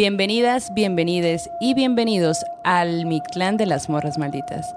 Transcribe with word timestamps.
Bienvenidas, 0.00 0.72
bienvenides 0.72 1.50
y 1.60 1.74
bienvenidos 1.74 2.42
al 2.64 3.04
Mictlán 3.04 3.58
de 3.58 3.66
las 3.66 3.90
Morras 3.90 4.16
Malditas. 4.16 4.74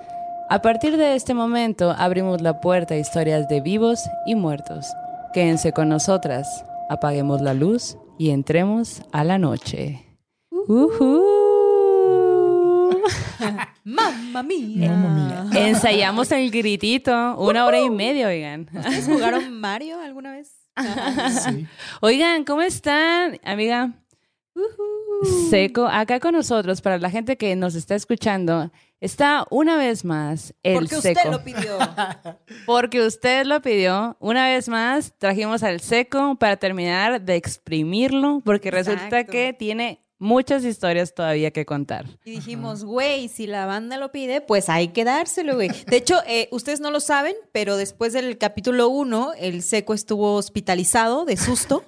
A 0.50 0.62
partir 0.62 0.98
de 0.98 1.16
este 1.16 1.34
momento 1.34 1.92
abrimos 1.98 2.42
la 2.42 2.60
puerta 2.60 2.96
a 2.96 2.98
historias 2.98 3.48
de 3.48 3.62
vivos 3.62 4.02
y 4.26 4.36
muertos. 4.36 4.86
Quédense 5.34 5.72
con 5.72 5.88
nosotras, 5.88 6.66
apaguemos 6.90 7.40
la 7.40 7.54
luz 7.54 7.98
y 8.20 8.32
entremos 8.32 9.02
a 9.14 9.24
la 9.24 9.38
noche. 9.38 10.06
¡Mamma 13.86 14.44
mía! 14.44 14.92
Mamma 14.92 15.52
Ensayamos 15.56 16.34
el 16.34 16.52
gritito 16.52 17.38
una 17.38 17.66
hora 17.66 17.80
y 17.80 17.90
media, 17.90 18.28
oigan. 18.28 18.68
¿Ustedes 18.74 19.08
jugaron 19.08 19.58
Mario 19.58 20.02
alguna 20.02 20.34
vez? 20.34 20.52
Sí. 21.46 21.66
Oigan, 22.02 22.44
¿cómo 22.44 22.62
están, 22.62 23.40
amiga? 23.46 24.03
Seco, 25.50 25.88
acá 25.88 26.20
con 26.20 26.34
nosotros, 26.34 26.82
para 26.82 26.98
la 26.98 27.10
gente 27.10 27.38
que 27.38 27.56
nos 27.56 27.76
está 27.76 27.96
escuchando, 27.96 28.72
está 29.00 29.46
una 29.50 29.78
vez 29.78 30.04
más 30.04 30.54
el 30.64 30.76
Porque 30.76 30.96
Seco. 30.96 31.20
usted 31.20 31.32
lo 31.32 31.44
pidió. 31.44 31.78
Porque 32.66 33.02
usted 33.06 33.46
lo 33.46 33.62
pidió. 33.62 34.18
Una 34.20 34.48
vez 34.48 34.68
más, 34.68 35.14
trajimos 35.18 35.64
al 35.64 35.80
Seco 35.80 36.36
para 36.36 36.58
terminar 36.58 37.22
de 37.22 37.36
exprimirlo, 37.36 38.42
porque 38.44 38.70
resulta 38.72 39.24
que 39.24 39.54
tiene 39.54 40.04
muchas 40.20 40.64
historias 40.64 41.14
todavía 41.14 41.52
que 41.52 41.66
contar. 41.66 42.06
Y 42.24 42.32
dijimos, 42.32 42.84
güey, 42.84 43.28
si 43.28 43.46
la 43.46 43.66
banda 43.66 43.98
lo 43.98 44.12
pide, 44.12 44.42
pues 44.42 44.70
hay 44.70 44.90
que 44.90 45.04
dárselo, 45.04 45.56
güey. 45.56 45.70
De 45.88 45.98
hecho, 45.98 46.22
eh, 46.28 46.48
ustedes 46.52 46.80
no 46.80 46.92
lo 46.92 47.00
saben, 47.00 47.36
pero 47.52 47.76
después 47.78 48.14
del 48.14 48.38
capítulo 48.38 48.90
1, 48.90 49.34
el 49.38 49.62
seco 49.62 49.94
estuvo 49.94 50.36
hospitalizado 50.36 51.26
de 51.26 51.38
susto. 51.38 51.84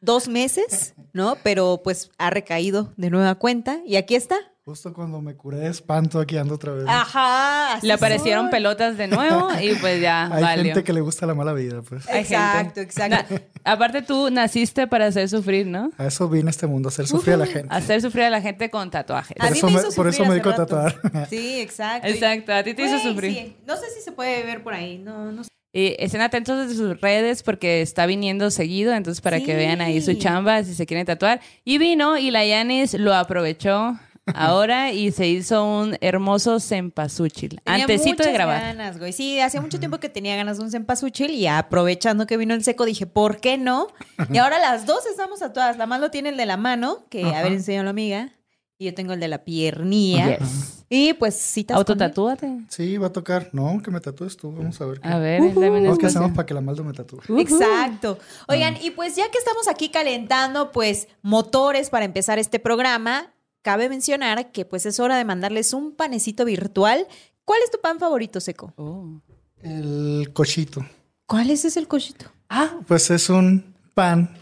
Dos 0.00 0.28
meses, 0.28 0.94
¿no? 1.12 1.36
Pero 1.42 1.80
pues 1.82 2.10
ha 2.18 2.30
recaído 2.30 2.92
de 2.96 3.10
nueva 3.10 3.34
cuenta. 3.36 3.78
Y 3.84 3.96
aquí 3.96 4.14
está. 4.14 4.36
Justo 4.64 4.92
cuando 4.92 5.22
me 5.22 5.34
curé 5.34 5.56
de 5.60 5.68
espanto 5.68 6.20
aquí 6.20 6.36
ando 6.36 6.56
otra 6.56 6.72
vez. 6.74 6.84
Ajá. 6.86 7.72
así 7.76 7.86
Le 7.86 7.94
aparecieron 7.94 8.44
soy. 8.44 8.50
pelotas 8.52 8.98
de 8.98 9.08
nuevo 9.08 9.48
y 9.62 9.74
pues 9.76 9.98
ya 10.02 10.26
Hay 10.32 10.42
valió. 10.42 10.64
gente 10.66 10.84
que 10.84 10.92
le 10.92 11.00
gusta 11.00 11.24
la 11.26 11.34
mala 11.34 11.54
vida, 11.54 11.80
pues. 11.80 12.04
Exacto, 12.12 12.80
exacto. 12.82 13.34
Na- 13.34 13.40
aparte 13.72 14.02
tú 14.02 14.28
naciste 14.30 14.86
para 14.86 15.06
hacer 15.06 15.26
sufrir, 15.30 15.66
¿no? 15.66 15.90
A 15.96 16.04
eso 16.06 16.28
vine 16.28 16.48
a 16.48 16.50
este 16.50 16.66
mundo, 16.66 16.88
a 16.88 16.90
hacer 16.90 17.06
sufrir 17.06 17.34
a 17.34 17.38
la 17.38 17.46
gente. 17.46 17.68
Hacer 17.74 18.02
sufrir 18.02 18.24
a 18.24 18.30
la 18.30 18.42
gente 18.42 18.68
con 18.70 18.90
tatuajes. 18.90 19.38
Por 19.38 19.46
eso 19.52 19.66
me 19.68 19.72
me- 19.72 19.78
hizo 19.80 19.92
por 19.96 20.06
eso 20.06 20.22
me 20.24 20.30
dedico 20.32 20.50
a 20.50 20.54
tatuar. 20.56 21.00
Sí, 21.30 21.60
exacto. 21.62 22.06
Exacto, 22.06 22.52
a 22.52 22.62
ti 22.62 22.74
te 22.74 22.82
hizo 22.84 22.98
sufrir. 22.98 23.32
sí. 23.32 23.56
No 23.66 23.74
sé 23.74 23.86
si 23.96 24.02
se 24.02 24.12
puede 24.12 24.42
ver 24.44 24.62
por 24.62 24.74
ahí. 24.74 24.98
No, 24.98 25.32
no 25.32 25.44
sé. 25.44 25.48
Y 25.78 25.94
estén 26.00 26.22
atentos 26.22 26.66
de 26.66 26.74
sus 26.74 27.00
redes 27.00 27.44
porque 27.44 27.82
está 27.82 28.04
viniendo 28.06 28.50
seguido, 28.50 28.92
entonces 28.94 29.20
para 29.20 29.38
que 29.38 29.54
vean 29.54 29.80
ahí 29.80 30.00
su 30.00 30.14
chamba 30.14 30.64
si 30.64 30.74
se 30.74 30.86
quieren 30.86 31.06
tatuar. 31.06 31.40
Y 31.64 31.78
vino 31.78 32.18
y 32.18 32.32
la 32.32 32.44
Yanis 32.44 32.94
lo 32.94 33.14
aprovechó 33.14 33.96
ahora 34.34 34.90
y 34.90 35.12
se 35.12 35.28
hizo 35.28 35.64
un 35.64 35.96
hermoso 36.00 36.58
cempasúchil. 36.58 37.60
Tenía 37.62 37.84
Antecito 37.84 38.24
de 38.24 38.32
grabar. 38.32 38.60
ganas, 38.60 38.98
güey. 38.98 39.12
Sí, 39.12 39.38
hacía 39.38 39.60
mucho 39.60 39.78
tiempo 39.78 40.00
que 40.00 40.08
tenía 40.08 40.34
ganas 40.34 40.58
de 40.58 40.64
un 40.64 40.72
cempasúchil 40.72 41.30
y 41.30 41.46
aprovechando 41.46 42.26
que 42.26 42.36
vino 42.36 42.54
el 42.54 42.64
seco 42.64 42.84
dije, 42.84 43.06
¿por 43.06 43.40
qué 43.40 43.56
no? 43.56 43.86
Y 44.32 44.38
ahora 44.38 44.58
las 44.58 44.84
dos 44.84 45.06
estamos 45.06 45.38
tatuadas. 45.38 45.78
La 45.78 45.86
más 45.86 46.00
lo 46.00 46.10
tiene 46.10 46.30
el 46.30 46.36
de 46.36 46.46
la 46.46 46.56
mano, 46.56 47.04
que 47.08 47.24
a 47.24 47.40
ver, 47.44 47.52
enséñalo, 47.52 47.90
amiga. 47.90 48.32
Y 48.80 48.84
yo 48.86 48.94
tengo 48.94 49.12
el 49.12 49.18
de 49.20 49.26
la 49.26 49.42
piernilla. 49.44 50.38
Yes. 50.38 50.84
Y 50.88 51.12
pues 51.14 51.34
citas. 51.34 51.76
Autotatúate. 51.76 52.60
Sí, 52.68 52.96
va 52.96 53.08
a 53.08 53.12
tocar. 53.12 53.50
No, 53.52 53.82
que 53.82 53.90
me 53.90 53.98
tatúes 54.00 54.36
tú. 54.36 54.52
Vamos 54.52 54.80
a 54.80 54.86
ver. 54.86 55.00
qué- 55.00 55.08
A 55.08 55.18
ver, 55.18 55.40
dame 55.52 55.70
un 55.78 55.82
Vamos, 55.82 55.98
¿qué 55.98 56.06
hacemos 56.06 56.30
para 56.30 56.46
que 56.46 56.54
la 56.54 56.60
maldo 56.60 56.84
me 56.84 56.92
tatúe? 56.92 57.18
Exacto. 57.40 58.18
Oigan, 58.46 58.76
y 58.80 58.92
pues 58.92 59.16
ya 59.16 59.28
que 59.32 59.38
estamos 59.38 59.66
aquí 59.66 59.88
calentando, 59.88 60.70
pues, 60.70 61.08
motores 61.22 61.90
para 61.90 62.04
empezar 62.04 62.38
este 62.38 62.60
programa, 62.60 63.32
cabe 63.62 63.88
mencionar 63.88 64.52
que 64.52 64.64
pues 64.64 64.86
es 64.86 65.00
hora 65.00 65.16
de 65.18 65.24
mandarles 65.24 65.72
un 65.72 65.92
panecito 65.96 66.44
virtual. 66.44 67.06
¿Cuál 67.44 67.58
es 67.64 67.72
tu 67.72 67.80
pan 67.80 67.98
favorito, 67.98 68.38
Seco? 68.40 68.72
Oh. 68.76 69.20
El 69.60 70.30
cochito. 70.32 70.86
¿Cuál 71.26 71.50
es 71.50 71.64
ese 71.64 71.80
el 71.80 71.88
cochito? 71.88 72.26
Ah, 72.48 72.76
Pues 72.86 73.10
es 73.10 73.28
un 73.28 73.74
pan. 73.94 74.38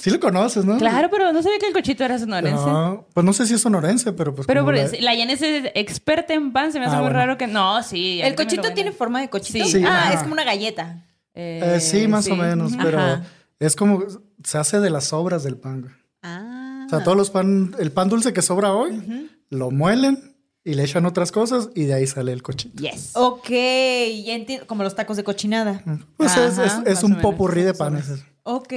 Sí 0.00 0.10
lo 0.10 0.18
conoces, 0.18 0.64
¿no? 0.64 0.78
claro, 0.78 1.08
pero 1.10 1.30
no 1.32 1.42
sabía 1.42 1.58
que 1.58 1.66
el 1.66 1.72
cochito 1.72 2.04
era 2.04 2.18
sonorense. 2.18 2.64
No, 2.64 3.06
pues 3.12 3.24
no 3.24 3.32
sé 3.32 3.46
si 3.46 3.54
es 3.54 3.60
sonorense, 3.60 4.12
pero 4.12 4.34
pues. 4.34 4.46
Pero 4.46 4.64
por- 4.64 4.74
la- 4.74 4.88
la 5.00 5.14
Yanis 5.14 5.42
es 5.42 5.70
experta 5.74 6.32
en 6.34 6.52
pan, 6.52 6.72
se 6.72 6.78
me 6.80 6.86
hace 6.86 6.94
Ah, 6.96 6.98
muy 7.00 7.08
bueno. 7.08 7.18
raro 7.18 7.36
que... 7.38 7.46
No, 7.46 7.82
sí. 7.82 8.20
¿El 8.22 8.34
cochito 8.34 8.72
tiene 8.72 8.92
forma 8.92 9.20
de 9.20 9.28
cochito? 9.28 9.64
Sí. 9.66 9.70
Sí, 9.80 9.84
ah, 9.86 10.04
ajá. 10.06 10.12
es 10.14 10.20
como 10.22 10.32
una 10.32 10.44
galleta. 10.44 11.04
Eh, 11.34 11.60
Eh, 11.76 11.80
sí, 11.80 12.08
más 12.08 12.26
o 12.28 12.36
menos, 12.36 12.72
pero 12.82 12.98
Ajá. 12.98 13.24
es 13.58 13.76
como 13.76 14.02
se 14.42 14.58
hace 14.58 14.80
de 14.80 14.90
las 14.90 15.04
sobras 15.04 15.44
del 15.44 15.56
pan. 15.58 15.82
güey. 15.82 15.92
Ah. 16.22 16.84
O 16.86 16.88
sea, 16.90 17.04
todos 17.04 17.16
los 17.16 17.30
pan, 17.30 17.74
el 17.78 17.92
pan 17.92 18.08
dulce 18.08 18.32
que 18.32 18.42
sobra 18.42 18.72
hoy, 18.72 19.28
lo 19.50 19.70
muelen 19.70 20.34
y 20.64 20.74
le 20.74 20.82
echan 20.84 21.06
otras 21.06 21.30
cosas 21.32 21.70
y 21.74 21.84
de 21.84 21.94
ahí 21.94 22.06
sale 22.06 22.32
el 22.32 22.42
cochito. 22.42 22.82
Yes. 22.82 23.12
Ok, 23.14 23.48
ya 23.48 24.34
entiendo. 24.34 24.66
Como 24.66 24.82
los 24.82 24.94
tacos 24.94 25.16
de 25.16 25.24
cochinada. 25.24 25.82
Pues 26.16 26.36
es, 26.36 26.58
Ajá, 26.58 26.64
es- 26.64 26.72
es 26.86 26.94
más 26.96 27.04
o 27.04 27.06
un 27.06 27.20
popurrí 27.20 27.62
de 27.62 27.74
panes. 27.74 28.10
Ok. 28.50 28.72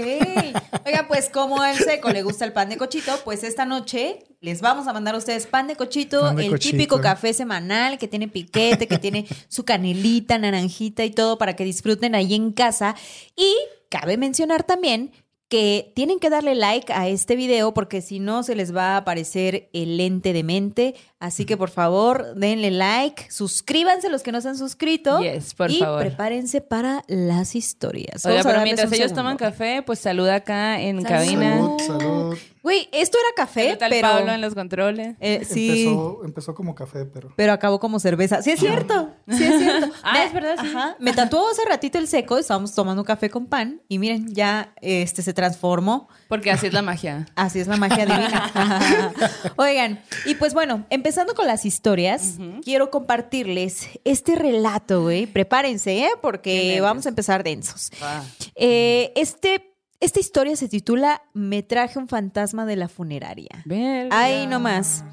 Oiga, 0.85 1.07
pues 1.07 1.29
como 1.29 1.59
al 1.59 1.75
seco 1.75 2.11
le 2.11 2.21
gusta 2.21 2.45
el 2.45 2.53
pan 2.53 2.69
de 2.69 2.77
cochito, 2.77 3.11
pues 3.25 3.43
esta 3.43 3.65
noche 3.65 4.23
les 4.39 4.61
vamos 4.61 4.87
a 4.87 4.93
mandar 4.93 5.15
a 5.15 5.17
ustedes 5.17 5.47
pan 5.47 5.67
de 5.67 5.75
cochito, 5.75 6.21
Pan 6.21 6.35
de 6.35 6.45
el 6.45 6.51
cochito. 6.51 6.77
típico 6.77 7.01
café 7.01 7.33
semanal 7.33 7.97
que 7.97 8.07
tiene 8.07 8.27
piquete, 8.27 8.87
que 8.87 8.99
tiene 8.99 9.25
su 9.47 9.65
canelita, 9.65 10.37
naranjita 10.37 11.03
y 11.05 11.09
todo 11.09 11.39
para 11.39 11.55
que 11.55 11.63
disfruten 11.63 12.13
ahí 12.13 12.35
en 12.35 12.51
casa. 12.51 12.95
Y 13.35 13.51
cabe 13.89 14.17
mencionar 14.17 14.61
también 14.61 15.11
que 15.53 15.91
tienen 15.93 16.17
que 16.17 16.31
darle 16.31 16.55
like 16.55 16.91
a 16.91 17.07
este 17.07 17.35
video 17.35 17.75
porque 17.75 18.01
si 18.01 18.19
no 18.19 18.41
se 18.41 18.55
les 18.55 18.75
va 18.75 18.95
a 18.95 18.97
aparecer 18.97 19.69
el 19.71 19.97
lente 19.97 20.33
de 20.33 20.41
mente. 20.41 20.95
Así 21.19 21.45
que 21.45 21.57
por 21.57 21.69
favor, 21.69 22.33
denle 22.33 22.71
like, 22.71 23.31
suscríbanse 23.31 24.09
los 24.09 24.23
que 24.23 24.31
no 24.31 24.41
se 24.41 24.49
han 24.49 24.57
suscrito. 24.57 25.21
Yes, 25.21 25.53
por 25.53 25.69
y 25.69 25.77
favor. 25.77 25.99
prepárense 26.01 26.59
para 26.61 27.03
las 27.07 27.55
historias. 27.55 28.25
Oiga, 28.25 28.41
pero 28.41 28.61
mientras 28.63 28.87
ellos 28.93 29.09
segundo. 29.09 29.21
toman 29.21 29.37
café, 29.37 29.83
pues 29.85 29.99
saluda 29.99 30.33
acá 30.37 30.81
en 30.81 31.03
Salud. 31.03 31.07
cabina. 31.07 31.55
Salud, 31.55 31.79
salud. 31.85 32.37
Güey, 32.63 32.87
esto 32.93 33.17
era 33.19 33.35
café, 33.45 33.67
Salud 33.71 33.83
al 33.83 33.89
pero. 33.91 34.07
Pablo 34.07 34.31
en 34.31 34.39
los 34.41 34.55
controles. 34.55 35.15
eh, 35.19 35.43
sí. 35.47 35.85
Empezó, 35.85 36.21
empezó 36.23 36.55
como 36.55 36.73
café, 36.75 37.03
pero. 37.05 37.33
Pero 37.35 37.51
acabó 37.51 37.79
como 37.79 37.99
cerveza. 37.99 38.41
Sí, 38.41 38.51
es 38.51 38.59
cierto. 38.61 39.11
Sí, 39.29 39.43
es 39.43 39.59
cierto. 39.59 39.89
Ah, 40.03 40.13
Me- 40.13 40.23
es 40.25 40.33
verdad, 40.33 40.55
sí. 40.61 40.67
Ajá. 40.67 40.95
Me 40.99 41.11
tatuó 41.13 41.49
hace 41.49 41.61
ratito 41.65 41.97
el 41.97 42.07
seco. 42.07 42.37
Estábamos 42.37 42.73
tomando 42.73 43.03
café 43.03 43.29
con 43.29 43.47
pan. 43.47 43.81
Y 43.89 43.99
miren, 43.99 44.33
ya 44.33 44.73
este 44.81 45.21
se 45.21 45.33
transformó. 45.33 46.07
Porque 46.29 46.51
así 46.51 46.67
es 46.67 46.73
la 46.73 46.81
magia. 46.81 47.25
Así 47.35 47.59
es 47.59 47.67
la 47.67 47.75
magia 47.75 48.05
divina. 48.05 49.13
Oigan, 49.57 50.01
y 50.25 50.35
pues 50.35 50.53
bueno, 50.53 50.85
empezando 50.89 51.35
con 51.35 51.45
las 51.47 51.65
historias, 51.65 52.37
quiero 52.63 52.89
compartirles 52.91 53.89
este 54.05 54.35
relato, 54.35 55.01
güey. 55.03 55.25
Prepárense, 55.25 56.05
¿eh? 56.05 56.09
Porque 56.21 56.79
vamos 56.81 57.05
a 57.05 57.09
empezar 57.09 57.43
densos. 57.43 57.91
Ah. 58.01 58.23
Eh, 58.55 59.11
este, 59.15 59.72
esta 60.03 60.19
historia 60.19 60.55
se 60.55 60.67
titula 60.69 61.21
Me 61.33 61.63
traje 61.63 61.97
un 61.99 62.07
fantasma 62.07 62.65
de 62.65 62.75
la 62.75 62.87
funeraria. 62.87 63.63
Verga. 63.65 64.17
Ahí 64.19 64.47
nomás. 64.47 65.03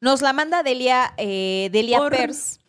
Nos 0.00 0.22
la 0.22 0.32
manda 0.32 0.62
Delia, 0.62 1.14
eh, 1.16 1.68
Delia 1.72 1.98
Por- 1.98 2.12
Pers. 2.16 2.60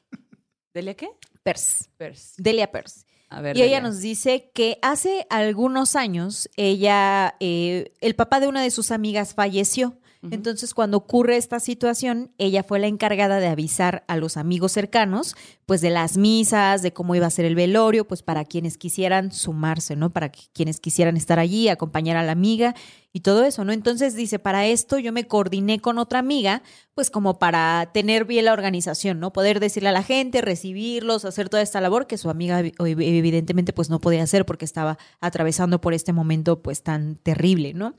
¿Delia 0.73 0.93
qué? 0.95 1.09
Pers. 1.43 1.89
Pers. 1.97 2.33
Delia 2.37 2.71
Pers. 2.71 3.05
A 3.29 3.41
ver. 3.41 3.57
Y 3.57 3.61
ella 3.61 3.81
nos 3.81 3.99
dice 3.99 4.51
que 4.53 4.79
hace 4.81 5.27
algunos 5.29 5.95
años 5.95 6.49
ella, 6.55 7.35
eh, 7.39 7.91
el 8.01 8.15
papá 8.15 8.39
de 8.39 8.47
una 8.47 8.61
de 8.61 8.71
sus 8.71 8.91
amigas 8.91 9.33
falleció. 9.33 9.97
Entonces, 10.31 10.73
cuando 10.73 10.97
ocurre 10.97 11.37
esta 11.37 11.59
situación, 11.59 12.31
ella 12.37 12.63
fue 12.63 12.79
la 12.79 12.87
encargada 12.87 13.39
de 13.39 13.47
avisar 13.47 14.03
a 14.07 14.17
los 14.17 14.37
amigos 14.37 14.71
cercanos, 14.71 15.35
pues 15.65 15.81
de 15.81 15.89
las 15.89 16.17
misas, 16.17 16.81
de 16.81 16.93
cómo 16.93 17.15
iba 17.15 17.27
a 17.27 17.31
ser 17.31 17.45
el 17.45 17.55
velorio, 17.55 18.07
pues 18.07 18.23
para 18.23 18.45
quienes 18.45 18.77
quisieran 18.77 19.31
sumarse, 19.31 19.95
¿no? 19.95 20.11
Para 20.11 20.29
quienes 20.29 20.79
quisieran 20.79 21.17
estar 21.17 21.39
allí, 21.39 21.69
acompañar 21.69 22.17
a 22.17 22.23
la 22.23 22.31
amiga 22.31 22.75
y 23.13 23.21
todo 23.21 23.45
eso, 23.45 23.63
¿no? 23.65 23.71
Entonces 23.71 24.15
dice, 24.15 24.37
para 24.37 24.67
esto 24.67 24.99
yo 24.99 25.11
me 25.11 25.25
coordiné 25.27 25.79
con 25.79 25.97
otra 25.97 26.19
amiga, 26.19 26.61
pues 26.93 27.09
como 27.09 27.39
para 27.39 27.89
tener 27.93 28.25
bien 28.25 28.45
la 28.45 28.53
organización, 28.53 29.19
¿no? 29.19 29.33
Poder 29.33 29.59
decirle 29.59 29.89
a 29.89 29.91
la 29.91 30.03
gente, 30.03 30.41
recibirlos, 30.41 31.25
hacer 31.25 31.49
toda 31.49 31.63
esta 31.63 31.81
labor 31.81 32.05
que 32.05 32.17
su 32.17 32.29
amiga 32.29 32.61
ev- 32.61 32.75
evidentemente 33.01 33.73
pues 33.73 33.89
no 33.89 33.99
podía 33.99 34.21
hacer 34.23 34.45
porque 34.45 34.65
estaba 34.65 34.97
atravesando 35.19 35.81
por 35.81 35.93
este 35.93 36.13
momento 36.13 36.61
pues 36.61 36.83
tan 36.83 37.15
terrible, 37.15 37.73
¿no? 37.73 37.95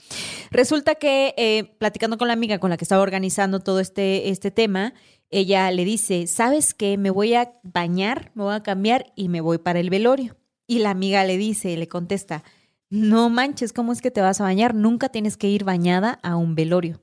Resulta 0.50 0.94
que 0.94 1.34
eh, 1.37 1.64
platicando 1.78 2.19
con 2.19 2.28
la 2.28 2.34
amiga 2.34 2.58
con 2.58 2.70
la 2.70 2.76
que 2.76 2.84
estaba 2.84 3.02
organizando 3.02 3.60
todo 3.60 3.81
este, 3.81 4.28
este 4.28 4.50
tema, 4.50 4.94
ella 5.31 5.70
le 5.70 5.84
dice, 5.84 6.26
¿sabes 6.26 6.75
qué? 6.75 6.96
Me 6.96 7.10
voy 7.10 7.34
a 7.34 7.52
bañar, 7.62 8.31
me 8.34 8.44
voy 8.44 8.55
a 8.55 8.62
cambiar 8.62 9.12
y 9.16 9.28
me 9.28 9.40
voy 9.40 9.58
para 9.58 9.81
el 9.81 9.90
velorio. 9.90 10.37
Y 10.66 10.78
la 10.81 10.90
amiga 10.90 11.25
le 11.25 11.38
dice, 11.38 11.76
le 11.76 11.88
contesta, 11.88 12.44
no 12.90 13.29
manches, 13.31 13.73
¿cómo 13.73 13.93
es 13.93 14.00
que 14.02 14.11
te 14.11 14.20
vas 14.20 14.40
a 14.40 14.44
bañar? 14.44 14.75
Nunca 14.75 15.08
tienes 15.11 15.37
que 15.37 15.49
ir 15.49 15.64
bañada 15.64 16.19
a 16.23 16.37
un 16.37 16.55
velorio. 16.55 17.00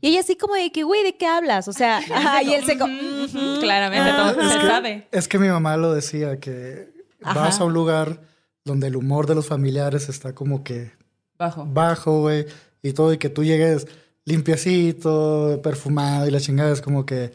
Y 0.00 0.08
ella 0.08 0.20
así 0.20 0.36
como 0.36 0.54
de 0.54 0.70
que, 0.70 0.82
güey, 0.82 1.02
¿de 1.02 1.16
qué 1.16 1.26
hablas? 1.26 1.66
O 1.68 1.72
sea, 1.72 2.00
y 2.44 2.52
él 2.52 2.64
se... 2.64 2.76
Claramente, 2.76 4.10
Ah, 4.10 4.32
todo 4.34 4.48
se 4.50 4.58
que, 4.58 4.66
sabe. 4.66 5.08
es 5.10 5.28
que 5.28 5.38
mi 5.38 5.48
mamá 5.48 5.76
lo 5.78 5.92
decía, 5.94 6.38
que 6.38 6.92
Ajá. 7.22 7.40
vas 7.40 7.60
a 7.60 7.64
un 7.64 7.72
lugar 7.72 8.20
donde 8.64 8.86
el 8.88 8.96
humor 8.96 9.26
de 9.26 9.34
los 9.34 9.46
familiares 9.46 10.08
está 10.08 10.34
como 10.34 10.62
que 10.62 10.92
Bajo. 11.38 11.64
bajo, 11.66 12.20
güey, 12.20 12.46
y 12.82 12.92
todo, 12.92 13.12
y 13.12 13.18
que 13.18 13.28
tú 13.30 13.44
llegues 13.44 13.86
limpiecito, 14.26 15.60
perfumado 15.62 16.26
y 16.26 16.30
la 16.30 16.40
chingada 16.40 16.72
es 16.72 16.80
como 16.80 17.04
que 17.06 17.32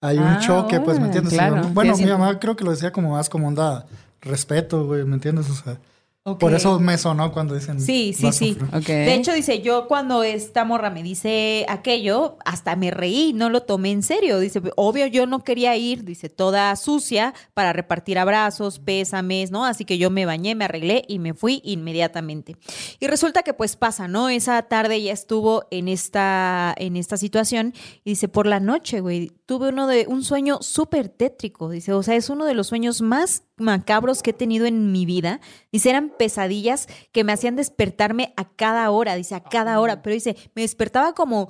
hay 0.00 0.18
un 0.18 0.24
Ah, 0.24 0.40
choque, 0.40 0.80
pues, 0.80 0.98
¿me 0.98 1.06
entiendes? 1.06 1.32
claro. 1.34 1.68
Bueno, 1.68 1.94
Sí, 1.94 2.04
mi 2.04 2.10
mamá 2.10 2.38
creo 2.40 2.56
que 2.56 2.64
lo 2.64 2.70
decía 2.72 2.90
como 2.90 3.10
más 3.12 3.28
como 3.28 3.46
onda 3.48 3.86
respeto, 4.20 4.86
güey, 4.86 5.04
¿me 5.04 5.14
entiendes? 5.14 5.48
O 5.50 5.54
sea, 5.54 5.78
Por 6.24 6.54
eso 6.54 6.78
me 6.78 6.98
sonó 6.98 7.32
cuando 7.32 7.56
dicen 7.56 7.80
Sí, 7.80 8.14
sí, 8.16 8.30
sí. 8.32 8.56
De 8.86 9.12
hecho, 9.12 9.32
dice, 9.32 9.60
yo 9.60 9.88
cuando 9.88 10.22
esta 10.22 10.64
morra 10.64 10.88
me 10.88 11.02
dice 11.02 11.66
aquello, 11.68 12.38
hasta 12.44 12.76
me 12.76 12.92
reí, 12.92 13.32
no 13.32 13.50
lo 13.50 13.62
tomé 13.64 13.90
en 13.90 14.04
serio. 14.04 14.38
Dice, 14.38 14.62
obvio, 14.76 15.06
yo 15.08 15.26
no 15.26 15.42
quería 15.42 15.76
ir, 15.76 16.04
dice, 16.04 16.28
toda 16.28 16.76
sucia 16.76 17.34
para 17.54 17.72
repartir 17.72 18.20
abrazos, 18.20 18.78
pésames, 18.78 19.50
¿no? 19.50 19.64
Así 19.64 19.84
que 19.84 19.98
yo 19.98 20.10
me 20.10 20.24
bañé, 20.24 20.54
me 20.54 20.64
arreglé 20.64 21.04
y 21.08 21.18
me 21.18 21.34
fui 21.34 21.60
inmediatamente. 21.64 22.56
Y 23.00 23.08
resulta 23.08 23.42
que 23.42 23.52
pues 23.52 23.74
pasa, 23.74 24.06
¿no? 24.06 24.28
Esa 24.28 24.62
tarde 24.62 24.94
ella 24.94 25.12
estuvo 25.12 25.66
en 25.72 25.88
esta, 25.88 26.72
en 26.78 26.96
esta 26.96 27.16
situación 27.16 27.74
y 28.04 28.10
dice, 28.10 28.28
por 28.28 28.46
la 28.46 28.60
noche, 28.60 29.00
güey, 29.00 29.32
tuve 29.44 29.70
uno 29.70 29.88
de 29.88 30.06
un 30.06 30.22
sueño 30.22 30.58
súper 30.60 31.08
tétrico. 31.08 31.68
Dice, 31.68 31.92
o 31.92 32.02
sea, 32.04 32.14
es 32.14 32.30
uno 32.30 32.44
de 32.44 32.54
los 32.54 32.68
sueños 32.68 33.02
más 33.02 33.42
macabros 33.62 34.22
que 34.22 34.30
he 34.30 34.34
tenido 34.34 34.66
en 34.66 34.92
mi 34.92 35.06
vida. 35.06 35.40
Dice, 35.72 35.88
eran 35.88 36.10
pesadillas 36.10 36.88
que 37.12 37.24
me 37.24 37.32
hacían 37.32 37.56
despertarme 37.56 38.34
a 38.36 38.48
cada 38.50 38.90
hora, 38.90 39.14
dice, 39.14 39.34
a 39.34 39.42
cada 39.42 39.80
hora, 39.80 40.02
pero 40.02 40.14
dice, 40.14 40.36
me 40.54 40.62
despertaba 40.62 41.14
como 41.14 41.48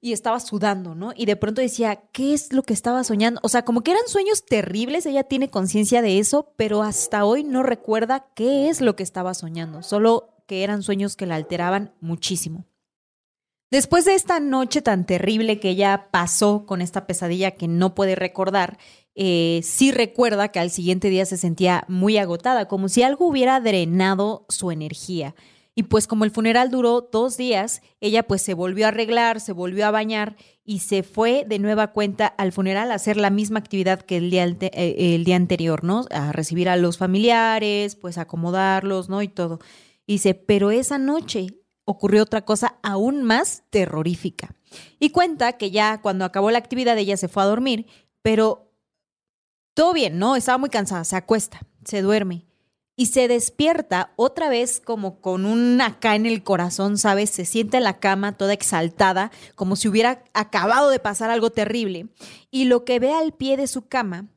y 0.00 0.12
estaba 0.12 0.40
sudando, 0.40 0.94
¿no? 0.94 1.12
Y 1.16 1.26
de 1.26 1.36
pronto 1.36 1.60
decía, 1.60 1.96
¿qué 2.12 2.32
es 2.32 2.52
lo 2.52 2.62
que 2.62 2.72
estaba 2.72 3.04
soñando? 3.04 3.40
O 3.42 3.48
sea, 3.48 3.64
como 3.64 3.82
que 3.82 3.90
eran 3.90 4.06
sueños 4.06 4.44
terribles, 4.44 5.06
ella 5.06 5.24
tiene 5.24 5.50
conciencia 5.50 6.02
de 6.02 6.18
eso, 6.18 6.52
pero 6.56 6.82
hasta 6.82 7.24
hoy 7.24 7.44
no 7.44 7.62
recuerda 7.62 8.26
qué 8.34 8.68
es 8.68 8.80
lo 8.80 8.96
que 8.96 9.02
estaba 9.02 9.34
soñando, 9.34 9.82
solo 9.82 10.34
que 10.46 10.62
eran 10.62 10.82
sueños 10.82 11.16
que 11.16 11.26
la 11.26 11.34
alteraban 11.34 11.92
muchísimo. 12.00 12.66
Después 13.70 14.04
de 14.04 14.14
esta 14.14 14.38
noche 14.38 14.80
tan 14.80 15.06
terrible 15.06 15.58
que 15.58 15.70
ella 15.70 16.08
pasó 16.12 16.66
con 16.66 16.80
esta 16.80 17.06
pesadilla 17.06 17.50
que 17.50 17.66
no 17.66 17.96
puede 17.96 18.14
recordar, 18.14 18.78
eh, 19.18 19.60
sí 19.64 19.92
recuerda 19.92 20.48
que 20.48 20.60
al 20.60 20.70
siguiente 20.70 21.08
día 21.08 21.24
se 21.24 21.38
sentía 21.38 21.84
muy 21.88 22.18
agotada, 22.18 22.68
como 22.68 22.90
si 22.90 23.02
algo 23.02 23.26
hubiera 23.26 23.58
drenado 23.60 24.44
su 24.50 24.70
energía. 24.70 25.34
Y 25.74 25.84
pues 25.84 26.06
como 26.06 26.24
el 26.24 26.30
funeral 26.30 26.70
duró 26.70 27.08
dos 27.12 27.36
días, 27.36 27.82
ella 28.00 28.22
pues 28.22 28.42
se 28.42 28.54
volvió 28.54 28.86
a 28.86 28.88
arreglar, 28.88 29.40
se 29.40 29.52
volvió 29.52 29.86
a 29.86 29.90
bañar 29.90 30.36
y 30.64 30.80
se 30.80 31.02
fue 31.02 31.44
de 31.46 31.58
nueva 31.58 31.92
cuenta 31.92 32.26
al 32.26 32.52
funeral 32.52 32.90
a 32.90 32.94
hacer 32.94 33.16
la 33.16 33.30
misma 33.30 33.58
actividad 33.58 34.00
que 34.00 34.18
el 34.18 34.30
día, 34.30 34.46
eh, 34.46 35.14
el 35.14 35.24
día 35.24 35.36
anterior, 35.36 35.84
¿no? 35.84 36.04
A 36.10 36.32
recibir 36.32 36.68
a 36.68 36.76
los 36.76 36.96
familiares, 36.98 37.96
pues 37.96 38.16
acomodarlos, 38.16 39.08
¿no? 39.08 39.22
Y 39.22 39.28
todo. 39.28 39.60
Y 40.06 40.14
dice, 40.14 40.34
pero 40.34 40.70
esa 40.70 40.98
noche 40.98 41.46
ocurrió 41.84 42.22
otra 42.22 42.44
cosa 42.44 42.78
aún 42.82 43.22
más 43.22 43.64
terrorífica. 43.70 44.54
Y 44.98 45.10
cuenta 45.10 45.54
que 45.54 45.70
ya 45.70 46.00
cuando 46.02 46.24
acabó 46.24 46.50
la 46.50 46.58
actividad 46.58 46.98
ella 46.98 47.16
se 47.16 47.28
fue 47.28 47.42
a 47.42 47.46
dormir, 47.46 47.86
pero 48.22 48.65
todo 49.76 49.92
bien, 49.92 50.18
¿no? 50.18 50.36
Estaba 50.36 50.56
muy 50.56 50.70
cansada, 50.70 51.04
se 51.04 51.16
acuesta, 51.16 51.60
se 51.84 52.00
duerme 52.00 52.46
y 52.96 53.06
se 53.06 53.28
despierta 53.28 54.14
otra 54.16 54.48
vez 54.48 54.80
como 54.80 55.20
con 55.20 55.44
un 55.44 55.78
acá 55.82 56.16
en 56.16 56.24
el 56.24 56.42
corazón, 56.42 56.96
¿sabes? 56.96 57.28
Se 57.28 57.44
siente 57.44 57.76
en 57.76 57.84
la 57.84 57.98
cama 57.98 58.38
toda 58.38 58.54
exaltada, 58.54 59.30
como 59.54 59.76
si 59.76 59.86
hubiera 59.86 60.24
acabado 60.32 60.88
de 60.88 60.98
pasar 60.98 61.28
algo 61.28 61.50
terrible. 61.50 62.08
Y 62.50 62.64
lo 62.64 62.86
que 62.86 62.98
ve 62.98 63.12
al 63.12 63.34
pie 63.34 63.58
de 63.58 63.66
su 63.66 63.86
cama 63.86 64.28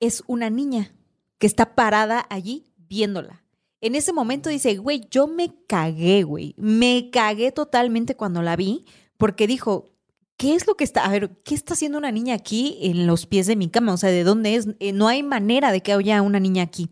es 0.00 0.24
una 0.26 0.48
niña 0.48 0.90
que 1.36 1.46
está 1.46 1.74
parada 1.74 2.24
allí 2.30 2.72
viéndola. 2.78 3.44
En 3.82 3.94
ese 3.94 4.14
momento 4.14 4.48
dice, 4.48 4.78
güey, 4.78 5.06
yo 5.10 5.26
me 5.26 5.54
cagué, 5.66 6.22
güey. 6.22 6.54
Me 6.56 7.10
cagué 7.12 7.52
totalmente 7.52 8.16
cuando 8.16 8.40
la 8.40 8.56
vi, 8.56 8.86
porque 9.18 9.46
dijo, 9.46 9.90
¿qué 10.38 10.54
es 10.54 10.66
lo 10.66 10.74
que 10.76 10.84
está? 10.84 11.04
A 11.04 11.10
ver, 11.10 11.30
¿qué 11.44 11.54
está 11.54 11.74
haciendo 11.74 11.98
una 11.98 12.10
niña 12.10 12.34
aquí 12.34 12.78
en 12.80 13.06
los 13.06 13.26
pies 13.26 13.46
de 13.46 13.56
mi 13.56 13.68
cama? 13.68 13.92
O 13.92 13.96
sea, 13.98 14.08
¿de 14.10 14.24
dónde 14.24 14.54
es? 14.54 14.68
Eh, 14.80 14.92
no 14.92 15.06
hay 15.08 15.22
manera 15.22 15.70
de 15.72 15.82
que 15.82 15.92
haya 15.92 16.22
una 16.22 16.40
niña 16.40 16.62
aquí. 16.62 16.88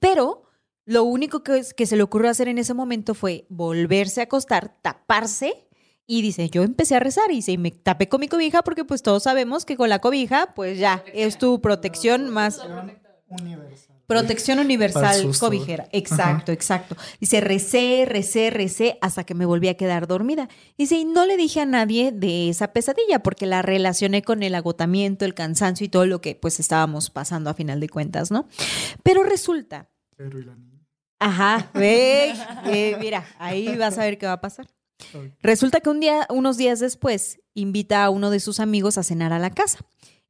Pero 0.00 0.44
lo 0.86 1.04
único 1.04 1.42
que, 1.42 1.58
es- 1.58 1.74
que 1.74 1.84
se 1.86 1.96
le 1.96 2.02
ocurrió 2.02 2.30
hacer 2.30 2.48
en 2.48 2.56
ese 2.58 2.72
momento 2.72 3.14
fue 3.14 3.44
volverse 3.50 4.20
a 4.20 4.24
acostar, 4.24 4.76
taparse. 4.80 5.66
Y 6.06 6.20
dice, 6.20 6.50
yo 6.50 6.62
empecé 6.62 6.94
a 6.96 7.00
rezar 7.00 7.30
y 7.30 7.36
dice, 7.36 7.52
y 7.52 7.58
me 7.58 7.70
tapé 7.70 8.08
con 8.10 8.20
mi 8.20 8.28
cobija 8.28 8.62
porque 8.62 8.84
pues 8.84 9.02
todos 9.02 9.22
sabemos 9.22 9.64
que 9.64 9.76
con 9.78 9.88
la 9.88 10.00
cobija 10.00 10.52
pues 10.54 10.78
ya 10.78 11.02
es 11.14 11.38
tu 11.38 11.60
protección 11.62 12.28
más 12.28 12.58
Universal. 13.28 13.93
Protección 14.06 14.58
universal 14.58 15.30
cobijera. 15.38 15.88
Exacto, 15.92 16.52
exacto. 16.52 16.96
Dice, 17.20 17.40
recé, 17.40 18.04
recé, 18.06 18.50
recé 18.50 18.98
hasta 19.00 19.24
que 19.24 19.34
me 19.34 19.46
volví 19.46 19.68
a 19.68 19.74
quedar 19.76 20.06
dormida. 20.06 20.48
Dice, 20.76 20.96
y 20.96 21.04
no 21.04 21.24
le 21.24 21.36
dije 21.36 21.60
a 21.60 21.66
nadie 21.66 22.12
de 22.12 22.48
esa 22.50 22.72
pesadilla 22.72 23.22
porque 23.22 23.46
la 23.46 23.62
relacioné 23.62 24.22
con 24.22 24.42
el 24.42 24.54
agotamiento, 24.54 25.24
el 25.24 25.34
cansancio 25.34 25.86
y 25.86 25.88
todo 25.88 26.06
lo 26.06 26.20
que 26.20 26.34
pues 26.34 26.60
estábamos 26.60 27.10
pasando 27.10 27.48
a 27.50 27.54
final 27.54 27.80
de 27.80 27.88
cuentas, 27.88 28.30
¿no? 28.30 28.46
Pero 29.02 29.22
resulta, 29.22 29.88
Pero 30.16 30.38
y 30.38 30.44
la 30.44 30.54
niña. 30.54 30.80
ajá, 31.18 31.70
ve, 31.74 32.34
eh, 32.66 32.96
mira, 33.00 33.26
ahí 33.38 33.76
vas 33.76 33.96
a 33.98 34.02
ver 34.04 34.18
qué 34.18 34.26
va 34.26 34.32
a 34.32 34.40
pasar. 34.40 34.66
Resulta 35.42 35.80
que 35.80 35.90
un 35.90 36.00
día, 36.00 36.26
unos 36.30 36.56
días 36.56 36.80
después, 36.80 37.40
invita 37.54 38.04
a 38.04 38.10
uno 38.10 38.30
de 38.30 38.40
sus 38.40 38.60
amigos 38.60 38.96
a 38.98 39.02
cenar 39.02 39.32
a 39.32 39.38
la 39.38 39.50
casa. 39.50 39.78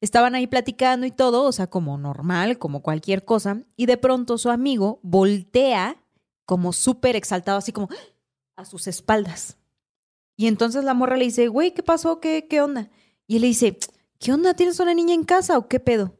Estaban 0.00 0.35
ahí 0.35 0.46
platicando 0.46 1.06
y 1.06 1.11
todo, 1.11 1.44
o 1.44 1.52
sea, 1.52 1.67
como 1.69 1.96
normal, 1.96 2.58
como 2.58 2.82
cualquier 2.82 3.25
cosa, 3.25 3.62
y 3.76 3.87
de 3.87 3.96
pronto 3.96 4.37
su 4.38 4.50
amigo 4.50 5.00
voltea 5.02 5.96
como 6.44 6.73
súper 6.73 7.17
exaltado, 7.17 7.58
así 7.58 7.73
como 7.73 7.88
a 8.56 8.64
sus 8.64 8.87
espaldas. 8.87 9.56
Y 10.37 10.46
entonces 10.46 10.85
la 10.85 10.94
morra 10.94 11.17
le 11.17 11.25
dice, 11.26 11.49
güey, 11.49 11.73
¿qué 11.73 11.82
pasó? 11.82 12.20
¿Qué, 12.20 12.46
¿Qué 12.49 12.61
onda? 12.61 12.91
Y 13.26 13.37
él 13.37 13.43
le 13.43 13.49
dice, 13.49 13.79
¿qué 14.19 14.32
onda? 14.32 14.55
¿Tienes 14.55 14.79
una 14.81 14.93
niña 14.93 15.14
en 15.14 15.25
casa 15.25 15.56
o 15.56 15.69
qué 15.69 15.81
pedo? 15.81 16.19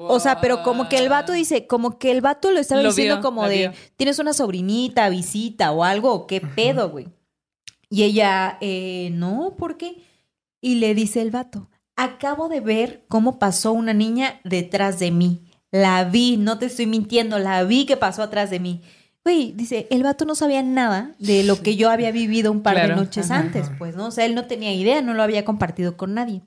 O 0.00 0.20
sea, 0.20 0.40
pero 0.40 0.62
como 0.62 0.88
que 0.88 0.96
el 0.98 1.08
vato 1.08 1.32
dice, 1.32 1.66
como 1.66 1.98
que 1.98 2.12
el 2.12 2.20
vato 2.20 2.52
lo 2.52 2.60
estaba 2.60 2.82
Lo 2.82 2.90
diciendo 2.90 3.16
vio, 3.16 3.22
como 3.22 3.48
de, 3.48 3.58
vio. 3.58 3.72
tienes 3.96 4.20
una 4.20 4.32
sobrinita, 4.32 5.08
visita 5.08 5.72
o 5.72 5.82
algo, 5.82 6.12
¿o 6.12 6.26
¿qué 6.28 6.40
pedo, 6.40 6.88
güey? 6.90 7.08
Y 7.90 8.04
ella, 8.04 8.58
eh, 8.60 9.10
no, 9.12 9.56
¿por 9.58 9.76
qué? 9.76 10.04
Y 10.60 10.76
le 10.76 10.94
dice 10.94 11.20
el 11.20 11.32
vato, 11.32 11.68
acabo 11.98 12.48
de 12.48 12.60
ver 12.60 13.04
cómo 13.08 13.38
pasó 13.38 13.72
una 13.72 13.92
niña 13.92 14.40
detrás 14.44 14.98
de 14.98 15.10
mí. 15.10 15.44
La 15.70 16.04
vi, 16.04 16.36
no 16.38 16.58
te 16.58 16.66
estoy 16.66 16.86
mintiendo, 16.86 17.38
la 17.38 17.64
vi 17.64 17.84
que 17.84 17.96
pasó 17.96 18.22
atrás 18.22 18.50
de 18.50 18.60
mí. 18.60 18.82
Güey, 19.24 19.52
dice, 19.52 19.88
el 19.90 20.04
vato 20.04 20.24
no 20.24 20.36
sabía 20.36 20.62
nada 20.62 21.14
de 21.18 21.42
lo 21.42 21.60
que 21.60 21.76
yo 21.76 21.90
había 21.90 22.12
vivido 22.12 22.52
un 22.52 22.62
par 22.62 22.76
de 22.76 22.94
noches 22.94 23.30
ajá. 23.30 23.40
antes, 23.40 23.70
pues, 23.78 23.96
¿no? 23.96 24.06
O 24.06 24.10
sea, 24.12 24.24
él 24.24 24.36
no 24.36 24.46
tenía 24.46 24.72
idea, 24.72 25.02
no 25.02 25.12
lo 25.12 25.22
había 25.22 25.44
compartido 25.44 25.96
con 25.96 26.14
nadie. 26.14 26.42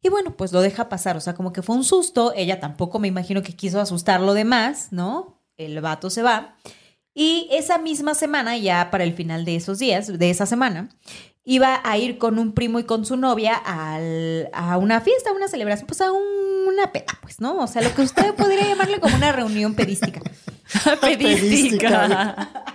Y 0.00 0.10
bueno, 0.10 0.36
pues 0.36 0.52
lo 0.52 0.60
deja 0.60 0.88
pasar, 0.88 1.16
o 1.16 1.20
sea, 1.20 1.34
como 1.34 1.52
que 1.52 1.62
fue 1.62 1.74
un 1.74 1.84
susto, 1.84 2.32
ella 2.36 2.60
tampoco 2.60 2.98
me 2.98 3.08
imagino 3.08 3.42
que 3.42 3.56
quiso 3.56 3.80
asustarlo 3.80 4.32
de 4.32 4.44
más, 4.44 4.92
¿no? 4.92 5.42
El 5.56 5.80
vato 5.80 6.08
se 6.08 6.22
va. 6.22 6.56
Y 7.14 7.48
esa 7.50 7.78
misma 7.78 8.14
semana, 8.14 8.56
ya 8.56 8.90
para 8.90 9.04
el 9.04 9.14
final 9.14 9.44
de 9.44 9.56
esos 9.56 9.78
días, 9.78 10.18
de 10.18 10.30
esa 10.30 10.46
semana, 10.46 10.88
iba 11.44 11.80
a 11.84 11.98
ir 11.98 12.18
con 12.18 12.38
un 12.38 12.52
primo 12.52 12.78
y 12.78 12.84
con 12.84 13.04
su 13.04 13.16
novia 13.16 13.54
al- 13.54 14.48
a 14.52 14.78
una 14.78 15.00
fiesta, 15.00 15.30
a 15.30 15.34
una 15.34 15.48
celebración, 15.48 15.86
pues 15.86 16.00
a 16.00 16.10
un- 16.12 16.44
una 16.68 16.90
peda, 16.92 17.18
pues, 17.20 17.40
¿no? 17.40 17.58
O 17.58 17.66
sea, 17.66 17.82
lo 17.82 17.94
que 17.94 18.02
usted 18.02 18.34
podría 18.36 18.66
llamarle 18.66 18.98
como 19.00 19.14
una 19.16 19.30
reunión 19.32 19.74
pedística. 19.74 20.20
Pedística. 21.00 22.64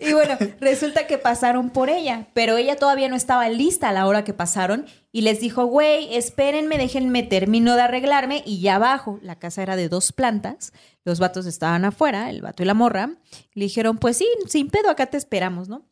Y 0.00 0.12
bueno, 0.14 0.36
resulta 0.58 1.06
que 1.06 1.16
pasaron 1.16 1.70
por 1.70 1.90
ella, 1.90 2.26
pero 2.32 2.56
ella 2.56 2.74
todavía 2.74 3.08
no 3.08 3.14
estaba 3.14 3.48
lista 3.48 3.88
a 3.88 3.92
la 3.92 4.04
hora 4.08 4.24
que 4.24 4.34
pasaron 4.34 4.84
y 5.12 5.20
les 5.20 5.38
dijo, 5.38 5.64
güey, 5.66 6.12
espérenme, 6.16 6.76
déjenme, 6.76 7.22
termino 7.22 7.76
de 7.76 7.82
arreglarme 7.82 8.42
y 8.44 8.60
ya 8.60 8.74
abajo, 8.74 9.20
la 9.22 9.38
casa 9.38 9.62
era 9.62 9.76
de 9.76 9.88
dos 9.88 10.10
plantas, 10.10 10.72
los 11.04 11.20
vatos 11.20 11.46
estaban 11.46 11.84
afuera, 11.84 12.30
el 12.30 12.42
vato 12.42 12.64
y 12.64 12.66
la 12.66 12.74
morra, 12.74 13.10
le 13.54 13.64
dijeron, 13.66 13.98
pues 13.98 14.16
sí, 14.16 14.26
sin 14.48 14.70
pedo, 14.70 14.90
acá 14.90 15.06
te 15.06 15.16
esperamos, 15.16 15.68
¿no? 15.68 15.84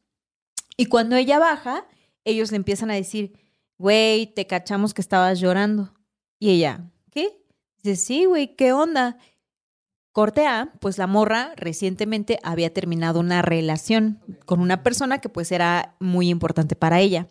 Y 0.76 0.86
cuando 0.86 1.16
ella 1.16 1.38
baja, 1.38 1.86
ellos 2.24 2.50
le 2.50 2.56
empiezan 2.56 2.90
a 2.90 2.94
decir, 2.94 3.38
güey, 3.78 4.26
te 4.26 4.46
cachamos 4.46 4.94
que 4.94 5.00
estabas 5.00 5.40
llorando. 5.40 5.94
Y 6.38 6.50
ella, 6.50 6.90
¿qué? 7.10 7.42
Dice, 7.82 7.96
sí, 7.96 8.24
güey, 8.24 8.54
¿qué 8.56 8.72
onda? 8.72 9.18
Corte 10.12 10.46
A, 10.46 10.72
pues 10.80 10.98
la 10.98 11.06
morra 11.06 11.52
recientemente 11.56 12.38
había 12.42 12.72
terminado 12.72 13.20
una 13.20 13.42
relación 13.42 14.20
con 14.44 14.60
una 14.60 14.82
persona 14.82 15.18
que 15.18 15.28
pues 15.28 15.52
era 15.52 15.94
muy 16.00 16.30
importante 16.30 16.74
para 16.74 17.00
ella. 17.00 17.28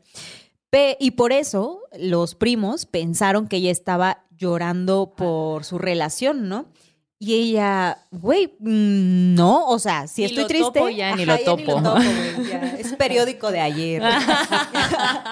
Y 1.00 1.12
por 1.12 1.32
eso 1.32 1.84
los 1.98 2.36
primos 2.36 2.86
pensaron 2.86 3.48
que 3.48 3.56
ella 3.58 3.72
estaba 3.72 4.26
llorando 4.32 5.14
por 5.16 5.64
su 5.64 5.78
relación, 5.78 6.50
¿no? 6.50 6.66
Y 7.26 7.34
ella, 7.34 8.06
güey, 8.12 8.54
mm, 8.60 9.34
no, 9.34 9.66
o 9.66 9.80
sea, 9.80 10.06
si 10.06 10.22
Ni 10.22 10.26
estoy 10.28 10.44
lo 10.44 10.48
triste. 10.48 10.80
topo 10.80 10.90
ya, 10.90 11.16
ni 11.16 11.26
lo 11.26 11.36
ya 11.36 11.44
topo. 11.44 11.82
güey, 11.82 12.48
ya, 12.52 12.76
Es 12.78 12.94
periódico 12.94 13.52
de 13.52 13.62
ayer. 13.62 14.04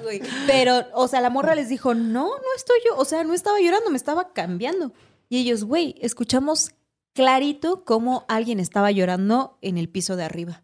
Pero, 0.46 0.86
o 0.94 1.08
sea, 1.08 1.20
la 1.20 1.28
morra 1.28 1.54
les 1.54 1.68
dijo, 1.68 1.94
no, 1.94 2.24
no 2.28 2.54
estoy 2.56 2.78
yo, 2.86 2.96
o 2.96 3.04
sea, 3.04 3.22
no 3.24 3.34
estaba 3.34 3.60
llorando, 3.60 3.90
me 3.90 3.98
estaba 3.98 4.32
cambiando. 4.32 4.92
Y 5.28 5.36
ellos, 5.38 5.64
güey, 5.64 5.96
escuchamos 6.00 6.70
clarito 7.12 7.84
cómo 7.84 8.24
alguien 8.28 8.58
estaba 8.58 8.90
llorando 8.90 9.58
en 9.60 9.76
el 9.76 9.90
piso 9.90 10.16
de 10.16 10.24
arriba. 10.24 10.62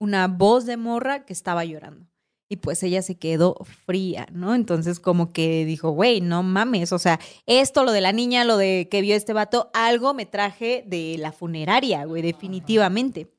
una 0.00 0.26
voz 0.26 0.66
de 0.66 0.76
morra 0.76 1.24
que 1.24 1.32
estaba 1.32 1.64
llorando. 1.64 2.06
Y 2.48 2.56
pues 2.56 2.82
ella 2.82 3.02
se 3.02 3.16
quedó 3.16 3.56
fría, 3.86 4.28
¿no? 4.32 4.54
Entonces 4.54 5.00
como 5.00 5.32
que 5.32 5.64
dijo, 5.64 5.90
güey, 5.90 6.20
no 6.20 6.42
mames, 6.42 6.92
o 6.92 6.98
sea, 6.98 7.18
esto, 7.46 7.82
lo 7.82 7.92
de 7.92 8.00
la 8.00 8.12
niña, 8.12 8.44
lo 8.44 8.56
de 8.56 8.88
que 8.90 9.00
vio 9.00 9.16
este 9.16 9.32
vato, 9.32 9.70
algo 9.74 10.14
me 10.14 10.26
traje 10.26 10.84
de 10.86 11.16
la 11.18 11.32
funeraria, 11.32 12.04
güey, 12.04 12.22
definitivamente. 12.22 13.32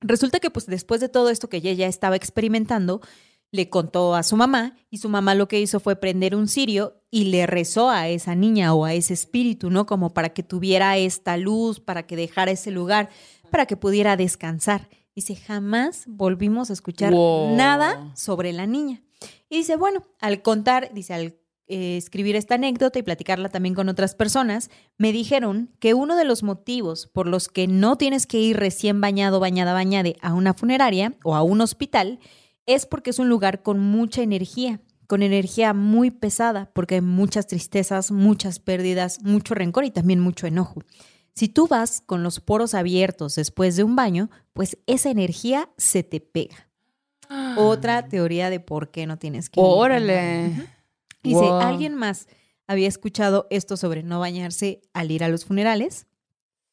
Resulta 0.00 0.40
que 0.40 0.50
pues 0.50 0.66
después 0.66 1.00
de 1.00 1.08
todo 1.08 1.30
esto 1.30 1.48
que 1.48 1.58
ella 1.58 1.72
ya 1.72 1.86
estaba 1.86 2.16
experimentando, 2.16 3.00
le 3.52 3.68
contó 3.68 4.14
a 4.14 4.22
su 4.22 4.36
mamá 4.36 4.76
y 4.90 4.98
su 4.98 5.08
mamá 5.08 5.34
lo 5.34 5.48
que 5.48 5.60
hizo 5.60 5.80
fue 5.80 5.96
prender 5.96 6.36
un 6.36 6.48
cirio 6.48 7.02
y 7.10 7.24
le 7.24 7.46
rezó 7.46 7.90
a 7.90 8.08
esa 8.08 8.34
niña 8.34 8.74
o 8.74 8.84
a 8.84 8.94
ese 8.94 9.12
espíritu, 9.14 9.70
¿no? 9.70 9.86
Como 9.86 10.14
para 10.14 10.30
que 10.30 10.42
tuviera 10.42 10.96
esta 10.96 11.36
luz, 11.36 11.80
para 11.80 12.06
que 12.06 12.16
dejara 12.16 12.52
ese 12.52 12.70
lugar, 12.70 13.10
para 13.50 13.66
que 13.66 13.76
pudiera 13.76 14.16
descansar. 14.16 14.88
Dice, 15.14 15.36
jamás 15.36 16.04
volvimos 16.06 16.70
a 16.70 16.72
escuchar 16.72 17.12
Wow. 17.12 17.56
nada 17.56 18.12
sobre 18.14 18.52
la 18.52 18.66
niña. 18.66 19.02
Y 19.48 19.58
dice, 19.58 19.76
bueno, 19.76 20.04
al 20.20 20.42
contar, 20.42 20.92
dice, 20.94 21.14
al 21.14 21.36
eh, 21.66 21.96
escribir 21.96 22.36
esta 22.36 22.54
anécdota 22.56 22.98
y 22.98 23.02
platicarla 23.02 23.48
también 23.48 23.74
con 23.74 23.88
otras 23.88 24.14
personas, 24.14 24.70
me 24.98 25.12
dijeron 25.12 25.70
que 25.78 25.94
uno 25.94 26.16
de 26.16 26.24
los 26.24 26.42
motivos 26.42 27.06
por 27.06 27.26
los 27.26 27.48
que 27.48 27.66
no 27.66 27.96
tienes 27.96 28.26
que 28.26 28.38
ir 28.40 28.56
recién 28.56 29.00
bañado, 29.00 29.40
bañada, 29.40 29.72
bañade 29.72 30.16
a 30.20 30.34
una 30.34 30.54
funeraria 30.54 31.14
o 31.22 31.34
a 31.36 31.42
un 31.42 31.60
hospital 31.60 32.18
es 32.66 32.86
porque 32.86 33.10
es 33.10 33.18
un 33.18 33.28
lugar 33.28 33.62
con 33.62 33.78
mucha 33.78 34.22
energía, 34.22 34.80
con 35.06 35.22
energía 35.22 35.74
muy 35.74 36.10
pesada, 36.10 36.70
porque 36.72 36.96
hay 36.96 37.00
muchas 37.02 37.46
tristezas, 37.46 38.10
muchas 38.10 38.58
pérdidas, 38.58 39.22
mucho 39.22 39.54
rencor 39.54 39.84
y 39.84 39.90
también 39.90 40.20
mucho 40.20 40.46
enojo. 40.46 40.82
Si 41.34 41.48
tú 41.48 41.66
vas 41.68 42.02
con 42.04 42.22
los 42.22 42.40
poros 42.40 42.74
abiertos 42.74 43.34
después 43.36 43.76
de 43.76 43.84
un 43.84 43.96
baño, 43.96 44.30
pues 44.52 44.76
esa 44.86 45.10
energía 45.10 45.68
se 45.76 46.02
te 46.02 46.20
pega. 46.20 46.68
Otra 47.56 48.08
teoría 48.08 48.50
de 48.50 48.60
por 48.60 48.90
qué 48.90 49.06
no 49.06 49.16
tienes 49.18 49.48
que 49.50 49.60
ir. 49.60 49.66
Órale. 49.66 50.48
Dice, 51.22 51.40
Wow. 51.40 51.60
¿alguien 51.60 51.94
más 51.94 52.26
había 52.66 52.88
escuchado 52.88 53.46
esto 53.50 53.76
sobre 53.76 54.02
no 54.02 54.18
bañarse 54.20 54.82
al 54.92 55.10
ir 55.10 55.22
a 55.24 55.28
los 55.28 55.44
funerales? 55.44 56.06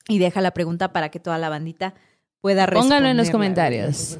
Y 0.09 0.17
deja 0.19 0.41
la 0.41 0.51
pregunta 0.51 0.93
para 0.93 1.09
que 1.09 1.19
toda 1.19 1.37
la 1.37 1.49
bandita 1.49 1.93
pueda 2.41 2.65
responder. 2.65 2.89
Pónganlo 2.89 3.09
en 3.09 3.17
los 3.17 3.29
comentarios. 3.29 4.17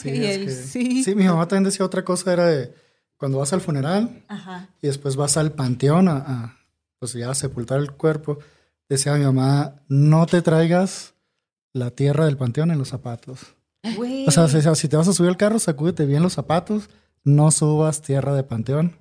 Sí, 0.00 0.10
es 0.24 0.38
que- 0.38 0.50
sí. 0.50 1.04
sí, 1.04 1.14
mi 1.14 1.24
mamá 1.24 1.46
también 1.48 1.64
decía 1.64 1.86
otra 1.86 2.04
cosa, 2.04 2.32
era 2.32 2.46
de 2.46 2.74
cuando 3.16 3.38
vas 3.38 3.52
al 3.52 3.60
funeral 3.60 4.24
Ajá. 4.28 4.68
y 4.82 4.86
después 4.88 5.16
vas 5.16 5.36
al 5.36 5.52
panteón 5.52 6.08
a, 6.08 6.16
a, 6.16 6.56
pues 7.12 7.22
ya 7.22 7.30
a 7.30 7.34
sepultar 7.34 7.78
el 7.80 7.92
cuerpo, 7.92 8.38
decía 8.88 9.14
mi 9.14 9.24
mamá, 9.24 9.74
no 9.88 10.26
te 10.26 10.40
traigas 10.42 11.14
la 11.72 11.90
tierra 11.90 12.24
del 12.26 12.36
panteón 12.36 12.70
en 12.70 12.78
los 12.78 12.88
zapatos. 12.88 13.54
O 14.26 14.30
sea, 14.30 14.48
si, 14.48 14.60
si 14.80 14.88
te 14.88 14.96
vas 14.96 15.08
a 15.08 15.12
subir 15.12 15.28
al 15.30 15.36
carro, 15.36 15.58
sacúdete 15.58 16.06
bien 16.06 16.22
los 16.22 16.32
zapatos, 16.32 16.88
no 17.24 17.50
subas 17.50 18.00
tierra 18.00 18.34
de 18.34 18.42
panteón 18.42 18.96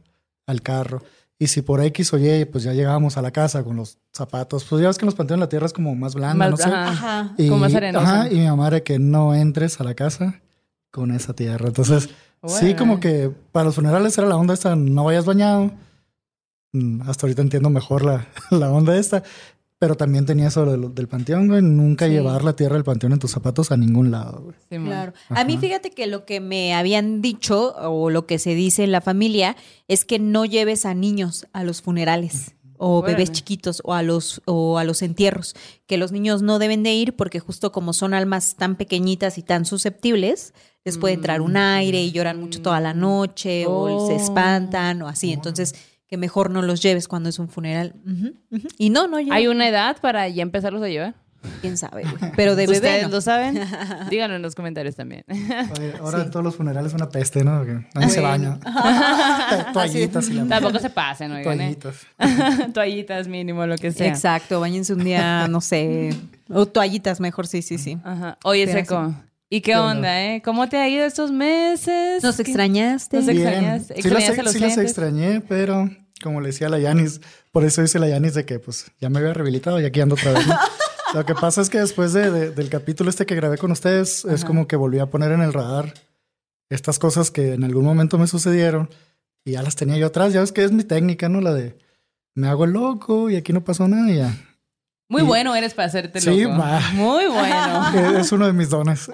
al 0.47 0.61
carro. 0.61 1.01
Y 1.39 1.47
si 1.47 1.61
por 1.61 1.81
X 1.81 2.13
o 2.13 2.17
Y, 2.17 2.45
pues 2.45 2.63
ya 2.63 2.73
llegábamos 2.73 3.17
a 3.17 3.21
la 3.21 3.31
casa 3.31 3.63
con 3.63 3.75
los 3.77 3.97
zapatos, 4.11 4.65
pues 4.65 4.81
ya 4.81 4.87
ves 4.89 4.97
que 4.97 5.03
en 5.05 5.07
los 5.07 5.15
panteones 5.15 5.39
la 5.41 5.49
tierra 5.49 5.65
es 5.65 5.73
como 5.73 5.95
más 5.95 6.15
blanda, 6.15 6.49
Más- 6.49 6.51
no 6.51 6.57
sé. 6.57 6.63
ajá. 6.69 7.33
Y, 7.37 7.47
Como 7.47 7.61
más 7.61 7.73
arenosa. 7.75 8.21
ajá, 8.21 8.31
y 8.31 8.35
mi 8.39 8.45
mamá 8.47 8.67
era 8.67 8.81
que 8.81 8.99
no 8.99 9.33
entres 9.33 9.79
a 9.79 9.83
la 9.83 9.93
casa 9.93 10.41
con 10.91 11.11
esa 11.11 11.33
tierra. 11.33 11.67
Entonces, 11.67 12.03
sí, 12.45 12.65
Bueno. 12.65 12.77
como 12.77 12.99
que 12.99 13.31
para 13.51 13.65
los 13.65 13.75
funerales 13.75 14.17
era 14.17 14.27
la 14.27 14.35
onda 14.37 14.53
esta, 14.53 14.75
no 14.75 15.05
vayas 15.05 15.25
bañado. 15.25 15.71
Mm, 16.73 17.01
Hasta 17.07 17.25
ahorita 17.27 17.41
entiendo 17.41 17.69
mejor 17.69 18.03
la, 18.03 18.27
la 18.51 18.71
onda 18.71 18.97
esta. 18.97 19.23
Pero 19.79 19.95
también 19.95 20.25
tenía 20.25 20.47
eso 20.47 20.65
de 20.65 20.77
lo- 20.77 20.87
del 20.89 21.09
panteón, 21.09 21.49
güey. 21.49 21.61
Nunca 21.61 22.05
Sí. 22.05 22.13
llevar 22.13 22.43
la 22.45 22.55
tierra 22.55 22.75
del 22.75 22.85
panteón 22.85 23.11
en 23.13 23.19
tus 23.19 23.31
zapatos 23.31 23.69
a 23.71 23.75
ningún 23.77 24.11
lado, 24.11 24.41
güey. 24.43 24.55
Simón. 24.69 24.87
Claro. 24.87 25.13
A 25.29 25.43
mí 25.43 25.57
fíjate 25.57 25.91
que 25.91 26.07
lo 26.07 26.23
que 26.25 26.39
me 26.39 26.73
habían 26.73 27.21
dicho 27.21 27.75
o 27.75 28.09
lo 28.09 28.25
que 28.25 28.39
se 28.39 28.55
dice 28.55 28.85
en 28.85 28.93
la 28.93 29.01
familia 29.01 29.57
es 29.89 30.05
que 30.05 30.19
no 30.19 30.45
lleves 30.45 30.85
a 30.85 30.93
niños 30.93 31.47
a 31.51 31.65
los 31.65 31.81
funerales 31.81 32.55
o 32.77 33.01
bebés 33.01 33.31
chiquitos 33.33 33.81
o 33.83 33.93
a 33.93 34.03
los 34.03 34.41
o 34.45 34.77
a 34.77 34.83
los 34.85 35.01
entierros, 35.01 35.53
que 35.85 35.97
los 35.97 36.11
niños 36.13 36.41
no 36.41 36.59
deben 36.59 36.81
de 36.83 36.93
ir 36.93 37.15
porque 37.17 37.39
justo 37.41 37.71
como 37.73 37.91
son 37.93 38.13
almas 38.13 38.55
tan 38.55 38.75
pequeñitas 38.77 39.37
y 39.37 39.43
tan 39.43 39.65
susceptibles, 39.65 40.53
les 40.85 40.97
puede 40.97 41.13
entrar 41.13 41.41
un 41.41 41.55
aire 41.57 42.01
y 42.01 42.11
lloran 42.11 42.39
mucho 42.39 42.61
toda 42.61 42.79
la 42.79 42.93
noche 42.93 43.65
o 43.67 44.07
se 44.07 44.13
Oh. 44.13 44.17
espantan 44.17 45.01
o 45.01 45.07
así, 45.07 45.31
entonces 45.33 45.75
que 46.13 46.17
mejor 46.17 46.51
no 46.51 46.61
los 46.61 46.79
lleves 46.83 47.07
cuando 47.07 47.27
es 47.29 47.39
un 47.39 47.49
funeral. 47.49 47.95
Y 48.77 48.91
no, 48.91 49.07
no 49.07 49.17
lleves. 49.19 49.33
¿Hay 49.33 49.47
una 49.47 49.67
edad 49.67 49.97
para 49.99 50.29
ya 50.29 50.43
empezarlos 50.43 50.83
a 50.83 50.87
llevar? 50.87 51.15
quién 51.59 51.75
sabe, 51.75 52.03
güey. 52.03 52.31
pero 52.37 52.55
de 52.55 52.67
bebé 52.67 52.77
¿Ustedes 52.77 53.03
no. 53.03 53.09
lo 53.09 53.19
saben? 53.19 53.59
Díganlo 54.11 54.35
en 54.35 54.43
los 54.43 54.53
comentarios 54.53 54.95
también. 54.95 55.25
Oye, 55.27 55.93
ahora 55.99 56.21
en 56.21 56.29
todos 56.29 56.43
los 56.45 56.55
funerales 56.55 56.91
es 56.91 56.93
una 56.95 57.09
peste, 57.09 57.43
¿no? 57.43 57.65
Que 57.65 57.85
nadie 57.95 58.09
se 58.09 58.21
baña. 58.21 58.59
Toallitas 59.73 60.29
y 60.29 60.33
la 60.33 60.45
Tampoco 60.45 60.77
se 60.79 60.91
pasen, 60.91 61.31
oigan. 61.31 61.59
¿eh? 61.61 61.75
Toallitas. 61.75 62.07
Toallitas 62.73 63.27
mínimo, 63.27 63.65
lo 63.65 63.75
que 63.77 63.91
sea. 63.91 64.07
Exacto, 64.07 64.59
bañense 64.59 64.93
un 64.93 65.03
día, 65.03 65.47
no 65.47 65.61
sé, 65.61 66.15
o 66.47 66.67
toallitas 66.67 67.19
mejor, 67.19 67.47
sí, 67.47 67.61
sí, 67.63 67.77
sí. 67.79 67.97
Ajá. 68.03 68.37
Oye, 68.43 68.67
Pero 68.67 68.79
Seco. 68.79 69.13
¿Y 69.49 69.61
qué 69.61 69.71
¿Qué 69.73 69.77
onda? 69.77 69.91
onda, 69.95 70.23
eh? 70.23 70.41
¿Cómo 70.43 70.67
te 70.67 70.77
ha 70.77 70.89
ido 70.89 71.05
estos 71.05 71.31
meses? 71.31 72.23
¿Nos 72.23 72.37
¿Qué- 72.37 72.41
extrañaste? 72.41 73.17
Nos 73.17 73.25
Bien. 73.27 73.37
extrañaste? 73.39 73.95
Sí 74.01 74.09
las, 74.09 74.23
¿Extrañaste 74.23 74.43
los 74.43 74.73
sí 74.73 74.81
extrañé, 74.81 75.41
pero 75.41 75.89
como 76.23 76.41
le 76.41 76.47
decía 76.47 76.69
la 76.69 76.79
Yanis, 76.79 77.21
por 77.51 77.63
eso 77.65 77.81
dice 77.83 77.99
la 77.99 78.07
Yanis 78.07 78.33
de 78.33 78.45
que 78.45 78.57
pues 78.57 78.85
ya 78.99 79.09
me 79.09 79.19
había 79.19 79.33
rehabilitado 79.33 79.79
y 79.79 79.85
aquí 79.85 79.99
ando 80.01 80.15
otra 80.15 80.31
vez. 80.31 80.47
¿no? 80.47 80.55
Lo 81.13 81.25
que 81.27 81.35
pasa 81.35 81.61
es 81.61 81.69
que 81.69 81.79
después 81.79 82.13
de- 82.13 82.31
de- 82.31 82.49
del 82.51 82.69
capítulo 82.69 83.11
este 83.11 83.27
que 83.27 83.35
grabé 83.35 83.59
con 83.59 83.71
ustedes, 83.71 84.25
es 84.25 84.43
como 84.45 84.67
que 84.67 84.75
volví 84.75 84.97
a 84.97 85.05
poner 85.05 85.31
en 85.31 85.41
el 85.41 85.53
radar 85.53 85.93
estas 86.71 86.97
cosas 86.97 87.29
que 87.29 87.53
en 87.53 87.63
algún 87.63 87.85
momento 87.85 88.17
me 88.17 88.25
sucedieron 88.25 88.89
y 89.45 89.51
ya 89.51 89.61
las 89.61 89.75
tenía 89.75 89.97
yo 89.97 90.07
atrás. 90.07 90.33
Ya 90.33 90.39
ves 90.39 90.51
que 90.51 90.63
es 90.63 90.71
mi 90.71 90.83
técnica, 90.83 91.29
¿no? 91.29 91.39
La 91.41 91.53
de 91.53 91.77
me 92.35 92.47
hago 92.47 92.65
loco 92.65 93.29
y 93.29 93.35
aquí 93.35 93.53
no 93.53 93.63
pasó 93.63 93.87
nada 93.87 94.09
y 94.09 94.15
ya. 94.17 94.35
Muy 95.07 95.21
Y- 95.21 95.25
bueno 95.25 95.53
eres 95.53 95.75
para 95.75 95.87
hacerte 95.89 96.19
Sí, 96.19 96.41
loco. 96.45 96.57
va. 96.57 96.79
Muy 96.93 97.25
bueno. 97.27 98.17
es 98.19 98.31
uno 98.31 98.47
de 98.47 98.53
mis 98.53 98.69
dones. 98.71 99.11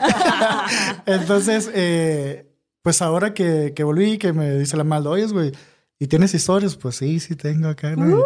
Entonces, 1.06 1.70
eh, 1.74 2.46
pues 2.82 3.02
ahora 3.02 3.34
que, 3.34 3.74
que 3.76 3.84
volví, 3.84 4.18
que 4.18 4.32
me 4.34 4.54
dice 4.58 4.78
la 4.78 4.84
malda, 4.84 5.10
oye, 5.10 5.26
güey, 5.26 5.52
¿y 6.00 6.08
tienes 6.08 6.34
historias? 6.34 6.76
Pues 6.76 6.96
sí, 6.96 7.20
sí 7.20 7.36
tengo 7.36 7.68
acá, 7.68 7.96
¿no? 7.96 8.24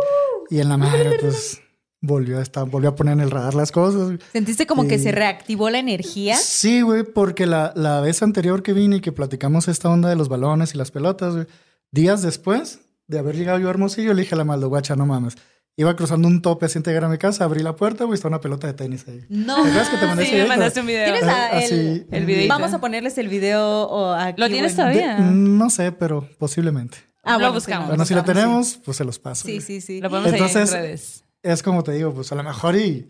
Y, 0.50 0.58
y 0.58 0.60
en 0.62 0.70
la 0.70 0.78
madre, 0.78 1.18
pues 1.22 1.60
volvió 2.02 2.40
a 2.40 2.42
estar, 2.42 2.66
volvió 2.66 2.90
a 2.90 2.96
poner 2.96 3.14
en 3.14 3.22
el 3.22 3.32
radar 3.32 3.54
las 3.56 3.72
cosas. 3.72 4.20
¿Sentiste 4.32 4.66
como 4.68 4.88
que 4.88 5.00
se 5.00 5.12
reactivó 5.12 5.70
la 5.70 5.80
energía? 5.80 6.36
Sí, 6.38 6.82
güey, 6.82 7.04
porque 7.04 7.46
la, 7.46 7.72
la 7.76 8.02
vez 8.02 8.22
anterior 8.24 8.62
que 8.62 8.74
vine 8.74 8.98
y 8.98 9.02
que 9.02 9.12
platicamos 9.12 9.68
esta 9.68 9.90
onda 9.90 10.10
de 10.10 10.16
los 10.16 10.30
balones 10.30 10.74
y 10.76 10.78
las 10.78 10.92
pelotas, 10.92 11.34
güey, 11.34 11.48
días 11.92 12.22
después 12.22 12.80
de 13.08 13.20
haber 13.20 13.36
llegado 13.36 13.60
yo 13.60 13.68
a 13.68 13.72
Hermosillo, 13.72 14.14
le 14.14 14.22
dije 14.24 14.36
a 14.36 14.38
la 14.38 14.44
maldo, 14.44 14.70
guacha, 14.70 14.96
no 14.96 15.06
mames. 15.06 15.36
Iba 15.76 15.96
cruzando 15.96 16.28
un 16.28 16.42
tope 16.44 16.68
así 16.68 16.80
llegar 16.86 17.04
a 17.06 17.10
mi 17.10 17.18
casa, 17.18 17.46
abrí 17.46 17.64
la 17.64 17.76
puerta, 17.76 18.04
güey, 18.04 18.14
está 18.16 18.28
una 18.28 18.40
pelota 18.40 18.68
de 18.68 18.74
tenis 18.74 19.06
ahí. 19.08 19.22
No. 19.30 19.64
¿Te 19.64 19.72
que 19.72 19.98
te 20.00 20.06
mandé 20.06 20.26
Sí, 20.26 20.32
me 20.32 20.36
video? 20.38 20.48
mandaste 20.48 20.80
un 20.82 20.86
video. 20.86 21.04
¿Tienes 21.06 21.24
la- 21.26 21.46
Así, 21.48 21.74
el, 21.74 22.08
el 22.12 22.26
videíto. 22.28 22.54
Vamos 22.54 22.74
a 22.74 22.80
ponerles 22.80 23.18
el 23.18 23.28
video 23.28 23.88
o 23.88 24.12
aquí, 24.14 24.40
¿Lo 24.40 24.50
tienes 24.50 24.76
bueno. 24.76 24.92
todavía? 24.92 25.16
De- 25.26 25.32
no 25.32 25.70
sé, 25.72 25.92
pero 25.92 26.30
posiblemente. 26.38 26.98
Ah, 27.24 27.34
Lo 27.34 27.38
bueno, 27.40 27.54
buscamos. 27.54 27.86
sí, 27.86 27.90
Bueno, 27.90 28.06
si 28.06 28.14
lo 28.14 28.24
tenemos, 28.24 28.80
pues 28.84 28.98
se 28.98 29.06
los 29.06 29.18
paso. 29.20 29.48
Sí, 29.48 29.62
sí, 29.62 29.82
sí. 29.82 30.02
Lo 30.02 30.10
podemos 30.10 30.32
Entonces- 30.34 30.70
en 30.74 30.76
redes. 30.82 31.24
Es 31.42 31.64
como 31.64 31.84
te 31.84 31.92
digo, 31.94 32.14
pues 32.14 32.32
a 32.32 32.36
lo 32.36 32.44
mejor 32.44 32.76
y 32.76 33.10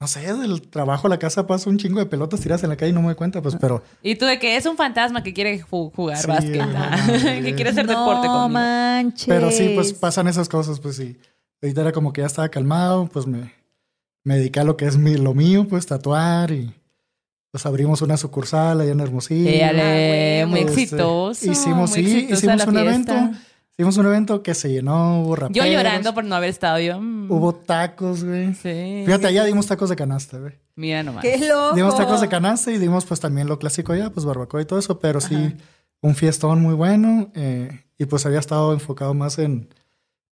no 0.00 0.06
sé, 0.06 0.20
del 0.32 0.62
trabajo 0.62 1.06
a 1.08 1.10
la 1.10 1.18
casa 1.18 1.46
paso 1.46 1.68
un 1.70 1.76
chingo 1.78 1.98
de 1.98 2.06
pelotas 2.06 2.40
tiradas 2.40 2.62
en 2.62 2.70
la 2.70 2.76
calle 2.76 2.90
y 2.90 2.92
no 2.92 3.00
me 3.00 3.06
doy 3.08 3.14
cuenta, 3.16 3.42
pues, 3.42 3.56
pero 3.60 3.82
Y 4.02 4.14
tú 4.14 4.26
de 4.26 4.38
que 4.38 4.56
es 4.56 4.64
un 4.66 4.76
fantasma 4.76 5.22
que 5.24 5.32
quiere 5.32 5.60
ju- 5.60 5.92
jugar 5.94 6.18
Sí, 6.18 6.26
básquet. 6.28 6.56
no, 6.56 6.72
ah, 6.76 6.96
que 7.42 7.54
quiere 7.56 7.70
hacer 7.70 7.86
deporte 7.86 8.26
No 8.28 8.32
conmigo. 8.34 8.48
manches. 8.48 9.26
pero 9.26 9.50
sí, 9.50 9.72
pues 9.74 9.92
pasan 9.92 10.28
esas 10.28 10.48
cosas, 10.48 10.78
pues 10.80 10.96
sí. 10.96 11.16
Ahorita 11.62 11.80
era 11.80 11.92
como 11.92 12.12
que 12.12 12.20
ya 12.20 12.28
estaba 12.28 12.48
calmado, 12.48 13.06
pues 13.12 13.26
me, 13.26 13.52
me 14.22 14.36
dediqué 14.36 14.60
a 14.60 14.64
lo 14.64 14.76
que 14.76 14.86
es 14.86 14.96
mi, 14.96 15.16
lo 15.16 15.34
mío, 15.34 15.66
pues 15.68 15.86
tatuar 15.86 16.52
y 16.52 16.72
pues 17.50 17.64
abrimos 17.66 18.00
una 18.02 18.16
sucursal 18.16 18.80
allá 18.80 18.92
en 18.92 19.00
Hermosillo. 19.00 19.50
Ah, 19.64 20.46
muy 20.46 20.60
Este, 20.60 20.82
exitoso. 20.82 21.50
hicimos, 21.50 21.90
muy 21.90 22.04
sí, 22.04 22.28
hicimos 22.30 22.66
un 22.66 22.74
fiesta. 22.74 22.80
evento. 22.80 23.38
Hicimos 23.78 23.96
un 23.96 24.06
evento 24.06 24.42
que 24.42 24.54
se 24.54 24.72
llenó, 24.72 25.22
hubo 25.22 25.36
Yo 25.50 25.64
llorando 25.64 26.12
por 26.12 26.24
no 26.24 26.34
haber 26.34 26.50
estado 26.50 26.80
yo. 26.80 27.00
mm, 27.00 27.30
Hubo 27.30 27.54
tacos, 27.54 28.24
güey. 28.24 28.52
Sí. 28.54 29.04
Fíjate, 29.06 29.28
allá 29.28 29.44
dimos 29.44 29.68
tacos 29.68 29.88
de 29.88 29.94
canasta, 29.94 30.36
güey. 30.38 30.54
Mira 30.74 31.04
nomás. 31.04 31.22
¡Qué 31.22 31.38
loco! 31.38 31.76
Dimos 31.76 31.96
tacos 31.96 32.20
de 32.20 32.28
canasta 32.28 32.72
y 32.72 32.78
dimos 32.78 33.04
pues 33.06 33.20
también 33.20 33.46
lo 33.46 33.60
clásico 33.60 33.92
allá, 33.92 34.10
pues 34.10 34.26
barbacoa 34.26 34.60
y 34.62 34.64
todo 34.64 34.80
eso, 34.80 34.98
pero 34.98 35.20
sí, 35.20 35.54
un 36.00 36.16
fiestón 36.16 36.60
muy 36.60 36.74
bueno 36.74 37.30
eh, 37.36 37.84
y 37.96 38.06
pues 38.06 38.26
había 38.26 38.40
estado 38.40 38.72
enfocado 38.72 39.14
más 39.14 39.38
en 39.38 39.72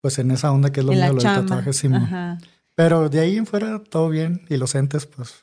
pues 0.01 0.19
en 0.19 0.33
esa 0.33 0.51
onda 0.51 0.71
que 0.73 0.81
es 0.81 0.87
lo 0.87 0.93
en 0.93 0.99
mío, 0.99 1.07
la 1.07 1.13
lo 1.13 1.15
del 1.19 1.23
chamba. 1.23 1.57
tatuaje. 1.63 1.89
Ajá. 1.95 2.39
Pero 2.75 3.09
de 3.09 3.21
ahí 3.21 3.37
en 3.37 3.47
fuera 3.47 3.81
todo 3.81 4.09
bien 4.09 4.45
y 4.49 4.57
los 4.57 4.75
entes 4.75 5.07
pues 5.07 5.37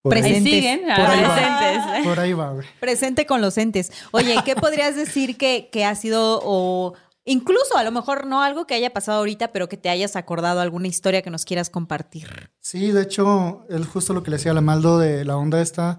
por 0.00 0.14
Ahí 0.14 0.22
ahí, 0.22 0.30
Presentes. 0.30 0.52
siguen, 0.54 0.80
Por 0.80 0.90
ahí 1.06 1.22
va. 1.22 1.34
adolescentes. 1.36 2.06
por 2.06 2.20
ahí 2.20 2.32
va, 2.32 2.50
güey. 2.52 2.66
Presente 2.80 3.26
con 3.26 3.40
los 3.42 3.58
entes. 3.58 3.92
Oye, 4.12 4.34
¿qué 4.46 4.54
podrías 4.56 4.96
decir 4.96 5.36
que, 5.36 5.68
que 5.70 5.84
ha 5.84 5.94
sido 5.94 6.40
o 6.44 6.94
Incluso 7.30 7.76
a 7.76 7.84
lo 7.84 7.92
mejor 7.92 8.26
no 8.26 8.42
algo 8.42 8.66
que 8.66 8.74
haya 8.74 8.92
pasado 8.94 9.18
ahorita, 9.18 9.52
pero 9.52 9.68
que 9.68 9.76
te 9.76 9.90
hayas 9.90 10.16
acordado 10.16 10.60
alguna 10.60 10.88
historia 10.88 11.20
que 11.20 11.28
nos 11.30 11.44
quieras 11.44 11.68
compartir. 11.68 12.50
Sí, 12.60 12.90
de 12.90 13.02
hecho, 13.02 13.66
es 13.68 13.86
justo 13.86 14.14
lo 14.14 14.22
que 14.22 14.30
le 14.30 14.38
decía 14.38 14.52
a 14.52 14.54
la 14.54 14.62
Maldo 14.62 14.98
de 14.98 15.26
la 15.26 15.36
onda 15.36 15.60
esta 15.60 15.98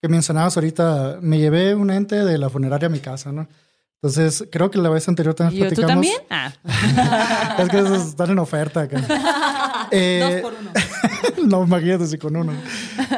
que 0.00 0.08
mencionabas 0.08 0.56
ahorita. 0.56 1.18
Me 1.20 1.38
llevé 1.38 1.74
un 1.74 1.90
ente 1.90 2.24
de 2.24 2.38
la 2.38 2.48
funeraria 2.48 2.86
a 2.86 2.90
mi 2.90 3.00
casa, 3.00 3.30
¿no? 3.30 3.46
Entonces, 3.96 4.48
creo 4.50 4.70
que 4.70 4.78
la 4.78 4.90
vez 4.90 5.08
anterior 5.08 5.34
también 5.34 5.62
¿Y 5.62 5.64
yo, 5.64 5.74
¿Tú 5.74 5.80
platicamos. 5.82 6.06
también? 6.06 6.22
Ah. 6.28 7.56
es 7.62 7.68
que 7.68 7.78
esos 7.78 8.08
están 8.08 8.30
en 8.30 8.38
oferta 8.38 8.82
acá. 8.82 9.88
Eh, 9.90 10.40
Dos 10.42 10.50
por 10.50 10.60
uno. 10.60 10.70
no, 11.46 11.64
imagínate 11.64 12.18
con 12.18 12.36
uno. 12.36 12.52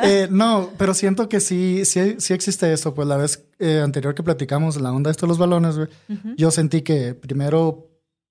Eh, 0.02 0.28
no, 0.30 0.70
pero 0.78 0.94
siento 0.94 1.28
que 1.28 1.40
sí, 1.40 1.84
sí, 1.84 2.16
sí 2.18 2.34
existe 2.34 2.72
eso. 2.72 2.94
Pues 2.94 3.06
la 3.08 3.16
vez 3.16 3.44
eh, 3.58 3.80
anterior 3.82 4.14
que 4.14 4.22
platicamos 4.22 4.80
la 4.80 4.92
onda 4.92 5.08
de 5.08 5.12
estos 5.12 5.28
los 5.28 5.38
balones, 5.38 5.76
güey, 5.76 5.88
yo 6.36 6.50
sentí 6.50 6.82
que 6.82 7.14
primero, 7.14 7.88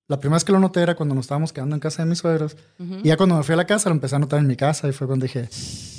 la 0.08 0.20
primera 0.20 0.36
vez 0.36 0.44
que 0.44 0.52
lo 0.52 0.60
noté 0.60 0.80
era 0.82 0.94
cuando 0.94 1.14
nos 1.14 1.24
estábamos 1.24 1.52
quedando 1.52 1.74
en 1.74 1.80
casa 1.80 2.02
de 2.02 2.08
mis 2.08 2.18
suegros. 2.18 2.56
Y 3.02 3.08
ya 3.08 3.16
cuando 3.16 3.36
me 3.36 3.42
fui 3.42 3.52
a 3.54 3.56
la 3.56 3.66
casa, 3.66 3.88
lo 3.88 3.94
empecé 3.94 4.16
a 4.16 4.18
notar 4.18 4.38
en 4.38 4.46
mi 4.46 4.56
casa 4.56 4.88
y 4.88 4.92
fue 4.92 5.06
cuando 5.06 5.24
dije, 5.24 5.48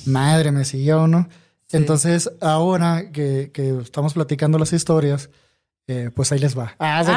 madre, 0.06 0.52
me 0.52 0.66
siguió, 0.66 1.08
¿no? 1.08 1.28
Entonces, 1.72 2.32
ahora 2.40 3.12
que, 3.12 3.52
que 3.54 3.78
estamos 3.82 4.14
platicando 4.14 4.58
las 4.58 4.72
historias, 4.72 5.30
eh, 5.88 6.12
pues 6.16 6.32
ahí 6.32 6.40
les 6.40 6.58
va. 6.58 6.76
Ah, 6.80 7.04
se- 7.04 7.12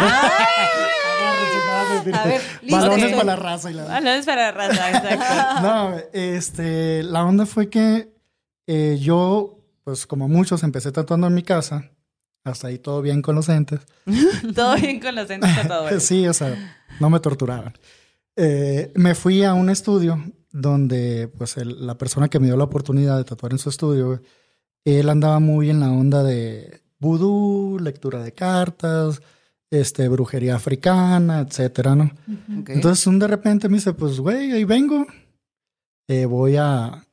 A 2.15 2.25
ver, 2.25 2.41
listo. 2.63 2.77
Balones 2.77 3.13
para 3.13 3.25
la 3.25 3.37
raza 3.37 3.71
y 3.71 3.75
la... 3.75 3.97
Ah, 3.97 4.01
no 4.01 4.11
es 4.11 4.27
para 4.27 4.51
raza, 4.53 4.91
exacto. 4.91 5.63
No, 5.63 5.97
este, 6.13 7.03
la 7.03 7.25
onda 7.25 7.47
fue 7.47 7.69
que 7.69 8.13
eh, 8.67 8.99
yo, 9.01 9.59
pues 9.85 10.07
como 10.07 10.29
muchos, 10.29 10.63
empecé 10.63 10.93
tatuando 10.93 11.27
en 11.27 11.35
mi 11.35 11.43
casa. 11.43 11.91
Hasta 12.45 12.69
ahí 12.69 12.79
todo 12.79 13.03
bien 13.03 13.21
con 13.21 13.35
los 13.35 13.49
entes. 13.51 13.81
todo 14.55 14.75
bien 14.77 14.99
con 15.01 15.15
los 15.15 15.29
entes 15.29 15.55
tatuadores. 15.55 16.03
Sí, 16.05 16.27
o 16.27 16.33
sea, 16.33 16.55
no 16.99 17.11
me 17.11 17.21
torturaban. 17.21 17.75
Eh, 18.37 18.91
me 18.95 19.15
fui 19.15 19.45
a 19.45 19.53
un 19.53 19.69
estudio 19.69 20.23
donde, 20.51 21.29
pues, 21.37 21.57
el- 21.59 21.87
la 21.87 21.99
persona 21.99 22.29
que 22.29 22.41
me 22.41 22.47
dio 22.47 22.57
la 22.57 22.65
oportunidad 22.65 23.19
de 23.19 23.25
tatuar 23.25 23.53
en 23.53 23.59
su 23.59 23.69
estudio, 23.69 24.23
él 24.85 25.09
andaba 25.11 25.39
muy 25.39 25.69
en 25.69 25.81
la 25.81 25.91
onda 25.91 26.23
de 26.23 26.81
vudú, 26.99 27.79
lectura 27.81 28.23
de 28.23 28.33
cartas, 28.33 29.21
este, 29.71 30.09
brujería 30.09 30.57
africana, 30.57 31.41
etcétera, 31.41 31.95
¿no? 31.95 32.11
Ok. 32.61 32.71
Entonces, 32.71 33.07
un 33.07 33.19
de 33.19 33.27
repente 33.29 33.69
me 33.69 33.77
dice, 33.77 33.93
pues, 33.93 34.19
güey, 34.21 34.53
ahí 34.53 34.65
vengo. 34.65 35.07
Eh, 36.09 36.25
voy 36.27 36.57
a... 36.57 37.07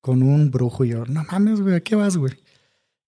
con 0.00 0.22
un 0.22 0.50
brujo. 0.50 0.84
Y 0.84 0.90
yo, 0.90 1.04
no 1.06 1.24
mames, 1.24 1.60
güey, 1.60 1.74
¿a 1.74 1.80
qué 1.80 1.96
vas, 1.96 2.16
güey? 2.16 2.34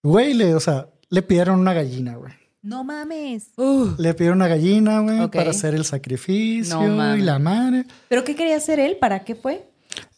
Güey, 0.02 0.34
le, 0.34 0.54
o 0.54 0.60
sea, 0.60 0.88
le 1.08 1.22
pidieron 1.22 1.60
una 1.60 1.72
gallina, 1.72 2.16
güey. 2.16 2.32
No 2.62 2.82
mames. 2.82 3.50
Uh, 3.56 3.90
Le 3.96 4.12
pidieron 4.14 4.38
una 4.38 4.48
gallina, 4.48 4.98
güey, 5.00 5.20
Ok. 5.20 5.34
para 5.36 5.50
hacer 5.50 5.74
el 5.74 5.84
sacrificio 5.84 6.80
No 6.80 7.16
y 7.16 7.20
la 7.20 7.38
madre. 7.38 7.84
¿Pero 8.08 8.24
qué 8.24 8.34
quería 8.34 8.56
hacer 8.56 8.80
él? 8.80 8.96
¿Para 9.00 9.22
qué 9.24 9.36
fue? 9.36 9.70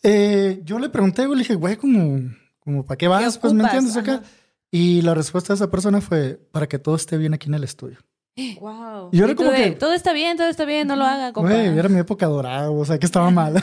Eh, 0.03 0.63
yo 0.65 0.79
le 0.79 0.89
pregunté, 0.89 1.27
güey, 1.27 1.37
le 1.39 1.43
dije, 1.43 1.57
güey, 1.57 1.77
como, 1.77 2.21
como 2.61 2.87
¿para 2.87 2.97
qué 2.97 3.07
vas? 3.07 3.37
pues, 3.37 3.53
¿me 3.53 3.65
entiendes 3.65 3.97
acá? 3.99 4.23
Y 4.71 5.03
la 5.03 5.13
respuesta 5.15 5.53
de 5.53 5.57
esa 5.57 5.71
persona 5.71 6.01
fue, 6.01 6.41
para 6.53 6.67
que 6.69 6.79
todo 6.79 6.95
esté 6.97 7.19
bien 7.19 7.35
aquí 7.35 7.49
en 7.49 7.55
el 7.55 7.65
estudio. 7.65 7.99
Wow. 8.61 9.09
Y 9.13 9.19
yo 9.19 9.25
era 9.25 9.35
como 9.35 9.51
de, 9.51 9.57
que, 9.57 9.71
todo 9.73 9.93
está 9.93 10.13
bien, 10.13 10.37
todo 10.37 10.49
está 10.49 10.65
bien, 10.65 10.87
no 10.89 10.97
lo 10.97 11.05
haga, 11.05 11.33
compa. 11.33 11.51
güey, 11.53 11.67
era 11.79 11.89
mi 11.89 11.99
época 11.99 12.27
dorada, 12.27 12.71
o 12.71 12.85
sea, 12.85 12.99
que 12.99 13.07
estaba 13.07 13.31
mal. 13.33 13.55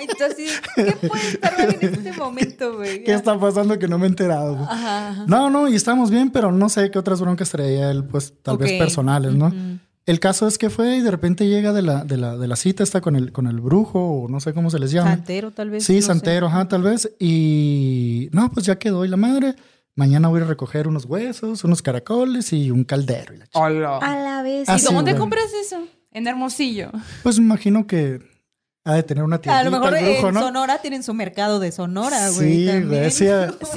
Entonces, 0.00 0.60
¿qué 0.74 0.84
puede 1.08 1.28
estar 1.28 1.58
mal 1.58 1.76
en 1.80 1.94
este 1.94 2.12
momento, 2.12 2.76
güey? 2.76 3.04
¿Qué 3.04 3.12
está 3.12 3.38
pasando 3.38 3.78
que 3.78 3.88
no 3.88 3.98
me 3.98 4.06
he 4.06 4.08
enterado? 4.08 4.56
Ajá, 4.68 5.08
ajá. 5.10 5.24
No, 5.26 5.50
no, 5.50 5.68
y 5.68 5.74
estamos 5.76 6.10
bien, 6.10 6.30
pero 6.30 6.52
no 6.52 6.68
sé 6.68 6.90
qué 6.90 6.98
otras 6.98 7.20
broncas 7.20 7.50
traía 7.50 7.90
él, 7.90 8.04
pues 8.04 8.34
tal 8.42 8.56
vez 8.58 8.72
Ok. 8.72 8.78
personales, 8.78 9.34
¿no? 9.34 9.48
Ujú. 9.48 9.78
El 10.06 10.20
caso 10.20 10.46
es 10.46 10.56
que 10.56 10.70
fue 10.70 10.96
y 10.98 11.00
de 11.00 11.10
repente 11.10 11.48
llega 11.48 11.72
de 11.72 11.82
la, 11.82 12.04
de 12.04 12.16
la, 12.16 12.36
de 12.36 12.46
la 12.46 12.54
cita, 12.54 12.84
está 12.84 13.00
con 13.00 13.16
el, 13.16 13.32
con 13.32 13.48
el 13.48 13.58
brujo, 13.60 13.98
o 13.98 14.28
no 14.28 14.38
sé 14.38 14.54
cómo 14.54 14.70
se 14.70 14.78
les 14.78 14.92
llama. 14.92 15.10
Santero, 15.16 15.50
tal 15.50 15.70
vez. 15.70 15.84
Sí, 15.84 15.96
no 15.96 16.00
sé. 16.00 16.06
santero, 16.06 16.46
ajá, 16.46 16.68
tal 16.68 16.82
vez. 16.82 17.10
Y 17.18 18.28
no, 18.32 18.48
pues 18.52 18.64
ya 18.66 18.78
quedó 18.78 19.04
y 19.04 19.08
la 19.08 19.16
madre. 19.16 19.56
Mañana 19.96 20.28
voy 20.28 20.42
a 20.42 20.44
recoger 20.44 20.88
unos 20.88 21.06
huesos, 21.06 21.64
unos 21.64 21.80
caracoles 21.80 22.52
y 22.52 22.70
un 22.70 22.84
caldero. 22.84 23.34
Y 23.34 23.38
la. 23.38 23.96
A 23.96 24.16
la 24.16 24.42
vez. 24.42 24.68
Ah, 24.68 24.76
¿Y 24.78 24.82
dónde 24.82 25.12
güey. 25.12 25.20
compras 25.20 25.46
eso? 25.58 25.86
En 26.12 26.26
Hermosillo. 26.26 26.90
Pues 27.22 27.38
me 27.38 27.46
imagino 27.46 27.86
que 27.86 28.20
ha 28.88 28.94
de 28.94 29.02
tener 29.02 29.24
una 29.24 29.38
tiendita 29.38 29.58
A 29.60 29.64
lo 29.64 29.70
mejor 29.72 29.96
el 29.96 30.04
brujo, 30.04 30.28
en 30.28 30.34
¿no? 30.34 30.40
Sonora 30.42 30.78
tienen 30.78 31.02
su 31.02 31.12
mercado 31.12 31.58
de 31.58 31.72
Sonora, 31.72 32.30
güey. 32.30 32.66
Sí, 32.66 32.82
güey, 32.84 33.10
sí, 33.10 33.26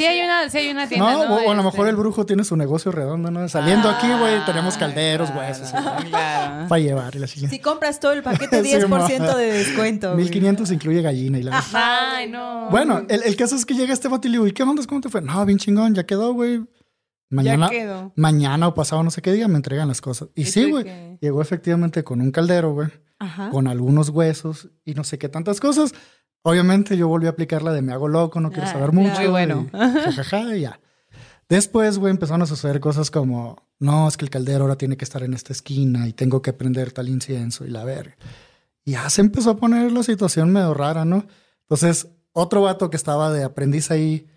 hay 0.05 0.21
una, 0.21 0.49
sí 0.49 0.57
hay 0.59 0.69
una 0.69 0.87
tienda, 0.87 1.11
No, 1.11 1.25
¿no? 1.27 1.35
o, 1.35 1.51
a 1.51 1.55
lo 1.55 1.63
mejor 1.63 1.79
Este- 1.79 1.89
el 1.89 1.95
brujo 1.95 2.25
tiene 2.25 2.43
su 2.43 2.55
negocio 2.55 2.91
redondo, 2.91 3.31
¿no? 3.31 3.49
Saliendo 3.49 3.89
aquí, 3.89 4.07
güey, 4.07 4.45
tenemos 4.45 4.77
calderos, 4.77 5.31
claro, 5.31 5.47
huesos. 5.47 5.71
Claro. 6.09 6.67
Para 6.69 6.79
llevar 6.79 7.15
y 7.15 7.19
la 7.19 7.27
chingada. 7.27 7.49
Si 7.49 7.59
compras 7.59 7.99
todo 7.99 8.11
el 8.11 8.21
paquete, 8.23 8.63
Sí, 8.63 8.71
10% 8.75 8.87
ma. 8.87 9.35
de 9.35 9.51
descuento. 9.51 10.11
güey. 10.13 10.23
1500 10.25 10.71
incluye 10.71 11.01
gallina 11.01 11.39
y 11.39 11.43
la... 11.43 11.63
Ay, 11.73 12.29
no. 12.29 12.69
Bueno, 12.69 13.03
el, 13.09 13.23
el 13.23 13.35
caso 13.35 13.55
es 13.55 13.65
que 13.65 13.73
llega 13.73 13.91
este 13.93 14.07
vato 14.07 14.27
y 14.27 14.31
le 14.31 14.35
digo, 14.37 14.47
¿y 14.47 14.51
qué 14.51 14.63
onda? 14.63 14.83
¿Cómo 14.87 15.01
te 15.01 15.09
fue? 15.09 15.21
No, 15.21 15.43
bien 15.45 15.57
chingón, 15.57 15.95
ya 15.95 16.05
quedó, 16.05 16.33
güey. 16.33 16.61
Mañana, 17.31 17.67
ya 17.67 17.79
quedó. 17.79 18.11
mañana 18.15 18.67
o 18.67 18.73
pasado 18.73 19.03
no 19.03 19.11
sé 19.11 19.21
qué 19.21 19.31
día 19.31 19.47
me 19.47 19.55
entregan 19.55 19.87
las 19.87 20.01
cosas. 20.01 20.29
Y 20.35 20.41
¿Y 20.41 20.45
sí, 20.45 20.69
güey, 20.69 21.17
llegó 21.21 21.41
efectivamente 21.43 22.03
con 22.03 22.21
un 22.21 22.31
caldero, 22.31 22.73
güey, 22.73 22.89
Ajá. 23.19 23.49
con 23.49 23.67
algunos 23.67 24.09
huesos 24.09 24.69
y 24.85 24.93
no 24.93 25.03
sé 25.03 25.17
qué 25.17 25.27
tantas 25.29 25.59
cosas. 25.59 25.93
Obviamente 26.41 26.95
yo 26.95 27.07
volví 27.09 27.27
a 27.27 27.31
aplicar 27.31 27.61
la 27.61 27.73
de 27.73 27.81
me 27.81 27.91
hago 27.91 28.07
loco, 28.07 28.39
no 28.39 28.49
quiero 28.49 28.67
Ah, 28.67 28.71
saber 28.71 28.93
mucho. 28.93 29.19
Muy 29.19 29.27
bueno. 29.27 29.67
y 29.73 30.11
jajaja, 30.13 30.55
y 30.55 30.61
ya. 30.61 30.79
Después, 31.49 31.97
güey, 31.97 32.11
empezaron 32.11 32.41
a 32.43 32.45
suceder 32.45 32.79
cosas 32.79 33.11
como, 33.11 33.67
no, 33.79 34.07
es 34.07 34.15
que 34.17 34.23
el 34.25 34.31
caldero 34.31 34.63
ahora 34.63 34.77
tiene 34.77 34.95
que 34.97 35.03
estar 35.03 35.23
en 35.23 35.33
esta 35.33 35.51
esquina 35.51 36.07
y 36.07 36.13
tengo 36.13 36.41
que 36.41 36.53
prender 36.53 36.91
tal 36.91 37.09
incienso 37.09 37.65
y 37.65 37.69
la 37.69 37.83
verga. 37.83 38.15
Y 38.85 38.91
ya 38.91 39.09
se 39.09 39.21
empezó 39.21 39.49
a 39.51 39.57
poner 39.57 39.91
la 39.91 40.03
situación 40.03 40.51
medio 40.53 40.73
rara, 40.73 41.05
¿no? 41.05 41.25
Entonces, 41.61 42.07
otro 42.31 42.61
vato 42.61 42.89
que 42.89 42.97
estaba 42.97 43.31
de 43.31 43.43
aprendiz 43.43 43.91
ahí 43.91 44.27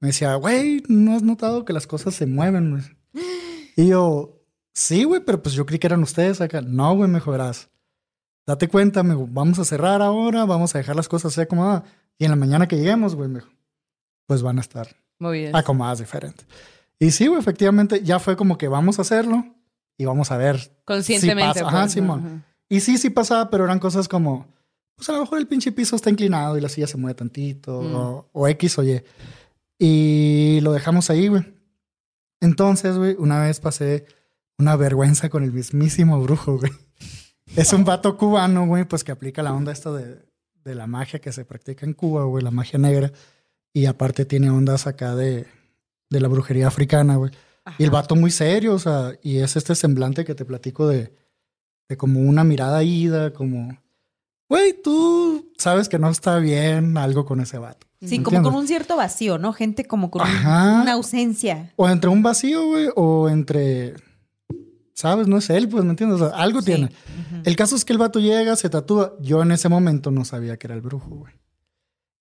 me 0.00 0.08
decía, 0.08 0.34
güey, 0.34 0.82
¿no 0.88 1.14
has 1.14 1.22
notado 1.22 1.64
que 1.64 1.72
las 1.72 1.86
cosas 1.86 2.14
se 2.14 2.26
mueven? 2.26 2.70
güey?" 2.70 2.82
Y 3.76 3.88
yo, 3.88 4.42
sí, 4.74 5.04
güey, 5.04 5.22
pero 5.24 5.42
pues 5.42 5.54
yo 5.54 5.64
creí 5.64 5.78
que 5.78 5.86
eran 5.86 6.02
ustedes 6.02 6.40
acá. 6.40 6.60
No, 6.62 6.94
güey, 6.94 7.08
mejorás. 7.08 7.68
Date 8.46 8.68
cuenta, 8.68 9.02
me 9.02 9.14
dijo, 9.14 9.28
vamos 9.30 9.58
a 9.58 9.64
cerrar 9.64 10.02
ahora, 10.02 10.44
vamos 10.44 10.74
a 10.74 10.78
dejar 10.78 10.96
las 10.96 11.08
cosas 11.08 11.32
así 11.32 11.40
acomodadas. 11.42 11.84
Y 12.18 12.24
en 12.24 12.30
la 12.30 12.36
mañana 12.36 12.66
que 12.68 12.76
lleguemos, 12.76 13.14
güey, 13.14 13.28
me 13.28 13.40
dijo, 13.40 13.50
pues 14.26 14.42
van 14.42 14.58
a 14.58 14.60
estar 14.60 14.88
Muy 15.18 15.38
bien. 15.40 15.56
acomodadas 15.56 15.98
diferente. 16.00 16.44
Y 16.98 17.10
sí, 17.12 17.26
güey, 17.26 17.40
efectivamente, 17.40 18.02
ya 18.02 18.18
fue 18.18 18.36
como 18.36 18.58
que 18.58 18.68
vamos 18.68 18.98
a 18.98 19.02
hacerlo 19.02 19.44
y 19.96 20.04
vamos 20.04 20.30
a 20.30 20.36
ver. 20.36 20.72
Conscientemente. 20.84 21.58
Sí 21.60 21.64
pasa. 21.64 21.68
Ajá, 21.68 21.80
pues, 21.84 21.92
Simón. 21.92 22.20
ajá. 22.26 22.46
Y 22.68 22.80
sí, 22.80 22.98
sí 22.98 23.10
pasaba, 23.10 23.50
pero 23.50 23.64
eran 23.64 23.78
cosas 23.78 24.08
como, 24.08 24.46
pues 24.96 25.08
a 25.08 25.12
lo 25.12 25.20
mejor 25.20 25.38
el 25.38 25.46
pinche 25.46 25.72
piso 25.72 25.94
está 25.96 26.10
inclinado 26.10 26.56
y 26.56 26.60
la 26.60 26.68
silla 26.68 26.86
se 26.86 26.96
mueve 26.96 27.14
tantito, 27.14 27.82
Mm. 27.82 27.94
o, 27.94 28.28
o 28.32 28.48
X 28.48 28.78
o 28.78 28.82
Y. 28.82 29.02
Y 29.78 30.60
lo 30.62 30.72
dejamos 30.72 31.10
ahí, 31.10 31.28
güey. 31.28 31.44
Entonces, 32.40 32.96
güey, 32.96 33.14
una 33.18 33.40
vez 33.42 33.60
pasé 33.60 34.06
una 34.58 34.76
vergüenza 34.76 35.28
con 35.28 35.42
el 35.44 35.52
mismísimo 35.52 36.20
brujo, 36.20 36.58
güey. 36.58 36.72
Es 37.56 37.72
un 37.72 37.84
vato 37.84 38.16
cubano, 38.16 38.66
güey, 38.66 38.84
pues 38.84 39.04
que 39.04 39.12
aplica 39.12 39.42
la 39.42 39.52
onda 39.52 39.72
esta 39.72 39.92
de, 39.92 40.24
de 40.64 40.74
la 40.74 40.86
magia 40.86 41.20
que 41.20 41.32
se 41.32 41.44
practica 41.44 41.84
en 41.84 41.92
Cuba, 41.92 42.24
güey, 42.24 42.42
la 42.42 42.50
magia 42.50 42.78
negra. 42.78 43.12
Y 43.74 43.86
aparte 43.86 44.24
tiene 44.24 44.50
ondas 44.50 44.86
acá 44.86 45.14
de, 45.14 45.46
de 46.10 46.20
la 46.20 46.28
brujería 46.28 46.68
africana, 46.68 47.16
güey. 47.16 47.30
Y 47.78 47.84
el 47.84 47.90
vato 47.90 48.16
muy 48.16 48.30
serio, 48.30 48.74
o 48.74 48.78
sea, 48.78 49.12
y 49.22 49.38
es 49.38 49.54
este 49.56 49.74
semblante 49.74 50.24
que 50.24 50.34
te 50.34 50.44
platico 50.44 50.88
de, 50.88 51.14
de 51.88 51.96
como 51.96 52.20
una 52.20 52.42
mirada 52.42 52.82
ida, 52.82 53.32
como, 53.32 53.78
güey, 54.48 54.72
tú 54.82 55.52
sabes 55.58 55.88
que 55.88 55.98
no 55.98 56.10
está 56.10 56.38
bien 56.38 56.96
algo 56.98 57.24
con 57.24 57.40
ese 57.40 57.58
vato. 57.58 57.86
Sí, 58.00 58.18
¿Me 58.18 58.24
como 58.24 58.42
con 58.42 58.54
un 58.56 58.66
cierto 58.66 58.96
vacío, 58.96 59.38
¿no? 59.38 59.52
Gente 59.52 59.84
como 59.84 60.10
con 60.10 60.22
un- 60.22 60.28
una 60.82 60.92
ausencia. 60.94 61.72
O 61.76 61.88
entre 61.88 62.10
un 62.10 62.22
vacío, 62.22 62.66
güey, 62.66 62.88
o 62.96 63.28
entre, 63.28 63.94
sabes, 64.94 65.26
no 65.28 65.38
es 65.38 65.50
él, 65.50 65.68
pues, 65.68 65.84
¿me 65.84 65.90
entiendes? 65.90 66.20
O 66.20 66.28
sea, 66.28 66.36
algo 66.36 66.60
Sí. 66.60 66.66
tiene. 66.66 66.90
El 67.44 67.56
caso 67.56 67.76
es 67.76 67.84
que 67.84 67.92
el 67.92 67.98
vato 67.98 68.20
llega, 68.20 68.56
se 68.56 68.68
tatúa. 68.70 69.14
Yo 69.20 69.42
en 69.42 69.52
ese 69.52 69.68
momento 69.68 70.10
no 70.10 70.24
sabía 70.24 70.56
que 70.56 70.66
era 70.66 70.74
el 70.74 70.80
brujo, 70.82 71.08
güey. 71.10 71.32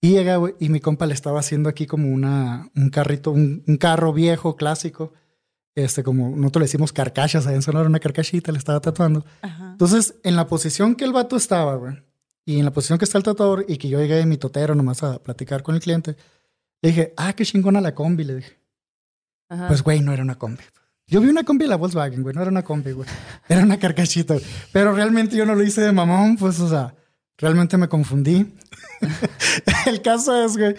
Y 0.01 0.12
llega, 0.12 0.38
güey, 0.38 0.55
y 0.60 0.69
mi 0.69 0.79
compa 0.79 1.05
le 1.05 1.13
estaba 1.13 1.39
haciendo 1.39 1.69
aquí 1.69 1.86
como 1.86 2.10
una, 2.10 2.69
un 2.75 2.89
carrito, 2.89 3.31
un, 3.31 3.63
un 3.67 3.77
carro 3.77 4.13
viejo, 4.13 4.55
clásico. 4.55 5.13
Este, 5.75 6.03
como 6.03 6.36
nosotros 6.36 6.62
le 6.62 6.65
decimos 6.65 6.91
carcachas, 6.91 7.45
ahí 7.47 7.55
en 7.55 7.62
Sonora, 7.62 7.88
una 7.88 7.99
carcachita, 7.99 8.51
le 8.51 8.57
estaba 8.57 8.79
tatuando. 8.81 9.23
Ajá. 9.41 9.69
Entonces, 9.73 10.15
en 10.23 10.36
la 10.36 10.47
posición 10.47 10.95
que 10.95 11.05
el 11.05 11.13
vato 11.13 11.36
estaba, 11.38 11.75
güey, 11.75 11.95
y 12.45 12.57
en 12.60 12.65
la 12.65 12.71
posición 12.71 12.97
que 12.99 13.05
está 13.05 13.17
el 13.19 13.23
tatuador, 13.23 13.63
y 13.67 13.77
que 13.77 13.88
yo 13.88 13.99
llegué 13.99 14.15
de 14.15 14.25
mi 14.25 14.38
totero 14.38 14.73
nomás 14.75 15.01
a 15.03 15.21
platicar 15.21 15.62
con 15.63 15.75
el 15.75 15.81
cliente, 15.81 16.17
le 16.81 16.89
dije, 16.89 17.13
ah, 17.15 17.34
qué 17.34 17.45
chingona 17.45 17.79
la 17.79 17.93
combi, 17.95 18.23
le 18.23 18.36
dije. 18.38 18.60
Ajá. 19.49 19.67
Pues, 19.67 19.84
güey, 19.84 20.01
no 20.01 20.12
era 20.12 20.23
una 20.23 20.36
combi. 20.39 20.63
Yo 21.12 21.19
vi 21.19 21.28
una 21.28 21.43
combi 21.43 21.65
de 21.65 21.69
la 21.69 21.76
Volkswagen, 21.76 22.24
güey, 22.24 22.34
no 22.34 22.41
era 22.41 22.50
una 22.50 22.63
combi, 22.63 22.93
güey. 22.93 23.06
Era 23.50 23.63
una 23.63 23.78
carcachita, 23.78 24.36
güey. 24.36 24.45
Pero 24.71 24.93
realmente 24.93 25.36
yo 25.36 25.45
no 25.45 25.56
lo 25.56 25.62
hice 25.62 25.82
de 25.82 25.91
mamón, 25.91 26.38
pues, 26.38 26.58
o 26.62 26.69
sea, 26.69 26.95
realmente 27.38 27.76
me 27.76 27.89
confundí. 27.89 28.56
el 29.88 30.02
caso 30.02 30.45
es, 30.45 30.56
güey, 30.56 30.74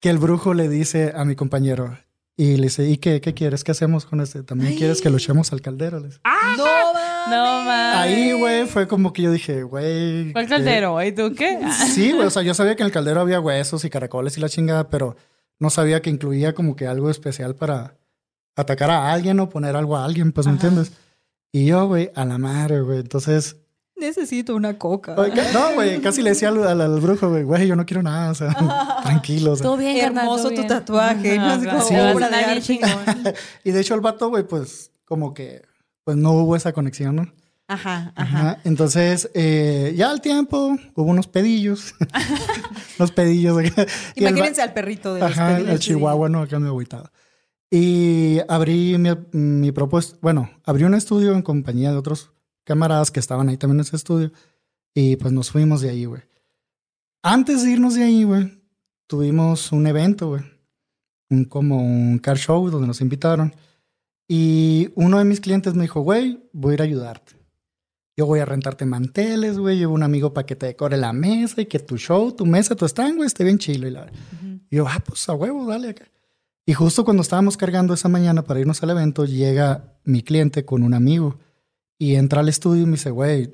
que 0.00 0.08
el 0.08 0.16
brujo 0.16 0.54
le 0.54 0.70
dice 0.70 1.12
a 1.14 1.26
mi 1.26 1.36
compañero, 1.36 1.98
y 2.34 2.56
le 2.56 2.62
dice, 2.62 2.88
¿y 2.88 2.96
qué, 2.96 3.20
qué 3.20 3.34
quieres? 3.34 3.62
¿Qué 3.62 3.72
hacemos 3.72 4.06
con 4.06 4.22
este? 4.22 4.42
¿También 4.42 4.74
quieres 4.74 5.02
que 5.02 5.10
lo 5.10 5.18
echemos 5.18 5.52
al 5.52 5.60
caldero? 5.60 6.00
Le 6.00 6.06
dice. 6.06 6.20
¡No 6.56 6.64
No 7.28 7.64
mames. 7.64 7.96
Ahí, 7.98 8.32
güey, 8.32 8.66
fue 8.66 8.88
como 8.88 9.12
que 9.12 9.20
yo 9.20 9.30
dije, 9.30 9.64
güey. 9.64 10.32
¿Cuál 10.32 10.48
caldero, 10.48 10.92
güey? 10.92 11.14
¿Tú 11.14 11.34
qué? 11.36 11.58
Sí, 11.92 12.12
güey, 12.12 12.26
o 12.26 12.30
sea, 12.30 12.42
yo 12.42 12.54
sabía 12.54 12.74
que 12.74 12.84
en 12.84 12.86
el 12.86 12.92
caldero 12.92 13.20
había 13.20 13.38
huesos 13.38 13.84
y 13.84 13.90
caracoles 13.90 14.38
y 14.38 14.40
la 14.40 14.48
chingada, 14.48 14.88
pero 14.88 15.14
no 15.58 15.68
sabía 15.68 16.00
que 16.00 16.08
incluía 16.08 16.54
como 16.54 16.74
que 16.74 16.86
algo 16.86 17.10
especial 17.10 17.54
para 17.54 17.97
atacar 18.60 18.90
a 18.90 19.12
alguien 19.12 19.38
o 19.40 19.48
poner 19.48 19.76
algo 19.76 19.96
a 19.96 20.04
alguien, 20.04 20.32
pues, 20.32 20.46
¿me 20.46 20.52
entiendes? 20.54 20.92
Y 21.52 21.66
yo, 21.66 21.86
güey, 21.86 22.10
a 22.14 22.24
la 22.24 22.38
madre, 22.38 22.80
güey. 22.82 22.98
Entonces, 23.00 23.56
Necesito 23.96 24.54
una 24.54 24.78
coca. 24.78 25.16
No, 25.52 25.74
güey, 25.74 26.00
casi 26.00 26.22
le 26.22 26.30
decía 26.30 26.50
al, 26.50 26.62
al- 26.64 26.80
al 26.80 27.00
brujo, 27.00 27.30
güey, 27.30 27.42
güey, 27.42 27.66
yo 27.66 27.74
no 27.74 27.84
quiero 27.84 28.00
nada, 28.00 28.30
o 28.30 28.34
sea, 28.36 28.54
tranquilo, 29.02 29.52
o 29.52 29.56
sea. 29.56 29.64
Todo 29.64 29.76
bien, 29.76 29.96
Hermoso 29.96 30.36
todo 30.44 30.48
tu 30.50 30.54
bien. 30.54 30.68
tatuaje, 30.68 31.36
¿no? 31.36 31.80
Sí. 31.82 32.78
de. 32.78 33.34
Y 33.64 33.72
de 33.72 33.80
hecho 33.80 33.96
el 33.96 34.00
vato, 34.00 34.28
güey, 34.28 34.44
pues, 34.46 34.92
como 35.04 35.34
que, 35.34 35.62
pues 36.04 36.16
no 36.16 36.30
hubo 36.30 36.54
esa 36.54 36.72
conexión, 36.72 37.16
¿no? 37.16 37.22
Ajá, 37.66 38.12
ajá. 38.14 38.38
Ajá. 38.38 38.58
Entonces, 38.62 39.30
eh, 39.34 39.92
ya 39.96 40.10
al 40.10 40.20
tiempo 40.20 40.76
hubo 40.94 41.10
unos 41.10 41.26
pedillos. 41.26 41.92
unos 43.00 43.10
pedillos. 43.10 43.60
Imagínense 44.14 44.62
al 44.62 44.72
perrito 44.72 45.14
de 45.14 45.20
los 45.20 45.32
Ajá, 45.32 45.48
pedillos, 45.56 45.70
el 45.72 45.78
sí. 45.82 45.84
chihuahua, 45.88 46.28
¿no? 46.28 46.42
Acá 46.42 46.58
me 46.60 46.68
agüitaba. 46.68 47.10
Y 47.70 48.38
abrí 48.48 48.96
mi, 48.98 49.10
mi 49.32 49.72
propuesta, 49.72 50.16
bueno, 50.22 50.50
abrí 50.64 50.84
un 50.84 50.94
estudio 50.94 51.34
en 51.34 51.42
compañía 51.42 51.90
de 51.90 51.98
otros 51.98 52.32
camaradas 52.64 53.10
que 53.10 53.20
estaban 53.20 53.48
ahí 53.48 53.56
también 53.56 53.78
en 53.78 53.82
ese 53.82 53.96
estudio. 53.96 54.32
Y 54.94 55.16
pues 55.16 55.32
nos 55.32 55.50
fuimos 55.50 55.80
de 55.80 55.90
ahí, 55.90 56.04
güey. 56.04 56.22
Antes 57.22 57.62
de 57.62 57.72
irnos 57.72 57.94
de 57.94 58.04
ahí, 58.04 58.24
güey, 58.24 58.62
tuvimos 59.06 59.72
un 59.72 59.86
evento, 59.86 60.28
güey. 60.28 60.42
Un, 61.30 61.44
como 61.44 61.76
un 61.78 62.18
car 62.18 62.38
show 62.38 62.70
donde 62.70 62.86
nos 62.86 63.00
invitaron. 63.00 63.54
Y 64.26 64.90
uno 64.94 65.18
de 65.18 65.24
mis 65.24 65.40
clientes 65.40 65.74
me 65.74 65.82
dijo, 65.82 66.00
güey, 66.00 66.42
voy 66.52 66.72
a 66.72 66.74
ir 66.74 66.80
a 66.82 66.84
ayudarte. 66.84 67.38
Yo 68.16 68.26
voy 68.26 68.40
a 68.40 68.44
rentarte 68.44 68.84
manteles, 68.84 69.58
güey. 69.58 69.78
Llevo 69.78 69.94
un 69.94 70.02
amigo 70.02 70.34
para 70.34 70.46
que 70.46 70.56
te 70.56 70.66
decore 70.66 70.96
la 70.96 71.12
mesa 71.12 71.60
y 71.60 71.66
que 71.66 71.78
tu 71.78 71.96
show, 71.96 72.32
tu 72.32 72.44
mesa, 72.44 72.74
tu 72.74 72.84
stand, 72.84 73.16
güey, 73.16 73.26
esté 73.26 73.44
bien 73.44 73.58
chilo. 73.58 73.86
Y 73.86 73.90
la 73.90 74.10
y 74.70 74.76
yo, 74.76 74.86
ah, 74.88 75.02
pues 75.04 75.28
a 75.28 75.34
huevo, 75.34 75.66
dale 75.66 75.90
acá. 75.90 76.04
Y 76.68 76.74
justo 76.74 77.02
cuando 77.02 77.22
estábamos 77.22 77.56
cargando 77.56 77.94
esa 77.94 78.10
mañana 78.10 78.42
para 78.42 78.60
irnos 78.60 78.82
al 78.82 78.90
evento, 78.90 79.24
llega 79.24 79.94
mi 80.04 80.20
cliente 80.20 80.66
con 80.66 80.82
un 80.82 80.92
amigo 80.92 81.38
y 81.96 82.16
entra 82.16 82.40
al 82.40 82.50
estudio 82.50 82.82
y 82.82 82.84
me 82.84 82.92
dice, 82.92 83.08
güey, 83.08 83.52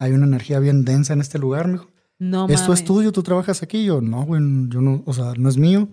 hay 0.00 0.10
una 0.10 0.26
energía 0.26 0.58
bien 0.58 0.84
densa 0.84 1.12
en 1.12 1.20
este 1.20 1.38
lugar, 1.38 1.68
me 1.68 1.74
dijo. 1.74 1.92
No 2.18 2.48
¿Es 2.48 2.62
tu 2.62 2.70
mames. 2.70 2.80
estudio? 2.80 3.12
¿Tú 3.12 3.22
trabajas 3.22 3.62
aquí? 3.62 3.84
Yo, 3.84 4.00
no, 4.00 4.24
güey, 4.24 4.42
yo 4.70 4.80
no, 4.80 5.04
o 5.06 5.12
sea, 5.12 5.34
no 5.36 5.48
es 5.48 5.56
mío. 5.56 5.88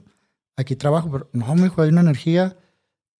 Aquí 0.57 0.75
trabajo, 0.75 1.11
pero 1.11 1.29
no, 1.33 1.53
me 1.53 1.65
dijo, 1.65 1.83
hay 1.83 1.89
una 1.89 2.01
energía 2.01 2.57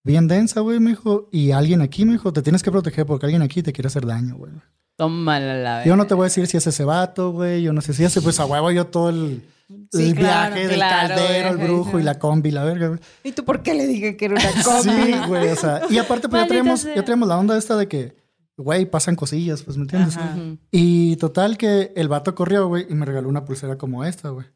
bien 0.04 0.28
densa, 0.28 0.62
güey, 0.62 0.80
me 0.80 0.90
dijo. 0.90 1.30
Y 1.32 1.52
alguien 1.52 1.82
aquí, 1.82 2.06
me 2.06 2.14
dijo, 2.14 2.34
te 2.34 2.42
tienes 2.42 2.64
que 2.64 2.72
proteger 2.72 3.06
porque 3.06 3.28
alguien 3.28 3.44
aquí 3.44 3.62
te 3.62 3.74
quiere 3.74 3.90
hacer 3.90 4.08
daño, 4.08 4.38
güey. 4.38 4.54
Tómala 4.96 5.54
la 5.54 5.86
Yo 5.86 5.96
no 5.96 6.08
te 6.08 6.16
voy 6.16 6.24
a 6.24 6.30
decir 6.30 6.48
si 6.48 6.58
es 6.58 6.66
ese 6.66 6.84
vato, 6.84 7.32
güey. 7.32 7.62
Yo 7.62 7.74
no 7.74 7.82
sé 7.82 7.94
si 7.94 8.04
ese, 8.04 8.24
pues 8.24 8.40
a 8.40 8.48
huevo 8.48 8.72
yo 8.72 8.88
todo 8.88 9.10
el, 9.12 9.44
Sí, 9.92 10.10
el 10.10 10.16
claro, 10.16 10.56
viaje 10.56 10.68
del 10.68 10.80
caldero, 10.80 11.50
el 11.50 11.58
brujo 11.58 12.00
y 12.00 12.04
la 12.04 12.18
combi, 12.18 12.50
la 12.50 12.64
verga. 12.64 13.00
¿Y 13.24 13.34
tú 13.34 13.46
por 13.46 13.62
qué 13.62 13.76
le 13.76 13.86
dije 13.86 14.18
que 14.18 14.26
era 14.26 14.36
una 14.36 14.64
combi? 14.64 14.92
Sí, 14.92 15.14
güey, 15.28 15.50
o 15.50 15.56
sea. 15.56 15.82
Y 15.90 15.98
aparte, 16.00 16.28
pues 16.28 16.48
ya 16.50 16.78
sea. 16.78 16.96
ya 16.96 17.06
traemos 17.06 17.28
la 17.28 17.38
onda 17.38 17.56
esta 17.56 17.78
de 17.78 17.88
que, 17.88 18.16
güey, 18.58 18.88
pasan 18.88 19.16
cosillas, 19.16 19.62
pues, 19.62 19.78
¿me 19.78 19.84
entiendes? 19.84 20.18
Ajá. 20.18 20.36
Y 20.72 21.18
total 21.18 21.58
que 21.58 21.94
el 21.96 22.08
vato 22.08 22.34
corrió, 22.34 22.68
güey, 22.68 22.88
y 22.90 22.96
me 22.96 23.06
regaló 23.06 23.30
una 23.30 23.46
pulsera 23.46 23.78
como 23.78 24.04
esta, 24.04 24.30
güey. 24.30 24.48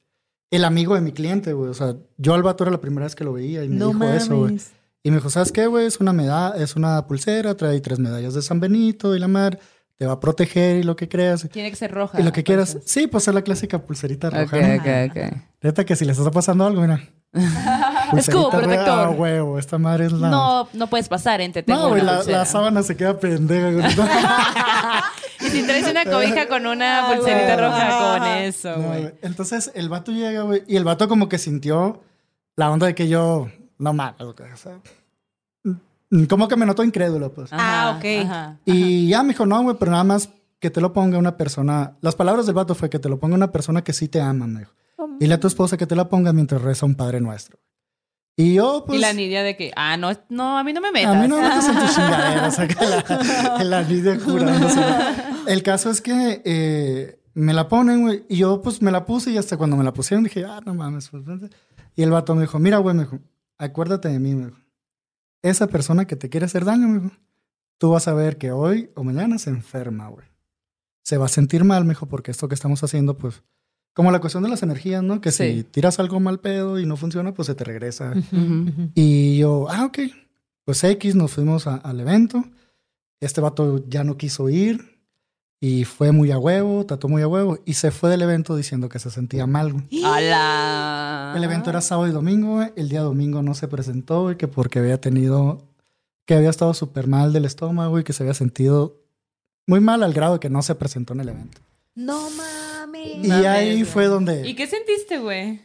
El 0.49 0.65
amigo 0.65 0.95
de 0.95 1.01
mi 1.01 1.11
cliente, 1.11 1.53
güey. 1.53 1.69
O 1.69 1.73
sea, 1.75 1.95
yo 2.17 2.33
al 2.33 2.41
vato 2.41 2.63
era 2.63 2.71
la 2.71 2.81
primera 2.81 3.05
vez 3.05 3.15
que 3.15 3.23
lo 3.23 3.33
veía 3.33 3.63
y 3.63 3.69
me 3.69 3.75
No 3.75 3.89
dijo 3.89 4.03
eso, 4.05 4.37
güey. 4.37 4.59
Y 5.03 5.11
me 5.11 5.17
dijo, 5.17 5.29
¿sabes 5.29 5.51
qué, 5.51 5.67
güey? 5.67 5.85
Es 5.85 5.99
una 5.99 6.13
meda 6.13 6.55
es 6.57 6.75
una 6.75 7.05
pulsera, 7.05 7.55
trae 7.55 7.81
tres 7.81 7.99
medallas 7.99 8.33
de 8.33 8.41
San 8.41 8.59
Benito 8.59 9.15
y 9.15 9.19
la 9.19 9.27
mar, 9.27 9.59
te 10.03 10.07
va 10.07 10.13
a 10.15 10.19
proteger 10.19 10.75
y 10.75 10.83
lo 10.83 10.97
que 10.97 11.07
creas. 11.07 11.47
Tiene 11.49 11.69
que 11.69 11.77
ser 11.77 11.89
roja. 11.89 12.19
Y 12.19 12.23
lo 12.23 12.33
que 12.33 12.43
quieras. 12.43 12.71
entonces. 12.71 12.91
Sí, 12.91 13.07
pues 13.07 13.25
es 13.25 13.33
la 13.33 13.41
clásica 13.41 13.79
pulserita 13.79 14.27
Ok, 14.27 14.33
roja. 14.33 14.57
¿no? 14.59 14.75
ok, 14.75 15.11
ok. 15.11 15.33
Neta 15.61 15.85
que 15.85 15.95
si 15.95 16.03
les 16.03 16.17
está 16.17 16.29
pasando 16.29 16.65
algo, 16.65 16.81
mira. 16.81 16.99
Escudo 18.17 18.49
protector. 18.49 18.89
Ah, 18.89 19.09
huevo, 19.11 19.57
esta 19.57 19.77
madre 19.77 20.07
es 20.07 20.11
la... 20.11 20.27
No, 20.29 20.67
no 20.73 20.87
puedes 20.87 21.07
pasar, 21.07 21.39
tengo 21.39 21.63
No, 21.67 21.87
güey, 21.87 22.01
la, 22.01 22.43
sábana 22.43 22.83
se 22.83 22.97
queda 22.97 23.17
pendeja. 23.17 23.71
güey. 23.71 23.85
Y 25.39 25.45
si 25.49 25.63
traes 25.65 25.87
una 25.89 26.03
cobija 26.03 26.47
con 26.49 26.65
una 26.67 27.05
Ah, 27.09 27.13
pulserita 27.13 27.55
güey. 27.55 27.65
roja 27.65 27.87
Ah. 27.89 28.17
con 28.19 28.27
eso, 28.27 28.75
No, 28.75 28.87
güey. 28.89 29.01
güey. 29.03 29.13
Entonces 29.21 29.71
el 29.73 29.87
vato 29.87 30.11
llega, 30.11 30.41
güey, 30.41 30.63
y 30.67 30.75
el 30.75 30.83
vato 30.83 31.07
como 31.07 31.29
que 31.29 31.37
sintió 31.37 32.01
la 32.57 32.69
onda 32.69 32.87
de 32.87 32.93
que 32.95 33.07
yo, 33.07 33.47
no 33.77 33.93
mames, 33.93 34.19
o 34.21 34.35
sea, 34.57 34.79
como 36.29 36.47
que 36.47 36.55
me 36.55 36.65
notó 36.65 36.83
incrédulo, 36.83 37.33
pues. 37.33 37.49
Ah, 37.51 37.95
ok. 37.97 38.05
ajá. 38.25 38.59
Y 38.65 39.07
ya 39.07 39.23
me 39.23 39.29
dijo, 39.29 39.45
no, 39.45 39.61
güey, 39.63 39.75
pero 39.79 39.91
nada 39.91 40.03
más 40.03 40.29
que 40.59 40.69
te 40.69 40.79
lo 40.79 40.93
ponga 40.93 41.17
una 41.17 41.37
persona. 41.37 41.97
Las 42.01 42.15
palabras 42.15 42.45
del 42.45 42.55
vato 42.55 42.75
fue 42.75 42.89
que 42.89 42.99
te 42.99 43.09
lo 43.09 43.19
ponga 43.19 43.35
una 43.35 43.51
persona 43.51 43.83
que 43.83 43.93
sí 43.93 44.07
te 44.07 44.21
ama, 44.21 44.47
me 44.47 44.59
dijo. 44.59 44.73
Dile 45.19 45.33
a 45.33 45.39
tu 45.39 45.47
esposa 45.47 45.77
que 45.77 45.85
te 45.85 45.95
la 45.95 46.07
ponga 46.09 46.31
mientras 46.33 46.61
reza 46.61 46.85
un 46.85 46.95
Padre 46.95 47.19
Nuestro. 47.19 47.59
Y 48.35 48.55
yo, 48.55 48.83
pues. 48.85 48.97
y 48.97 49.01
la 49.01 49.13
nidia 49.13 49.43
de 49.43 49.55
que, 49.55 49.71
ah, 49.75 49.95
no, 49.95 50.11
no, 50.29 50.57
a 50.57 50.63
mí 50.63 50.73
no 50.73 50.81
me 50.81 50.91
metas. 50.91 51.15
A 51.15 51.21
mí 51.21 51.27
no 51.27 51.35
me 51.35 51.43
metas 51.43 51.67
en 51.67 51.79
tus 51.79 51.89
chingaderas, 51.95 52.57
la, 52.57 53.63
la 53.63 53.83
niña 53.83 54.17
jurándose. 54.23 54.81
El 55.47 55.61
caso 55.61 55.91
es 55.91 56.01
que 56.01 56.41
eh, 56.43 57.19
me 57.35 57.53
la 57.53 57.67
ponen, 57.67 58.01
güey, 58.01 58.25
y 58.29 58.37
yo 58.37 58.61
pues 58.61 58.81
me 58.81 58.89
la 58.91 59.05
puse 59.05 59.31
y 59.31 59.37
hasta 59.37 59.57
cuando 59.57 59.75
me 59.75 59.83
la 59.83 59.93
pusieron 59.93 60.23
dije, 60.23 60.45
ah, 60.45 60.61
no 60.65 60.73
mames. 60.73 61.09
Pues, 61.09 61.23
y 61.95 62.01
el 62.01 62.09
vato 62.09 62.33
me 62.33 62.41
dijo, 62.41 62.57
mira, 62.57 62.77
güey, 62.77 62.95
me 62.95 63.03
dijo, 63.03 63.19
acuérdate 63.57 64.09
de 64.09 64.19
mí, 64.19 64.33
me 64.33 64.45
dijo. 64.47 64.57
Esa 65.43 65.67
persona 65.67 66.05
que 66.05 66.15
te 66.15 66.29
quiere 66.29 66.45
hacer 66.47 66.65
daño, 66.65 66.87
me 66.87 66.99
dijo, 67.01 67.15
tú 67.77 67.91
vas 67.91 68.07
a 68.07 68.13
ver 68.13 68.37
que 68.37 68.51
hoy 68.51 68.89
o 68.95 69.03
mañana 69.03 69.37
se 69.37 69.49
enferma, 69.51 70.07
güey. 70.07 70.25
Se 71.03 71.17
va 71.17 71.25
a 71.25 71.29
sentir 71.29 71.63
mal, 71.65 71.83
me 71.83 71.89
dijo, 71.89 72.07
porque 72.07 72.31
esto 72.31 72.47
que 72.47 72.55
estamos 72.55 72.81
haciendo, 72.83 73.17
pues, 73.17 73.43
como 73.93 74.09
la 74.11 74.19
cuestión 74.19 74.41
de 74.43 74.49
las 74.49 74.63
energías, 74.63 75.03
¿no? 75.03 75.21
Que 75.21 75.31
Sí. 75.31 75.57
si 75.57 75.63
tiras 75.65 75.99
algo 75.99 76.19
mal 76.19 76.39
pedo 76.39 76.79
y 76.79 76.85
no 76.85 76.95
funciona, 76.97 77.33
pues 77.33 77.45
se 77.45 77.55
te 77.55 77.63
regresa. 77.63 78.13
Y 78.95 79.37
yo, 79.37 79.67
ah, 79.69 79.85
ok. 79.85 79.99
Pues 80.65 80.83
X, 80.83 81.13
nos 81.15 81.31
fuimos 81.33 81.67
a- 81.67 81.75
al 81.75 81.99
evento. 81.99 82.43
Este 83.19 83.41
vato 83.41 83.83
ya 83.89 84.03
no 84.03 84.17
quiso 84.17 84.49
ir 84.49 84.92
y 85.65 85.85
fue 85.85 86.11
muy 86.11 86.29
a 86.29 86.37
huevo, 86.37 86.85
trató 86.85 87.07
muy 87.07 87.21
a 87.21 87.27
huevo 87.29 87.57
y 87.63 87.75
se 87.75 87.91
fue 87.91 88.09
del 88.09 88.21
evento 88.21 88.53
diciendo 88.53 88.89
que 88.89 88.99
se 88.99 89.09
sentía 89.09 89.47
mal. 89.47 89.73
¡Hala! 90.03 91.33
El 91.37 91.41
evento 91.45 91.69
era 91.69 91.79
sábado 91.79 92.09
y 92.09 92.11
domingo. 92.11 92.61
El 92.75 92.89
día 92.89 92.99
domingo 92.99 93.41
no 93.41 93.53
se 93.53 93.69
presentó, 93.69 94.23
güey, 94.23 94.35
que 94.35 94.49
porque 94.49 94.79
había 94.79 94.99
tenido, 94.99 95.63
que 96.25 96.35
había 96.35 96.49
estado 96.49 96.73
súper 96.73 97.07
mal 97.07 97.31
del 97.31 97.45
estómago 97.45 97.97
y 97.97 98.03
que 98.03 98.11
se 98.11 98.23
había 98.23 98.33
sentido 98.33 98.97
muy 99.65 99.79
mal 99.79 100.03
al 100.03 100.11
grado 100.11 100.33
de 100.33 100.39
que 100.41 100.49
no 100.49 100.61
se 100.63 100.75
presentó 100.75 101.13
en 101.13 101.21
el 101.21 101.29
evento. 101.29 101.61
No 101.95 102.29
mames. 102.31 103.23
Y 103.23 103.29
Mames, 103.29 103.45
ahí 103.45 103.71
güey. 103.71 103.83
fue 103.85 104.07
donde, 104.07 104.45
¿Y 104.45 104.55
qué 104.55 104.67
sentiste, 104.67 105.19
güey? 105.19 105.61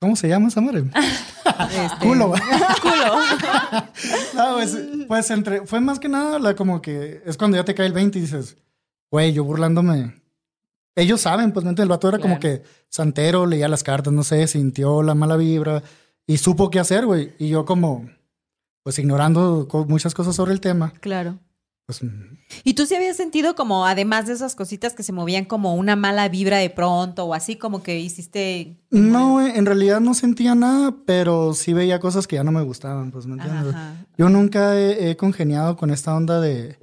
¿cómo 0.00 0.16
se 0.16 0.26
llama 0.28 0.48
esa 0.48 0.60
madre? 0.60 0.80
Este, 0.80 1.96
Culo, 2.00 2.30
güey. 2.30 2.42
Culo. 2.82 3.20
No, 4.34 4.54
pues, 4.54 4.76
pues 5.06 5.30
entre, 5.30 5.64
fue 5.64 5.80
más 5.80 6.00
que 6.00 6.08
nada 6.08 6.40
la 6.40 6.56
como 6.56 6.82
que 6.82 7.22
es 7.24 7.36
cuando 7.36 7.56
ya 7.56 7.64
te 7.64 7.74
cae 7.76 7.86
el 7.86 7.92
20 7.92 8.18
y 8.18 8.22
dices, 8.22 8.56
güey, 9.16 9.32
yo 9.32 9.44
burlándome. 9.44 10.12
Ellos 10.94 11.22
saben, 11.22 11.52
pues, 11.52 11.64
¿me 11.64 11.70
entiendes? 11.70 11.84
El 11.84 11.88
vato 11.88 12.06
era 12.10 12.18
como 12.18 12.38
que 12.38 12.62
santero, 12.90 13.46
leía 13.46 13.66
las 13.66 13.82
cartas, 13.82 14.12
no 14.12 14.22
sé, 14.22 14.46
sintió 14.46 15.02
la 15.02 15.14
mala 15.14 15.38
vibra 15.38 15.82
y 16.26 16.36
supo 16.36 16.68
qué 16.68 16.80
hacer, 16.80 17.06
güey. 17.06 17.32
Y 17.38 17.48
yo 17.48 17.64
como, 17.64 18.10
pues, 18.82 18.98
ignorando 18.98 19.66
muchas 19.88 20.12
cosas 20.12 20.36
sobre 20.36 20.52
el 20.52 20.60
tema, 20.60 20.92
Claro. 21.00 21.38
pues, 21.86 22.02
¿Y 22.62 22.74
tú 22.74 22.84
sí 22.84 22.94
habías 22.94 23.16
sentido 23.16 23.54
como, 23.54 23.86
además 23.86 24.26
de 24.26 24.34
esas 24.34 24.54
cositas 24.54 24.92
que 24.92 25.02
se 25.02 25.12
movían 25.14 25.46
como 25.46 25.74
una 25.76 25.96
mala 25.96 26.28
vibra 26.28 26.58
de 26.58 26.68
pronto 26.68 27.24
o 27.24 27.32
así 27.32 27.56
como 27.56 27.82
que 27.82 27.98
hiciste... 27.98 28.76
no, 28.90 29.40
en 29.46 29.64
realidad 29.64 30.00
no 30.00 30.12
sentía 30.12 30.54
nada, 30.54 30.94
pero 31.06 31.54
sí 31.54 31.72
veía 31.72 32.00
cosas 32.00 32.26
que 32.26 32.36
ya 32.36 32.44
no 32.44 32.52
me 32.52 32.62
gustaban, 32.62 33.12
pues, 33.12 33.24
¿me 33.26 33.34
entiendes? 33.42 33.74
Ajá. 33.74 33.94
Yo 34.18 34.28
nunca 34.28 34.78
he, 34.78 35.08
he 35.10 35.16
congeniado 35.16 35.74
con 35.78 35.90
esta 35.90 36.14
onda 36.14 36.38
de, 36.38 36.78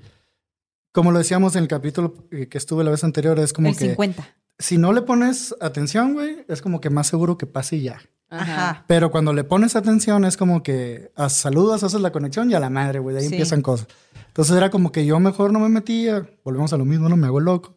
como 0.94 1.12
lo 1.12 1.18
decíamos 1.18 1.56
en 1.58 1.64
el 1.64 1.68
capítulo 1.68 2.14
eh, 2.32 2.48
que 2.48 2.58
estuve 2.58 2.86
la 2.86 2.92
vez 2.92 3.04
anterior, 3.04 3.38
es 3.40 3.52
como 3.52 3.68
El 3.68 3.76
que 3.78 3.90
50. 3.90 4.26
si 4.60 4.78
no 4.78 4.94
le 4.94 5.02
pones 5.02 5.54
atención, 5.60 6.14
güey, 6.14 6.46
es 6.48 6.62
como 6.62 6.80
que 6.80 6.90
más 6.90 7.08
seguro 7.08 7.38
que 7.38 7.46
pase 7.46 7.76
y 7.76 7.82
ya. 7.84 8.00
Ajá. 8.30 8.86
Pero 8.88 9.12
cuando 9.12 9.34
le 9.34 9.44
pones 9.44 9.76
atención 9.76 10.24
es 10.26 10.38
como 10.38 10.64
que 10.64 11.12
saludas, 11.30 11.84
haces 11.84 12.00
la 12.02 12.12
conexión 12.12 12.50
y 12.50 12.54
a 12.56 12.60
la 12.62 12.70
madre, 12.72 13.00
güey, 13.00 13.16
de 13.16 13.22
ahí 13.22 13.28
Sí. 13.28 13.34
empiezan 13.36 13.62
cosas. 13.62 13.88
Entonces 14.28 14.56
era 14.56 14.72
como 14.72 14.92
que 14.92 15.06
yo 15.06 15.20
mejor 15.20 15.52
no 15.52 15.60
me 15.60 15.70
metía, 15.70 16.28
volvemos 16.44 16.72
a 16.74 16.78
lo 16.78 16.86
mismo, 16.86 17.10
no 17.10 17.18
me 17.18 17.28
hago 17.28 17.40
loco. 17.40 17.76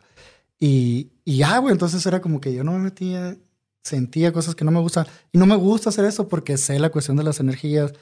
Y, 0.58 1.10
y 1.24 1.36
ya, 1.38 1.58
güey, 1.58 1.72
entonces 1.72 2.06
era 2.06 2.20
como 2.22 2.40
que 2.40 2.54
yo 2.54 2.64
no 2.64 2.72
me 2.72 2.78
metía, 2.78 3.36
sentía 3.82 4.32
cosas 4.32 4.54
que 4.54 4.64
no 4.64 4.70
me 4.70 4.80
gustan. 4.80 5.06
Y 5.32 5.36
no 5.38 5.44
me 5.44 5.56
gusta 5.56 5.90
hacer 5.90 6.06
eso 6.06 6.28
porque 6.28 6.56
sé 6.56 6.78
la 6.78 6.88
cuestión 6.90 7.16
de 7.18 7.24
las 7.24 7.40
energías. 7.40 7.92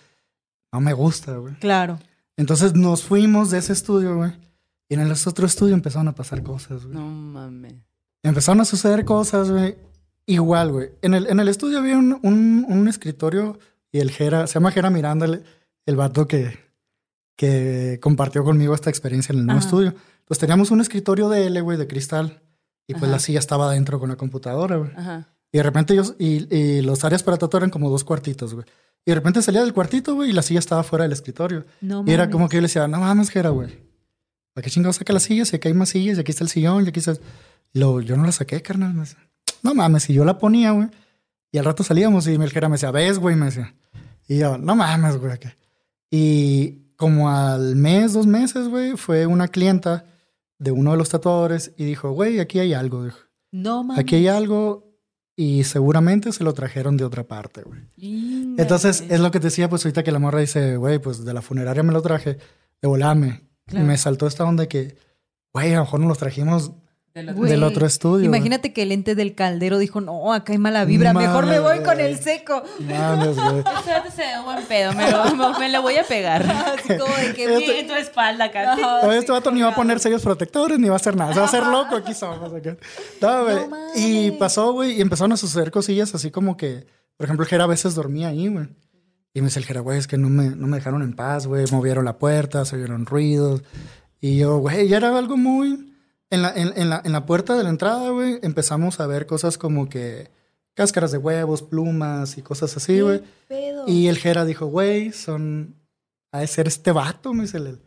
No 0.73 0.81
me 0.81 0.93
gusta, 0.93 1.37
güey. 1.37 1.55
Claro. 1.59 1.99
Entonces 2.37 2.75
nos 2.75 3.03
fuimos 3.03 3.51
de 3.51 3.59
ese 3.59 3.73
estudio, 3.73 4.17
güey. 4.17 4.33
Y 4.95 5.01
en 5.01 5.01
el 5.07 5.13
otro 5.27 5.45
estudio 5.47 5.75
empezaron 5.75 6.07
a 6.07 6.15
pasar 6.15 6.43
cosas, 6.45 6.85
güey. 6.85 6.97
No 6.97 7.05
mames. 7.05 7.75
Empezaron 8.23 8.61
a 8.61 8.65
suceder 8.65 9.05
cosas, 9.05 9.51
güey. 9.51 9.77
Igual, 10.27 10.71
güey. 10.73 10.91
En 11.03 11.15
el, 11.15 11.27
en 11.27 11.41
el 11.41 11.49
estudio 11.49 11.79
había 11.79 11.99
un, 11.99 12.19
un, 12.23 12.65
un 12.69 12.89
escritorio 12.89 13.59
y 13.91 13.99
el 13.99 14.11
Jera, 14.11 14.47
se 14.47 14.55
llama 14.55 14.71
Jera 14.71 14.91
Miranda, 14.91 15.27
el, 15.27 15.43
el 15.87 15.97
vato 15.97 16.29
que, 16.29 16.59
que 17.37 17.99
compartió 18.01 18.45
conmigo 18.45 18.75
esta 18.75 18.91
experiencia 18.91 19.33
en 19.33 19.41
el 19.41 19.47
nuevo 19.47 19.59
Ajá. 19.59 19.67
estudio. 19.69 19.95
Pues 20.27 20.39
teníamos 20.39 20.71
un 20.71 20.81
escritorio 20.81 21.29
de 21.29 21.47
L, 21.49 21.61
güey, 21.61 21.77
de 21.77 21.87
cristal. 21.87 22.41
Y 22.87 22.93
pues 22.93 23.05
Ajá. 23.05 23.13
la 23.13 23.19
silla 23.19 23.39
estaba 23.39 23.67
adentro 23.71 23.99
con 23.99 24.09
la 24.11 24.17
computadora, 24.17 24.77
güey. 24.77 24.91
Ajá. 24.97 25.29
Y 25.53 25.59
de 25.59 25.63
repente 25.63 25.93
ellos, 25.95 26.15
y, 26.19 26.55
y 26.55 26.83
los 26.83 27.05
áreas 27.05 27.23
para 27.23 27.37
tatuar 27.37 27.63
eran 27.63 27.71
como 27.71 27.91
dos 27.91 28.05
cuartitos, 28.05 28.55
güey. 28.55 28.67
Y 29.07 29.11
de 29.11 29.15
repente 29.17 29.43
salía 29.43 29.61
del 29.63 29.75
cuartito, 29.75 30.15
güey, 30.15 30.31
y 30.31 30.33
la 30.33 30.43
silla 30.43 30.59
estaba 30.61 30.83
fuera 30.83 31.03
del 31.05 31.13
escritorio. 31.13 31.65
No 31.83 32.05
Y 32.07 32.13
era 32.13 32.25
mames. 32.25 32.33
como 32.33 32.49
que 32.49 32.57
yo 32.57 32.61
le 32.63 32.69
decía, 32.69 32.89
no 32.89 33.01
mames, 33.01 33.29
Jera, 33.31 33.51
güey. 33.51 33.84
¿Para 34.55 34.65
qué 34.65 34.71
chingados 34.71 34.97
saca 34.97 35.13
las 35.13 35.25
sillas? 35.25 35.49
Si 35.49 35.57
aquí 35.57 35.69
hay 35.69 35.75
más 35.75 35.91
sillas, 35.91 36.17
y 36.17 36.21
aquí 36.21 36.31
está 36.31 36.45
el 36.45 36.51
sillón, 36.51 36.85
y 36.87 36.89
aquí 36.89 37.01
está... 37.01 37.13
Y 37.73 37.81
luego, 37.81 38.01
yo 38.01 38.17
no 38.17 38.25
la 38.25 38.33
saqué, 38.33 38.63
carnal. 38.63 38.95
Me 38.95 39.01
decía, 39.01 39.19
no 39.63 39.75
mames, 39.75 40.09
y 40.09 40.15
yo 40.15 40.25
la 40.25 40.39
ponía, 40.39 40.71
güey. 40.71 40.89
Y 41.51 41.59
al 41.59 41.65
rato 41.65 41.83
salíamos 41.85 42.27
y 42.27 42.33
el 42.35 42.51
Jera 42.51 42.69
me 42.69 42.75
decía, 42.75 42.91
ves, 42.91 43.19
güey, 43.19 43.37
me 43.37 43.47
decía. 43.47 43.75
Y 44.29 44.39
yo, 44.39 44.59
no 44.59 44.75
mames, 44.75 45.19
güey. 45.19 45.39
Y 46.11 46.95
como 46.97 47.31
al 47.31 47.77
mes, 47.77 48.13
dos 48.13 48.27
meses, 48.27 48.69
güey, 48.69 48.97
fue 48.97 49.27
una 49.27 49.49
clienta 49.49 50.05
de 50.59 50.71
uno 50.71 50.93
de 50.93 50.97
los 50.97 51.11
tatuadores 51.11 51.73
y 51.77 51.85
dijo, 51.85 52.11
güey, 52.11 52.41
aquí 52.41 52.59
hay 52.59 52.75
algo, 52.75 53.05
dijo. 53.05 53.19
No 53.53 53.85
mames. 53.85 54.01
Aquí 54.01 54.17
hay 54.17 54.29
algo 54.29 54.99
y 55.37 55.65
seguramente 55.65 56.33
se 56.33 56.45
lo 56.45 56.55
trajeron 56.55 56.97
de 56.97 57.05
otra 57.05 57.25
parte, 57.25 57.63
güey. 57.63 57.81
Entonces, 58.59 59.05
es 59.09 59.21
lo 59.21 59.31
que 59.31 59.41
te 59.41 59.47
decía, 59.47 59.69
pues 59.69 59.85
ahorita 59.85 60.03
que 60.03 60.13
la 60.13 60.19
morra 60.19 60.41
dice, 60.41 60.77
güey, 60.77 60.99
pues 60.99 61.25
de 61.25 61.35
la 61.35 61.43
funeraria 61.43 61.83
me 61.83 61.93
lo 61.93 62.03
traje, 62.03 62.39
de 62.81 62.89
volame. 62.89 63.43
Claro. 63.67 63.87
Me 63.87 63.97
saltó 63.97 64.27
esta 64.27 64.45
onda 64.45 64.63
de 64.63 64.69
que, 64.69 64.97
güey, 65.53 65.73
a 65.73 65.77
lo 65.77 65.85
mejor 65.85 66.01
nos 66.01 66.09
los 66.09 66.19
trajimos 66.19 66.73
del 67.15 67.63
otro 67.63 67.87
estudio. 67.87 68.27
Imagínate 68.27 68.73
que 68.73 68.83
el 68.83 68.91
ente 68.91 69.15
del 69.15 69.37
caldero 69.37 69.79
dijo, 69.79 70.01
no, 70.01 70.33
acá 70.33 70.53
hay 70.53 70.59
mala 70.59 70.85
vibra, 70.85 71.13
mejor 71.15 71.47
me 71.47 71.61
voy 71.61 71.79
con 71.85 72.01
el 72.01 72.19
seco. 72.19 72.65
Mames, 72.81 73.37
güey. 73.37 73.59
Espérate, 73.79 74.11
se 74.11 74.39
un 74.41 74.45
buen 74.45 74.65
pedo. 74.67 74.93
Me 74.95 75.09
lo, 75.11 75.25
me, 75.37 75.59
me 75.61 75.69
lo 75.69 75.81
voy 75.81 75.97
a 75.97 76.03
pegar. 76.03 76.43
Así 76.77 76.99
como 76.99 77.15
de 77.15 77.33
que, 77.33 77.45
Este- 77.45 77.81
en 77.81 77.87
tu 77.87 77.95
espalda, 77.95 78.47
acá. 78.47 78.75
Sí, 78.75 78.83
este 79.17 79.31
vato 79.31 79.53
ni 79.53 79.63
va 79.63 79.69
a 79.69 79.75
poner 79.77 80.01
sellos 80.01 80.23
protectores 80.23 80.79
ni 80.81 80.89
va 80.89 80.95
a 80.95 80.97
hacer 80.97 81.15
nada. 81.15 81.33
Se 81.33 81.39
va 81.39 81.47
a 81.47 81.49
hacer 81.49 81.65
loco 81.67 81.95
aquí 81.95 82.15
somos. 82.15 82.53
acá. 82.53 82.77
No, 83.21 83.45
güey. 83.45 83.59
y 83.95 84.31
pasó, 84.33 84.73
güey, 84.73 84.99
y 84.99 85.01
empezaron 85.01 85.31
a 85.33 85.37
suceder 85.37 85.71
cosillas 85.71 86.15
así 86.17 86.33
como 86.33 86.57
que, 86.57 86.85
por 87.17 87.27
ejemplo, 87.27 87.47
Jera 87.47 87.63
a 87.65 87.69
veces 87.69 87.95
dormía 87.95 88.29
ahí, 88.29 88.49
güey. 88.49 88.67
Y 89.35 89.41
me 89.41 89.49
dice 89.49 89.59
el 89.59 89.67
Jera, 89.67 89.81
güey, 89.81 89.99
es 89.99 90.07
que 90.07 90.17
no 90.17 90.31
me, 90.31 90.51
no 90.51 90.69
me 90.69 90.77
dejaron 90.77 91.03
en 91.03 91.15
paz, 91.15 91.47
güey. 91.49 91.65
Movieron 91.73 92.05
la 92.05 92.19
puerta, 92.19 92.65
se 92.65 92.77
oyeron 92.77 93.05
ruidos. 93.05 93.63
Y 94.21 94.39
yo, 94.39 94.59
güey, 94.59 94.87
ya 94.89 94.97
era 94.99 95.17
algo 95.19 95.37
muy... 95.37 95.93
En 96.31 96.43
la, 96.43 96.53
en, 96.55 96.73
en 96.77 96.89
la, 96.89 97.03
en 97.05 97.13
la 97.13 97.27
puerta 97.27 97.57
de 97.57 97.63
la 97.65 97.69
entrada, 97.71 98.09
güey, 98.11 98.39
empezamos 98.43 98.99
a 99.01 99.07
ver 99.07 99.27
cosas 99.27 99.59
como 99.59 99.89
que 99.89 100.31
cáscaras 100.75 101.13
de 101.13 101.19
huevos, 101.19 101.63
plumas 101.63 102.39
y 102.39 102.43
cosas 102.43 102.77
así, 102.77 103.01
güey. 103.01 103.23
Y 103.87 104.07
el 104.09 104.19
Jera 104.19 104.45
dijo, 104.45 104.67
güey, 104.67 105.13
son... 105.13 105.75
Ha 106.33 106.41
de 106.41 106.47
ser 106.49 106.67
este 106.67 106.91
vato, 106.93 107.33
me 107.33 107.43
dice 107.43 107.59
el, 107.59 107.79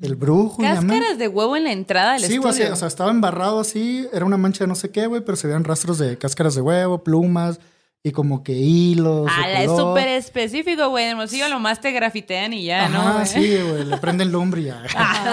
el 0.00 0.14
brujo. 0.16 0.62
Cáscaras 0.62 1.18
de 1.18 1.26
huevo 1.28 1.56
en 1.56 1.64
la 1.64 1.72
entrada 1.72 2.12
del 2.12 2.22
Sí, 2.22 2.34
estudio. 2.34 2.52
sí, 2.52 2.62
o 2.62 2.76
sea, 2.76 2.86
estaba 2.88 3.10
embarrado 3.10 3.58
así, 3.58 4.06
era 4.12 4.24
una 4.24 4.36
mancha 4.36 4.62
de 4.64 4.68
no 4.68 4.76
sé 4.76 4.90
qué, 4.90 5.06
güey, 5.06 5.20
pero 5.24 5.34
se 5.36 5.46
veían 5.48 5.64
rastros 5.64 5.98
de 5.98 6.16
cáscaras 6.18 6.54
de 6.54 6.60
huevo, 6.60 7.02
plumas 7.02 7.58
y 8.04 8.10
como 8.10 8.42
que 8.42 8.52
hilos. 8.52 9.30
Ala, 9.30 9.62
es 9.62 9.70
súper 9.70 10.08
específico, 10.08 10.88
güey. 10.88 11.04
En 11.04 11.10
Hermosillo 11.10 11.48
lo 11.48 11.60
más 11.60 11.80
te 11.80 11.92
grafitean 11.92 12.52
y 12.52 12.64
ya, 12.64 12.88
¿no? 12.88 13.14
Güey? 13.14 13.26
sí, 13.26 13.58
güey, 13.62 13.84
le 13.84 13.96
prenden 13.98 14.32
lumbre 14.32 14.62
y 14.62 14.64
ya. 14.64 14.82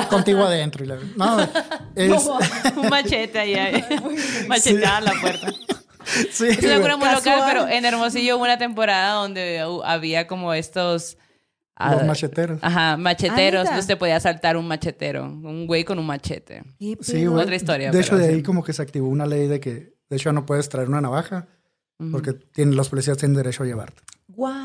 Contigo 0.09 0.43
adentro. 0.43 0.83
Y 0.83 0.87
la... 0.87 0.97
No, 1.15 1.39
es... 1.95 2.29
Un 2.77 2.89
machete 2.89 3.39
allá. 3.39 3.71
Macheteada 4.47 4.97
a 4.97 5.01
la 5.01 5.13
puerta. 5.19 5.51
sí, 6.31 6.45
Es 6.47 6.63
una 6.63 6.79
cura 6.79 6.97
muy 6.97 7.09
local, 7.09 7.41
pero 7.47 7.67
en 7.67 7.85
Hermosillo 7.85 8.37
hubo 8.37 8.43
una 8.43 8.59
temporada 8.59 9.13
donde 9.13 9.65
había 9.83 10.27
como 10.27 10.53
estos... 10.53 11.17
ah, 11.75 11.95
Los 11.95 12.05
macheteros. 12.05 12.59
Ajá, 12.61 12.97
macheteros. 12.97 13.61
Ah. 13.61 13.69
Entonces 13.69 13.87
te 13.87 13.97
podía 13.97 14.19
saltar 14.19 14.57
un 14.57 14.67
machetero. 14.67 15.23
Un 15.25 15.65
güey 15.65 15.83
con 15.85 15.97
un 15.97 16.05
machete. 16.05 16.61
¿Qué 16.77 16.95
Sí, 17.01 17.25
güey. 17.25 17.41
Otra 17.43 17.55
historia, 17.55 17.89
De 17.89 17.99
hecho, 17.99 18.11
pero 18.11 18.21
de 18.21 18.27
sí. 18.27 18.35
ahí 18.35 18.43
como 18.43 18.63
que 18.63 18.73
se 18.73 18.83
activó 18.83 19.07
una 19.07 19.25
ley 19.25 19.47
de 19.47 19.59
que, 19.59 19.95
de 20.07 20.15
hecho, 20.15 20.31
no 20.33 20.45
puedes 20.45 20.69
traer 20.69 20.87
una 20.87 21.01
navaja 21.01 21.47
Porque 22.11 22.33
tienen, 22.33 22.75
los 22.75 22.89
policías 22.89 23.17
tienen 23.17 23.35
derecho 23.35 23.63
a 23.63 23.65
llevarte. 23.65 24.01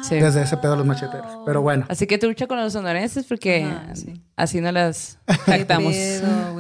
Sí. 0.05 0.15
Desde 0.15 0.43
ese 0.43 0.57
pedo 0.59 0.77
los 0.77 0.87
macheteros. 0.87 1.27
Pero 1.45 1.61
bueno. 1.61 1.85
Así 1.89 2.07
que 2.07 2.17
trucha 2.17 2.47
con 2.47 2.59
los 2.61 2.73
sonorenses 2.73 3.25
porque 3.27 3.65
Ajá, 3.65 3.97
sí. 3.97 4.23
así 4.37 4.61
no 4.61 4.71
las 4.71 5.19
jactamos. 5.47 5.93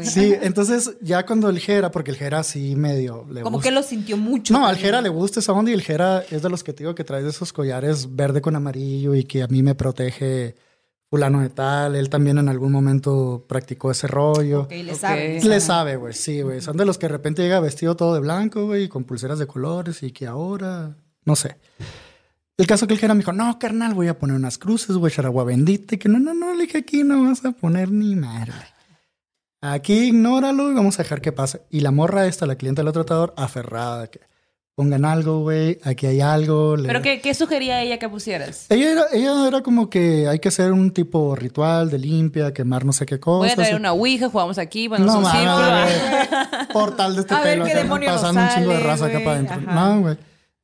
Sí, 0.03 0.35
entonces 0.43 0.97
ya 1.01 1.25
cuando 1.25 1.49
el 1.49 1.61
Jera, 1.61 1.93
porque 1.93 2.11
el 2.11 2.17
Jera 2.17 2.43
sí 2.43 2.75
medio 2.75 3.25
le 3.31 3.43
Como 3.43 3.59
gusta. 3.59 3.69
que 3.71 3.75
lo 3.75 3.83
sintió 3.85 4.17
mucho. 4.17 4.53
No, 4.53 4.67
al. 4.67 4.77
Jera 4.77 5.01
le 5.01 5.11
gusta 5.11 5.39
esa 5.39 5.53
onda 5.53 5.71
y 5.71 5.75
el 5.75 5.83
Jera 5.83 6.25
es 6.29 6.43
de 6.43 6.49
los 6.51 6.65
que 6.65 6.73
te 6.73 6.83
digo 6.83 6.97
que 6.97 7.05
trae 7.05 7.23
de 7.23 7.31
esos 7.31 7.53
collares 7.53 8.17
verde 8.17 8.41
con 8.41 8.57
amarillo 8.57 9.15
y 9.15 9.23
que 9.23 9.45
a 9.45 9.47
mí 9.47 9.63
me 9.63 9.77
protege 9.77 10.57
fulano 11.15 11.43
de 11.43 11.49
tal. 11.49 11.95
Él 11.95 12.11
también 12.11 12.39
en 12.39 12.49
algún 12.49 12.73
momento 12.73 13.45
practicó 13.49 13.93
ese 13.93 14.09
rollo. 14.09 14.63
Ok, 14.63 14.71
le 14.73 14.93
Ok. 14.93 14.99
sabe. 14.99 15.41
Le 15.45 15.61
sabe, 15.61 15.95
güey, 15.97 16.13
sí, 16.13 16.43
güey. 16.43 16.61
Son 16.61 16.77
de 16.77 16.85
los 16.85 16.99
que 16.99 17.07
de 17.07 17.13
repente 17.13 17.43
llega 17.43 17.61
vestido 17.61 17.95
todo 17.95 18.15
de 18.15 18.21
blanco, 18.21 18.67
güey, 18.67 18.85
y 18.85 18.89
con 18.89 19.05
pulseras 19.05 19.39
de 19.39 19.47
colores 19.47 20.03
y 20.03 20.11
que 20.11 20.27
ahora, 20.27 20.97
no 21.25 21.37
sé. 21.37 21.57
El 22.57 22.67
caso 22.67 22.89
que 22.89 22.95
el 22.95 22.99
Jera 22.99 23.15
me 23.15 23.21
dijo, 23.21 23.33
no, 23.33 23.59
carnal, 23.61 23.95
voy 23.95 24.09
a 24.09 24.19
poner 24.19 24.35
unas 24.35 24.59
cruces, 24.59 24.97
voy 24.97 25.09
a 25.09 25.13
echar 25.13 25.27
agua 25.27 25.45
bendita. 25.45 25.95
Y 25.95 25.99
que 25.99 26.09
no, 26.09 26.19
no, 26.19 26.35
no, 26.35 26.53
le 26.53 26.65
dije, 26.65 26.79
aquí 26.79 27.05
no 27.05 27.23
vas 27.23 27.45
a 27.45 27.53
poner 27.53 27.93
ni 27.93 28.17
madre. 28.17 28.53
Aquí 29.61 30.09
ignóralo 30.09 30.73
y 30.73 30.75
vamos 30.75 30.99
a 30.99 31.05
dejar 31.05 31.21
que 31.21 31.31
pase. 31.31 31.63
Y 31.71 31.81
la 31.81 31.93
morra 31.93 32.27
esta, 32.27 32.45
la 32.47 32.57
clienta 32.57 32.83
del 32.83 32.89
otro 32.89 33.05
tratador, 33.05 33.35
aferrada, 33.37 34.09
que 34.09 34.21
pongan 34.77 35.05
algo, 35.05 35.41
güey, 35.41 35.79
aquí 35.85 36.07
hay 36.07 36.21
algo. 36.21 36.77
le- 36.77 36.89
¿Pero 36.89 37.01
qué, 37.01 37.21
qué 37.21 37.33
sugería 37.35 37.81
ella 37.83 37.99
que 37.99 38.09
pusieras? 38.09 38.67
Ella 38.71 38.91
era, 38.93 39.05
ella 39.13 39.47
era 39.49 39.63
como 39.63 39.89
que 39.89 40.27
hay 40.29 40.39
que 40.41 40.49
hacer 40.49 40.73
un 40.73 40.91
tipo 40.91 41.37
ritual 41.37 41.91
de 41.91 41.99
limpia, 41.99 42.53
quemar 42.53 42.85
no 42.85 42.93
sé 42.93 43.07
qué 43.07 43.15
Voy 43.17 43.21
cosas. 43.21 43.53
a 43.53 43.57
traer 43.57 43.77
una 43.77 43.93
ouija, 43.93 44.29
jugamos 44.29 44.59
aquí, 44.59 44.89
ponemos 44.89 45.13
No 45.15 45.21
un 45.21 45.27
círculo. 45.27 46.69
Portal 46.73 47.15
de 47.15 47.21
este 47.21 47.35
A 47.35 47.41
ver 47.41 47.63
qué 47.63 47.73
acá, 47.73 47.89
pasando 48.07 48.41
un 48.41 48.49
chingo 48.49 48.71
de 48.71 48.77
sale, 48.77 48.87
raza 48.87 49.07
acá 49.07 49.19
para 49.21 49.31
adentro. 49.33 49.61
No, 49.61 50.01
güey. 50.01 50.17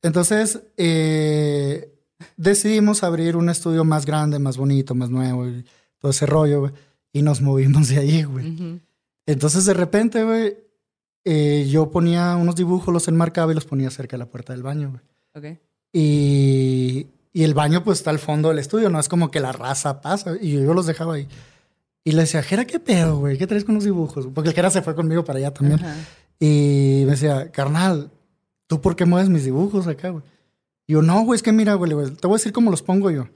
Entonces, 0.03 0.59
eh, 0.77 1.93
decidimos 2.37 3.03
abrir 3.03 3.35
un 3.37 3.49
estudio 3.49 3.83
más 3.83 4.05
grande, 4.05 4.39
más 4.39 4.57
bonito, 4.57 4.93
más 4.95 5.09
nuevo 5.09 5.47
y 5.47 5.63
todo 5.99 6.11
ese 6.11 6.25
rollo, 6.25 6.61
güey. 6.61 6.73
Y 7.13 7.21
nos 7.21 7.41
movimos 7.41 7.87
de 7.89 7.99
ahí, 7.99 8.23
güey. 8.23 8.81
Entonces, 9.25 9.65
de 9.65 9.73
repente, 9.73 10.23
güey, 10.23 10.57
eh, 11.23 11.67
yo 11.69 11.91
ponía 11.91 12.35
unos 12.35 12.55
dibujos, 12.55 12.93
los 12.93 13.07
enmarcaba 13.07 13.51
y 13.51 13.55
los 13.55 13.65
ponía 13.65 13.89
cerca 13.89 14.15
de 14.15 14.19
la 14.19 14.25
puerta 14.25 14.53
del 14.53 14.63
baño, 14.63 14.89
güey. 14.89 15.01
Ok. 15.53 15.59
Y, 15.93 17.07
y 17.33 17.43
el 17.43 17.53
baño, 17.53 17.83
pues, 17.83 17.99
está 17.99 18.09
al 18.09 18.19
fondo 18.19 18.49
del 18.49 18.59
estudio, 18.59 18.89
no 18.89 18.99
es 18.99 19.09
como 19.09 19.31
que 19.31 19.39
la 19.39 19.51
raza 19.51 20.01
pasa. 20.01 20.35
Y 20.39 20.51
yo, 20.51 20.61
yo 20.61 20.73
los 20.73 20.85
dejaba 20.85 21.15
ahí. 21.15 21.27
Y 22.03 22.13
le 22.13 22.21
decía, 22.21 22.41
Jera, 22.41 22.65
¿qué 22.65 22.79
pedo, 22.79 23.19
güey? 23.19 23.37
¿Qué 23.37 23.45
traes 23.45 23.63
con 23.63 23.75
los 23.75 23.83
dibujos? 23.83 24.27
Porque 24.33 24.49
el 24.49 24.55
Jera 24.55 24.69
se 24.71 24.81
fue 24.81 24.95
conmigo 24.95 25.23
para 25.23 25.37
allá 25.37 25.53
también. 25.53 25.83
Ajá. 25.83 25.95
Y 26.39 27.03
me 27.05 27.11
decía, 27.11 27.51
carnal, 27.51 28.09
¿tú 28.65 28.81
por 28.81 28.95
qué 28.95 29.05
mueves 29.05 29.29
mis 29.29 29.45
dibujos 29.45 29.85
acá, 29.85 30.09
güey? 30.09 30.23
Y 30.87 30.93
yo, 30.93 31.03
no, 31.03 31.21
güey, 31.21 31.35
es 31.35 31.43
que 31.43 31.51
mira, 31.51 31.75
güey, 31.75 31.93
güey, 31.93 32.09
te 32.09 32.25
voy 32.25 32.35
a 32.35 32.37
decir 32.39 32.51
cómo 32.51 32.71
los 32.71 32.81
pongo 32.81 33.11
yo. 33.11 33.27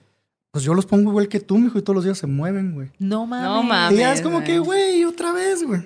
Pues 0.50 0.64
yo 0.64 0.74
los 0.74 0.88
pongo 0.88 1.12
igual 1.12 1.28
que 1.28 1.40
tú, 1.40 1.60
mijo, 1.60 1.78
y 1.78 1.84
todos 1.84 1.96
los 1.96 2.06
días 2.06 2.18
se 2.18 2.26
mueven, 2.26 2.74
güey. 2.74 2.90
No 2.98 3.28
mames. 3.28 3.48
No 3.48 3.62
mames. 3.62 3.96
Y 3.96 4.02
ya 4.02 4.12
es 4.12 4.22
como 4.22 4.44
que, 4.44 4.58
güey, 4.58 5.06
otra 5.06 5.34
vez, 5.34 5.64
güey. 5.64 5.86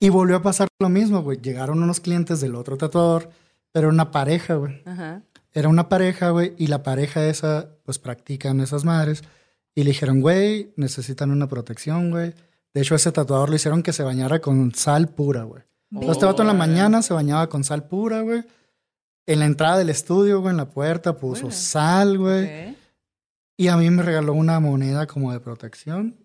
Y 0.00 0.10
volvió 0.10 0.36
a 0.36 0.42
pasar 0.42 0.68
lo 0.78 0.88
mismo, 0.88 1.22
güey. 1.22 1.38
Llegaron 1.40 1.82
unos 1.82 2.00
clientes 2.00 2.40
del 2.40 2.54
otro 2.54 2.76
tatuador, 2.76 3.30
pero 3.72 3.88
era 3.88 3.94
una 3.94 4.10
pareja, 4.10 4.54
güey. 4.54 4.80
Ajá. 4.84 5.22
Era 5.52 5.68
una 5.68 5.88
pareja, 5.88 6.30
güey, 6.30 6.54
y 6.56 6.68
la 6.68 6.82
pareja 6.82 7.26
esa, 7.26 7.70
pues 7.84 7.98
practican 7.98 8.60
esas 8.60 8.84
madres. 8.84 9.22
Y 9.74 9.82
le 9.82 9.90
dijeron, 9.90 10.20
güey, 10.20 10.72
necesitan 10.76 11.30
una 11.30 11.48
protección, 11.48 12.10
güey. 12.10 12.34
De 12.74 12.80
hecho, 12.82 12.94
ese 12.94 13.10
tatuador 13.12 13.50
le 13.50 13.56
hicieron 13.56 13.82
que 13.82 13.92
se 13.92 14.02
bañara 14.02 14.40
con 14.40 14.74
sal 14.74 15.08
pura, 15.08 15.42
güey. 15.44 15.62
Entonces, 15.90 16.16
este 16.16 16.26
vato 16.26 16.42
en 16.42 16.48
la 16.48 16.54
mañana 16.54 17.02
se 17.02 17.14
bañaba 17.14 17.48
con 17.48 17.64
sal 17.64 17.88
pura, 17.88 18.20
güey. 18.20 18.44
En 19.26 19.40
la 19.40 19.46
entrada 19.46 19.78
del 19.78 19.90
estudio, 19.90 20.40
güey, 20.40 20.52
en 20.52 20.58
la 20.58 20.70
puerta 20.70 21.16
puso 21.16 21.50
sal, 21.50 22.18
güey. 22.18 22.44
Ok. 22.44 22.76
Y 23.56 23.68
a 23.68 23.76
mí 23.76 23.90
me 23.90 24.02
regaló 24.02 24.34
una 24.34 24.60
moneda 24.60 25.06
como 25.06 25.32
de 25.32 25.40
protección. 25.40 26.16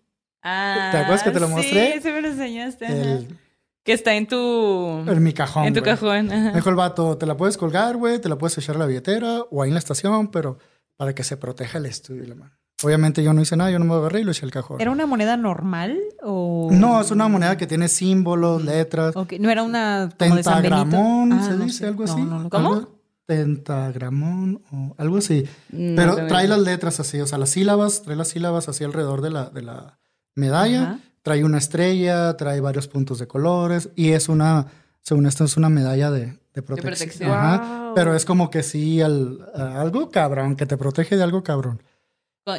Ah, 0.43 0.89
¿Te 0.91 0.97
acuerdas 0.97 1.23
que 1.23 1.31
te 1.31 1.39
lo 1.39 1.47
mostré? 1.47 1.93
Sí, 1.93 2.01
sí 2.01 2.12
me 2.12 2.21
lo 2.21 2.27
enseñaste. 2.27 2.86
El, 2.86 3.38
Que 3.84 3.93
está 3.93 4.13
en 4.15 4.28
tu... 4.28 5.04
en 5.08 5.22
mi 5.24 5.34
cajón. 5.34 5.65
en 5.65 5.74
tu 5.74 5.82
güey. 5.82 5.91
cajón. 5.91 6.32
ajá. 6.32 6.50
Me 6.52 6.54
dijo 6.56 6.69
el 6.69 6.76
vato, 6.76 7.17
te 7.17 7.26
la 7.26 7.36
puedes 7.36 7.58
colgar, 7.58 7.98
güey, 7.98 8.19
te 8.19 8.30
la 8.30 8.38
puedes 8.38 8.58
echar 8.58 8.76
a 8.78 8.80
la 8.80 8.86
billetera 8.86 9.41
o 9.52 9.62
ahí 9.62 9.69
en 9.69 9.74
la 9.74 9.80
estación, 9.80 10.30
pero 10.30 10.58
para 10.96 11.13
que 11.13 11.24
se 11.24 11.36
proteja 11.38 11.78
el 11.80 11.86
estudio 11.86 12.24
y 12.24 12.28
la 12.28 12.36
mano. 12.36 12.52
Obviamente 12.84 13.24
yo 13.24 13.34
no 13.34 13.41
hice 13.41 13.56
nada, 13.56 13.72
yo 13.72 13.80
no 13.80 13.86
me 13.86 13.93
agarré 13.93 14.22
y 14.22 14.24
lo 14.24 14.32
eché 14.32 14.46
al 14.46 14.52
cajón. 14.52 14.80
¿Era 14.82 14.91
una 14.91 15.06
moneda 15.06 15.38
normal 15.38 15.98
o...? 16.22 16.69
No, 16.72 17.00
es 17.02 17.12
una 17.12 17.28
moneda 17.30 17.56
que 17.58 17.65
tiene 17.67 17.88
símbolos, 17.88 18.63
letras. 18.63 19.15
Ok, 19.15 19.34
no 19.39 19.50
era 19.50 19.63
una 19.63 20.10
como 20.17 20.36
de 20.36 20.43
San 20.43 20.62
Benito? 20.62 20.80
Tentagramón, 20.82 21.34
Ah, 21.34 21.43
se 21.46 21.52
no 21.56 21.63
dice 21.65 21.78
sé. 21.80 21.86
algo 21.88 22.06
No, 22.06 22.12
así. 22.13 22.22
no 22.22 22.39
lo 22.39 22.50
¿Cómo? 22.50 22.74
Algo- 22.74 23.00
Tentagramón 23.26 24.62
o 24.72 24.96
algo 24.98 25.17
así. 25.17 25.46
No 25.72 25.96
Pero 25.96 26.28
trae 26.28 26.48
las 26.48 26.60
letras 26.60 27.00
así, 27.00 27.19
o 27.22 27.28
sea, 27.28 27.38
las 27.38 27.50
sílabas, 27.52 28.02
trae 28.04 28.15
las 28.17 28.28
sílabas 28.30 28.67
así 28.69 28.84
alrededor 28.84 29.22
de 29.22 29.30
la, 29.30 29.46
de 29.50 29.62
la 29.62 30.00
medalla. 30.36 30.82
Ajá. 30.84 31.00
Trae 31.23 31.43
una 31.43 31.57
estrella, 31.57 32.38
trae 32.38 32.59
varios 32.62 32.88
puntos 32.88 33.17
de 33.17 33.27
colores 33.27 33.89
y 33.95 34.12
es 34.12 34.29
una, 34.29 34.67
según 35.01 35.25
esto, 35.25 35.45
es 35.45 35.57
una 35.57 35.69
medalla 35.69 36.12
de, 36.12 36.38
de 36.53 36.62
protección. 36.62 36.93
protección. 36.93 37.31
Ajá. 37.31 37.83
Wow. 37.86 37.93
Pero 37.95 38.15
es 38.15 38.25
como 38.25 38.49
que 38.51 38.62
sí, 38.62 39.01
al, 39.01 39.39
algo 39.55 40.09
cabrón, 40.12 40.55
que 40.55 40.65
te 40.65 40.77
protege 40.77 41.17
de 41.17 41.23
algo 41.23 41.41
cabrón. 41.43 41.81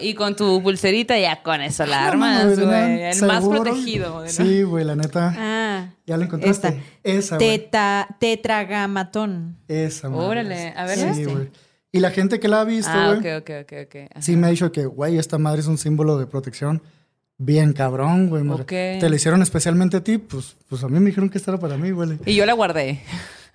Y 0.01 0.15
con 0.15 0.35
tu 0.35 0.63
pulserita 0.63 1.19
ya 1.19 1.43
con 1.43 1.61
eso 1.61 1.85
la 1.85 2.01
No, 2.01 2.07
armas, 2.09 2.55
güey. 2.59 2.67
¿no? 2.67 2.73
El 2.75 3.23
más 3.27 3.43
Seguro. 3.43 3.63
protegido. 3.65 4.21
¿no? 4.23 4.29
Sí, 4.29 4.63
güey, 4.63 4.83
la 4.83 4.97
neta. 4.97 5.35
Ah, 5.37 5.91
¿Ya 6.07 6.17
la 6.17 6.25
encontraste? 6.25 6.69
esta. 6.69 6.83
Esa, 7.03 7.37
güey. 7.37 7.59
teta, 7.59 8.09
tetragamatón. 8.19 9.59
Esa, 9.69 10.09
madre. 10.09 10.27
Órale, 10.27 10.75
a 10.77 10.85
ver, 10.87 10.99
Sí, 10.99 11.05
este. 11.23 11.27
güey. 11.27 11.51
Y 11.93 12.01
la 12.01 12.11
gente 12.11 12.41
que 12.41 12.49
la 12.49 12.63
ha 12.63 12.65
visto, 12.65 12.91
Ah, 12.93 13.15
güey, 13.15 13.37
ok, 13.37 13.43
ok, 13.43 13.51
ok, 13.65 13.73
ok. 13.85 13.97
Ajá. 14.11 14.23
sí 14.23 14.37
me 14.37 14.47
ha 14.47 14.51
dicho 14.51 14.73
que, 14.73 14.87
güey, 14.87 15.19
esta 15.19 15.37
madre 15.39 15.61
es 15.61 15.67
un 15.67 15.77
símbolo 15.79 16.19
de 16.19 16.27
protección. 16.27 16.83
Bien 17.39 17.73
cabrón, 17.73 18.29
güey. 18.29 18.47
Ok. 18.49 18.67
Te 18.69 19.09
la 19.09 19.17
hicieron 19.17 19.43
especialmente 19.43 19.97
a 19.97 20.05
ti, 20.05 20.19
pues, 20.19 20.57
pues 20.69 20.83
a 20.85 20.89
mí 20.89 20.99
me 21.01 21.07
dijeron 21.07 21.29
que 21.31 21.39
esta 21.39 21.51
era 21.51 21.61
para 21.61 21.77
mí, 21.77 21.91
güey. 21.91 22.19
Y 22.27 22.35
yo 22.37 22.47
la 22.47 22.53
guardé. 22.53 23.01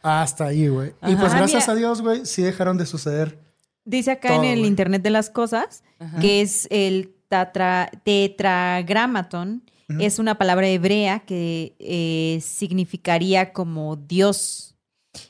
Hasta 0.02 0.46
ahí, 0.48 0.68
güey. 0.68 0.90
Y 1.04 1.16
pues 1.16 1.30
Ajá. 1.30 1.38
gracias 1.40 1.68
Ah, 1.70 1.74
a 1.74 1.76
Dios, 1.76 2.02
güey, 2.02 2.26
sí 2.26 2.42
dejaron 2.42 2.78
de 2.78 2.86
suceder. 2.86 3.40
Dice 3.86 4.12
acá 4.12 4.30
Todo, 4.30 4.44
en 4.44 4.50
el. 4.60 4.66
Internet 4.66 5.02
de 5.02 5.10
las 5.10 5.30
Cosas 5.30 5.84
Ajá. 6.00 6.20
que 6.20 6.42
es 6.42 6.68
el 6.72 7.16
tatra- 7.30 7.90
tetragramaton. 8.04 9.64
Es 10.00 10.20
una 10.20 10.38
palabra 10.38 10.68
hebrea 10.68 11.22
que 11.22 11.74
eh, 11.80 12.40
significaría 12.44 13.54
como 13.54 13.96
Dios 13.96 14.76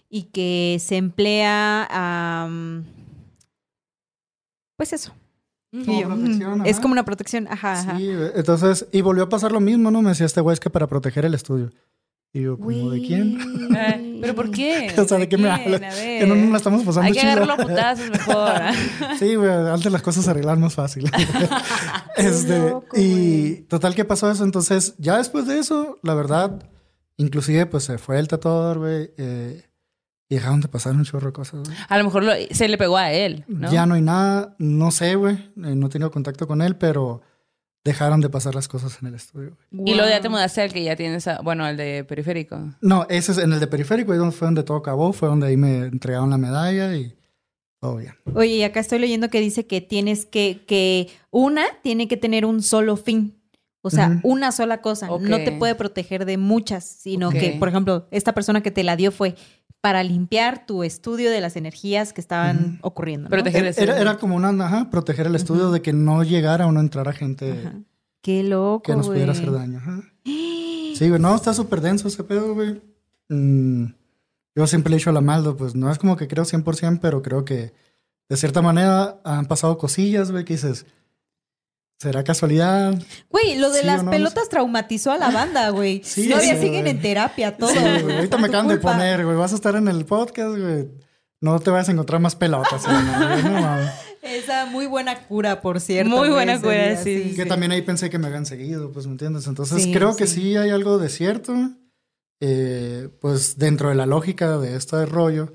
y 0.09 0.23
que 0.23 0.75
se 0.81 0.97
emplea, 0.97 1.87
am, 1.89 2.83
pues 4.75 4.91
eso. 4.91 5.13
Como 5.71 6.01
yo, 6.01 6.07
protección, 6.07 6.65
es 6.65 6.71
ajá. 6.73 6.81
como 6.81 6.91
una 6.93 7.05
protección, 7.05 7.47
ajá, 7.47 7.73
ajá. 7.73 7.97
Sí, 7.97 8.09
entonces, 8.35 8.87
y 8.91 9.01
volvió 9.01 9.23
a 9.25 9.29
pasar 9.29 9.51
lo 9.51 9.59
mismo, 9.59 9.91
¿no? 9.91 10.01
Me 10.01 10.09
decía 10.09 10.25
este 10.25 10.41
güey, 10.41 10.53
es 10.53 10.59
que 10.59 10.69
para 10.69 10.87
proteger 10.87 11.25
el 11.25 11.33
estudio. 11.35 11.69
Y 12.31 12.41
yo, 12.43 12.59
¿como 12.59 12.91
de 12.91 13.01
quién? 13.01 13.39
Ay, 13.75 14.19
¿Pero 14.21 14.35
por 14.35 14.51
qué? 14.51 14.91
O 14.97 15.03
sea, 15.07 15.17
¿de 15.17 15.27
qué 15.27 15.37
me 15.37 15.49
hablas? 15.49 15.95
Que 15.95 16.25
no 16.27 16.35
nos 16.35 16.51
la 16.51 16.57
estamos 16.57 16.83
pasando 16.83 17.07
Hay 17.07 17.13
que 17.13 17.19
chido. 17.21 17.31
agarrarlo 17.31 17.53
a 17.53 17.57
putazos 17.67 18.09
mejor. 18.09 18.51
Sí, 19.19 19.35
güey, 19.35 19.49
antes 19.49 19.91
las 19.91 20.01
cosas 20.03 20.25
se 20.25 20.29
arreglan 20.31 20.59
más 20.61 20.75
fácil. 20.75 21.09
este, 22.17 22.59
loco, 22.69 22.97
y 22.97 23.09
güey. 23.49 23.55
total 23.63 23.95
que 23.95 24.05
pasó 24.05 24.29
eso. 24.29 24.43
Entonces, 24.43 24.93
ya 24.97 25.17
después 25.17 25.47
de 25.47 25.59
eso, 25.59 25.97
la 26.03 26.13
verdad, 26.13 26.63
inclusive 27.17 27.65
pues 27.65 27.83
se 27.85 27.97
fue 27.97 28.19
el 28.19 28.27
tatuador, 28.27 28.77
güey. 28.79 29.11
eh, 29.17 29.63
y 30.29 30.35
dejaron 30.35 30.61
de 30.61 30.67
pasar 30.67 30.93
un 30.95 31.03
chorro 31.03 31.27
de 31.27 31.33
cosas, 31.33 31.61
güey. 31.65 31.75
A 31.87 31.97
lo 31.97 32.03
mejor 32.03 32.23
lo- 32.23 32.33
se 32.51 32.67
le 32.67 32.77
pegó 32.77 32.97
a 32.97 33.11
él, 33.11 33.43
¿no? 33.47 33.71
Ya 33.71 33.85
no 33.87 33.95
hay 33.95 34.01
nada, 34.01 34.55
no 34.59 34.91
sé, 34.91 35.15
güey. 35.15 35.35
eh, 35.35 35.51
no 35.75 35.87
he 35.87 35.89
tenido 35.89 36.11
contacto 36.11 36.47
con 36.47 36.61
él, 36.61 36.75
pero 36.75 37.21
dejaron 37.83 38.21
de 38.21 38.29
pasar 38.29 38.53
las 38.55 38.67
cosas 38.67 38.97
en 39.01 39.07
el 39.07 39.15
estudio, 39.15 39.57
güey. 39.71 39.91
Y 39.91 39.95
luego 39.95 40.09
ya 40.09 40.21
te 40.21 40.29
mudaste 40.29 40.61
al 40.61 40.71
que 40.71 40.83
ya 40.83 40.95
tienes, 40.95 41.27
a- 41.27 41.41
bueno, 41.41 41.65
al 41.65 41.77
de 41.77 42.03
periférico. 42.03 42.59
No, 42.81 43.07
ese 43.09 43.31
es 43.31 43.37
en 43.39 43.51
el 43.53 43.59
de 43.59 43.67
periférico, 43.67 44.11
ahí 44.13 44.19
fue 44.31 44.45
donde 44.47 44.63
todo 44.63 44.77
acabó, 44.77 45.13
fue 45.13 45.29
donde 45.29 45.47
ahí 45.47 45.57
me 45.57 45.79
entregaron 45.87 46.29
la 46.29 46.37
medalla 46.37 46.95
y 46.95 47.15
todo 47.81 47.95
bien. 47.95 48.13
Oye, 48.35 48.55
y 48.57 48.63
acá 48.63 48.81
estoy 48.81 48.99
leyendo 48.99 49.29
que 49.29 49.39
dice 49.39 49.65
que 49.65 49.81
tienes 49.81 50.25
que, 50.25 50.63
que 50.67 51.07
una 51.31 51.63
tiene 51.81 52.07
que 52.07 52.17
tener 52.17 52.45
un 52.45 52.61
solo 52.61 52.97
fin. 52.97 53.35
O 53.81 53.89
sea, 53.89 54.19
una 54.23 54.51
sola 54.51 54.81
cosa. 54.81 55.07
No 55.07 55.37
te 55.37 55.53
puede 55.53 55.73
proteger 55.73 56.25
de 56.25 56.37
muchas, 56.37 56.83
sino 56.83 57.29
que, 57.31 57.51
por 57.59 57.69
ejemplo, 57.69 58.07
esta 58.11 58.33
persona 58.33 58.61
que 58.61 58.71
te 58.71 58.83
la 58.83 58.97
dio 58.97 59.09
fue 59.13 59.35
para 59.81 60.03
limpiar 60.03 60.65
tu 60.65 60.83
estudio 60.83 61.31
de 61.31 61.39
las 61.41 61.55
energías 61.55 62.11
que 62.13 62.21
estaban 62.21 62.79
ocurriendo. 62.81 63.25
¿no? 63.25 63.29
Proteger 63.29 63.61
Era, 63.61 63.69
ese- 63.69 63.83
era- 63.83 63.99
era 63.99 64.17
como 64.17 64.35
una, 64.35 64.49
ajá, 64.49 64.89
proteger 64.89 65.27
el 65.27 65.35
estudio 65.35 65.71
de 65.71 65.81
que 65.81 65.93
no 65.93 66.23
llegara 66.23 66.67
o 66.67 66.71
no 66.71 66.79
entrara 66.81 67.13
gente 67.13 67.51
Ajá. 67.65 67.73
Qué 68.21 68.43
loco. 68.43 68.83
que 68.83 68.95
nos 68.95 69.07
pudiera 69.07 69.31
hacer 69.31 69.51
daño. 69.51 69.77
Ajá. 69.77 70.01
Sí, 70.95 71.07
güey, 71.07 71.21
no, 71.21 71.33
está 71.33 71.53
súper 71.53 71.79
denso 71.79 72.09
ese 72.09 72.25
pedo, 72.25 72.53
güey. 72.53 72.81
Mm, 73.29 73.85
yo 74.53 74.67
siempre 74.67 74.89
le 74.89 74.95
he 74.95 74.99
dicho 74.99 75.11
a 75.11 75.13
la 75.13 75.21
Maldo, 75.21 75.55
pues 75.55 75.73
no 75.73 75.89
es 75.89 75.97
como 75.97 76.17
que 76.17 76.27
creo 76.27 76.43
100%, 76.43 76.99
pero 77.01 77.21
creo 77.21 77.45
que 77.45 77.71
de 78.27 78.35
cierta 78.35 78.61
manera 78.61 79.21
han 79.23 79.45
pasado 79.45 79.77
cosillas, 79.77 80.29
güey, 80.31 80.43
que 80.43 80.55
dices, 80.55 80.85
¿será 81.99 82.23
casualidad? 82.23 82.97
Güey, 83.29 83.57
lo 83.57 83.69
de 83.71 83.81
Sí, 83.81 83.85
las 83.85 84.03
no, 84.03 84.11
pelotas 84.11 84.49
traumatizó 84.49 85.11
a 85.11 85.17
la 85.17 85.29
banda, 85.31 85.69
güey. 85.69 86.01
Sí, 86.05 86.29
Todavía 86.29 86.55
sí, 86.55 86.61
siguen 86.61 86.81
güey. 86.81 86.91
en 86.91 87.01
terapia 87.01 87.57
todo. 87.57 87.69
Sí, 87.69 87.77
güey, 88.03 88.15
ahorita 88.15 88.37
me 88.37 88.47
acaban 88.49 88.67
de 88.67 88.77
poner, 88.77 89.25
güey, 89.25 89.37
vas 89.37 89.51
a 89.51 89.55
estar 89.55 89.75
en 89.75 89.87
el 89.87 90.05
podcast, 90.05 90.57
güey. 90.57 90.87
No 91.41 91.59
te 91.59 91.69
vas 91.71 91.87
a 91.87 91.91
encontrar 91.93 92.19
más 92.19 92.35
pelotas, 92.35 92.83
güey, 92.85 92.97
no, 93.03 93.27
güey, 93.29 93.43
no 93.53 93.61
mames. 93.61 93.91
Esa 94.21 94.65
muy 94.65 94.85
buena 94.85 95.17
cura, 95.27 95.61
por 95.61 95.79
cierto. 95.79 96.09
Muy 96.15 96.29
buena 96.29 96.53
ese 96.55 96.61
cura, 96.61 96.97
sí, 96.97 97.33
Que 97.37 97.45
también 97.45 97.71
ahí 97.71 97.81
pensé 97.81 98.09
que 98.09 98.19
me 98.19 98.27
habían 98.27 98.45
seguido, 98.45 98.91
pues, 98.91 99.05
¿me 99.05 99.13
entiendes? 99.13 99.47
Entonces 99.47 99.81
Sí, 99.83 99.93
creo 99.93 100.15
que 100.17 100.27
sí. 100.27 100.57
hay 100.57 100.69
algo 100.71 100.97
de 100.97 101.07
cierto, 101.07 101.53
eh, 102.41 103.07
pues 103.21 103.57
dentro 103.57 103.89
de 103.89 103.95
la 103.95 104.05
lógica 104.05 104.57
de 104.57 104.75
este 104.75 105.05
rollo, 105.05 105.53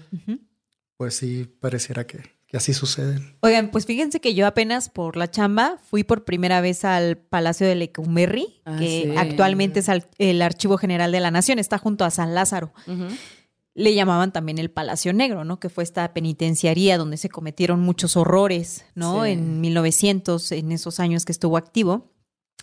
pues 0.96 1.16
sí 1.16 1.46
pareciera 1.60 2.06
que, 2.06 2.22
así 2.56 2.72
sucede. 2.74 3.20
Oigan, 3.40 3.70
pues 3.70 3.86
fíjense 3.86 4.20
que 4.20 4.34
yo 4.34 4.46
apenas 4.46 4.88
por 4.88 5.16
la 5.16 5.30
chamba 5.30 5.78
fui 5.90 6.04
por 6.04 6.24
primera 6.24 6.60
vez 6.60 6.84
al 6.84 7.16
Palacio 7.16 7.66
de 7.66 7.74
Lecumberri, 7.74 8.60
Ah, 8.64 8.76
que 8.78 9.02
sí. 9.10 9.14
actualmente 9.16 9.80
es 9.80 9.88
al- 9.88 10.06
el 10.18 10.40
Archivo 10.42 10.76
General 10.78 11.10
de 11.12 11.20
la 11.20 11.30
Nación, 11.30 11.58
está 11.58 11.78
junto 11.78 12.04
a 12.04 12.10
San 12.10 12.34
Lázaro. 12.34 12.72
Le 13.76 13.92
llamaban 13.92 14.32
también 14.32 14.58
el 14.58 14.70
Palacio 14.70 15.12
Negro, 15.12 15.44
¿no? 15.44 15.58
Que 15.58 15.68
fue 15.68 15.82
esta 15.82 16.14
penitenciaría 16.14 16.96
donde 16.96 17.16
se 17.16 17.28
cometieron 17.28 17.80
muchos 17.80 18.16
horrores, 18.16 18.84
¿no? 18.94 19.24
Sí. 19.24 19.30
En 19.32 19.60
1900, 19.60 20.52
en 20.52 20.70
esos 20.70 21.00
años 21.00 21.24
que 21.24 21.32
estuvo 21.32 21.56
activo. 21.56 22.12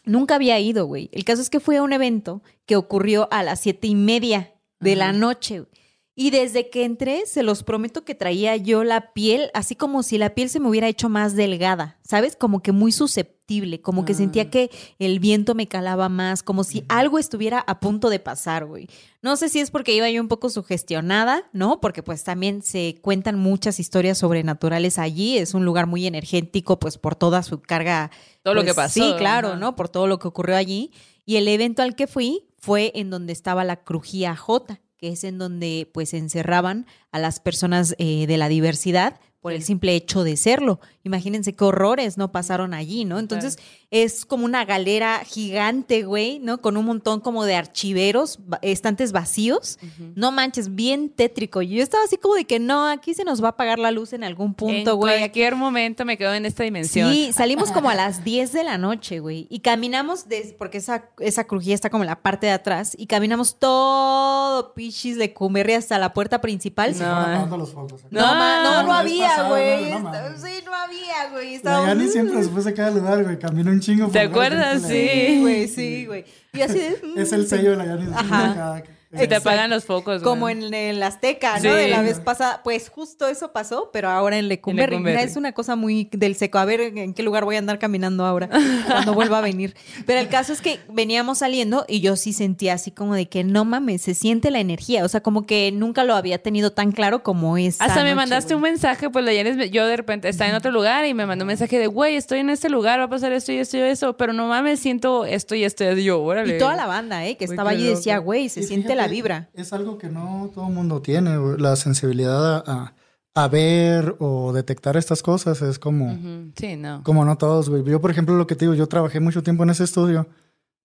Nunca 0.05 0.35
había 0.35 0.57
ido, 0.59 0.85
güey. 0.85 1.09
El 1.11 1.25
caso 1.25 1.41
es 1.41 1.49
que 1.49 1.59
fue 1.59 1.77
a 1.77 1.83
un 1.83 1.91
evento 1.91 2.41
que 2.65 2.77
ocurrió 2.77 3.27
a 3.31 3.43
las 3.43 3.59
siete 3.59 3.87
y 3.87 3.95
media 3.95 4.53
de 4.79 4.95
la 4.95 5.11
noche. 5.11 5.59
güey. 5.59 5.80
Y 6.13 6.29
desde 6.29 6.69
que 6.69 6.83
entré, 6.83 7.25
se 7.25 7.41
los 7.41 7.63
prometo 7.63 8.03
que 8.03 8.15
traía 8.15 8.57
yo 8.57 8.83
la 8.83 9.13
piel, 9.13 9.49
así 9.53 9.75
como 9.75 10.03
si 10.03 10.17
la 10.17 10.31
piel 10.35 10.49
se 10.49 10.59
me 10.59 10.67
hubiera 10.67 10.89
hecho 10.89 11.07
más 11.07 11.35
delgada, 11.37 11.99
¿sabes? 12.03 12.35
Como 12.35 12.61
que 12.61 12.73
muy 12.73 12.91
susceptible, 12.91 13.81
como 13.81 14.03
que 14.03 14.11
Ah. 14.11 14.17
sentía 14.17 14.49
que 14.49 14.69
el 14.99 15.19
viento 15.19 15.55
me 15.55 15.67
calaba 15.69 16.09
más, 16.09 16.43
como 16.43 16.65
si 16.65 16.83
algo 16.89 17.17
estuviera 17.17 17.59
a 17.59 17.79
punto 17.79 18.09
de 18.09 18.19
pasar, 18.19 18.65
güey. 18.65 18.89
No 19.21 19.37
sé 19.37 19.47
si 19.47 19.61
es 19.61 19.71
porque 19.71 19.95
iba 19.95 20.09
yo 20.09 20.21
un 20.21 20.27
poco 20.27 20.49
sugestionada, 20.49 21.49
¿no? 21.53 21.79
Porque 21.79 22.03
pues 22.03 22.23
también 22.25 22.61
se 22.61 22.97
cuentan 23.01 23.39
muchas 23.39 23.79
historias 23.79 24.17
sobrenaturales 24.17 24.99
allí, 24.99 25.37
es 25.37 25.53
un 25.53 25.63
lugar 25.63 25.87
muy 25.87 26.05
energético, 26.07 26.77
pues 26.77 26.97
por 26.97 27.15
toda 27.15 27.41
su 27.41 27.61
carga. 27.61 28.11
Todo 28.43 28.55
lo 28.55 28.61
pues, 28.61 28.71
que 28.73 28.75
pasó. 28.75 28.93
Sí, 29.01 29.13
claro. 29.17 29.55
¿no? 29.55 29.77
Por 29.77 29.87
todo 29.87 30.07
lo 30.07 30.19
que 30.19 30.27
ocurrió 30.27 30.57
allí. 30.57 30.91
Y 31.25 31.37
el 31.37 31.47
evento 31.47 31.81
al 31.83 31.95
que 31.95 32.07
fui 32.07 32.47
fue 32.59 32.91
en 32.95 33.09
donde 33.09 33.31
estaba 33.31 33.63
la 33.63 33.77
crujía 33.83 34.35
J, 34.35 34.79
que 35.01 35.09
es 35.09 35.23
en 35.23 35.39
donde 35.39 35.89
pues 35.91 36.13
encerraban 36.13 36.85
a 37.11 37.17
las 37.17 37.39
personas 37.39 37.95
eh, 37.97 38.27
de 38.27 38.37
la 38.37 38.47
diversidad 38.47 39.19
por 39.41 39.51
el 39.51 39.63
simple 39.63 39.95
hecho 39.95 40.23
de 40.23 40.37
serlo. 40.37 40.79
Imagínense 41.03 41.53
qué 41.53 41.63
horrores 41.63 42.19
no 42.19 42.31
pasaron 42.31 42.75
allí, 42.75 43.03
¿no? 43.03 43.17
Entonces 43.17 43.57
es 43.91 44.25
como 44.25 44.45
una 44.45 44.63
galera 44.63 45.21
gigante, 45.25 46.03
güey, 46.03 46.39
¿no? 46.39 46.61
Con 46.61 46.77
un 46.77 46.85
montón 46.85 47.19
como 47.19 47.43
de 47.43 47.55
archiveros, 47.55 48.39
estantes 48.61 49.11
vacíos. 49.11 49.79
No 50.15 50.31
manches, 50.31 50.73
bien 50.75 51.09
tétrico. 51.09 51.61
Yo 51.61 51.83
estaba 51.83 52.05
así 52.05 52.15
como 52.17 52.35
de 52.35 52.45
que 52.45 52.57
no, 52.57 52.87
aquí 52.87 53.13
se 53.13 53.25
nos 53.25 53.43
va 53.43 53.47
a 53.47 53.51
apagar 53.51 53.79
la 53.79 53.91
luz 53.91 54.13
en 54.13 54.23
algún 54.23 54.53
punto, 54.53 54.91
en 54.91 54.97
güey. 54.97 55.17
cualquier 55.19 55.55
momento 55.57 56.05
me 56.05 56.17
quedo 56.17 56.33
en 56.33 56.45
esta 56.45 56.63
dimensión. 56.63 57.11
Sí, 57.11 57.33
salimos 57.33 57.71
como 57.73 57.89
a 57.89 57.95
las 57.95 58.23
10 58.23 58.53
de 58.53 58.63
la 58.63 58.77
noche, 58.77 59.19
güey. 59.19 59.45
Y 59.49 59.59
caminamos, 59.59 60.29
des- 60.29 60.53
porque 60.53 60.77
esa, 60.77 61.09
esa 61.19 61.43
crujía 61.45 61.75
está 61.75 61.89
como 61.89 62.05
en 62.05 62.07
la 62.09 62.21
parte 62.21 62.47
de 62.47 62.53
atrás, 62.53 62.95
y 62.97 63.07
caminamos 63.07 63.59
todo 63.59 64.73
pichis 64.73 65.17
de 65.17 65.33
Cumerri 65.33 65.73
hasta 65.73 65.99
la 65.99 66.13
puerta 66.13 66.39
principal. 66.39 66.97
No. 66.97 67.57
Los 67.57 67.71
focos. 67.73 68.01
No, 68.09 68.21
no, 68.63 68.83
no 68.83 68.93
había, 68.93 69.49
güey. 69.49 69.91
sí, 70.37 70.63
no 70.65 70.73
había, 70.73 71.29
güey. 71.31 71.61
Yani 71.61 72.07
siempre 72.07 72.37
después 72.39 72.63
de 72.63 72.73
cada 72.73 72.91
lugar, 72.91 73.21
güey, 73.23 73.37
camina 73.37 73.71
un 73.81 73.97
chingo. 73.97 74.11
¿Te 74.11 74.19
acuerdas? 74.19 74.83
Sí. 74.83 75.39
Güey, 75.41 75.67
sí, 75.67 76.05
güey. 76.05 76.25
Y 76.53 76.61
así 76.61 76.79
de... 76.79 77.01
Es 77.17 77.31
el 77.33 77.43
mm, 77.43 77.47
sello 77.47 77.71
de 77.71 77.77
la 77.77 77.95
de 77.95 78.13
Ajá. 78.13 78.83
Se 79.13 79.27
te 79.27 79.35
apagan 79.35 79.69
los 79.69 79.85
focos. 79.85 80.21
Como 80.21 80.49
en 80.49 80.73
el 80.73 81.01
Azteca, 81.03 81.55
¿no? 81.55 81.61
Sí. 81.61 81.67
De 81.69 81.87
la 81.87 82.01
vez 82.01 82.19
pasada. 82.19 82.61
Pues 82.63 82.89
justo 82.89 83.27
eso 83.27 83.51
pasó, 83.51 83.89
pero 83.91 84.09
ahora 84.09 84.37
en 84.37 84.47
Lecumberri. 84.47 84.91
Lecumberri. 84.91 85.17
Mira, 85.17 85.29
es 85.29 85.35
una 85.35 85.51
cosa 85.51 85.75
muy 85.75 86.09
del 86.11 86.35
seco. 86.35 86.59
A 86.59 86.65
ver 86.65 86.81
en 86.81 87.13
qué 87.13 87.23
lugar 87.23 87.43
voy 87.43 87.55
a 87.55 87.59
andar 87.59 87.79
caminando 87.79 88.25
ahora 88.25 88.49
cuando 88.87 89.13
vuelva 89.13 89.39
a 89.39 89.41
venir. 89.41 89.75
Pero 90.05 90.19
el 90.19 90.29
caso 90.29 90.53
es 90.53 90.61
que 90.61 90.79
veníamos 90.89 91.39
saliendo 91.39 91.85
y 91.87 91.99
yo 92.01 92.15
sí 92.15 92.33
sentía 92.33 92.73
así 92.73 92.91
como 92.91 93.15
de 93.15 93.27
que 93.27 93.43
no 93.43 93.65
mames, 93.65 94.01
se 94.01 94.13
siente 94.13 94.51
la 94.51 94.59
energía. 94.59 95.03
O 95.03 95.07
sea, 95.07 95.21
como 95.21 95.45
que 95.45 95.71
nunca 95.71 96.03
lo 96.03 96.15
había 96.15 96.41
tenido 96.41 96.71
tan 96.71 96.91
claro 96.91 97.23
como 97.23 97.57
es. 97.57 97.81
Hasta 97.81 98.03
me 98.03 98.15
mandaste 98.15 98.55
un 98.55 98.61
mensaje, 98.61 99.09
pues 99.09 99.25
la 99.25 99.31
yo 99.31 99.87
de 99.87 99.97
repente 99.97 100.29
estaba 100.29 100.49
en 100.49 100.55
otro 100.55 100.71
lugar 100.71 101.05
y 101.05 101.13
me 101.13 101.25
mandó 101.25 101.43
un 101.43 101.47
mensaje 101.47 101.79
de, 101.79 101.87
güey, 101.87 102.15
estoy 102.15 102.39
en 102.39 102.49
este 102.49 102.69
lugar, 102.69 102.99
va 102.99 103.05
a 103.05 103.09
pasar 103.09 103.31
esto 103.31 103.51
y 103.51 103.57
esto 103.57 103.77
y 103.77 103.81
eso, 103.81 104.15
pero 104.17 104.33
no 104.33 104.47
mames, 104.47 104.79
siento 104.79 105.25
esto 105.25 105.55
y 105.55 105.63
esto. 105.63 105.83
Y 105.83 106.03
yo, 106.03 106.21
órale. 106.21 106.55
Y 106.55 106.59
toda 106.59 106.75
la 106.75 106.85
banda, 106.85 107.25
¿eh? 107.25 107.37
Que 107.37 107.45
estaba 107.45 107.71
allí 107.71 107.87
decía, 107.87 108.17
güey, 108.19 108.49
se 108.49 108.61
Y 108.61 108.63
siente 108.63 108.89
fíjate, 108.89 109.00
la 109.01 109.07
vibra. 109.07 109.49
Es 109.53 109.73
algo 109.73 109.97
que 109.97 110.09
no 110.09 110.49
todo 110.53 110.67
el 110.67 110.73
mundo 110.73 111.01
tiene, 111.01 111.37
la 111.57 111.75
sensibilidad 111.75 112.63
a, 112.67 113.47
ver 113.47 114.15
o 114.19 114.51
detectar 114.53 114.97
estas 114.97 115.21
cosas 115.23 115.61
es 115.61 115.79
como, 115.79 116.17
Sí, 116.55 116.75
no. 116.75 117.01
como 117.03 117.23
no 117.25 117.37
todos, 117.37 117.69
güey. 117.69 117.83
Yo, 117.83 118.01
por 118.01 118.11
ejemplo, 118.11 118.35
lo 118.35 118.45
que 118.47 118.55
te 118.55 118.65
digo, 118.65 118.73
yo 118.75 118.87
trabajé 118.87 119.19
mucho 119.19 119.41
tiempo 119.43 119.63
en 119.63 119.69
ese 119.69 119.83
estudio, 119.85 120.27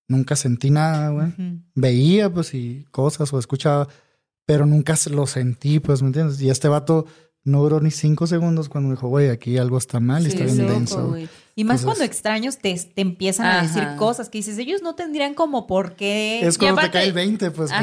nunca 0.09 0.37
sentí 0.37 0.71
nada, 0.71 1.11
güey. 1.11 1.33
Veía, 1.75 2.33
pues, 2.33 2.55
y 2.55 2.85
cosas 2.91 3.33
o 3.33 3.39
escuchaba, 3.39 3.89
pero 4.45 4.65
nunca 4.67 4.95
lo 5.11 5.27
sentí, 5.27 5.81
pues, 5.81 6.03
¿me 6.03 6.09
entiendes? 6.09 6.41
Y 6.41 6.51
este 6.51 6.69
vato 6.69 7.07
no 7.45 7.63
duró 7.63 7.81
ni 7.81 7.91
cinco 7.91 8.27
segundos 8.27 8.69
cuando 8.69 8.89
me 8.89 8.95
dijo, 8.95 9.09
güey, 9.09 9.29
aquí 9.31 9.59
algo 9.59 9.79
está 9.79 9.99
mal 10.01 10.27
y 10.27 10.31
Sí, 10.31 10.37
está 10.39 10.53
bien 10.53 10.69
denso. 10.69 11.09
güey. 11.09 11.29
Y 11.59 11.65
más 11.65 11.83
cuando 11.85 12.05
extraños 12.05 12.59
te, 12.59 12.75
te 12.79 13.01
empiezan 13.01 13.47
a 13.47 13.63
decir 13.63 13.83
cosas 13.97 14.29
que 14.29 14.39
dices, 14.39 14.59
ellos 14.59 14.83
no 14.83 14.95
tendrían 14.95 15.33
como 15.33 15.67
por 15.67 15.97
qué. 15.97 16.41
Es 16.47 16.59
cuando 16.59 16.75
aparte- 16.83 16.89
te 16.91 16.99
cae 16.99 17.07
el 17.07 17.13
20, 17.15 17.51
pues 17.51 17.73
Ajá, 17.73 17.81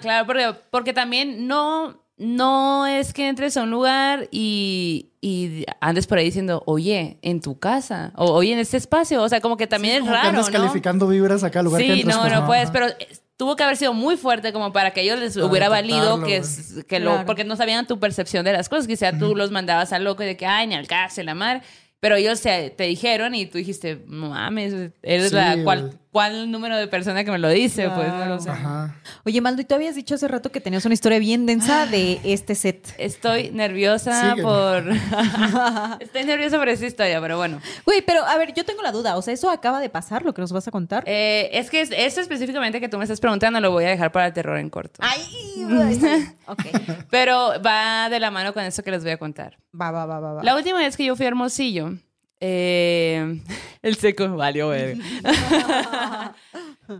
claro, 0.00 0.26
porque, 0.26 0.60
porque 0.70 0.92
también 0.94 1.46
no, 1.46 2.02
no 2.16 2.86
es 2.86 3.12
que 3.12 3.28
entres 3.28 3.58
a 3.58 3.64
un 3.64 3.70
lugar 3.70 4.26
y, 4.30 5.10
y 5.20 5.66
andes 5.82 6.06
por 6.06 6.16
ahí 6.16 6.24
diciendo, 6.24 6.62
oye, 6.64 7.18
en 7.20 7.42
tu 7.42 7.58
casa, 7.58 8.12
o 8.16 8.32
oye, 8.32 8.54
en 8.54 8.58
este 8.58 8.78
espacio. 8.78 9.22
O 9.22 9.28
sea, 9.28 9.42
como 9.42 9.58
que 9.58 9.66
también 9.66 9.96
es 9.96 10.02
que 10.04 10.08
raro, 10.10 10.28
andas 10.30 10.46
¿no? 10.46 10.52
calificando 10.52 11.06
vibras 11.06 11.44
acá 11.44 11.58
al 11.58 11.66
lugar 11.66 11.82
que 11.82 11.92
Sí, 11.92 12.00
entras. 12.00 12.16
no, 12.16 12.22
pues, 12.22 12.32
no 12.34 12.46
puedes, 12.46 12.64
ajá. 12.64 12.72
pero 12.72 12.86
eh, 12.88 13.08
tuvo 13.36 13.54
que 13.54 13.64
haber 13.64 13.76
sido 13.76 13.92
muy 13.92 14.16
fuerte 14.16 14.54
como 14.54 14.72
para 14.72 14.92
que 14.92 15.02
ellos 15.02 15.18
les 15.18 15.34
Para 15.34 15.44
hubiera 15.46 15.68
valido 15.68 16.22
que, 16.22 16.42
que 16.88 17.00
lo, 17.00 17.26
porque 17.26 17.44
no 17.44 17.54
sabían 17.56 17.86
tu 17.86 17.98
percepción 17.98 18.46
de 18.46 18.54
las 18.54 18.70
cosas, 18.70 18.86
quizá 18.86 19.18
tú 19.18 19.36
los 19.36 19.50
mandabas 19.50 19.92
al 19.92 20.04
loco 20.04 20.22
y 20.22 20.26
de 20.26 20.38
que, 20.38 20.46
ay, 20.46 20.66
ni 20.68 20.74
al 20.74 20.86
caso, 20.86 21.22
la 21.22 21.34
mar. 21.34 21.62
Pero 22.00 22.16
ellos 22.16 22.40
te, 22.40 22.70
te 22.70 22.84
dijeron 22.84 23.34
y 23.34 23.46
tú 23.46 23.58
dijiste, 23.58 24.02
no 24.06 24.30
mames, 24.30 24.74
eres 25.02 25.28
Sí, 25.28 25.34
la, 25.34 25.54
güey. 25.56 25.64
¿Cuál, 26.10 26.32
¿cuál 26.32 26.50
número 26.50 26.76
de 26.76 26.86
persona 26.88 27.24
que 27.24 27.30
me 27.30 27.38
lo 27.38 27.48
dice? 27.48 27.88
Pues 27.90 28.08
no 28.12 28.26
lo 28.26 28.38
sé. 28.40 28.50
Ajá. 28.50 28.94
Oye, 29.24 29.40
Maldo, 29.40 29.62
y 29.62 29.64
tú 29.64 29.74
habías 29.74 29.94
dicho 29.94 30.14
hace 30.14 30.28
rato 30.28 30.50
que 30.52 30.60
tenías 30.60 30.84
una 30.84 30.94
historia 30.94 31.18
bien 31.18 31.46
densa 31.46 31.86
de 31.86 32.20
este 32.24 32.54
set. 32.54 32.94
Estoy 32.98 33.50
nerviosa 33.50 34.20
Sígueme. 34.30 34.42
por... 34.42 34.84
Estoy 36.00 36.24
nerviosa 36.24 36.58
por 36.58 36.68
esa 36.68 36.86
historia, 36.86 37.20
pero 37.20 37.36
bueno. 37.36 37.60
Güey, 37.84 38.02
pero 38.02 38.24
a 38.24 38.36
ver, 38.38 38.52
yo 38.54 38.64
tengo 38.64 38.82
la 38.82 38.92
duda. 38.92 39.16
O 39.16 39.22
sea, 39.22 39.34
¿eso 39.34 39.50
acaba 39.50 39.80
de 39.80 39.88
pasar, 39.88 40.24
lo 40.24 40.34
que 40.34 40.40
nos 40.40 40.52
vas 40.52 40.66
a 40.68 40.70
contar? 40.70 41.04
Eh, 41.06 41.50
es 41.52 41.70
que 41.70 41.80
es- 41.80 41.90
esto 41.96 42.20
específicamente 42.20 42.80
que 42.80 42.88
tú 42.88 42.98
me 42.98 43.04
estás 43.04 43.20
preguntando 43.20 43.60
lo 43.60 43.70
voy 43.70 43.84
a 43.84 43.88
dejar 43.90 44.12
para 44.12 44.26
el 44.26 44.32
terror 44.32 44.58
en 44.58 44.70
corto. 44.70 45.00
Ay, 45.02 45.24
ok. 46.46 46.62
Pero 47.10 47.52
va 47.64 48.08
de 48.08 48.20
la 48.20 48.30
mano 48.30 48.52
con 48.52 48.64
eso 48.64 48.82
que 48.82 48.90
les 48.90 49.02
voy 49.02 49.12
a 49.12 49.18
contar. 49.18 49.58
Va, 49.78 49.90
va, 49.90 50.06
va, 50.06 50.20
va. 50.20 50.32
va. 50.34 50.42
La 50.42 50.56
última 50.56 50.78
vez 50.78 50.96
que 50.96 51.04
yo 51.04 51.16
fui 51.16 51.24
a 51.26 51.28
Hermosillo, 51.28 51.92
eh, 52.40 53.40
el 53.82 53.96
seco 53.96 54.34
valió, 54.36 54.68
güey. 54.68 54.96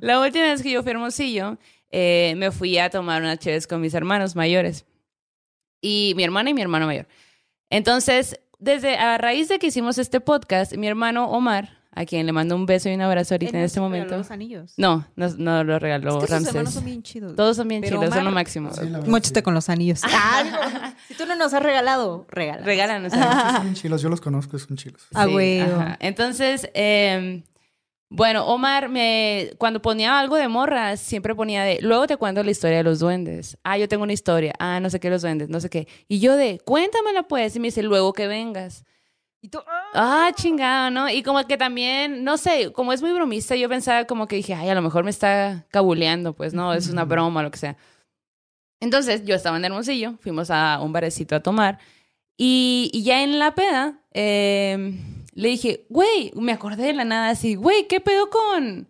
La 0.00 0.20
última 0.20 0.44
vez 0.44 0.62
que 0.62 0.70
yo 0.70 0.82
fui 0.82 0.90
a 0.90 0.92
Hermosillo, 0.92 1.58
eh, 1.90 2.34
me 2.36 2.50
fui 2.50 2.78
a 2.78 2.90
tomar 2.90 3.20
unas 3.22 3.38
chéves 3.38 3.66
con 3.66 3.80
mis 3.80 3.94
hermanos 3.94 4.36
mayores. 4.36 4.86
Y 5.80 6.12
mi 6.16 6.24
hermana 6.24 6.50
y 6.50 6.54
mi 6.54 6.62
hermano 6.62 6.86
mayor. 6.86 7.08
Entonces, 7.70 8.38
desde 8.58 8.96
a 8.96 9.18
raíz 9.18 9.48
de 9.48 9.58
que 9.58 9.68
hicimos 9.68 9.98
este 9.98 10.20
podcast, 10.20 10.74
mi 10.76 10.86
hermano 10.86 11.30
Omar, 11.30 11.79
a 12.00 12.06
quien 12.06 12.24
le 12.26 12.32
mando 12.32 12.56
un 12.56 12.64
beso 12.66 12.88
y 12.88 12.94
un 12.94 13.00
abrazo 13.02 13.34
ahorita 13.34 13.50
Él 13.50 13.56
en 13.56 13.62
nos 13.62 13.70
este 13.70 13.80
momento. 13.80 14.16
los 14.16 14.30
anillos. 14.30 14.72
No, 14.76 15.06
no, 15.16 15.28
no 15.36 15.64
lo 15.64 15.78
regaló 15.78 16.18
es 16.18 16.24
que 16.24 16.26
sus 16.28 16.30
hermanos 16.30 16.54
Ramsés. 16.54 16.74
son 16.74 16.84
bien 16.84 17.02
chidos. 17.02 17.36
Todos 17.36 17.56
son 17.56 17.68
bien 17.68 17.82
Pero 17.82 17.98
chidos, 18.00 18.14
son 18.14 18.24
lo 18.24 18.30
Omar- 18.30 18.34
máximo. 18.34 18.70
Sí, 18.72 19.42
con 19.42 19.54
los 19.54 19.68
anillos. 19.68 20.00
Ah, 20.12 20.94
si 21.08 21.14
tú 21.14 21.26
no 21.26 21.36
nos 21.36 21.52
has 21.54 21.62
regalado, 21.62 22.26
regala. 22.30 22.62
Regálanos. 22.62 23.12
Son 23.12 23.62
bien 23.62 23.74
chilos, 23.74 24.02
yo 24.02 24.08
los 24.08 24.20
conozco, 24.20 24.58
son 24.58 24.76
chilos. 24.76 25.02
Ah, 25.14 25.26
güey. 25.26 25.62
Entonces, 26.00 26.68
eh, 26.74 27.42
bueno, 28.08 28.44
Omar 28.46 28.88
me 28.88 29.52
cuando 29.58 29.80
ponía 29.80 30.18
algo 30.18 30.36
de 30.36 30.48
morras, 30.48 30.98
siempre 31.00 31.34
ponía 31.34 31.62
de, 31.62 31.78
luego 31.80 32.06
te 32.06 32.16
cuento 32.16 32.42
la 32.42 32.50
historia 32.50 32.78
de 32.78 32.82
los 32.82 32.98
duendes. 32.98 33.56
Ah, 33.62 33.78
yo 33.78 33.88
tengo 33.88 34.02
una 34.02 34.12
historia. 34.12 34.52
Ah, 34.58 34.80
no 34.80 34.90
sé 34.90 34.98
qué 34.98 35.10
los 35.10 35.22
duendes, 35.22 35.48
no 35.48 35.60
sé 35.60 35.70
qué. 35.70 35.86
Y 36.08 36.18
yo 36.18 36.36
de, 36.36 36.58
cuéntamela 36.64 37.22
pues. 37.24 37.54
Y 37.56 37.60
me 37.60 37.68
dice, 37.68 37.82
luego 37.82 38.12
que 38.12 38.26
vengas. 38.26 38.84
Y 39.42 39.48
tú, 39.48 39.58
Ah, 39.94 40.30
chingado, 40.34 40.90
¿no? 40.90 41.08
Y 41.08 41.22
como 41.22 41.44
que 41.46 41.56
también, 41.56 42.24
no 42.24 42.36
sé, 42.36 42.72
como 42.72 42.92
es 42.92 43.02
muy 43.02 43.12
bromista, 43.12 43.56
yo 43.56 43.68
pensaba 43.68 44.04
como 44.04 44.28
que 44.28 44.36
dije, 44.36 44.54
ay, 44.54 44.68
a 44.68 44.74
lo 44.74 44.82
mejor 44.82 45.02
me 45.04 45.10
está 45.10 45.66
cabuleando, 45.70 46.34
pues, 46.34 46.52
no, 46.54 46.74
es 46.74 46.88
una 46.88 47.04
broma, 47.04 47.42
lo 47.42 47.50
que 47.50 47.58
sea. 47.58 47.76
Entonces, 48.80 49.24
yo 49.24 49.34
estaba 49.34 49.56
en 49.56 49.64
Hermosillo, 49.64 50.14
fuimos 50.20 50.50
a 50.50 50.80
un 50.80 50.92
barecito 50.92 51.34
a 51.36 51.42
tomar, 51.42 51.78
y, 52.36 52.90
y 52.92 53.02
ya 53.02 53.22
en 53.22 53.38
la 53.38 53.54
peda, 53.54 54.00
eh, 54.12 54.94
le 55.34 55.48
dije, 55.48 55.86
güey, 55.88 56.32
me 56.34 56.52
acordé 56.52 56.84
de 56.84 56.92
la 56.94 57.04
nada 57.04 57.30
así, 57.30 57.54
güey, 57.54 57.86
¿qué 57.88 58.00
pedo 58.00 58.30
con... 58.30 58.88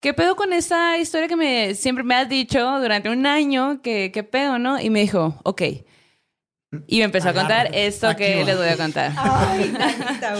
¿Qué 0.00 0.14
pedo 0.14 0.34
con 0.34 0.54
esa 0.54 0.96
historia 0.96 1.28
que 1.28 1.36
me 1.36 1.74
siempre 1.74 2.02
me 2.02 2.14
has 2.14 2.26
dicho 2.26 2.80
durante 2.80 3.10
un 3.10 3.26
año? 3.26 3.82
¿Qué, 3.82 4.10
qué 4.14 4.22
pedo, 4.22 4.58
no? 4.58 4.80
Y 4.80 4.88
me 4.88 5.00
dijo, 5.00 5.34
ok. 5.44 5.62
Y 6.86 6.98
me 6.98 7.04
empezó 7.04 7.30
a 7.30 7.32
contar 7.32 7.52
Agárrate. 7.66 7.86
esto 7.86 8.06
Aquí 8.08 8.24
que 8.24 8.38
va. 8.40 8.44
les 8.44 8.56
voy 8.56 8.68
a 8.68 8.76
contar. 8.76 9.12
Ay, 9.16 9.74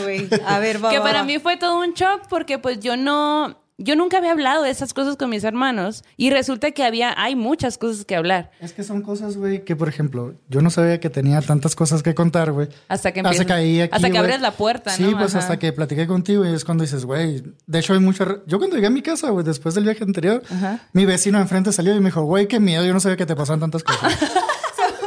güey. 0.05 0.28
A 0.47 0.59
ver, 0.61 0.85
va. 0.85 0.91
que 0.91 0.99
va, 0.99 1.05
para 1.05 1.24
mí 1.24 1.39
fue 1.39 1.57
todo 1.57 1.81
un 1.81 1.93
shock 1.95 2.28
porque 2.28 2.59
pues 2.59 2.78
yo 2.78 2.97
no, 2.97 3.59
yo 3.78 3.97
nunca 3.97 4.18
había 4.18 4.31
hablado 4.31 4.62
de 4.62 4.70
esas 4.70 4.95
cosas 4.95 5.16
con 5.16 5.28
mis 5.31 5.43
hermanos 5.43 6.05
y 6.16 6.31
resulta 6.31 6.70
que 6.70 6.85
había, 6.85 7.14
hay 7.20 7.35
muchas 7.35 7.78
cosas 7.78 8.05
que 8.05 8.14
hablar 8.14 8.53
Es 8.61 8.72
que 8.72 8.85
son 8.85 9.03
cosas, 9.03 9.37
güey, 9.39 9.64
que 9.64 9.74
por 9.74 9.89
ejemplo, 9.89 10.35
yo 10.49 10.61
no 10.62 10.70
sabía 10.70 11.01
que 11.01 11.11
tenía 11.11 11.41
tantas 11.43 11.74
cosas 11.74 12.03
que 12.05 12.14
contar, 12.14 12.53
güey. 12.53 12.68
hasta 12.89 13.11
que 13.11 13.20
Hasta 13.20 13.31
empiezas, 13.31 13.47
que 13.47 13.53
ahí 13.53 13.81
aquí, 13.81 13.91
hasta 13.97 14.07
que 14.07 14.12
güey. 14.12 14.22
abres 14.22 14.41
la 14.41 14.53
puerta, 14.53 14.91
Sí, 14.91 15.03
¿no? 15.03 15.18
pues 15.18 15.35
Ajá. 15.35 15.39
hasta 15.41 15.59
que 15.59 15.72
platiqué 15.72 16.07
contigo 16.07 16.45
y 16.47 16.55
es 16.55 16.64
cuando 16.64 16.83
dices, 16.85 17.05
güey, 17.07 17.43
de 17.66 17.78
hecho 17.81 17.93
hay 17.95 17.99
mucha... 18.01 18.24
Yo 18.47 18.59
cuando 18.59 18.76
llegué 18.76 18.87
a 18.87 18.91
mi 18.91 19.03
casa, 19.03 19.31
güey, 19.31 19.45
después 19.45 19.74
del 19.74 19.83
viaje 19.83 20.05
anterior, 20.05 20.43
Ajá. 20.49 20.78
mi 20.93 21.07
vecino 21.07 21.39
de 21.39 21.43
enfrente 21.43 21.72
salió 21.72 21.93
y 21.97 21.99
me 21.99 22.07
dijo, 22.11 22.22
güey, 22.22 22.47
qué 22.47 22.61
miedo, 22.61 22.85
yo 22.85 22.93
no 22.93 23.01
sabía 23.01 23.16
que 23.16 23.26
te 23.26 23.35
pasaban 23.35 23.59
tantas 23.59 23.83
cosas. 23.83 24.16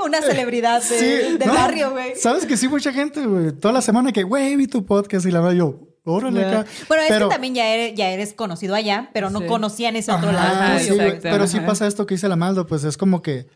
Una 0.05 0.21
celebridad 0.21 0.81
de- 0.83 0.99
Sí, 0.99 1.37
del 1.37 1.47
no, 1.47 1.53
barrio, 1.53 1.91
güey. 1.91 2.15
Sabes 2.15 2.45
que 2.45 2.57
sí, 2.57 2.67
mucha 2.67 2.91
gente, 2.93 3.25
güey, 3.25 3.51
toda 3.53 3.73
la 3.73 3.81
semana 3.81 4.11
que, 4.11 4.23
güey, 4.23 4.55
vi 4.55 4.67
tu 4.67 4.85
podcast 4.85 5.25
y 5.25 5.31
la 5.31 5.41
veo 5.41 5.51
yo, 5.53 5.79
órale 6.03 6.45
acá. 6.45 6.65
Bueno, 6.87 7.03
es 7.03 7.09
Pero- 7.09 7.29
que 7.29 7.33
también 7.35 7.55
ya 7.55 7.67
eres, 7.73 7.95
ya 7.95 8.09
eres 8.09 8.33
conocido 8.33 8.75
allá, 8.75 9.09
pero 9.13 9.29
no 9.29 9.39
Sí. 9.39 9.45
conocían 9.47 9.95
ese 9.95 10.11
otro 10.11 10.29
Ajá, 10.29 10.37
lado 10.53 10.55
Ajá, 10.63 10.79
sí, 10.79 10.91
pero 11.21 11.47
sí 11.47 11.59
pasa 11.61 11.87
esto 11.87 12.05
que 12.05 12.15
dice 12.15 12.27
la 12.27 12.35
Maldo, 12.35 12.65
pues 12.67 12.83
es 12.83 12.97
como 12.97 13.21
que 13.21 13.47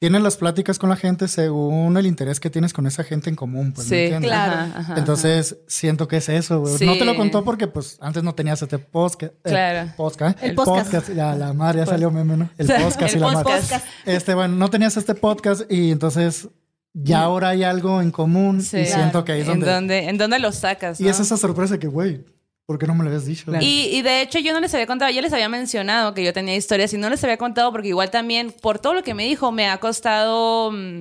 tienes 0.00 0.22
las 0.22 0.38
pláticas 0.38 0.78
con 0.78 0.88
la 0.88 0.96
gente 0.96 1.28
según 1.28 1.96
el 1.98 2.06
interés 2.06 2.40
que 2.40 2.48
tienes 2.48 2.72
con 2.72 2.86
esa 2.86 3.04
gente 3.04 3.28
en 3.28 3.36
común, 3.36 3.72
pues, 3.74 3.88
¿me 3.90 3.96
Sí, 3.96 4.02
entiendes? 4.04 4.30
claro. 4.30 4.52
Ajá, 4.52 4.78
ajá, 4.80 4.94
Entonces, 4.96 5.58
siento 5.68 6.08
que 6.08 6.16
es 6.16 6.28
eso, 6.30 6.60
güey. 6.60 6.76
Sí. 6.78 6.86
No 6.86 6.96
te 6.96 7.04
lo 7.04 7.14
contó 7.16 7.44
porque, 7.44 7.66
pues, 7.68 7.98
antes 8.00 8.22
no 8.22 8.34
tenías 8.34 8.62
este 8.62 8.78
podcast. 8.78 9.34
eh, 9.34 9.38
Claro. 9.50 9.92
podcast. 9.98 10.42
El 10.42 10.54
podcast. 10.54 11.10
Ya, 11.14 11.34
la 11.36 11.52
mar, 11.52 11.76
ya 11.76 11.84
salió 11.84 12.10
meme, 12.10 12.36
¿no? 12.38 12.48
El 12.56 12.66
podcast 12.82 13.12
el 13.14 13.18
y 13.18 13.20
la 13.20 13.42
podcast. 13.42 13.84
Este, 14.06 14.34
bueno, 14.34 14.56
no 14.56 14.70
tenías 14.70 14.96
este 14.96 15.14
podcast 15.14 15.70
y 15.70 15.90
entonces 15.92 16.48
ya 16.94 17.20
ahora 17.20 17.50
hay 17.50 17.62
algo 17.62 18.00
en 18.00 18.10
común 18.10 18.62
Sí. 18.62 18.78
y 18.78 18.86
siento 18.86 19.22
que 19.24 19.32
ahí 19.32 19.40
es 19.42 19.48
¿En 19.48 19.60
donde... 19.60 19.72
dónde, 19.74 20.08
¿En 20.08 20.16
dónde 20.16 20.38
lo 20.38 20.50
sacas? 20.50 20.98
Y 20.98 21.04
no? 21.04 21.10
es 21.10 21.20
esa 21.20 21.36
sorpresa 21.36 21.78
que, 21.78 21.88
güey, 21.88 22.24
¿por 22.70 22.78
qué 22.78 22.86
no 22.86 22.94
me 22.94 23.02
lo 23.02 23.10
habías 23.10 23.26
dicho? 23.26 23.50
Y, 23.60 23.88
y 23.96 24.02
de 24.02 24.22
hecho 24.22 24.38
yo 24.38 24.52
no 24.52 24.60
les 24.60 24.72
había 24.74 24.86
contado, 24.86 25.10
yo 25.10 25.20
les 25.20 25.32
había 25.32 25.48
mencionado 25.48 26.14
que 26.14 26.22
yo 26.22 26.32
tenía 26.32 26.54
historias 26.54 26.94
y 26.94 26.98
no 26.98 27.10
les 27.10 27.24
había 27.24 27.36
contado 27.36 27.72
porque 27.72 27.88
igual 27.88 28.12
también 28.12 28.52
por 28.52 28.78
todo 28.78 28.94
lo 28.94 29.02
que 29.02 29.12
me 29.12 29.24
dijo 29.24 29.50
me 29.50 29.68
ha 29.68 29.78
costado 29.78 30.70
mm, 30.70 31.00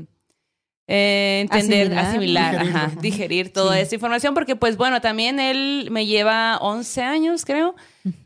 eh, 0.87 1.41
entender, 1.41 1.95
Asimilar. 1.95 2.05
asimilar, 2.05 2.51
Digerir, 2.57 2.75
ajá, 2.75 2.91
¿no? 2.95 3.01
digerir 3.03 3.53
toda 3.53 3.79
esta 3.79 3.93
información 3.93 4.33
porque 4.33 4.55
pues 4.55 4.77
bueno, 4.77 4.99
también 4.99 5.39
él 5.39 5.89
me 5.91 6.07
lleva 6.07 6.57
11 6.57 7.03
años 7.03 7.45
creo, 7.45 7.75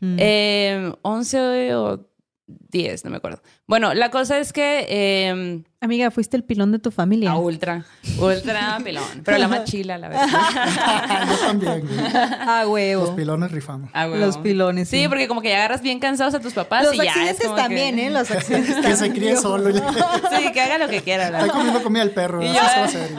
eh, 0.00 0.90
11 1.02 1.74
o 1.74 2.00
10, 2.46 3.04
no 3.04 3.10
me 3.10 3.16
acuerdo. 3.16 3.40
Bueno, 3.66 3.94
la 3.94 4.10
cosa 4.10 4.38
es 4.38 4.52
que... 4.52 4.86
eh, 4.88 5.62
Amiga, 5.80 6.10
fuiste 6.10 6.34
el 6.38 6.44
pilón 6.44 6.72
de 6.72 6.78
tu 6.78 6.90
familia. 6.90 7.32
a 7.32 7.36
ultra, 7.38 7.84
ultra 8.18 8.78
pilón, 8.82 9.04
pero 9.22 9.36
la 9.36 9.48
más 9.48 9.64
chila, 9.64 9.98
la 9.98 10.08
verdad. 10.08 10.26
Yo 11.30 11.36
también, 11.46 11.80
güey. 11.80 11.98
Ah, 12.14 12.60
Los 12.64 12.72
huevo. 12.72 13.16
pilones 13.16 13.50
rifamos. 13.52 13.90
Ah, 13.92 14.06
huevo. 14.06 14.16
Los 14.24 14.38
pilones. 14.38 14.88
Sí, 14.88 15.06
porque 15.08 15.28
como 15.28 15.42
que 15.42 15.50
ya 15.50 15.56
agarras 15.56 15.82
bien 15.82 15.98
cansados 16.00 16.34
a 16.34 16.40
tus 16.40 16.54
papás 16.54 16.84
Los 16.84 16.94
y 16.94 16.98
ya 16.98 17.04
es 17.04 17.10
accidentes 17.10 17.48
que- 17.50 17.56
también, 17.56 17.98
¿eh? 17.98 18.08
Los 18.10 18.30
accidentes 18.30 18.76
Que 18.76 18.96
se 18.96 19.12
críe 19.12 19.36
solo. 19.36 19.70
Sí, 19.74 20.52
que 20.52 20.60
haga 20.62 20.78
lo 20.78 20.88
que 20.88 21.02
quiera. 21.02 21.24
la 21.30 21.38
Está 21.40 21.40
verdad. 21.42 21.54
comiendo 21.54 21.82
comida 21.82 22.02
el 22.02 22.10
perro. 22.12 22.42
Yo- 22.42 22.52
va 22.54 22.60
a 22.60 22.84
hacer, 22.84 23.10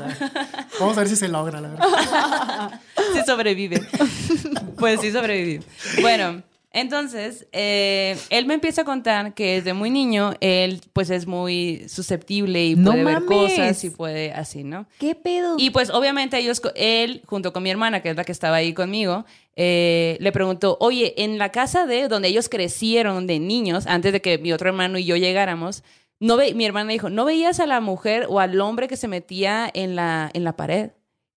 Vamos 0.80 0.98
a 0.98 1.00
ver 1.02 1.10
si 1.10 1.16
se 1.16 1.28
logra, 1.28 1.62
la 1.62 1.68
verdad. 1.70 2.82
Sí 3.14 3.20
sobrevive. 3.28 3.82
Pues 4.78 5.02
sí 5.02 5.12
sobrevive. 5.12 5.64
Bueno, 6.02 6.42
entonces, 6.76 7.48
eh, 7.54 8.18
él 8.30 8.46
me 8.46 8.54
empieza 8.54 8.82
a 8.82 8.86
contar 8.86 9.34
que 9.34 9.56
desde 9.56 9.74
muy 9.74 9.90
niño 9.90 10.34
él 10.42 10.82
pues 10.92 11.10
es 11.10 11.26
muy 11.26 11.88
susceptible 11.88 12.66
y 12.66 12.76
¡No 12.76 12.92
puede 12.92 13.04
ver 13.06 13.22
mames! 13.22 13.54
cosas 13.54 13.84
y 13.86 13.90
puede 13.92 14.34
así, 14.34 14.66
¿no? 14.66 14.86
¿Qué 15.00 15.16
pedo? 15.16 15.56
Y 15.58 15.70
pues 15.70 15.90
obviamente 15.90 16.38
ellos, 16.38 16.62
él, 16.76 17.22
junto 17.26 17.54
con 17.54 17.64
mi 17.64 17.70
hermana, 17.70 18.02
que 18.02 18.10
es 18.10 18.18
la 18.18 18.26
que 18.26 18.34
estaba 18.34 18.58
ahí 18.58 18.74
conmigo, 18.74 19.24
eh, 19.56 20.18
le 20.20 20.32
preguntó, 20.34 20.76
oye, 20.82 21.14
en 21.24 21.38
la 21.38 21.50
casa 21.50 21.86
de 21.86 22.10
donde 22.10 22.28
ellos 22.28 22.50
crecieron 22.50 23.26
de 23.26 23.40
niños, 23.40 23.88
antes 23.88 24.12
de 24.12 24.22
que 24.22 24.38
mi 24.38 24.52
otro 24.52 24.68
hermano 24.68 24.98
y 24.98 25.06
yo 25.06 25.16
llegáramos, 25.16 25.82
no 26.20 26.36
ve, 26.36 26.54
mi 26.54 26.66
hermana 26.66 26.92
dijo, 26.92 27.10
¿no 27.10 27.24
veías 27.24 27.62
a 27.62 27.68
la 27.68 27.80
mujer 27.80 28.26
o 28.30 28.42
al 28.42 28.60
hombre 28.60 28.90
que 28.90 28.98
se 28.98 29.08
metía 29.08 29.70
en 29.74 29.96
la, 29.96 30.30
en 30.34 30.44
la 30.44 30.58
pared? 30.58 30.92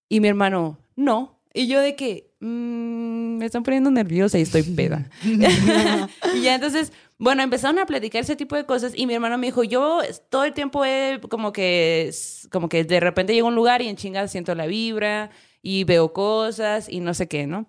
Y 0.09 0.19
mi 0.19 0.27
hermano, 0.27 0.79
no. 0.97 1.39
Y 1.55 1.69
yo 1.69 1.81
de 1.81 1.95
que, 1.95 2.28
"Mm, 2.41 3.39
me 3.39 3.47
están 3.47 3.63
poniendo 3.63 3.91
nerviosa 3.91 4.39
y 4.39 4.43
estoy 4.43 4.63
peda. 4.63 5.09
y 6.35 6.41
ya 6.43 6.55
entonces, 6.55 6.93
bueno, 7.19 7.43
empezaron 7.43 7.79
a 7.79 7.87
platicar 7.87 8.23
ese 8.23 8.37
tipo 8.37 8.57
de 8.57 8.65
cosas 8.65 8.93
y 8.95 9.07
mi 9.07 9.15
hermano 9.15 9.39
me 9.39 9.49
dijo, 9.49 9.65
yo 9.65 10.01
todo 10.31 10.45
el 10.45 10.53
tiempo 10.53 10.85
he 10.85 11.21
como 11.29 11.53
que, 11.53 12.11
como 12.51 12.69
que 12.69 12.85
de 12.85 13.01
repente 13.01 13.35
llego 13.35 13.49
a 13.49 13.51
un 13.51 13.57
lugar 13.57 13.83
y 13.83 13.89
en 13.89 13.97
chingas 13.97 14.31
siento 14.31 14.55
la 14.55 14.67
vibra 14.67 15.31
y 15.63 15.85
veo 15.85 16.13
cosas 16.13 16.89
y 16.89 17.01
no 17.01 17.15
sé 17.15 17.27
qué, 17.27 17.47
¿no? 17.47 17.67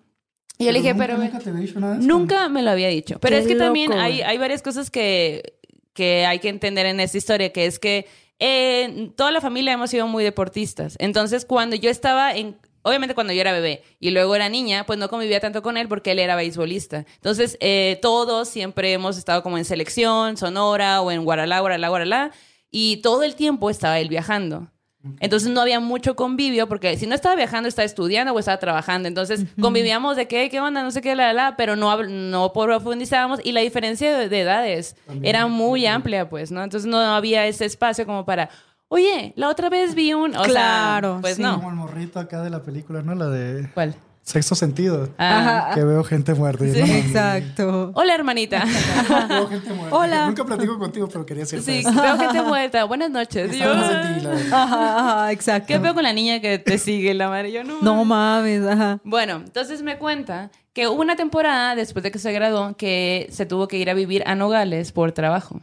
Y 0.58 0.66
yo 0.66 0.72
le 0.72 0.80
dije, 0.80 0.92
nunca, 0.92 1.06
pero... 1.06 1.18
Nunca 1.18 1.38
te 1.38 1.50
había 1.50 1.62
dicho 1.62 1.80
nada 1.80 1.96
de. 1.96 2.06
Nunca 2.06 2.48
me 2.50 2.62
lo 2.62 2.70
había 2.70 2.88
dicho. 2.88 3.18
Pero 3.18 3.36
Qué 3.36 3.42
es 3.42 3.48
que 3.48 3.56
también 3.56 3.92
hay, 3.94 4.20
hay 4.20 4.36
varias 4.36 4.60
cosas 4.60 4.90
que, 4.90 5.54
que 5.94 6.26
hay 6.26 6.38
que 6.38 6.50
entender 6.50 6.84
en 6.84 7.00
esta 7.00 7.16
historia, 7.16 7.50
que 7.50 7.64
es 7.64 7.78
que 7.78 8.06
eh, 8.38 9.10
toda 9.16 9.30
la 9.30 9.40
familia 9.40 9.72
hemos 9.72 9.90
sido 9.90 10.06
muy 10.06 10.22
deportistas. 10.22 10.96
Entonces, 10.98 11.44
cuando 11.44 11.76
yo 11.76 11.90
estaba 11.90 12.36
en... 12.36 12.56
Obviamente 12.82 13.14
cuando 13.14 13.32
yo 13.32 13.40
era 13.40 13.52
bebé 13.52 13.82
y 13.98 14.10
luego 14.10 14.34
era 14.34 14.48
niña, 14.48 14.84
pues 14.86 14.98
no 14.98 15.08
convivía 15.08 15.40
tanto 15.40 15.62
con 15.62 15.76
él 15.76 15.88
porque 15.88 16.12
él 16.12 16.18
era 16.18 16.36
beisbolista. 16.36 17.04
Entonces, 17.16 17.56
eh, 17.60 17.98
todos 18.00 18.48
siempre 18.48 18.92
hemos 18.92 19.18
estado 19.18 19.42
como 19.42 19.58
en 19.58 19.64
selección, 19.64 20.36
Sonora 20.36 21.00
o 21.02 21.10
en 21.10 21.24
Guaralá, 21.24 21.60
Guaralá, 21.60 21.88
Guaralá. 21.88 22.30
Y 22.70 22.98
todo 22.98 23.22
el 23.24 23.34
tiempo 23.34 23.68
estaba 23.68 23.98
él 23.98 24.08
viajando. 24.08 24.70
Entonces 25.18 25.48
no 25.48 25.62
había 25.62 25.80
mucho 25.80 26.14
convivio 26.14 26.68
porque 26.68 26.98
si 26.98 27.06
no 27.06 27.14
estaba 27.14 27.34
viajando, 27.34 27.68
estaba 27.70 27.86
estudiando 27.86 28.34
o 28.34 28.38
estaba 28.38 28.58
trabajando. 28.58 29.08
Entonces 29.08 29.44
convivíamos 29.58 30.16
de 30.16 30.28
qué, 30.28 30.50
qué 30.50 30.60
onda, 30.60 30.82
no 30.82 30.90
sé 30.90 31.00
qué, 31.00 31.16
la, 31.16 31.32
la, 31.32 31.56
pero 31.56 31.74
no, 31.74 32.02
no 32.04 32.52
profundizábamos 32.52 33.40
y 33.42 33.52
la 33.52 33.62
diferencia 33.62 34.16
de, 34.16 34.28
de 34.28 34.40
edades 34.40 34.96
era 35.22 35.46
muy 35.46 35.86
amplia, 35.86 36.28
pues, 36.28 36.52
¿no? 36.52 36.62
Entonces 36.62 36.88
no 36.88 36.98
había 36.98 37.46
ese 37.46 37.64
espacio 37.64 38.04
como 38.04 38.26
para, 38.26 38.50
oye, 38.90 39.32
la 39.36 39.48
otra 39.48 39.70
vez 39.70 39.94
vi 39.94 40.12
un... 40.12 40.36
O 40.36 40.42
Claro, 40.42 41.12
sea, 41.14 41.20
pues 41.22 41.36
sí. 41.36 41.42
no. 41.42 41.54
Como 41.56 41.70
el 41.70 41.76
morrito 41.76 42.18
acá 42.20 42.42
de 42.42 42.50
la 42.50 42.62
película, 42.62 43.02
¿no? 43.02 43.14
La 43.14 43.28
de 43.28 43.68
¿Cuál? 43.72 43.94
Sexto 44.22 44.54
Sentido. 44.54 45.08
Ah. 45.18 45.70
Que 45.74 45.82
veo 45.82 46.04
gente 46.04 46.34
muerta. 46.34 46.64
Sí. 46.64 46.78
no 46.80 46.86
Exacto. 46.86 47.92
Hola, 47.94 48.14
hermanita. 48.14 48.64
Veo 49.28 49.48
gente 49.48 49.72
muerta. 49.72 49.96
Hola. 49.96 50.26
Nunca 50.26 50.44
platico 50.44 50.78
contigo, 50.78 51.08
pero 51.08 51.24
quería 51.24 51.44
decirte 51.44 51.64
sí, 51.72 51.78
eso. 51.78 52.00
veo 52.00 52.18
gente 52.18 52.42
muerta. 52.42 52.84
Buenas 52.84 53.10
noches. 53.10 53.56
Yo, 53.58 53.72
Estamos 53.72 53.90
en 53.90 54.14
ti, 54.18 54.20
la 54.24 54.30
verdad. 54.30 54.52
Ajá, 54.52 54.98
ajá, 54.98 55.32
exacto. 55.32 55.66
¿Qué 55.68 55.78
veo 55.78 55.94
con 55.94 56.02
la 56.04 56.12
niña 56.12 56.40
que 56.40 56.58
te 56.58 56.78
sigue 56.78 57.14
la 57.14 57.28
madre? 57.28 57.50
Yo 57.50 57.64
no. 57.64 57.80
No 57.80 58.04
mames, 58.04 58.64
ajá. 58.66 59.00
Bueno, 59.04 59.36
entonces 59.36 59.82
me 59.82 59.98
cuenta 59.98 60.50
que 60.74 60.86
hubo 60.86 61.00
una 61.00 61.16
temporada 61.16 61.74
después 61.74 62.02
de 62.02 62.10
que 62.12 62.18
se 62.20 62.30
graduó 62.32 62.76
que 62.76 63.26
se 63.32 63.46
tuvo 63.46 63.66
que 63.68 63.78
ir 63.78 63.88
a 63.90 63.94
vivir 63.94 64.22
a 64.26 64.34
Nogales 64.36 64.92
por 64.92 65.10
trabajo. 65.12 65.60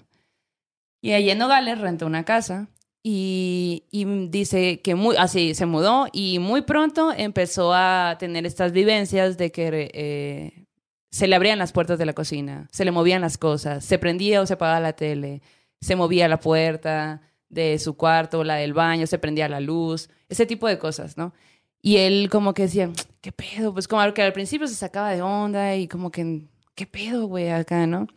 Y 1.02 1.14
allí 1.14 1.30
en 1.30 1.38
Nogales 1.38 1.80
rentó 1.80 2.06
una 2.06 2.24
casa 2.26 2.68
y, 3.10 4.06
dice 4.30 4.82
que 4.82 4.94
muy, 4.94 5.16
así 5.16 5.56
se 5.56 5.66
mudó 5.66 6.08
y 6.12 6.40
muy 6.40 6.64
pronto 6.64 7.14
empezó 7.16 7.74
a 7.74 8.18
tener 8.20 8.46
estas 8.46 8.74
vivencias 8.74 9.38
de 9.38 9.50
que 9.50 9.90
eh, 9.94 10.66
se 11.10 11.30
le 11.30 11.36
abrían 11.38 11.58
las 11.58 11.72
puertas 11.72 11.98
de 11.98 12.06
la 12.06 12.12
cocina, 12.12 12.68
se 12.70 12.84
le 12.84 12.92
movían 12.92 13.22
las 13.22 13.38
cosas, 13.38 13.86
se 13.86 13.98
prendía 13.98 14.42
o 14.42 14.46
se 14.46 14.56
apagaba 14.56 14.82
la 14.82 14.92
tele, 14.92 15.42
se 15.80 15.96
movía 15.96 16.28
la 16.28 16.42
puerta 16.42 17.22
de 17.48 17.80
su 17.80 17.96
cuarto, 17.96 18.44
la 18.44 18.56
del 18.56 18.74
baño, 18.74 19.08
se 19.08 19.20
prendía 19.20 19.48
la 19.48 19.62
luz, 19.62 20.10
ese 20.28 20.46
tipo 20.46 20.68
de 20.68 20.78
cosas, 20.78 21.16
¿no? 21.16 21.34
Y 21.82 21.98
él 21.98 22.28
como 22.30 22.54
que 22.54 22.64
decía, 22.64 22.92
¿qué 23.22 23.32
pedo? 23.32 23.72
Pues 23.72 23.88
como 23.88 24.14
que 24.14 24.22
al 24.22 24.34
principio 24.34 24.68
se 24.68 24.76
sacaba 24.76 25.12
de 25.12 25.22
onda 25.22 25.78
y 25.78 25.88
como 25.88 26.12
que, 26.12 26.42
¿qué 26.76 26.86
pedo, 26.86 27.28
güey, 27.28 27.52
acá, 27.52 27.88
no? 27.88 28.08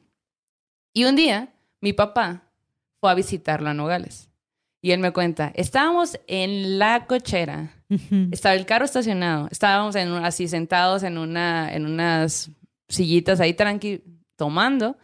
Y 0.93 1.05
un 1.05 1.15
día, 1.15 1.55
mi 1.81 1.93
papá 1.93 2.51
fue 2.99 3.13
a 3.13 3.15
visitarlo 3.15 3.71
a 3.71 3.75
Nogales. 3.75 4.30
Y 4.83 4.93
él 4.93 5.01
me 5.01 5.13
cuenta, 5.13 5.53
estábamos 5.55 6.19
en 6.27 6.79
la 6.79 7.07
cochera, 7.07 7.75
estaba 8.31 8.55
el 8.55 8.65
carro 8.65 8.87
estacionado, 8.87 9.49
estábamos 9.51 9.95
en, 9.95 10.09
así 10.13 10.49
sentados 10.49 11.03
en, 11.03 11.19
una, 11.19 11.71
en 11.75 11.85
unas 11.85 12.51
sillitas 12.89 13.41
ahí 13.41 13.53
tranqui, 13.53 14.03
tomando. 14.37 14.97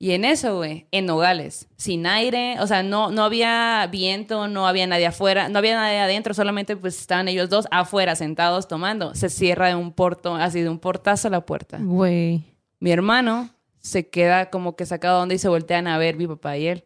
Y 0.00 0.12
en 0.12 0.24
eso, 0.24 0.58
güey, 0.58 0.86
en 0.92 1.06
Nogales, 1.06 1.68
sin 1.76 2.06
aire, 2.06 2.60
o 2.60 2.68
sea, 2.68 2.84
no, 2.84 3.10
no 3.10 3.24
había 3.24 3.84
viento, 3.90 4.46
no 4.46 4.68
había 4.68 4.86
nadie 4.86 5.06
afuera, 5.06 5.48
no 5.48 5.58
había 5.58 5.74
nadie 5.74 5.98
adentro, 5.98 6.34
solamente 6.34 6.76
pues 6.76 7.00
estaban 7.00 7.26
ellos 7.26 7.50
dos 7.50 7.66
afuera 7.72 8.14
sentados 8.14 8.68
tomando. 8.68 9.16
Se 9.16 9.28
cierra 9.28 9.66
de 9.66 9.74
un 9.74 9.92
porto, 9.92 10.36
así 10.36 10.60
de 10.60 10.68
un 10.68 10.78
portazo 10.78 11.28
la 11.30 11.44
puerta. 11.44 11.78
Güey. 11.80 12.44
Mi 12.78 12.92
hermano 12.92 13.50
se 13.80 14.08
queda 14.08 14.50
como 14.50 14.76
que 14.76 14.86
sacado 14.86 15.16
de 15.16 15.22
onda 15.24 15.34
y 15.34 15.38
se 15.38 15.48
voltean 15.48 15.88
a 15.88 15.98
ver 15.98 16.16
mi 16.16 16.28
papá 16.28 16.56
y 16.56 16.68
él. 16.68 16.84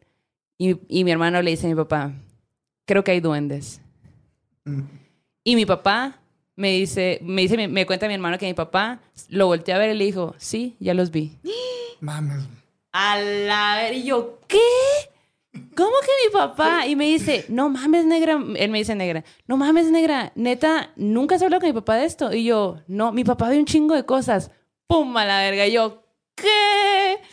Y, 0.62 0.78
y 0.86 1.02
mi 1.02 1.10
hermano 1.10 1.42
le 1.42 1.50
dice 1.50 1.66
a 1.66 1.70
mi 1.70 1.74
papá, 1.74 2.12
creo 2.84 3.02
que 3.02 3.10
hay 3.10 3.18
duendes. 3.18 3.80
Mm. 4.64 4.82
Y 5.42 5.56
mi 5.56 5.66
papá 5.66 6.20
me 6.54 6.70
dice, 6.70 7.18
me 7.20 7.42
dice, 7.42 7.66
me 7.66 7.84
cuenta 7.84 8.06
mi 8.06 8.14
hermano 8.14 8.38
que 8.38 8.46
mi 8.46 8.54
papá 8.54 9.00
lo 9.28 9.46
volteó 9.46 9.74
a 9.74 9.78
ver 9.78 9.90
y 9.90 9.98
le 9.98 10.04
dijo, 10.04 10.36
sí, 10.38 10.76
ya 10.78 10.94
los 10.94 11.10
vi. 11.10 11.36
Mames. 12.00 12.44
A 12.92 13.18
la 13.18 13.76
ver, 13.82 13.94
y 13.94 14.04
yo, 14.04 14.38
¿qué? 14.46 14.60
¿Cómo 15.74 15.96
que 16.00 16.28
mi 16.28 16.32
papá? 16.32 16.86
Y 16.86 16.94
me 16.94 17.06
dice, 17.06 17.44
no 17.48 17.68
mames, 17.68 18.04
negra. 18.04 18.40
Él 18.54 18.70
me 18.70 18.78
dice, 18.78 18.94
negra, 18.94 19.24
no 19.48 19.56
mames, 19.56 19.90
negra. 19.90 20.30
Neta, 20.36 20.92
nunca 20.94 21.34
has 21.34 21.42
hablado 21.42 21.60
con 21.60 21.70
mi 21.70 21.74
papá 21.74 21.96
de 21.96 22.04
esto. 22.04 22.32
Y 22.32 22.44
yo, 22.44 22.76
no, 22.86 23.10
mi 23.10 23.24
papá 23.24 23.48
ve 23.48 23.58
un 23.58 23.66
chingo 23.66 23.96
de 23.96 24.06
cosas. 24.06 24.52
¡Pum! 24.86 25.16
A 25.16 25.24
la 25.24 25.38
verga. 25.38 25.66
Y 25.66 25.72
yo, 25.72 26.04
¿qué? 26.36 26.48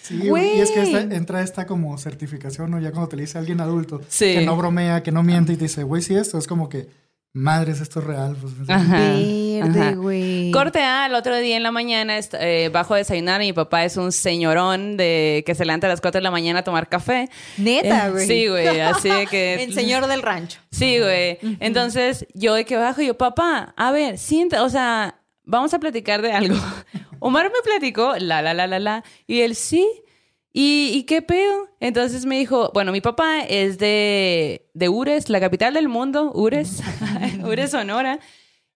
Sí, 0.09 0.27
güey. 0.27 0.57
Y 0.57 0.61
es 0.61 0.71
que 0.71 0.81
esta- 0.81 1.01
entra 1.15 1.41
esta 1.41 1.65
como 1.65 1.97
certificación, 1.97 2.71
¿no? 2.71 2.79
Ya 2.79 2.91
cuando 2.91 3.07
te 3.09 3.15
le 3.15 3.21
dice 3.23 3.37
alguien 3.37 3.61
adulto 3.61 4.01
Sí. 4.09 4.33
que 4.33 4.41
no 4.45 4.57
bromea, 4.57 5.01
que 5.03 5.11
no 5.11 5.23
miente 5.23 5.53
y 5.53 5.55
te 5.55 5.63
dice, 5.65 5.83
güey, 5.83 6.01
sí, 6.01 6.15
esto 6.15 6.37
es 6.37 6.47
como 6.47 6.67
que, 6.67 6.87
madres, 7.31 7.79
esto 7.79 7.99
es 7.99 8.05
real. 8.07 8.35
Pues, 8.41 8.53
Ajá. 8.67 8.97
Verde, 8.97 9.79
Ajá. 9.81 9.91
güey. 9.91 10.51
Corte 10.51 10.79
A, 10.79 11.05
el 11.05 11.13
otro 11.13 11.37
día 11.37 11.55
en 11.57 11.63
la 11.63 11.71
mañana 11.71 12.17
eh, 12.39 12.69
bajo 12.73 12.95
a 12.95 12.97
desayunar 12.97 13.41
y 13.43 13.47
mi 13.47 13.53
papá 13.53 13.85
es 13.85 13.97
un 13.97 14.11
señorón 14.11 14.97
de 14.97 15.43
que 15.45 15.53
se 15.53 15.63
levanta 15.63 15.85
a 15.85 15.91
las 15.91 16.01
4 16.01 16.19
de 16.19 16.23
la 16.23 16.31
mañana 16.31 16.59
a 16.59 16.63
tomar 16.63 16.89
café. 16.89 17.29
Neta, 17.57 18.07
Eh, 18.07 18.11
güey. 18.11 18.27
Sí, 18.27 18.47
güey, 18.47 18.79
así 18.81 19.09
de 19.09 19.27
que... 19.27 19.63
El 19.63 19.73
señor 19.75 20.07
del 20.07 20.21
rancho. 20.23 20.59
Sí, 20.71 20.97
güey. 20.99 21.37
Entonces, 21.59 22.25
yo 22.33 22.55
de 22.55 22.65
que 22.65 22.77
bajo, 22.77 23.01
yo, 23.03 23.15
papá, 23.15 23.73
a 23.77 23.91
ver, 23.91 24.17
sienta, 24.17 24.63
o 24.63 24.69
sea, 24.69 25.18
vamos 25.49 25.73
a 25.73 25.79
platicar 25.79 26.21
de 26.21 26.31
algo. 26.31 26.55
Omar 27.19 27.51
me 27.51 27.61
platicó, 27.63 28.15
la, 28.17 28.41
la, 28.41 28.53
la, 28.53 28.67
la, 28.67 28.79
la, 28.79 29.03
y 29.27 29.41
él, 29.41 29.55
sí. 29.55 29.85
¿Y, 30.51 30.91
y 30.93 31.03
qué 31.03 31.21
pedo? 31.21 31.67
Entonces 31.79 32.25
me 32.25 32.39
dijo, 32.39 32.71
bueno, 32.73 32.91
mi 32.91 33.01
papá 33.01 33.41
es 33.41 33.77
de, 33.77 34.69
de 34.73 34.89
Ures, 34.89 35.29
la 35.29 35.39
capital 35.39 35.73
del 35.73 35.89
mundo, 35.89 36.31
Ures, 36.33 36.81
Ures, 37.43 37.71
Sonora. 37.71 38.19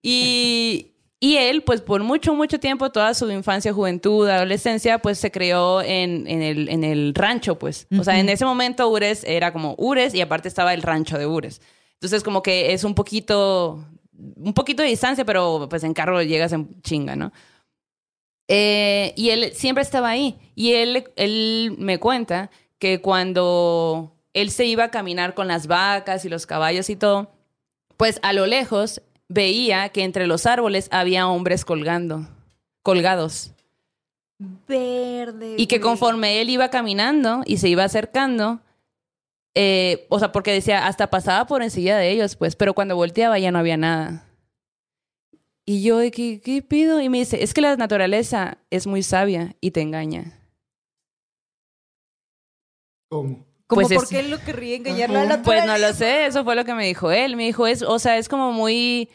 Y, 0.01 0.91
y 1.19 1.37
él, 1.37 1.63
pues 1.63 1.81
por 1.81 2.03
mucho, 2.03 2.35
mucho 2.35 2.59
tiempo, 2.59 2.91
toda 2.91 3.13
su 3.13 3.29
infancia, 3.31 3.73
juventud, 3.73 4.27
adolescencia, 4.27 4.99
pues 4.99 5.17
se 5.17 5.31
creó 5.31 5.81
en, 5.81 6.27
en, 6.27 6.41
el, 6.41 6.69
en 6.69 6.83
el 6.83 7.13
rancho, 7.15 7.57
pues. 7.57 7.87
O 7.97 8.03
sea, 8.03 8.19
en 8.19 8.29
ese 8.29 8.45
momento 8.45 8.89
Ures 8.89 9.23
era 9.23 9.53
como 9.53 9.73
Ures 9.77 10.13
y 10.13 10.21
aparte 10.21 10.47
estaba 10.47 10.73
el 10.73 10.81
rancho 10.81 11.17
de 11.17 11.25
Ures. 11.25 11.61
Entonces, 11.93 12.23
como 12.23 12.43
que 12.43 12.73
es 12.73 12.83
un 12.83 12.93
poquito, 12.93 13.85
un 14.17 14.53
poquito 14.53 14.83
de 14.83 14.89
distancia, 14.89 15.25
pero 15.25 15.67
pues 15.69 15.83
en 15.83 15.93
carro 15.93 16.21
llegas 16.21 16.53
en 16.53 16.81
chinga, 16.81 17.15
¿no? 17.15 17.31
Eh, 18.47 19.13
y 19.15 19.29
él 19.29 19.51
siempre 19.53 19.83
estaba 19.83 20.09
ahí. 20.09 20.37
Y 20.55 20.73
él, 20.73 21.05
él 21.15 21.75
me 21.77 21.99
cuenta 21.99 22.51
que 22.77 23.01
cuando 23.01 24.15
él 24.33 24.51
se 24.51 24.65
iba 24.65 24.85
a 24.85 24.91
caminar 24.91 25.33
con 25.33 25.47
las 25.47 25.67
vacas 25.67 26.25
y 26.25 26.29
los 26.29 26.45
caballos 26.45 26.89
y 26.89 26.95
todo, 26.95 27.31
pues 27.97 28.19
a 28.23 28.33
lo 28.33 28.45
lejos 28.45 29.01
veía 29.29 29.89
que 29.89 30.03
entre 30.03 30.27
los 30.27 30.45
árboles 30.45 30.89
había 30.91 31.27
hombres 31.27 31.65
colgando, 31.65 32.27
colgados. 32.81 33.53
Verde. 34.67 35.55
Y 35.57 35.67
que 35.67 35.79
conforme 35.79 36.41
él 36.41 36.49
iba 36.49 36.69
caminando 36.69 37.43
y 37.45 37.57
se 37.57 37.69
iba 37.69 37.83
acercando, 37.83 38.59
eh, 39.55 40.05
o 40.09 40.19
sea, 40.19 40.31
porque 40.31 40.51
decía, 40.51 40.87
hasta 40.87 41.09
pasaba 41.09 41.45
por 41.47 41.61
encima 41.63 41.95
de 41.95 42.09
ellos, 42.11 42.35
pues, 42.35 42.55
pero 42.55 42.73
cuando 42.73 42.95
volteaba 42.95 43.37
ya 43.39 43.51
no 43.51 43.59
había 43.59 43.77
nada. 43.77 44.25
Y 45.65 45.81
yo, 45.83 45.97
de 45.99 46.11
¿qué, 46.11 46.41
qué 46.41 46.61
pido? 46.61 46.99
Y 46.99 47.07
me 47.09 47.19
dice, 47.19 47.41
es 47.43 47.53
que 47.53 47.61
la 47.61 47.75
naturaleza 47.77 48.57
es 48.69 48.85
muy 48.87 49.01
sabia 49.03 49.55
y 49.61 49.71
te 49.71 49.81
engaña. 49.81 50.39
¿Cómo? 53.09 53.45
Como 53.67 53.81
Pues 53.81 53.91
es- 53.91 53.97
por 53.97 54.07
qué 54.09 54.23
lo 54.23 54.39
querría 54.39 54.75
engañar 54.75 55.09
la 55.09 55.23
Ajá. 55.23 55.41
Pues 55.43 55.59
no 55.61 55.67
naturaleza? 55.67 55.87
lo 55.87 55.93
sé, 55.93 56.25
eso 56.25 56.43
fue 56.43 56.55
lo 56.55 56.65
que 56.65 56.73
me 56.73 56.85
dijo 56.85 57.11
él. 57.11 57.35
Me 57.35 57.43
dijo, 57.45 57.65
es, 57.67 57.81
o 57.81 57.97
sea, 57.99 58.17
es 58.17 58.27
como 58.27 58.51
muy, 58.51 59.09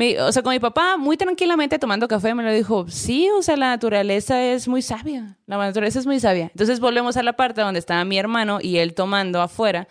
me- 0.00 0.18
o 0.22 0.32
sea, 0.32 0.42
con 0.42 0.52
mi 0.54 0.58
papá, 0.60 0.96
muy 0.96 1.18
tranquilamente 1.18 1.78
tomando 1.78 2.08
café, 2.08 2.34
me 2.34 2.42
lo 2.42 2.50
dijo, 2.52 2.86
sí, 2.88 3.28
o 3.36 3.42
sea, 3.42 3.56
la 3.58 3.68
naturaleza 3.68 4.42
es 4.42 4.66
muy 4.66 4.80
sabia, 4.80 5.36
la 5.46 5.58
naturaleza 5.58 5.98
es 5.98 6.06
muy 6.06 6.18
sabia. 6.20 6.46
Entonces 6.46 6.80
volvemos 6.80 7.18
a 7.18 7.22
la 7.22 7.34
parte 7.34 7.60
donde 7.60 7.78
estaba 7.80 8.02
mi 8.06 8.16
hermano 8.18 8.60
y 8.62 8.78
él 8.78 8.94
tomando 8.94 9.42
afuera. 9.42 9.88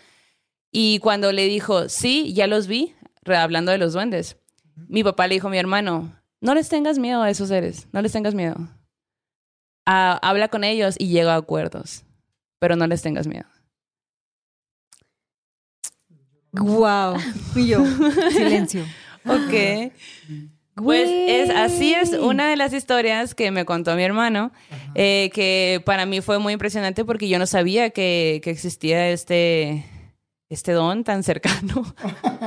Y 0.72 0.98
cuando 0.98 1.30
le 1.30 1.46
dijo, 1.46 1.88
sí, 1.88 2.32
ya 2.34 2.48
los 2.48 2.66
vi, 2.66 2.92
hablando 3.24 3.70
de 3.70 3.78
los 3.78 3.92
duendes, 3.92 4.36
mi 4.88 5.04
papá 5.04 5.28
le 5.28 5.34
dijo 5.34 5.46
a 5.46 5.50
mi 5.50 5.58
hermano, 5.58 6.12
no 6.40 6.54
les 6.54 6.68
tengas 6.68 6.98
miedo 6.98 7.22
a 7.22 7.30
esos 7.30 7.48
seres, 7.48 7.86
no 7.92 8.02
les 8.02 8.10
tengas 8.10 8.34
miedo. 8.34 8.56
Ah, 9.86 10.18
habla 10.22 10.48
con 10.48 10.64
ellos 10.64 10.96
y 10.98 11.06
llega 11.08 11.34
a 11.34 11.38
acuerdos, 11.38 12.04
pero 12.58 12.74
no 12.74 12.86
les 12.88 13.00
tengas 13.02 13.28
miedo. 13.28 13.46
Guau. 16.52 17.16
Y 17.54 17.68
yo, 17.68 17.84
silencio. 18.30 18.84
Ok. 19.26 19.92
Pues 20.76 21.08
es, 21.10 21.50
así 21.50 21.92
es 21.92 22.10
una 22.12 22.48
de 22.48 22.56
las 22.56 22.72
historias 22.72 23.34
que 23.34 23.50
me 23.50 23.64
contó 23.66 23.94
mi 23.96 24.02
hermano, 24.02 24.50
eh, 24.94 25.30
que 25.34 25.82
para 25.84 26.06
mí 26.06 26.20
fue 26.22 26.38
muy 26.38 26.54
impresionante 26.54 27.04
porque 27.04 27.28
yo 27.28 27.38
no 27.38 27.46
sabía 27.46 27.90
que, 27.90 28.40
que 28.42 28.48
existía 28.50 29.10
este, 29.10 29.84
este 30.48 30.72
don 30.72 31.04
tan 31.04 31.22
cercano. 31.22 31.84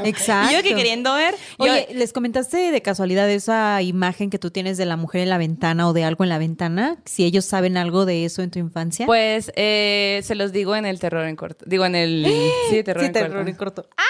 Exacto. 0.04 0.50
Y 0.52 0.56
yo 0.56 0.64
que 0.64 0.74
queriendo 0.74 1.14
ver. 1.14 1.36
yo- 1.60 1.66
Oye, 1.66 1.88
¿les 1.94 2.12
comentaste 2.12 2.72
de 2.72 2.82
casualidad 2.82 3.30
esa 3.30 3.80
imagen 3.84 4.32
que 4.32 4.40
tú 4.40 4.50
tienes 4.50 4.78
de 4.78 4.86
la 4.86 4.98
mujer 4.98 5.22
en 5.22 5.30
la 5.30 5.38
ventana 5.38 5.88
o 5.88 5.94
de 5.94 6.04
algo 6.04 6.24
en 6.24 6.30
la 6.32 6.40
ventana? 6.40 6.98
Si 7.06 7.26
ellos 7.26 7.46
saben 7.46 7.78
algo 7.78 8.06
de 8.08 8.26
eso 8.26 8.42
en 8.42 8.50
tu 8.50 8.58
infancia. 8.58 9.06
pues 9.06 9.52
eh, 9.56 10.22
se 10.24 10.34
los 10.34 10.52
digo 10.52 10.76
en 10.76 10.86
el 10.88 11.00
terror 11.00 11.28
en 11.28 11.36
corto. 11.36 11.66
Digo 11.68 11.86
en 11.86 11.94
el. 11.96 12.26
Sí, 12.72 12.82
terror, 12.84 13.02
sí, 13.04 13.08
en, 13.08 13.14
terror 13.14 13.32
corto. 13.36 13.50
en 13.50 13.56
corto. 13.58 13.90
¡Ah, 13.96 14.04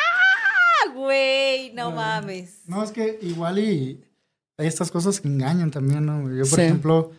güey! 0.94 1.74
No 1.74 1.92
mames. 1.92 2.62
No, 2.68 2.84
es 2.84 2.92
que 2.92 3.20
igual 3.22 3.60
y 3.60 4.04
hay 4.58 4.68
estas 4.68 4.92
cosas 4.92 5.20
que 5.22 5.28
engañan 5.28 5.72
también, 5.72 6.06
¿no? 6.06 6.30
Yo, 6.30 6.44
por 6.50 6.60
Sí. 6.60 6.62
ejemplo, 6.62 7.12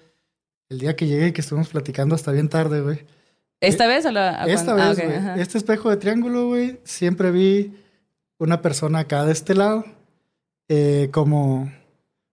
el 0.69 0.79
día 0.79 0.97
que 0.97 1.07
llegué 1.07 1.29
y 1.29 1.33
que 1.33 1.41
estuvimos 1.41 1.69
platicando 1.69 2.15
hasta 2.15 2.33
bien 2.33 2.49
tarde, 2.49 2.81
güey. 2.81 3.01
¿Esta 3.61 3.87
vez 3.87 4.05
o 4.07 4.11
la.? 4.11 4.45
Esta 4.47 4.73
ah, 4.73 4.89
vez, 4.91 4.99
ok, 4.99 5.05
güey, 5.05 5.17
ajá. 5.17 5.37
este 5.37 5.59
espejo 5.59 5.91
de 5.91 5.97
triángulo, 5.97 6.49
güey, 6.49 6.81
siempre 6.85 7.31
vi 7.31 7.75
una 8.39 8.61
persona 8.61 9.01
acá 9.01 9.25
de 9.25 9.33
este 9.33 9.55
lado, 9.55 9.85
eh, 10.69 11.09
como, 11.13 11.73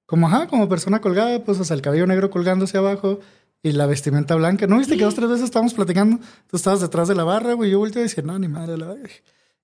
como, 0.05 0.27
ajá, 0.27 0.47
como 0.47 0.67
persona 0.67 0.99
colgada, 0.99 1.43
pues, 1.43 1.59
o 1.59 1.63
sea, 1.63 1.75
el 1.75 1.81
cabello 1.81 2.05
negro 2.07 2.29
colgando 2.29 2.65
hacia 2.65 2.79
abajo 2.79 3.19
y 3.63 3.71
la 3.71 3.85
vestimenta 3.85 4.35
blanca. 4.35 4.67
¿No 4.67 4.77
viste 4.77 4.97
que 4.97 5.03
dos, 5.03 5.15
tres 5.15 5.29
veces 5.29 5.45
estábamos 5.45 5.73
platicando? 5.73 6.19
Tú 6.47 6.57
estabas 6.57 6.81
detrás 6.81 7.07
de 7.07 7.15
la 7.15 7.23
barra, 7.23 7.53
güey, 7.53 7.69
yo 7.71 7.79
volteé 7.79 8.01
a 8.01 8.03
decir, 8.03 8.25
no, 8.25 8.37
ni 8.37 8.47
madre, 8.47 8.77
la 8.77 8.87
verga". 8.87 9.09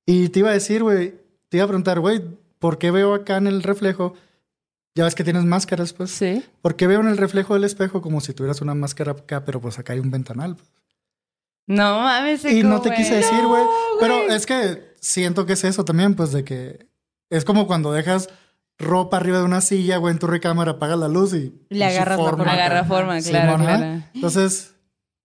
Y 0.05 0.29
te 0.29 0.39
iba 0.39 0.49
a 0.51 0.53
decir, 0.53 0.83
güey, 0.83 1.15
te 1.49 1.57
iba 1.57 1.63
a 1.63 1.67
preguntar, 1.67 1.99
güey, 1.99 2.21
¿por 2.59 2.77
qué 2.77 2.91
veo 2.91 3.13
acá 3.13 3.37
en 3.37 3.47
el 3.47 3.63
reflejo? 3.63 4.13
Ya 4.95 5.03
ves 5.03 5.15
que 5.15 5.23
tienes 5.23 5.43
máscaras, 5.45 5.93
pues. 5.93 6.11
Sí. 6.11 6.43
¿Por 6.61 6.75
qué 6.75 6.87
veo 6.87 7.01
en 7.01 7.07
el 7.07 7.17
reflejo 7.17 7.53
del 7.53 7.63
espejo 7.63 8.01
como 8.01 8.19
si 8.19 8.33
tuvieras 8.33 8.61
una 8.61 8.73
máscara 8.73 9.11
acá, 9.11 9.45
pero 9.45 9.61
pues 9.61 9.77
acá 9.77 9.93
hay 9.93 9.99
un 9.99 10.09
ventanal? 10.09 10.55
pues? 10.55 10.67
No 11.67 11.99
mames. 11.99 12.45
Y 12.45 12.63
no 12.63 12.81
te 12.81 12.93
quise 12.93 13.15
decir, 13.15 13.45
güey. 13.45 13.63
No, 13.63 13.69
pero 13.99 14.15
es 14.29 14.45
que 14.45 14.95
siento 14.99 15.45
que 15.45 15.53
es 15.53 15.63
eso 15.63 15.85
también, 15.85 16.15
pues 16.15 16.31
de 16.31 16.43
que 16.43 16.87
es 17.29 17.45
como 17.45 17.67
cuando 17.67 17.91
dejas 17.91 18.29
ropa 18.79 19.17
arriba 19.17 19.39
de 19.39 19.43
una 19.43 19.61
silla, 19.61 19.97
güey, 19.97 20.13
en 20.13 20.19
tu 20.19 20.27
recámara, 20.27 20.71
apagas 20.73 20.97
la 20.97 21.07
luz 21.07 21.33
y... 21.33 21.53
Le 21.69 21.85
agarras 21.85 22.17
la 22.17 22.23
forma 22.23 22.37
forma. 22.37 22.53
acá. 22.53 22.65
Agarra 22.65 22.83
forma, 22.85 23.19
claro, 23.21 23.53
ajá. 23.55 23.77
claro. 23.77 24.03
Entonces, 24.13 24.75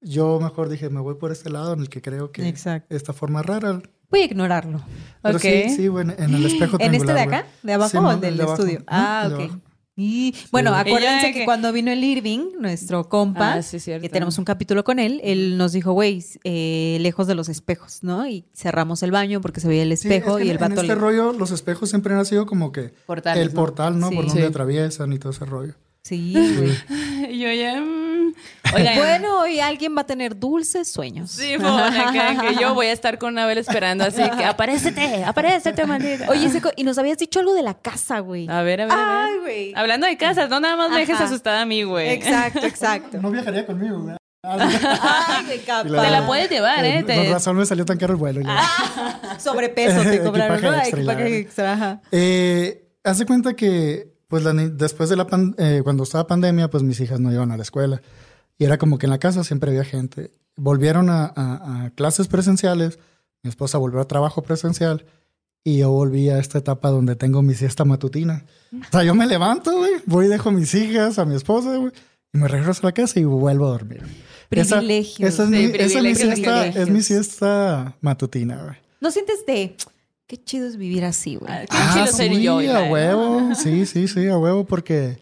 yo 0.03 0.39
mejor 0.41 0.69
dije, 0.69 0.91
me 0.91 1.01
voy 1.01 1.15
por 1.15 1.33
este 1.33 1.51
lado 1.51 1.73
en 1.73 1.81
el 1.81 1.89
que 1.89 2.03
creo 2.03 2.31
que 2.33 2.47
Exacto. 2.49 2.95
esta 2.95 3.13
forma 3.13 3.43
rara. 3.43 3.81
Voy 4.11 4.21
a 4.21 4.25
ignorarlo. 4.25 4.83
Pero 5.23 5.37
Ok. 5.37 5.43
sí, 5.43 5.69
sí, 5.77 5.89
güey, 5.89 6.07
en 6.19 6.35
el 6.35 6.45
espejo 6.45 6.77
¿En 6.81 6.95
este 6.95 7.13
de 7.15 7.21
acá? 7.21 7.47
¿De 7.63 7.73
abajo 7.73 7.99
o 7.99 8.17
del 8.17 8.37
de 8.37 8.45
estudio? 8.45 8.83
Ah, 8.87 9.25
ok. 9.33 9.41
abajo. 9.41 9.61
Y 9.95 10.35
bueno, 10.51 10.75
acuérdense 10.75 11.27
de 11.27 11.33
que, 11.35 11.39
que- 11.41 11.45
cuando 11.45 11.71
vino 11.71 11.91
el 11.93 12.03
Irving, 12.03 12.53
nuestro 12.59 13.11
compa, 13.11 13.55
Ah, 13.55 13.63
sí, 13.63 13.79
que 13.79 14.09
tenemos 14.09 14.39
un 14.39 14.45
capítulo 14.47 14.85
con 14.85 14.99
él, 14.99 15.21
él 15.23 15.59
nos 15.59 15.73
dijo, 15.73 15.93
güey, 15.93 16.25
eh, 16.45 16.97
lejos 17.01 17.27
de 17.27 17.35
los 17.35 17.51
espejos, 17.51 18.03
¿no? 18.03 18.27
Y 18.27 18.47
cerramos 18.55 19.03
el 19.03 19.11
baño 19.11 19.43
porque 19.43 19.61
se 19.61 19.69
veía 19.69 19.83
el 19.83 19.95
Sí, 19.99 20.09
espejo 20.09 20.39
es 20.39 20.43
que 20.43 20.45
y 20.47 20.51
el 20.51 20.57
en 20.57 20.61
vato 20.63 20.75
este 20.81 20.87
le- 20.87 20.95
rollo, 20.95 21.33
los 21.35 21.51
espejos 21.51 21.91
siempre 21.91 22.15
han 22.15 22.25
sido 22.25 22.47
como 22.47 22.73
que 22.73 22.95
Portales, 23.07 23.43
el 23.47 23.53
¿no? 23.55 23.61
portal, 23.61 23.99
¿no? 23.99 24.09
Sí. 24.09 24.17
Por 24.17 24.27
donde 24.27 24.41
Sí. 24.41 24.47
atraviesan 24.47 25.13
y 25.13 25.19
todo 25.19 25.31
ese 25.33 25.45
rollo. 25.45 25.75
Sí, 26.03 26.33
güey. 26.59 27.33
Y 27.33 27.39
yo 27.39 27.51
ya. 27.53 27.81
mm, 27.81 28.35
Oigan. 28.75 28.97
bueno, 28.99 29.41
hoy 29.41 29.61
alguien 29.61 29.97
va 29.97 30.01
a 30.03 30.07
tener 30.07 30.37
dulces 30.37 30.91
sueños. 30.91 31.31
Sí, 31.31 31.55
acá, 31.55 32.37
que 32.41 32.57
yo 32.61 32.75
voy 32.75 32.87
a 32.87 32.93
estar 32.93 33.19
con 33.19 33.39
Abel 33.39 33.59
esperando 33.59 34.05
así 34.05 34.23
que 34.37 34.45
aparécete, 34.45 35.23
aparécete, 35.25 35.87
maldita. 35.87 36.29
Oye, 36.29 36.49
Seco, 36.49 36.71
y 36.77 36.83
nos 36.85 36.99
habías 36.99 37.19
dicho 37.19 37.39
algo 37.41 37.55
de 37.55 37.63
la 37.63 37.75
casa, 37.75 38.19
güey. 38.21 38.49
a 38.49 38.63
ver, 38.63 38.81
a 38.81 38.87
ver, 38.87 38.95
a 38.95 39.25
Ay, 39.27 39.39
güey. 39.41 39.73
Hablando 39.77 40.07
de 40.07 40.17
casas, 40.17 40.49
no 40.51 40.59
nada 40.59 40.77
más 40.77 40.91
me 40.91 40.99
dejes 41.01 41.21
asustada 41.21 41.63
a 41.63 41.67
mí, 41.67 41.83
güey. 41.85 42.11
Exacto, 42.11 42.67
exacto. 42.67 43.19
No 43.23 43.31
viajaría 43.31 43.65
conmigo, 43.65 44.01
güey. 44.01 44.17
Ay, 44.45 45.45
qué 45.49 45.59
capaz. 45.61 45.85
Te 45.85 46.11
la 46.11 46.27
puedes 46.27 46.51
llevar, 46.51 46.85
¿eh? 46.85 46.99
Eh, 46.99 47.03
Te- 47.05 47.15
Con 47.15 47.31
razón 47.31 47.57
me 47.57 47.65
salió 47.65 47.85
tan 47.85 47.97
caro 47.97 48.15
el 48.15 48.19
vuelo. 48.19 48.41
y 48.41 48.45
la- 48.45 49.39
Sobrepeso 49.39 50.03
te 50.03 50.21
cobraron, 50.21 50.57
Equipaje 50.57 50.91
¿no? 50.97 50.99
Equipaje 50.99 51.37
extra, 51.39 51.73
ajá. 51.75 52.01
Eh, 52.11 52.89
hace 53.05 53.25
cuenta 53.25 53.55
que, 53.55 54.12
pues, 54.33 54.45
la 54.45 54.55
después 54.55 55.11
de 55.11 55.17
la 55.17 55.27
pan- 55.27 55.55
eh, 55.59 55.83
cuando 55.85 56.05
estaba 56.05 56.27
pandemia, 56.27 56.71
pues 56.71 56.83
mis 56.83 56.99
hijas 57.01 57.21
no 57.21 57.31
iban 57.31 57.51
a 57.53 57.57
la 57.59 57.63
escuela. 57.63 58.01
Y 58.57 58.65
era 58.65 58.79
como 58.79 58.97
que 58.97 59.05
en 59.05 59.11
la 59.11 59.19
casa 59.19 59.45
siempre 59.45 59.71
había 59.71 59.85
gente. 59.85 60.33
Volvieron 60.57 61.11
a, 61.11 61.27
a- 61.37 61.85
a 61.85 61.91
clases 61.91 62.29
presenciales. 62.29 62.99
Mi 63.43 63.51
esposa 63.51 63.77
volvió 63.77 64.01
a 64.01 64.09
trabajo 64.09 64.41
presencial. 64.43 65.05
Y 65.65 65.79
yo 65.81 65.91
volví 65.91 66.31
a 66.31 66.39
esta 66.39 66.57
etapa 66.59 66.89
donde 66.89 67.15
tengo 67.15 67.43
mi 67.43 67.53
siesta 67.55 67.85
matutina. 67.85 68.47
O 68.73 68.91
sea, 68.91 69.05
yo 69.05 69.15
me 69.15 69.27
levanto, 69.27 69.77
güey. 69.77 69.93
Voy 70.07 70.25
y 70.25 70.29
dejo 70.29 70.49
a 70.49 70.53
mis 70.53 70.75
hijas, 70.75 71.19
a 71.19 71.27
mi 71.27 71.35
esposa, 71.37 71.77
güey. 71.77 71.93
Y 72.33 72.39
me 72.39 72.49
regreso 72.49 72.81
a 72.83 72.87
la 72.87 72.93
casa 72.93 73.21
y 73.21 73.25
vuelvo 73.25 73.67
a 73.67 73.71
dormir. 73.73 74.03
Esa- 74.51 74.77
Privilegios. 74.79 75.29
Esa, 75.35 75.43
es, 75.45 75.49
Sí, 75.51 75.55
mi, 75.55 75.65
esa 75.79 75.99
es 75.99 76.05
mi 76.05 76.15
siesta, 76.15 76.67
es 76.69 76.89
mi 76.89 77.03
siesta 77.03 77.97
matutina, 78.01 78.63
güey. 78.65 78.77
¿No 79.03 79.11
sientes 79.11 79.45
de 79.45 79.77
qué 80.33 80.43
chido 80.43 80.67
es 80.67 80.79
vivir 80.79 81.05
así, 81.05 81.37
güey? 81.37 81.53
Ah, 81.53 81.65
Qué 81.69 81.77
chido 81.93 82.07
ser 82.07 82.35
sí, 82.35 82.43
yo, 82.43 82.55
a 82.75 82.85
huevo. 82.91 83.55
Sí, 83.55 83.85
sí, 83.85 84.09
sí, 84.09 84.29
a 84.29 84.39
huevo, 84.39 84.65
porque 84.65 85.19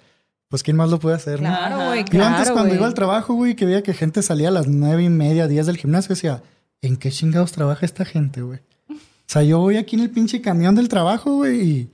pues 0.48 0.62
quién 0.62 0.76
más 0.76 0.88
lo 0.88 1.00
puede 1.00 1.16
hacer, 1.16 1.42
¿no? 1.42 1.48
Claro, 1.48 1.74
Ajá. 1.74 1.86
güey. 1.88 1.98
Yo 2.00 2.04
Claro, 2.11 2.26
antes 2.36 2.50
cuando 2.52 2.68
güey. 2.68 2.76
iba 2.78 2.86
al 2.86 2.94
trabajo, 2.94 3.34
güey, 3.34 3.56
que 3.56 3.66
veía 3.66 3.82
que 3.82 3.92
gente 3.92 4.22
salía 4.22 4.48
a 4.48 4.52
las 4.52 4.68
nueve 4.68 5.02
y 5.02 5.08
media, 5.08 5.48
diez 5.48 5.66
del 5.66 5.78
gimnasio, 5.78 6.11
decía, 6.14 6.44
¿en 6.80 6.96
qué 6.96 7.11
chingados 7.11 7.50
trabaja 7.50 7.84
esta 7.84 8.04
gente, 8.04 8.42
güey? 8.42 8.61
O 8.88 8.94
sea, 9.26 9.42
yo 9.42 9.58
voy 9.58 9.78
aquí 9.78 9.96
en 9.96 10.02
el 10.02 10.11
pinche 10.11 10.40
camión 10.40 10.76
del 10.76 10.88
trabajo, 10.88 11.34
güey, 11.38 11.61
y, 11.61 11.88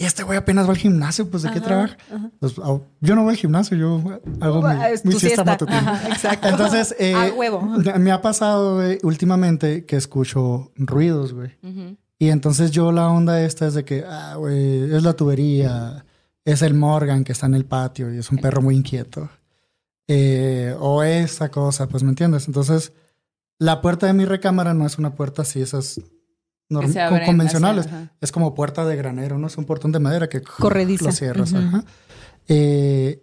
y 0.00 0.06
este 0.06 0.22
güey 0.22 0.38
apenas 0.38 0.66
va 0.66 0.70
al 0.70 0.78
gimnasio, 0.78 1.30
pues 1.30 1.42
¿de 1.42 1.50
qué 1.50 1.58
Ajá, 1.58 1.66
trabaja? 1.66 1.96
ajá. 2.10 2.30
Pues, 2.40 2.54
yo 2.54 3.14
no 3.14 3.22
voy 3.22 3.32
al 3.32 3.36
gimnasio, 3.36 3.76
yo 3.76 4.02
hago 4.40 4.62
mi, 4.62 4.74
mi 5.04 5.12
siesta 5.20 5.44
matutina. 5.44 5.78
Ajá, 5.78 6.08
exacto. 6.08 6.48
Entonces, 6.48 6.96
eh, 6.98 7.14
A 7.14 7.34
huevo. 7.34 7.60
me 7.60 8.10
ha 8.10 8.22
pasado, 8.22 8.76
güey, 8.76 8.98
últimamente 9.02 9.84
que 9.84 9.96
escucho 9.96 10.72
ruidos, 10.76 11.34
güey. 11.34 11.50
Y 12.18 12.30
entonces 12.30 12.70
yo 12.70 12.92
la 12.92 13.08
onda 13.10 13.42
esta 13.42 13.66
es 13.66 13.74
de 13.74 13.84
que, 13.84 14.02
ah, 14.08 14.36
güey, 14.38 14.90
es 14.90 15.02
la 15.02 15.12
tubería, 15.12 16.06
es 16.46 16.62
el 16.62 16.72
Morgan 16.72 17.22
que 17.22 17.32
está 17.32 17.44
en 17.44 17.54
el 17.54 17.66
patio 17.66 18.10
y 18.10 18.16
es 18.16 18.30
un 18.30 18.38
perro 18.38 18.62
muy 18.62 18.76
inquieto. 18.76 19.28
Eh, 20.08 20.74
o 20.80 21.02
esa 21.02 21.50
cosa, 21.50 21.88
pues 21.88 22.02
me 22.04 22.08
entiendes. 22.08 22.46
Entonces, 22.46 22.94
la 23.58 23.82
puerta 23.82 24.06
de 24.06 24.14
mi 24.14 24.24
recámara 24.24 24.72
no 24.72 24.86
es 24.86 24.96
una 24.96 25.14
puerta 25.14 25.42
así, 25.42 25.60
esas 25.60 26.00
norm- 26.70 27.26
convencionales. 27.26 27.86
hacia-. 27.86 28.12
Es 28.20 28.32
como 28.32 28.54
puerta 28.54 28.84
de 28.86 28.96
granero, 28.96 29.38
¿no? 29.38 29.48
Es 29.48 29.58
un 29.58 29.64
portón 29.66 29.92
de 29.92 29.98
madera 30.00 30.28
que 30.28 30.40
Corrediza. 30.42 31.04
lo 31.06 31.12
cierras. 31.12 31.52
Ajá. 31.52 31.84
Eh, 32.48 33.22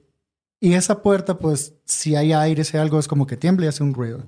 y 0.59 0.73
esa 0.73 1.01
puerta, 1.01 1.37
pues, 1.37 1.73
si 1.85 2.15
hay 2.15 2.33
aire, 2.33 2.63
si 2.63 2.77
hay 2.77 2.83
algo, 2.83 2.99
es 2.99 3.07
como 3.07 3.27
que 3.27 3.37
tiembla 3.37 3.65
y 3.65 3.69
hace 3.69 3.83
un 3.83 3.93
ruido. 3.93 4.19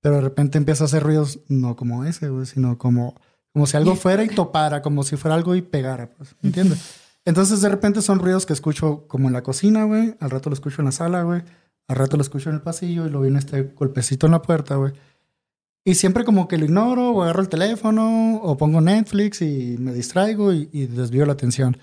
Pero 0.00 0.16
de 0.16 0.20
repente 0.22 0.58
empieza 0.58 0.84
a 0.84 0.86
hacer 0.86 1.02
ruidos, 1.02 1.40
no 1.48 1.76
como 1.76 2.04
ese, 2.04 2.28
güey, 2.28 2.46
sino 2.46 2.78
como, 2.78 3.14
como 3.52 3.66
si 3.66 3.76
algo 3.76 3.94
fuera 3.96 4.22
y 4.24 4.28
topara, 4.28 4.82
como 4.82 5.02
si 5.02 5.16
fuera 5.16 5.34
algo 5.34 5.54
y 5.54 5.62
pegara, 5.62 6.10
pues, 6.16 6.34
¿me 6.40 6.48
entiendes? 6.48 6.78
Entonces, 7.24 7.60
de 7.60 7.68
repente 7.68 8.00
son 8.00 8.20
ruidos 8.20 8.46
que 8.46 8.52
escucho 8.52 9.06
como 9.06 9.28
en 9.28 9.34
la 9.34 9.42
cocina, 9.42 9.84
güey. 9.84 10.14
Al 10.20 10.30
rato 10.30 10.50
lo 10.50 10.54
escucho 10.54 10.80
en 10.80 10.86
la 10.86 10.92
sala, 10.92 11.22
güey. 11.22 11.42
Al 11.88 11.96
rato 11.96 12.16
lo 12.16 12.22
escucho 12.22 12.48
en 12.48 12.56
el 12.56 12.62
pasillo 12.62 13.06
y 13.06 13.10
lo 13.10 13.20
viene 13.20 13.38
este 13.38 13.62
golpecito 13.76 14.26
en 14.26 14.32
la 14.32 14.42
puerta, 14.42 14.76
güey. 14.76 14.92
Y 15.88 15.94
siempre 15.94 16.24
como 16.24 16.48
que 16.48 16.58
lo 16.58 16.66
ignoro 16.66 17.12
o 17.12 17.22
agarro 17.22 17.40
el 17.40 17.48
teléfono 17.48 18.36
o 18.42 18.56
pongo 18.58 18.80
Netflix 18.82 19.40
y 19.40 19.76
me 19.78 19.92
distraigo 19.94 20.52
y, 20.52 20.68
y 20.70 20.84
desvío 20.86 21.24
la 21.24 21.32
atención. 21.32 21.78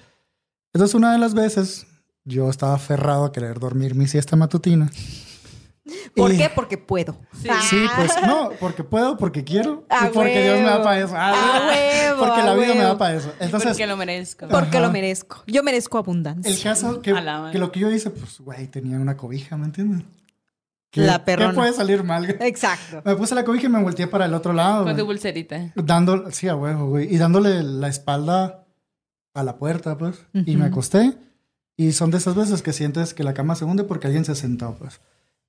Entonces, 0.73 0.93
una 0.93 1.11
de 1.13 1.17
las 1.17 1.33
veces 1.33 1.87
yo 2.23 2.49
estaba 2.49 2.75
aferrado 2.75 3.25
a 3.25 3.31
querer 3.31 3.59
dormir 3.59 3.95
mi 3.95 4.07
siesta 4.07 4.35
matutina. 4.35 4.91
¿Por 6.15 6.31
Y- 6.33 6.37
qué? 6.37 6.51
Porque 6.53 6.77
puedo. 6.77 7.17
Sí. 7.41 7.49
Sí, 7.69 7.85
pues 7.95 8.11
no, 8.27 8.51
porque 8.59 8.83
puedo, 8.83 9.17
porque 9.17 9.43
quiero 9.43 9.85
A 9.89 10.07
y 10.07 10.11
porque 10.11 10.43
Dios 10.43 10.59
me 10.59 10.65
da 10.65 10.83
para 10.83 10.99
eso. 10.99 11.13
Ah, 11.15 11.31
A 11.33 11.67
huevo, 11.67 12.19
porque 12.25 12.41
a 12.41 12.45
la 12.45 12.53
vida 12.55 12.73
me 12.75 12.81
da 12.83 12.97
para 12.97 13.15
eso. 13.15 13.31
Entonces, 13.39 13.69
Porque 13.71 13.87
lo 13.87 13.97
merezco. 13.97 14.47
Porque 14.47 14.77
Ajá. 14.77 14.85
lo 14.87 14.91
merezco. 14.91 15.43
Yo 15.47 15.63
merezco 15.63 15.97
abundancia. 15.97 16.51
el 16.51 16.61
caso 16.61 17.01
que, 17.01 17.13
que 17.51 17.57
lo 17.59 17.71
que 17.71 17.79
yo 17.79 17.89
hice, 17.89 18.11
pues, 18.11 18.39
güey, 18.39 18.67
tenía 18.67 18.99
una 18.99 19.17
cobija, 19.17 19.57
¿me 19.57 19.65
entiendes? 19.65 20.03
¿Qué, 20.95 21.01
La 21.01 21.19
¿Qué 21.19 21.25
perrona. 21.25 21.53
puede 21.53 21.73
salir 21.73 22.03
mal? 22.03 22.25
Exacto. 22.39 23.01
Me 23.03 23.15
puse 23.15 23.35
la 23.35 23.43
cobija 23.43 23.65
y 23.65 23.69
me 23.69 23.83
volteé 23.83 24.07
para 24.07 24.25
el 24.25 24.33
otro 24.33 24.53
lado. 24.53 24.85
Con 24.85 24.95
tu 24.95 25.03
güey. 25.03 25.17
pulserita. 25.17 25.73
Dando, 25.75 26.31
sí, 26.31 26.47
a 26.47 26.55
huevo, 26.55 26.87
güey. 26.87 27.13
Y 27.13 27.17
dándole 27.17 27.61
la 27.63 27.89
espalda 27.89 28.65
a 29.33 29.43
la 29.43 29.57
puerta, 29.57 29.97
pues. 29.97 30.15
Y 30.33 30.51
Ujú. 30.51 30.59
me 30.59 30.65
acosté. 30.65 31.17
Y 31.75 31.91
son 31.91 32.11
de 32.11 32.17
esas 32.17 32.35
veces 32.35 32.61
que 32.61 32.71
sientes 32.71 33.13
que 33.13 33.25
la 33.25 33.33
cama 33.33 33.55
se 33.55 33.65
hunde 33.65 33.83
porque 33.83 34.07
alguien 34.07 34.23
se 34.23 34.35
sentó, 34.35 34.75
pues. 34.79 35.01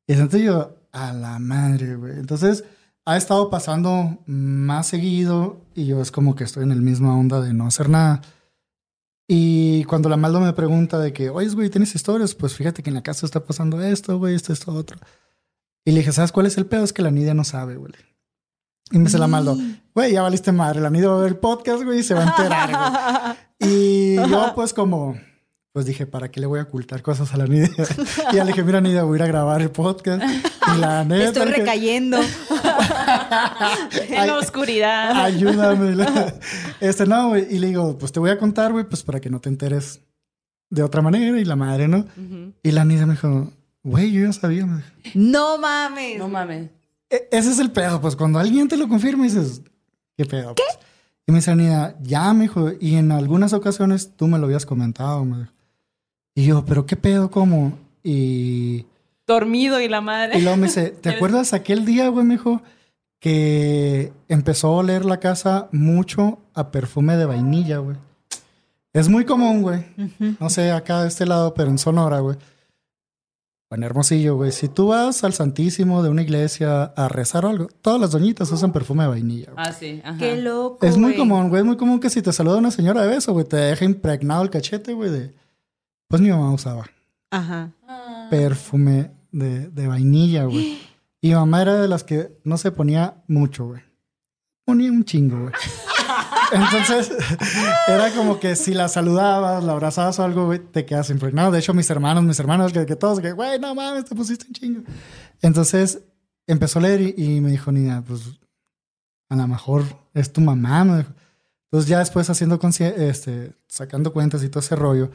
Y 0.09 0.15
entonces 0.15 0.43
yo, 0.43 0.75
a 0.93 1.13
la 1.13 1.39
madre, 1.39 1.95
güey. 1.95 2.19
Entonces, 2.19 2.65
ha 3.05 3.17
estado 3.17 3.49
pasando 3.49 4.19
más 4.27 4.89
seguido 4.89 5.61
y 5.77 5.87
yo 5.87 6.03
es 6.03 6.11
como 6.11 6.35
que 6.35 6.43
estoy 6.43 6.65
en 6.65 6.73
el 6.73 6.83
misma 6.83 7.17
onda 7.17 7.41
de 7.41 7.55
no 7.55 7.69
hacer 7.69 7.89
nada. 7.89 8.21
Y 9.29 9.85
cuando 9.85 10.09
la 10.09 10.17
Maldo 10.17 10.41
me 10.41 10.53
pregunta 10.53 10.99
de 10.99 11.13
que, 11.13 11.31
oye, 11.31 11.49
güey, 11.51 11.69
¿tienes 11.71 11.95
historias? 11.95 12.35
Pues 12.35 12.55
fíjate 12.55 12.83
que 12.83 12.91
en 12.91 12.95
la 12.95 13.03
casa 13.03 13.27
está 13.27 13.45
pasando 13.45 13.83
esto, 13.83 14.19
güey, 14.19 14.35
esto, 14.35 14.53
esto, 14.53 14.73
otro. 14.73 14.99
Y 15.87 15.93
le 15.93 16.01
dije, 16.01 16.11
¿sabes 16.11 16.32
cuál 16.32 16.47
es 16.47 16.59
el 16.59 16.66
pedo? 16.66 16.82
Es 16.82 16.93
que 16.93 17.01
la 17.01 17.12
Nidia 17.12 17.32
no 17.32 17.45
sabe, 17.45 17.76
güey. 17.76 17.93
Y 18.91 18.99
me 18.99 19.05
dice 19.05 19.18
la 19.18 19.28
Maldo, 19.28 19.57
güey, 19.95 20.12
ya 20.12 20.22
valiste 20.22 20.51
madre, 20.51 20.80
la 20.80 20.91
Nidia 20.91 21.09
va 21.09 21.18
a 21.18 21.20
ver 21.20 21.28
el 21.28 21.39
podcast, 21.39 21.84
güey, 21.84 22.01
y 22.01 22.03
se 22.03 22.14
va 22.14 22.24
a 22.24 22.26
enterar, 22.26 23.37
güey. 23.61 23.72
Y 23.72 24.16
yo, 24.28 24.53
pues, 24.57 24.74
como, 24.74 25.16
pues 25.72 25.87
dije, 25.87 26.05
¿para 26.05 26.28
qué 26.28 26.41
le 26.41 26.47
voy 26.47 26.59
a 26.59 26.64
ocultar 26.64 27.03
cosas 27.03 27.32
a 27.32 27.37
la 27.37 27.47
Nidia? 27.47 27.70
Y 28.32 28.34
ya 28.34 28.43
le 28.43 28.51
dije, 28.51 28.64
mira, 28.64 28.80
Nidia, 28.80 29.05
voy 29.05 29.14
a 29.14 29.16
ir 29.18 29.22
a 29.22 29.26
grabar 29.28 29.62
el 29.62 29.70
podcast. 29.70 30.24
Y 30.24 30.78
la 30.80 31.05
neta. 31.09 31.24
Estoy 31.24 31.53
recayendo. 31.53 32.18
en 34.09 34.26
la 34.26 34.39
oscuridad. 34.39 35.24
Ayúdame. 35.24 36.05
Este, 36.80 37.07
no, 37.07 37.28
güey. 37.28 37.47
Y 37.49 37.61
le 37.61 37.68
digo, 37.68 37.97
pues 37.97 38.11
te 38.11 38.18
voy 38.18 38.30
a 38.30 38.39
contar, 38.39 38.72
güey, 38.72 38.84
pues 38.89 39.05
para 39.05 39.20
que 39.20 39.30
no 39.30 39.41
te 39.41 39.51
enteres 39.51 40.01
de 40.68 40.82
otra 40.82 41.01
manera. 41.01 41.39
Y 41.39 41.45
la 41.45 41.55
madre, 41.55 41.87
¿no? 41.87 42.07
Y 42.64 42.72
la 42.72 42.84
niña 42.84 43.07
me 43.07 43.12
dijo, 43.12 43.53
güey, 43.87 44.12
yo 44.12 44.24
ya 44.26 44.32
sabía. 44.32 44.66
Me 44.66 44.76
dijo. 44.76 44.89
No 45.14 45.59
mames. 45.59 46.18
No 46.18 46.28
mames. 46.28 46.70
E- 47.09 47.28
ese 47.30 47.51
es 47.51 47.59
el 47.59 47.70
pedo, 47.70 48.01
pues 48.01 48.16
cuando 48.16 48.39
alguien 48.39 48.68
te 48.68 48.76
lo 48.76 48.89
confirma 48.89 49.24
dices, 49.24 49.62
¿qué 50.16 50.24
pedo? 50.24 50.55
¿Qué? 50.55 50.62
Y 51.26 51.32
me 51.32 51.39
dice 51.39 51.55
ya, 52.03 52.32
me 52.32 52.43
dijo, 52.43 52.70
y 52.80 52.97
en 52.97 53.11
algunas 53.12 53.53
ocasiones 53.53 54.12
tú 54.16 54.28
me 54.28 54.39
lo 54.39 54.47
habías 54.47 54.66
comentado, 54.66 55.24
me 55.24 55.39
dijo. 55.39 55.53
Y 56.34 56.45
yo, 56.45 56.64
¿pero 56.64 56.87
qué 56.87 56.97
pedo? 56.97 57.30
¿Cómo? 57.30 57.78
Y, 58.03 58.87
Dormido 59.26 59.80
y 59.80 59.89
la 59.89 59.99
y 59.99 60.03
madre. 60.03 60.41
luego 60.41 60.57
me 60.57 60.66
dice, 60.68 60.91
¿te 61.03 61.09
acuerdas 61.11 61.53
aquel 61.53 61.84
día, 61.84 62.09
güey, 62.09 62.24
me 62.24 62.34
dijo, 62.34 62.62
que 63.18 64.12
empezó 64.28 64.68
a 64.68 64.76
oler 64.78 65.05
la 65.05 65.18
casa 65.18 65.68
mucho 65.72 66.39
a 66.55 66.70
perfume 66.70 67.16
de 67.16 67.24
vainilla, 67.26 67.78
güey? 67.78 67.97
Es 68.93 69.09
muy 69.09 69.24
común, 69.24 69.62
güey. 69.62 69.84
No 70.41 70.49
sé, 70.49 70.70
acá 70.70 71.03
de 71.03 71.09
este 71.09 71.26
lado, 71.26 71.53
pero 71.55 71.70
en 71.70 71.78
Sonora, 71.78 72.20
güey. 72.20 72.37
En 73.71 73.83
Hermosillo, 73.83 74.37
güey. 74.37 74.53
Si 74.53 74.69
tú 74.69 74.89
vas 74.89 75.25
al 75.25 75.33
Santísimo 75.35 76.03
de 76.03 76.09
una 76.09 76.23
iglesia 76.23 76.85
a 76.85 77.09
rezar 77.09 77.45
o 77.45 77.49
algo, 77.49 77.67
todas 77.83 78.01
las 78.01 78.12
doñitas 78.12 78.51
usan 78.53 78.73
perfume 78.73 79.03
de 79.03 79.09
vainilla. 79.11 79.53
güey. 79.53 79.67
Ah, 79.67 79.73
sí. 79.73 80.01
Ajá. 80.05 80.19
Qué 80.19 80.37
loco. 80.37 80.87
es 80.87 80.97
muy 80.97 81.11
güey. 81.12 81.17
común, 81.19 81.49
güey. 81.49 81.61
Es 81.61 81.67
muy 81.67 81.77
común 81.77 81.99
que 82.01 82.09
si 82.09 82.23
te 82.23 82.33
saluda 82.33 82.59
una 82.59 82.71
señora 82.71 83.03
de 83.03 83.09
beso, 83.09 83.33
güey, 83.33 83.45
te 83.45 83.57
deja 83.57 83.85
impregnado 83.85 84.43
el 84.43 84.51
cachete, 84.51 84.93
güey, 84.93 85.11
de... 85.11 85.35
Pues 86.09 86.23
mi 86.23 86.31
mamá 86.31 86.53
usaba 86.53 86.87
Ajá. 87.31 87.73
Ah. 87.89 88.29
perfume 88.31 89.11
de, 89.33 89.69
de 89.69 89.87
vainilla, 89.89 90.45
güey. 90.45 90.79
Y 91.23 91.29
mi 91.31 91.35
mamá 91.35 91.62
era 91.62 91.81
de 91.81 91.89
las 91.89 92.05
que 92.05 92.39
no 92.45 92.57
se 92.59 92.71
ponía 92.71 93.25
mucho, 93.27 93.67
güey. 93.67 93.81
Ponía 94.64 94.93
un 94.93 95.03
chingo, 95.05 95.41
güey. 95.41 95.53
Entonces, 96.53 97.11
era 97.89 98.11
como 98.15 98.39
que 98.41 98.57
si 98.57 98.75
la 98.75 98.89
saludabas, 98.89 99.65
la 99.65 99.73
abrazabas 99.73 100.19
o 100.19 100.25
algo, 100.25 100.47
güey, 100.47 100.59
te 100.61 100.85
quedas 100.87 101.11
impregnado. 101.11 101.51
De 101.51 101.59
hecho, 101.59 101.75
mis 101.75 101.89
hermanos, 101.91 102.25
mis 102.25 102.39
hermanos, 102.39 102.73
que, 102.73 102.87
que 102.87 102.97
todos, 102.97 103.21
que, 103.21 103.33
güey, 103.33 103.59
no 103.59 103.75
mames, 103.75 104.05
te 104.05 104.15
pusiste 104.15 104.47
un 104.47 104.53
chingo. 104.53 104.83
Entonces, 105.43 106.01
empezó 106.47 106.79
a 106.79 106.83
leer 106.83 107.01
y, 107.01 107.15
y 107.17 107.41
me 107.41 107.51
dijo, 107.51 107.73
niña, 107.73 108.03
pues, 108.07 108.23
a 109.29 109.37
lo 109.37 109.47
mejor 109.49 109.85
es 110.15 110.33
tu 110.33 110.41
mamá, 110.41 110.85
me 110.85 110.97
dijo. 110.99 111.11
Entonces, 111.71 111.89
ya 111.91 111.99
después 111.99 112.31
haciendo, 112.31 112.61
este, 112.79 113.53
sacando 113.67 114.13
cuentas 114.13 114.43
y 114.45 114.49
todo 114.49 114.61
ese 114.61 114.77
rollo, 114.77 115.11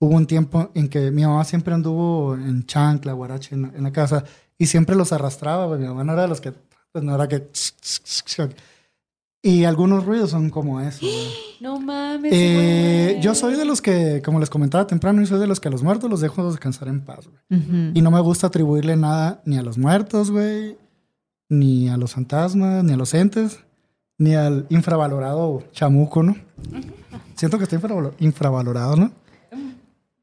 hubo 0.00 0.16
un 0.16 0.26
tiempo 0.26 0.70
en 0.74 0.88
que 0.88 1.10
mi 1.12 1.24
mamá 1.24 1.44
siempre 1.44 1.72
anduvo 1.74 2.34
en 2.34 2.66
chancla, 2.66 3.12
guarache 3.12 3.54
en, 3.54 3.62
la- 3.62 3.68
en 3.68 3.82
la 3.84 3.92
casa 3.92 4.24
y 4.58 4.66
siempre 4.66 4.96
los 4.96 5.12
arrastraba, 5.12 5.66
güey. 5.66 5.78
Mi 5.80 5.86
mamá 5.86 6.02
no 6.02 6.12
era 6.12 6.22
de 6.22 6.28
los 6.28 6.40
que, 6.40 6.52
pues 6.90 7.04
no 7.04 7.14
era 7.14 7.28
que... 7.28 7.48
Y 9.44 9.64
algunos 9.64 10.04
ruidos 10.04 10.30
son 10.30 10.50
como 10.50 10.80
eso. 10.80 11.04
No 11.60 11.80
mames. 11.80 12.32
Eh, 12.34 13.18
yo 13.20 13.34
soy 13.34 13.56
de 13.56 13.64
los 13.64 13.82
que, 13.82 14.22
como 14.24 14.38
les 14.38 14.48
comentaba 14.50 14.86
temprano, 14.86 15.20
yo 15.20 15.26
soy 15.26 15.40
de 15.40 15.46
los 15.48 15.58
que 15.58 15.66
a 15.68 15.70
los 15.72 15.82
muertos 15.82 16.08
los 16.08 16.20
dejo 16.20 16.48
descansar 16.48 16.86
en 16.88 17.00
paz, 17.00 17.26
güey. 17.26 17.60
Y 17.94 18.02
no 18.02 18.10
me 18.12 18.20
gusta 18.20 18.46
atribuirle 18.46 18.96
nada 18.96 19.42
ni 19.44 19.58
a 19.58 19.62
los 19.62 19.78
muertos, 19.78 20.30
güey, 20.30 20.76
ni 21.48 21.88
a 21.88 21.96
los 21.96 22.12
fantasmas, 22.12 22.84
ni 22.84 22.92
a 22.92 22.96
los 22.96 23.12
entes, 23.14 23.58
ni 24.16 24.34
al 24.34 24.66
infravalorado 24.70 25.64
chamuco, 25.72 26.22
¿no? 26.22 26.36
Siento 27.34 27.58
que 27.58 27.64
infravalo- 27.66 28.12
infravalorado, 28.20 28.94
¿no? 28.96 29.10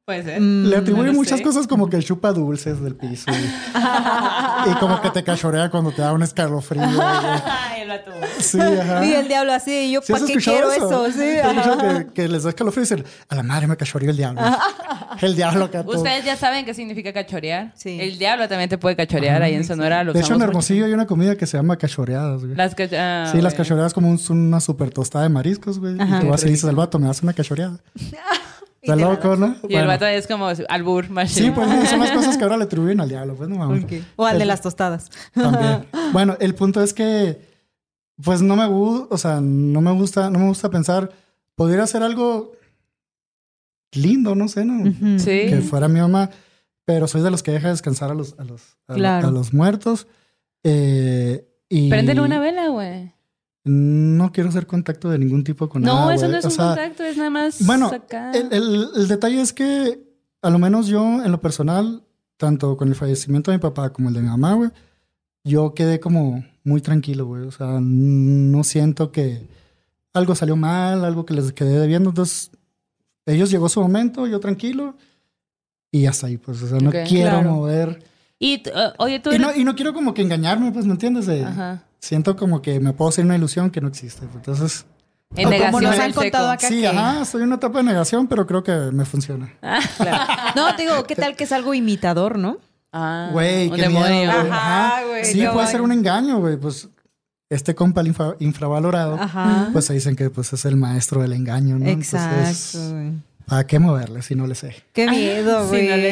Puede 0.10 0.24
ser. 0.24 0.42
Mm, 0.42 0.66
Le 0.66 0.76
atribuye 0.76 1.12
no 1.12 1.14
muchas 1.14 1.38
sé. 1.38 1.44
cosas 1.44 1.68
como 1.68 1.88
que 1.88 2.00
chupa 2.00 2.32
dulces 2.34 2.82
del 2.82 2.96
piso. 2.96 3.30
Y, 3.30 3.36
y 4.72 4.74
como 4.80 5.00
que 5.04 5.12
te 5.12 5.24
cachorea 5.24 5.70
cuando 5.70 5.92
te 5.92 6.02
da 6.02 6.14
un 6.14 6.24
escalofrío. 6.24 6.82
Ay, 6.82 7.82
el 7.84 7.90
vato. 7.90 8.10
Sí, 8.40 8.60
ajá. 8.60 9.06
Y 9.06 9.14
el 9.14 9.28
diablo 9.28 9.54
así, 9.54 9.72
y 9.72 9.92
yo, 9.92 10.02
¿Sí 10.02 10.12
has 10.12 10.20
¿para 10.22 10.26
qué 10.26 10.40
escuchado 10.40 10.70
quiero 10.72 10.88
eso? 10.88 11.06
Sí, 11.12 11.20
¿Sí 11.20 11.38
has 11.38 11.46
ajá. 11.46 11.62
escuchado 11.74 12.08
que, 12.08 12.14
que 12.14 12.28
les 12.28 12.42
da 12.42 12.50
escalofrío 12.50 12.82
y 12.82 12.86
dicen, 12.86 13.06
a 13.28 13.36
la 13.36 13.44
madre 13.44 13.68
me 13.68 13.78
cachoreó 13.78 14.10
el 14.10 14.18
diablo. 14.18 14.42
el 15.22 15.36
diablo 15.36 15.70
todo. 15.70 15.84
Ustedes 15.96 16.26
ya 16.26 16.36
saben 16.36 16.66
qué 16.66 16.74
significa 16.74 17.14
cachorear. 17.14 17.72
Sí. 17.76 18.00
El 18.02 18.18
diablo 18.18 18.48
también 18.48 18.68
te 18.68 18.80
puede 18.80 18.96
cachorear. 18.96 19.44
Ahí 19.44 19.54
en 19.54 19.64
Sonora 19.64 20.04
lo 20.04 20.14
De 20.14 20.22
hecho, 20.22 20.34
en. 20.34 20.42
Hermosillo 20.42 20.86
hay 20.86 20.94
una 20.94 21.06
comida 21.06 21.36
que 21.36 21.46
se 21.46 21.56
llama 21.56 21.78
cachoreadas, 21.78 22.44
güey. 22.44 22.56
Las 22.56 22.76
ah, 22.98 23.30
sí, 23.32 23.44
las 23.44 23.54
cachoreadas 23.54 23.94
como 23.94 24.10
un- 24.10 24.20
una 24.30 24.60
super 24.60 24.90
tostada 24.90 25.26
de 25.26 25.30
mariscos, 25.30 25.78
güey. 25.78 26.00
Ajá. 26.00 26.18
Y 26.18 26.22
tú 26.22 26.30
vas 26.30 26.44
y 26.46 26.50
dices 26.50 26.68
al 26.68 26.76
vato, 26.76 26.98
me 26.98 27.06
das 27.06 27.22
una 27.22 27.34
cachoreada. 27.34 27.78
Está 28.82 28.96
loco, 28.96 29.36
¿no? 29.36 29.56
Y 29.68 29.76
el 29.76 29.88
vato 29.88 30.06
es 30.06 30.26
como 30.28 30.48
albur, 30.70 31.10
machine. 31.10 31.48
Sí, 31.48 31.52
pues 31.52 31.90
son 31.90 32.00
las 32.00 32.12
cosas 32.12 32.38
que 32.38 32.44
ahora 32.44 32.58
le 32.58 32.64
atribuyen 32.64 33.02
al 33.02 33.10
diablo, 33.10 33.36
pues 33.36 33.50
no 33.50 33.58
mames. 33.58 33.86
O 34.16 34.26
al 34.26 34.40
de 34.40 34.46
las 34.46 34.62
tostadas. 34.62 35.10
También. 35.34 35.86
Bueno, 36.14 36.38
el 36.40 36.56
punto 36.56 36.82
es 36.82 36.94
que, 36.94 37.40
pues 38.24 38.42
no 38.42 38.56
me 38.56 38.66
gusta, 38.68 39.14
o 39.14 39.18
sea, 39.18 39.40
no 39.42 39.80
me 39.82 39.92
gusta, 39.92 40.30
no 40.32 40.40
me 40.40 40.48
gusta 40.48 40.70
pensar, 40.72 41.12
podría 41.56 41.86
ser 41.86 42.02
algo 42.04 42.54
lindo, 43.92 44.34
no 44.34 44.48
sé, 44.48 44.66
¿no? 44.66 44.86
Sí. 45.20 45.48
Que 45.50 45.62
fuera 45.62 45.88
mi 45.88 46.00
mamá, 46.00 46.30
pero 46.86 47.08
soy 47.08 47.22
de 47.22 47.30
los 47.32 47.44
que 47.44 47.52
deja 47.52 47.70
descansar 47.70 48.10
a 48.12 48.14
los, 48.16 48.36
a 48.40 48.44
los, 48.44 48.78
a, 48.88 48.96
Claro. 48.96 49.28
a 49.28 49.32
los 49.32 49.54
muertos. 49.54 50.08
Eh, 50.64 51.48
y 51.70 51.90
Préndele 51.90 52.22
una 52.22 52.40
vela, 52.40 52.70
güey. 52.70 53.14
No 53.72 54.32
quiero 54.32 54.50
hacer 54.50 54.66
contacto 54.66 55.10
de 55.10 55.20
ningún 55.20 55.44
tipo 55.44 55.70
con 55.70 55.84
No, 55.84 55.94
nada. 55.94 56.16
eso 56.16 56.22
güey. 56.26 56.32
no 56.32 56.38
es 56.40 56.46
O 56.46 56.48
un 56.48 56.54
sea, 56.56 56.66
contacto, 56.68 57.04
es 57.04 57.18
nada 57.18 57.30
más 57.30 57.66
Bueno, 57.66 57.88
acá. 57.88 58.32
el, 58.32 58.52
el- 58.52 58.88
el 58.96 59.08
detalle 59.08 59.40
es 59.42 59.54
que, 59.54 60.00
a 60.42 60.50
lo 60.50 60.58
menos 60.58 60.88
yo, 60.88 61.04
en 61.24 61.32
lo 61.32 61.40
personal, 61.40 62.04
tanto 62.38 62.76
con 62.78 62.88
el 62.88 62.96
fallecimiento 62.96 63.52
de 63.52 63.58
mi 63.58 63.62
papá 63.62 63.92
como 63.94 64.10
el 64.10 64.16
de 64.16 64.22
mi 64.22 64.28
mamá, 64.28 64.54
güey, 64.56 64.72
yo 65.44 65.74
quedé 65.76 66.00
como 66.00 66.44
muy 66.64 66.82
tranquilo, 66.82 67.26
güey. 67.28 67.44
O 67.44 67.52
sea, 67.52 67.78
no 67.80 68.64
siento 68.64 69.12
que 69.12 69.48
algo 70.14 70.34
salió 70.34 70.56
mal, 70.56 71.06
algo 71.06 71.26
que 71.26 71.36
les 71.36 71.54
quedé 71.54 71.78
debiendo. 71.80 72.10
Entonces, 72.10 72.50
ellos 73.28 73.52
llegó 73.52 73.70
su 73.70 73.82
momento, 73.82 74.26
yo 74.26 74.40
tranquilo, 74.40 74.96
y 75.92 76.08
hasta 76.08 76.26
ahí, 76.28 76.38
pues, 76.38 76.62
o 76.64 76.68
sea, 76.68 76.80
no 76.80 76.90
quiero 76.92 77.30
claro. 77.32 77.52
mover. 77.52 78.04
Y, 78.40 78.64
uh, 78.70 78.94
oye, 78.98 79.20
tú 79.20 79.32
Y 79.32 79.38
no, 79.38 79.54
y 79.56 79.64
no 79.64 79.76
quiero 79.76 79.94
como 79.94 80.14
que 80.16 80.22
engañarme, 80.24 80.72
pues, 80.72 80.86
¿me 80.88 80.94
entiendes? 80.94 81.28
De- 81.28 81.44
Ajá. 81.44 81.84
Siento 82.00 82.36
como 82.36 82.62
que 82.62 82.80
me 82.80 82.94
puedo 82.94 83.10
hacer 83.10 83.26
una 83.26 83.36
ilusión 83.36 83.70
que 83.70 83.82
no 83.82 83.88
existe. 83.90 84.26
Entonces, 84.34 84.86
En 85.36 85.46
O 85.48 85.50
negación 85.50 85.72
como 85.74 85.92
nos 85.92 86.00
han 86.00 86.14
contado 86.14 86.50
acá 86.50 86.68
sí, 86.68 86.82
que... 86.82 86.88
ajá, 86.88 87.22
estoy 87.22 87.42
en 87.42 87.48
una 87.48 87.56
etapa 87.58 87.78
de 87.80 87.84
negación, 87.84 88.28
pero 88.28 88.48
creo 88.48 88.64
que 88.64 88.72
me 88.92 89.06
funciona. 89.06 89.54
No, 90.56 90.76
te 90.76 90.84
digo, 90.84 91.04
¿qué 91.04 91.16
tal 91.16 91.36
que 91.36 91.44
es 91.44 91.52
algo 91.52 91.74
imitador, 91.74 92.38
no? 92.40 92.58
Ah, 92.92 93.30
Güey, 93.32 93.70
qué 93.70 93.84
demonio. 93.84 94.10
miedo, 94.10 94.32
güey. 94.34 94.52
Ajá, 94.52 94.88
Ajá. 94.98 95.06
güey, 95.06 95.26
Sí, 95.26 95.42
no 95.42 95.54
puede 95.54 95.68
ser 95.68 95.82
un 95.82 95.92
engaño, 95.92 96.40
güey. 96.40 96.58
Pues 96.58 96.90
este 97.50 97.76
compa 97.76 98.02
el 98.02 98.08
infra- 98.08 98.36
infravalorado, 98.40 99.16
Ajá. 99.20 99.70
pues 99.72 99.86
se 99.86 99.94
dicen 99.94 100.16
que 100.16 100.30
pues 100.32 100.52
es 100.54 100.66
el 100.66 100.76
maestro 100.78 101.22
del 101.22 101.34
engaño, 101.34 101.78
¿no? 101.78 101.86
Exacto, 101.88 102.36
Entonces, 102.38 102.92
güey. 102.92 103.12
¿para 103.46 103.68
qué 103.68 103.78
moverle 103.78 104.22
si 104.24 104.34
no 104.36 104.48
le 104.48 104.56
sé? 104.56 104.84
Qué 104.94 105.08
miedo, 105.08 105.64
Sí, 105.66 105.70
güey. 105.70 105.88
no 105.90 105.96
le 105.98 106.12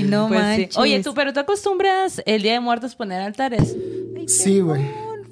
sé. 0.00 0.02
No 0.08 0.26
Pues 0.28 0.40
sí. 0.40 0.46
manches. 0.46 0.76
Oye, 0.78 1.02
tú, 1.04 1.14
pero 1.14 1.32
tú 1.32 1.38
acostumbras 1.40 2.22
el 2.26 2.42
Día 2.42 2.54
de 2.54 2.60
Muertos 2.60 2.96
poner 2.96 3.20
altares. 3.22 3.76
Ay, 4.16 4.26
Sí, 4.28 4.60
güey. 4.60 4.84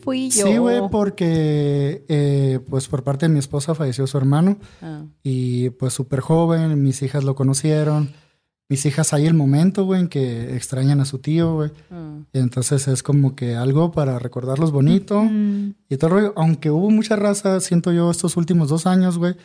Perdón, 0.07 0.31
Fui 0.31 0.31
yo. 0.31 0.47
Sí, 0.47 0.57
güey, 0.59 0.81
porque 0.91 2.05
eh, 2.09 2.61
pues 2.71 2.89
por 2.89 3.03
parte 3.03 3.27
de 3.27 3.33
mi 3.33 3.39
esposa 3.39 3.75
falleció 3.75 4.07
su 4.07 4.17
hermano 4.19 4.57
Ah. 4.81 5.05
y 5.23 5.71
pues 5.71 5.93
súper 5.93 6.21
joven, 6.21 6.83
mis 6.83 7.03
hijas 7.03 7.25
lo 7.25 7.35
conocieron. 7.35 8.11
Mis 8.69 8.85
hijas 8.85 9.13
hay 9.13 9.27
el 9.27 9.35
momento, 9.35 9.85
güey, 9.85 10.01
en 10.01 10.09
que 10.09 10.57
extrañan 10.57 11.01
a 11.01 11.05
su 11.05 11.19
tío, 11.21 11.55
güey. 11.55 11.71
ah. 11.91 12.19
Entonces 12.33 12.89
es 12.89 13.03
como 13.03 13.37
que 13.37 13.55
algo 13.55 13.93
para 13.93 14.19
recordarlos 14.19 14.73
bonito. 14.73 15.23
Mm, 15.23 15.75
Y 15.89 15.97
todo 15.99 16.09
el 16.09 16.13
rollo, 16.23 16.33
aunque 16.37 16.71
hubo 16.71 16.91
mucha 16.91 17.15
raza, 17.17 17.61
siento 17.61 17.93
yo, 17.93 18.11
estos 18.11 18.37
últimos 18.37 18.69
dos 18.69 18.87
años, 18.87 19.19
güey, 19.19 19.37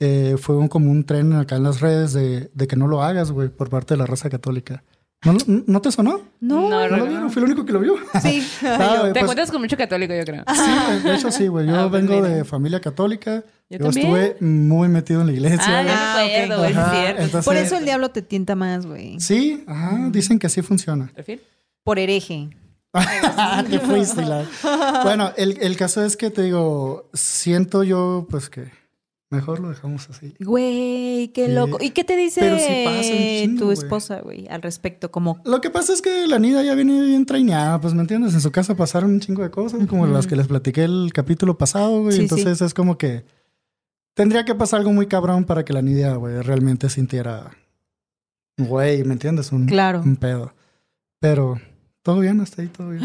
eh, 0.00 0.36
fue 0.38 0.56
un, 0.56 0.68
como 0.68 0.90
un 0.90 1.04
tren 1.04 1.32
acá 1.34 1.56
en 1.56 1.62
las 1.64 1.80
redes 1.80 2.12
de, 2.14 2.50
de 2.54 2.66
que 2.66 2.76
no 2.76 2.86
lo 2.86 3.02
hagas, 3.02 3.30
güey, 3.30 3.48
por 3.50 3.68
parte 3.70 3.94
de 3.94 3.98
la 3.98 4.06
raza 4.06 4.28
católica. 4.30 4.84
¿No, 5.24 5.36
¿no 5.66 5.80
te 5.80 5.90
sonó? 5.90 6.20
No, 6.40 6.68
No, 6.68 6.88
¿No 6.88 6.96
lo 6.98 7.06
vieron? 7.06 7.30
Fui 7.30 7.42
el 7.42 7.48
único 7.50 7.64
que 7.66 7.72
lo 7.72 7.80
vio. 7.80 7.94
sí. 8.22 8.46
Ah, 8.62 9.00
Te 9.04 9.10
pues, 9.10 9.22
encuentras 9.22 9.50
con 9.50 9.60
mucho 9.60 9.76
católico, 9.76 10.14
yo 10.14 10.24
creo. 10.24 10.44
sí, 10.54 11.02
de 11.08 11.14
hecho 11.14 11.30
sí, 11.32 11.48
güey. 11.48 11.66
Yo 11.66 11.74
Ah, 11.80 11.88
pues 11.90 12.06
vengo 12.06 12.22
de 12.26 12.44
familia 12.44 12.80
católica. 12.80 13.42
Yo 13.68 13.78
Yo, 13.78 13.88
estuve 13.88 14.36
muy 14.40 14.88
metido 14.88 15.22
en 15.22 15.26
la 15.28 15.32
iglesia. 15.32 15.60
Ah, 15.66 15.82
güey. 15.82 15.86
ya 15.86 15.94
Ah, 15.98 16.16
me 16.16 16.54
acuerdo, 16.54 16.64
es 16.64 16.72
cierto. 17.00 17.22
entonces- 17.22 17.44
Por 17.44 17.56
eso 17.56 17.76
el 17.76 17.84
diablo 17.84 18.10
te 18.10 18.22
tienta 18.22 18.54
más, 18.54 18.86
güey. 18.86 19.18
Sí, 19.18 19.64
ajá, 19.66 20.08
dicen 20.10 20.38
que 20.38 20.46
así 20.46 20.62
funciona. 20.62 21.10
¿Perfil? 21.14 21.40
Por 21.82 21.98
hereje. 21.98 22.50
Te 23.70 23.78
fuiste, 23.80 24.24
la- 24.24 24.44
Bueno, 25.02 25.32
el, 25.36 25.58
el 25.60 25.76
caso 25.76 26.04
es 26.04 26.16
que 26.16 26.30
te 26.30 26.42
digo, 26.42 27.10
siento 27.12 27.82
yo, 27.82 28.26
pues 28.30 28.48
que 28.48 28.70
mejor 29.30 29.60
lo 29.60 29.68
dejamos 29.68 30.08
así. 30.10 30.34
Güey, 30.40 31.28
qué 31.28 31.48
loco. 31.48 31.78
¿Y 31.80 31.90
qué 31.90 32.04
te 32.04 32.16
dice 32.16 32.40
chingo, 33.42 33.58
tu 33.58 33.70
esposa, 33.72 34.20
güey, 34.20 34.46
al 34.48 34.62
respecto? 34.62 35.10
Como, 35.10 35.40
Lo 35.44 35.60
que 35.60 35.70
pasa 35.70 35.92
es 35.92 36.02
que 36.02 36.26
la 36.26 36.38
Nida 36.38 36.62
ya 36.62 36.74
viene 36.74 37.00
bien 37.02 37.26
traineada, 37.26 37.80
pues 37.80 37.94
me 37.94 38.00
entiendes, 38.02 38.34
en 38.34 38.40
su 38.40 38.50
casa 38.52 38.76
pasaron 38.76 39.10
un 39.10 39.20
chingo 39.20 39.42
de 39.42 39.50
cosas, 39.50 39.86
como 39.86 40.06
las 40.06 40.26
que 40.26 40.36
les 40.36 40.46
platiqué 40.46 40.84
el 40.84 41.10
capítulo 41.12 41.58
pasado, 41.58 42.02
güey. 42.02 42.16
Sí, 42.16 42.22
Entonces 42.22 42.60
es 42.62 42.74
como 42.74 42.98
que 42.98 43.24
tendría 44.14 44.44
que 44.44 44.54
pasar 44.54 44.80
algo 44.80 44.92
muy 44.92 45.06
cabrón 45.06 45.44
para 45.44 45.64
que 45.64 45.72
la 45.72 45.82
Nidia, 45.82 46.14
güey, 46.14 46.40
realmente 46.42 46.88
sintiera, 46.88 47.50
güey, 48.58 49.04
¿me 49.04 49.12
entiendes? 49.14 49.52
Un, 49.52 49.66
Claro. 49.66 50.00
un 50.02 50.16
pedo. 50.16 50.54
Pero 51.20 51.60
todo 52.02 52.20
bien, 52.20 52.40
hasta 52.40 52.62
ahí 52.62 52.68
todo 52.68 52.90
bien. 52.90 53.02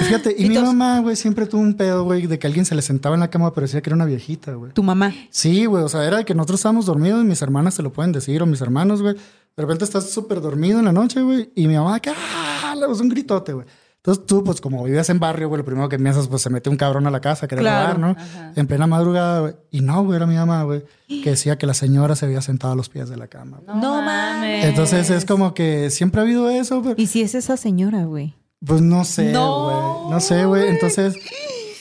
Fíjate, 0.00 0.34
y, 0.38 0.46
Y 0.46 0.48
mi 0.48 0.54
todos- 0.54 0.68
mamá, 0.68 1.00
güey, 1.00 1.16
siempre 1.16 1.46
tuvo 1.46 1.60
un 1.60 1.74
pedo, 1.74 2.04
güey, 2.04 2.26
de 2.26 2.38
que 2.38 2.46
alguien 2.46 2.64
se 2.64 2.74
le 2.74 2.82
sentaba 2.82 3.14
en 3.14 3.20
la 3.20 3.30
cama, 3.30 3.52
pero 3.54 3.66
decía 3.66 3.80
que 3.82 3.90
era 3.90 3.96
una 3.96 4.04
viejita, 4.04 4.52
güey. 4.54 4.72
Tu 4.72 4.82
mamá. 4.82 5.12
Sí, 5.30 5.64
güey, 5.66 5.82
o 5.84 5.88
sea, 5.88 6.04
era 6.04 6.18
de 6.18 6.24
que 6.24 6.34
nosotros 6.34 6.60
estábamos 6.60 6.86
dormidos 6.86 7.22
y 7.22 7.26
mis 7.26 7.40
hermanas 7.42 7.76
te 7.76 7.82
lo 7.82 7.92
pueden 7.92 8.12
decir, 8.12 8.42
o 8.42 8.46
mis 8.46 8.60
hermanos, 8.60 9.02
güey. 9.02 9.14
De 9.14 9.62
repente 9.62 9.84
estás 9.84 10.10
súper 10.10 10.40
dormido 10.40 10.78
en 10.80 10.84
la 10.84 10.92
noche, 10.92 11.22
güey, 11.22 11.50
y 11.54 11.68
mi 11.68 11.74
mamá, 11.76 12.00
que 12.00 12.10
¡ah! 12.10 12.74
Le 12.78 12.86
puso 12.86 13.02
un 13.02 13.08
gritote, 13.08 13.52
güey. 13.52 13.66
Entonces 13.98 14.26
tú, 14.26 14.44
pues 14.44 14.60
como 14.60 14.84
vivías 14.84 15.08
en 15.08 15.18
barrio, 15.18 15.48
güey, 15.48 15.58
lo 15.60 15.64
primero 15.64 15.88
que 15.88 15.96
piensas, 15.98 16.28
pues 16.28 16.42
se 16.42 16.50
mete 16.50 16.68
un 16.68 16.76
cabrón 16.76 17.06
a 17.06 17.10
la 17.10 17.20
casa, 17.22 17.48
querer 17.48 17.62
Claro. 17.62 17.94
robar, 17.94 18.16
¿no? 18.16 18.52
En 18.54 18.66
plena 18.66 18.86
madrugada, 18.86 19.40
güey. 19.40 19.54
Y 19.70 19.80
no, 19.80 20.04
güey, 20.04 20.16
era 20.16 20.26
mi 20.26 20.34
mamá, 20.34 20.62
güey, 20.64 20.82
que 21.22 21.30
decía 21.30 21.56
que 21.56 21.66
la 21.66 21.72
señora 21.72 22.14
se 22.14 22.26
había 22.26 22.42
sentado 22.42 22.74
a 22.74 22.76
los 22.76 22.90
pies 22.90 23.08
de 23.08 23.16
la 23.16 23.28
cama. 23.28 23.60
güey. 23.64 23.78
No 23.78 24.02
mames. 24.02 24.66
Entonces 24.66 25.08
es 25.08 25.24
como 25.24 25.54
que 25.54 25.88
siempre 25.88 26.20
ha 26.20 26.24
habido 26.24 26.50
eso, 26.50 26.82
pero 26.82 26.96
¿Y 26.98 27.06
si 27.06 27.22
es 27.22 27.34
esa 27.34 27.56
señora, 27.56 28.04
güey? 28.04 28.34
Pues 28.66 28.80
no 28.80 29.04
sé, 29.04 29.32
No, 29.32 29.64
güey. 29.64 30.10
No 30.12 30.20
sé, 30.20 30.44
güey. 30.44 30.68
Entonces 30.68 31.14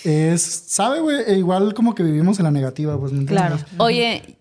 es, 0.03 0.41
sabe, 0.67 0.99
güey, 0.99 1.17
E 1.27 1.37
igual 1.37 1.73
como 1.73 1.95
que 1.95 2.03
vivimos 2.03 2.37
en 2.39 2.45
la 2.45 2.51
negativa, 2.51 2.99
pues, 2.99 3.11
¿me? 3.13 3.25
Claro. 3.25 3.57
Oye, 3.77 4.37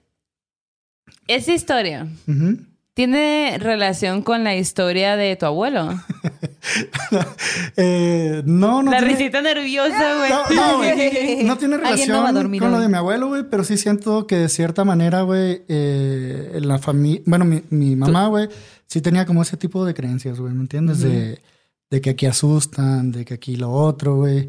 esa 1.28 1.52
historia 1.52 2.06
tiene 2.94 3.56
relación 3.60 4.22
con 4.22 4.44
la 4.44 4.56
historia 4.56 5.16
de 5.16 5.36
tu 5.36 5.46
abuelo. 5.46 5.88
Eh, 7.76 8.42
no, 8.46 8.82
no. 8.82 8.90
la 8.92 8.98
tiene- 8.98 9.14
risita 9.14 9.40
nerviosa, 9.42 10.16
güey. 10.18 10.30
No, 10.30 10.48
no, 10.54 10.76
güey. 10.78 11.42
No 11.44 11.58
tiene 11.58 11.76
no 11.76 11.82
relación 11.82 12.34
dormir 12.34 12.60
con 12.62 12.70
lo 12.70 12.78
de 12.80 12.88
mi 12.88 12.96
abuelo, 12.96 13.28
güey, 13.28 13.42
pero 13.50 13.64
sí 13.64 13.76
siento 13.76 14.26
que 14.26 14.36
de 14.36 14.48
cierta 14.48 14.84
manera, 14.84 15.22
güey, 15.22 15.62
eh, 15.68 16.60
la 16.62 16.78
familia, 16.78 17.22
bueno, 17.26 17.44
mi, 17.44 17.62
mi 17.70 17.96
mamá, 17.96 18.28
güey, 18.28 18.48
sí 18.86 19.00
tenía 19.00 19.26
como 19.26 19.42
ese 19.42 19.56
tipo 19.56 19.84
de 19.84 19.94
creencias, 19.94 20.38
güey, 20.38 20.52
¿me 20.54 20.60
entiendes? 20.60 21.00
de, 21.00 21.40
de 21.92 22.00
que 22.00 22.08
aquí 22.08 22.24
asustan, 22.24 23.12
de 23.12 23.26
que 23.26 23.34
aquí 23.34 23.54
lo 23.54 23.70
otro, 23.70 24.16
güey. 24.16 24.48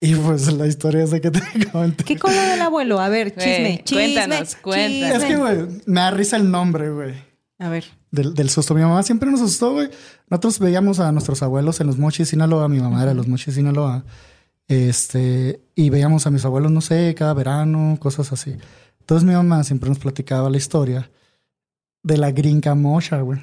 Y 0.00 0.14
pues 0.14 0.52
la 0.52 0.64
historia 0.64 1.02
es 1.02 1.10
de 1.10 1.20
que 1.20 1.32
te 1.32 1.40
comenté. 1.72 2.04
¿Qué 2.04 2.14
lo 2.14 2.30
del 2.30 2.62
abuelo? 2.62 3.00
A 3.00 3.08
ver, 3.08 3.34
chisme, 3.34 3.82
chisme. 3.82 4.14
cuéntanos, 4.14 4.54
cuéntanos. 4.54 5.16
Es 5.16 5.24
que, 5.24 5.36
güey, 5.36 5.58
me 5.86 6.00
da 6.00 6.12
risa 6.12 6.36
el 6.36 6.48
nombre, 6.48 6.88
güey. 6.92 7.14
A 7.58 7.68
ver. 7.68 7.84
Del, 8.12 8.32
del 8.32 8.48
susto. 8.48 8.76
Mi 8.76 8.82
mamá 8.82 9.02
siempre 9.02 9.28
nos 9.28 9.40
asustó, 9.40 9.72
güey. 9.72 9.90
Nosotros 10.30 10.60
veíamos 10.60 11.00
a 11.00 11.10
nuestros 11.10 11.42
abuelos 11.42 11.80
en 11.80 11.88
los 11.88 11.98
Mochis, 11.98 12.28
Sinaloa. 12.28 12.68
Mi 12.68 12.78
mamá 12.78 13.02
era 13.02 13.10
de 13.10 13.16
los 13.16 13.26
Mochis, 13.26 13.54
Sinaloa. 13.54 14.04
Este, 14.68 15.60
y 15.74 15.90
veíamos 15.90 16.28
a 16.28 16.30
mis 16.30 16.44
abuelos, 16.44 16.70
no 16.70 16.80
sé, 16.80 17.12
cada 17.16 17.34
verano, 17.34 17.96
cosas 17.98 18.32
así. 18.32 18.54
Entonces 19.00 19.26
mi 19.26 19.34
mamá 19.34 19.64
siempre 19.64 19.88
nos 19.88 19.98
platicaba 19.98 20.48
la 20.48 20.58
historia 20.58 21.10
de 22.04 22.18
la 22.18 22.30
gringa 22.30 22.76
mocha, 22.76 23.20
güey. 23.20 23.40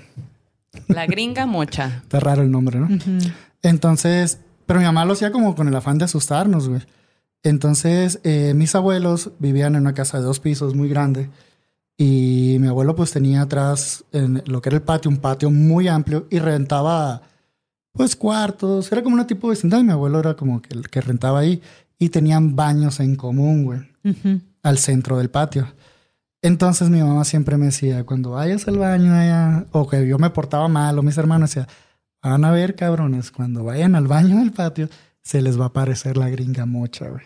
La 0.87 1.05
gringa 1.05 1.45
mocha. 1.45 2.01
Está 2.03 2.19
raro 2.19 2.41
el 2.41 2.51
nombre, 2.51 2.79
¿no? 2.79 2.87
Entonces, 3.61 4.39
pero 4.65 4.79
mi 4.79 4.85
mamá 4.85 5.05
lo 5.05 5.13
hacía 5.13 5.31
como 5.31 5.55
con 5.55 5.67
el 5.67 5.75
afán 5.75 5.97
de 5.97 6.05
asustarnos, 6.05 6.69
güey. 6.69 6.81
Entonces, 7.43 8.19
eh, 8.23 8.53
mis 8.55 8.73
abuelos 8.75 9.31
vivían 9.39 9.75
en 9.75 9.81
una 9.81 9.93
casa 9.93 10.17
de 10.17 10.23
dos 10.23 10.39
pisos 10.39 10.73
muy 10.73 10.89
grande 10.89 11.29
y 11.97 12.57
mi 12.59 12.67
abuelo 12.67 12.95
pues 12.95 13.11
tenía 13.11 13.41
atrás 13.41 14.03
en 14.11 14.41
lo 14.47 14.61
que 14.61 14.69
era 14.69 14.77
el 14.77 14.83
patio, 14.83 15.09
un 15.09 15.17
patio 15.17 15.49
muy 15.51 15.87
amplio 15.87 16.27
y 16.29 16.39
rentaba 16.39 17.21
pues 17.93 18.15
cuartos, 18.15 18.91
era 18.91 19.01
como 19.03 19.13
una 19.15 19.27
tipo 19.27 19.47
de 19.47 19.51
vecindad 19.55 19.79
y 19.79 19.83
mi 19.83 19.91
abuelo 19.91 20.19
era 20.19 20.35
como 20.35 20.61
que 20.61 20.73
el 20.73 20.89
que 20.89 20.99
rentaba 21.01 21.39
ahí 21.39 21.61
y 21.97 22.09
tenían 22.09 22.55
baños 22.55 22.99
en 22.99 23.15
común, 23.15 23.63
güey, 23.63 23.79
Ujú. 24.03 24.41
al 24.63 24.77
centro 24.79 25.17
del 25.17 25.29
patio. 25.29 25.67
Entonces 26.45 26.89
mi 26.89 27.01
mamá 27.01 27.23
siempre 27.25 27.57
me 27.57 27.65
decía, 27.65 28.05
cuando 28.05 28.31
vayas 28.31 28.67
al 28.67 28.77
baño 28.77 29.13
allá, 29.13 29.65
o 29.71 29.87
que 29.87 30.07
yo 30.07 30.19
me 30.19 30.29
portaba 30.29 30.67
mal, 30.67 30.97
o 30.99 31.01
mis 31.01 31.17
hermanos 31.17 31.49
decía, 31.49 31.67
van 32.21 32.45
a 32.45 32.51
ver 32.51 32.75
cabrones, 32.75 33.31
cuando 33.31 33.63
vayan 33.63 33.95
al 33.95 34.07
baño 34.07 34.37
del 34.37 34.51
patio, 34.51 34.87
se 35.23 35.41
les 35.41 35.59
va 35.59 35.63
a 35.65 35.67
aparecer 35.69 36.17
la 36.17 36.29
gringa 36.29 36.65
mocha, 36.65 37.09
güey. 37.09 37.23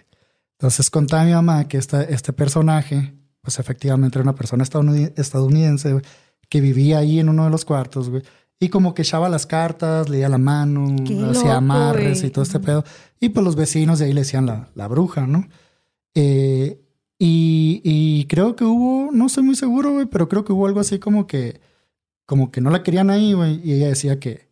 Entonces 0.58 0.90
contaba 0.90 1.26
mi 1.26 1.34
mamá 1.34 1.68
que 1.68 1.78
esta, 1.78 2.02
este 2.04 2.32
personaje, 2.34 3.14
pues 3.42 3.60
efectivamente 3.60 4.18
era 4.20 4.24
una 4.24 4.36
persona 4.36 4.64
estadounid- 4.64 5.14
estadounidense, 5.18 5.92
güey, 5.94 6.06
que 6.50 6.62
vivía 6.62 7.00
ahí 7.00 7.20
en 7.20 7.28
uno 7.30 7.44
de 7.44 7.50
los 7.50 7.66
cuartos, 7.66 8.10
güey. 8.10 8.24
Y 8.62 8.70
como 8.70 8.94
que 8.94 9.02
echaba 9.04 9.30
las 9.30 9.46
cartas, 9.46 10.08
leía 10.10 10.28
la 10.30 10.38
mano, 10.38 10.96
hacía 11.32 11.56
amarres 11.58 12.20
güey. 12.20 12.28
y 12.28 12.32
todo 12.32 12.44
este 12.44 12.60
pedo. 12.60 12.84
Y 13.20 13.30
pues 13.30 13.44
los 13.46 13.56
vecinos 13.56 14.00
de 14.00 14.06
ahí 14.06 14.14
le 14.14 14.22
decían 14.22 14.46
la, 14.46 14.68
la 14.76 14.88
bruja, 14.88 15.28
¿no? 15.28 15.48
Eh, 16.16 16.82
y, 17.22 17.82
y 17.84 18.26
creo 18.28 18.56
que 18.56 18.64
hubo, 18.64 19.12
no 19.12 19.26
estoy 19.26 19.44
muy 19.44 19.56
seguro, 19.56 19.92
güey, 19.92 20.06
pero 20.06 20.30
creo 20.30 20.46
que 20.46 20.54
hubo 20.54 20.66
algo 20.66 20.80
así 20.80 21.00
como 21.00 21.28
que, 21.28 21.60
como 22.26 22.50
que 22.50 22.62
no 22.62 22.70
la 22.70 22.82
querían 22.82 23.10
ahí, 23.10 23.34
güey. 23.34 23.60
Y 23.62 23.74
ella 23.74 23.90
decía 23.90 24.20
que, 24.22 24.48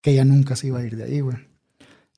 que 0.00 0.12
ella 0.12 0.24
nunca 0.24 0.56
se 0.56 0.68
iba 0.68 0.78
a 0.78 0.84
ir 0.86 0.96
de 0.96 1.04
ahí, 1.04 1.20
güey. 1.20 1.36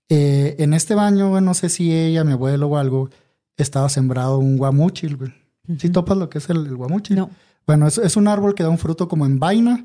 Eh, 0.08 0.54
en 0.60 0.72
este 0.72 0.94
baño, 0.94 1.30
güey, 1.30 1.42
no 1.42 1.52
sé 1.52 1.68
si 1.68 1.92
ella, 1.92 2.22
mi 2.22 2.32
abuelo 2.32 2.68
o 2.68 2.76
algo, 2.76 3.10
estaba 3.56 3.88
sembrado 3.88 4.38
un 4.38 4.56
guamuchil, 4.56 5.16
güey. 5.16 5.34
¿Sí 5.78 5.90
topas 5.90 6.16
lo 6.16 6.30
que 6.30 6.38
es 6.38 6.48
el, 6.48 6.64
el 6.64 6.76
guamuchil? 6.76 7.16
No. 7.16 7.30
Bueno, 7.66 7.88
es, 7.88 7.98
es 7.98 8.16
un 8.16 8.28
árbol 8.28 8.54
que 8.54 8.62
da 8.62 8.68
un 8.68 8.78
fruto 8.78 9.08
como 9.08 9.26
en 9.26 9.40
vaina, 9.40 9.84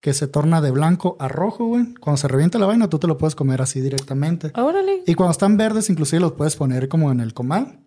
que 0.00 0.14
se 0.14 0.28
torna 0.28 0.60
de 0.60 0.70
blanco 0.70 1.16
a 1.18 1.26
rojo, 1.26 1.66
güey. 1.66 1.94
Cuando 1.94 2.16
se 2.16 2.28
revienta 2.28 2.60
la 2.60 2.66
vaina, 2.66 2.88
tú 2.88 3.00
te 3.00 3.08
lo 3.08 3.18
puedes 3.18 3.34
comer 3.34 3.60
así 3.60 3.80
directamente. 3.80 4.52
Órale. 4.54 5.02
Y 5.04 5.14
cuando 5.14 5.32
están 5.32 5.56
verdes, 5.56 5.90
inclusive 5.90 6.20
los 6.20 6.32
puedes 6.32 6.54
poner 6.54 6.88
como 6.88 7.10
en 7.10 7.18
el 7.18 7.34
comal. 7.34 7.80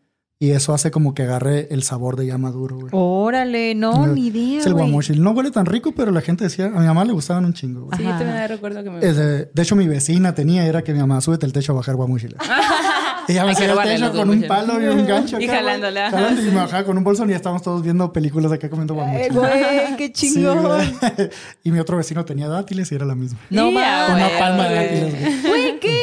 Y 0.44 0.52
eso 0.54 0.74
hace 0.74 0.90
como 0.90 1.14
que 1.14 1.22
agarre 1.22 1.68
el 1.70 1.84
sabor 1.84 2.16
de 2.16 2.26
ya 2.26 2.40
maduro, 2.40 2.76
güey. 2.78 2.90
Órale, 2.94 3.76
no, 3.76 4.08
Eh, 4.08 4.10
ni 4.16 4.26
idea. 4.28 4.60
Es 4.62 4.66
el 4.66 4.74
güey. 4.74 4.86
guamuchil. 4.86 5.22
No 5.22 5.32
huele 5.32 5.52
tan 5.52 5.68
rico, 5.68 5.92
pero 5.96 6.10
la 6.12 6.22
gente 6.22 6.46
decía, 6.46 6.66
a 6.66 6.70
mi 6.80 6.88
mamá 6.88 7.06
le 7.06 7.14
gustaban 7.14 7.46
un 7.46 7.54
chingo, 7.54 7.82
güey. 7.86 7.98
Sí, 8.00 8.04
yo 8.04 8.10
también 8.10 8.48
recuerdo 8.50 8.84
que 8.84 8.90
me 8.90 9.06
Es 9.08 9.16
de, 9.18 9.46
de 9.46 9.62
hecho, 9.62 9.76
mi 9.76 9.88
vecina 9.88 10.34
tenía, 10.34 10.66
era 10.66 10.84
que 10.84 10.94
mi 10.94 11.00
mamá 11.00 11.22
súbete 11.22 11.46
el 11.46 11.54
techo 11.54 11.74
a 11.74 11.76
bajar 11.76 11.96
guamuchiles. 11.96 12.38
y 13.28 13.34
ella 13.34 13.46
me 13.46 13.52
al 13.52 13.70
robarle 13.70 13.94
techo 13.98 14.12
con 14.14 14.30
un 14.32 14.42
palo 14.48 14.82
y 14.82 14.86
un 14.88 15.06
gancho. 15.06 15.40
Y 15.40 15.44
acá, 15.44 15.54
güey, 15.54 15.64
jalándola. 15.64 16.10
jalando, 16.10 16.42
y 16.42 16.46
me 16.46 16.56
bajaba 16.56 16.84
con 16.86 16.98
un 16.98 17.04
bolso 17.04 17.24
y 17.26 17.30
ya 17.30 17.36
estábamos 17.36 17.62
todos 17.62 17.84
viendo 17.84 18.12
películas 18.12 18.52
acá 18.52 18.68
comiendo 18.68 18.96
Eh, 18.96 18.98
guamuchiles. 18.98 19.34
güey, 19.36 19.96
qué 19.98 20.12
Sí, 20.16 20.34
chingón. 20.34 20.64
güey. 20.66 20.90
y 21.64 21.72
mi 21.72 21.78
otro 21.78 21.98
vecino 21.98 22.26
tenía 22.26 22.48
dátiles 22.48 22.92
y 22.92 22.96
era 22.96 23.06
la 23.06 23.14
misma. 23.14 23.38
no 23.52 23.68
Sí, 23.68 23.76
mames. 23.76 24.16
Una 24.16 24.40
palma 24.40 24.68
de 24.70 24.76
dátiles, 24.76 25.20
güey. 25.22 25.42
Güey, 25.52 25.80
qué 25.80 26.01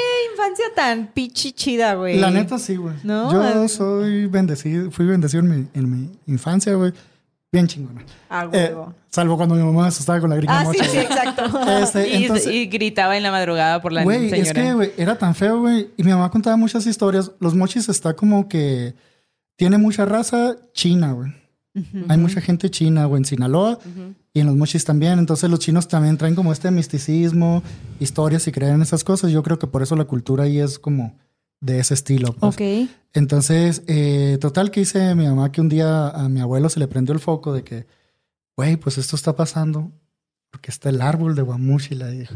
infancia 0.49 0.74
tan 0.74 1.07
pichichida, 1.09 1.94
güey. 1.94 2.18
La 2.18 2.30
neta 2.30 2.59
sí, 2.59 2.76
güey. 2.76 2.94
No, 3.03 3.32
Yo 3.32 3.42
ah. 3.42 3.68
soy 3.68 4.26
bendecido, 4.26 4.90
fui 4.90 5.07
bendecido 5.07 5.42
en 5.42 5.49
mi, 5.49 5.66
en 5.74 5.90
mi 5.90 6.11
infancia, 6.26 6.74
güey. 6.74 6.92
Bien 7.51 7.66
chingona. 7.66 8.05
A 8.28 8.46
Eh, 8.53 8.74
salvo 9.09 9.36
cuando 9.36 9.55
mi 9.55 9.62
mamá 9.62 9.84
se 9.84 9.88
asustaba 9.88 10.20
con 10.20 10.28
la 10.28 10.36
gringa 10.36 10.61
ah, 10.61 10.66
sí, 10.70 10.78
mocha. 10.78 10.84
sí, 10.84 10.99
exacto. 10.99 11.61
Este, 11.82 12.09
Y, 12.09 12.24
entonces, 12.24 12.53
y 12.53 12.66
gritaba 12.66 13.16
en 13.16 13.22
la 13.22 13.30
madrugada 13.30 13.80
por 13.80 13.92
la 13.92 14.05
güey, 14.05 14.30
es 14.32 14.53
que, 14.53 14.74
güey, 14.74 14.92
era 14.99 15.16
tan 15.16 15.34
feo, 15.34 15.61
güey. 15.61 15.90
Y 15.96 16.03
mi 16.03 16.11
mamá 16.11 16.30
contaba 16.30 16.57
muchas 16.57 16.86
historias. 16.86 17.30
Los 17.40 17.55
mochis 17.55 17.88
está 17.88 18.14
como 18.14 18.49
que 18.49 18.94
tiene 19.57 19.78
mucha 19.78 20.05
raza 20.05 20.57
china, 20.74 21.12
güey. 21.12 21.32
Hay 22.08 22.18
mucha 22.18 22.40
gente 22.40 22.70
china, 22.70 23.04
güey, 23.06 23.20
en 23.20 23.24
Sinaloa 23.24 23.78
y 24.32 24.40
en 24.40 24.46
los 24.46 24.56
mochis 24.56 24.84
también. 24.84 25.18
Entonces 25.18 25.48
los 25.50 25.58
chinos 25.60 25.88
también 25.88 26.16
traen 26.16 26.34
como 26.34 26.52
este 26.52 26.70
misticismo, 26.70 27.62
historias 28.00 28.46
y 28.48 28.52
creen 28.52 28.74
en 28.74 28.82
esas 28.82 29.04
cosas. 29.04 29.30
Yo 29.30 29.42
creo 29.42 29.58
que 29.58 29.66
por 29.66 29.82
eso 29.82 29.96
la 29.96 30.04
cultura 30.04 30.44
ahí 30.44 30.58
es 30.58 30.78
como 30.78 31.16
de 31.60 31.80
ese 31.80 31.94
estilo. 31.94 32.32
pues. 32.34 32.54
ok. 32.54 32.90
Entonces, 33.14 33.82
eh, 33.88 34.38
total 34.40 34.70
que 34.70 34.80
hice 34.82 35.14
mi 35.14 35.26
mamá 35.26 35.50
que 35.50 35.60
un 35.60 35.68
día 35.68 36.08
a 36.08 36.28
mi 36.28 36.40
abuelo 36.40 36.68
se 36.68 36.78
le 36.78 36.86
prendió 36.88 37.12
el 37.14 37.20
foco 37.20 37.52
de 37.52 37.64
que, 37.64 37.86
güey, 38.56 38.76
pues 38.76 38.96
esto 38.98 39.16
está 39.16 39.34
pasando 39.34 39.90
porque 40.50 40.70
está 40.70 40.88
el 40.88 41.00
árbol 41.02 41.34
de 41.34 41.42
Guamuchi, 41.42 41.94
la 41.94 42.08
dijo. 42.08 42.34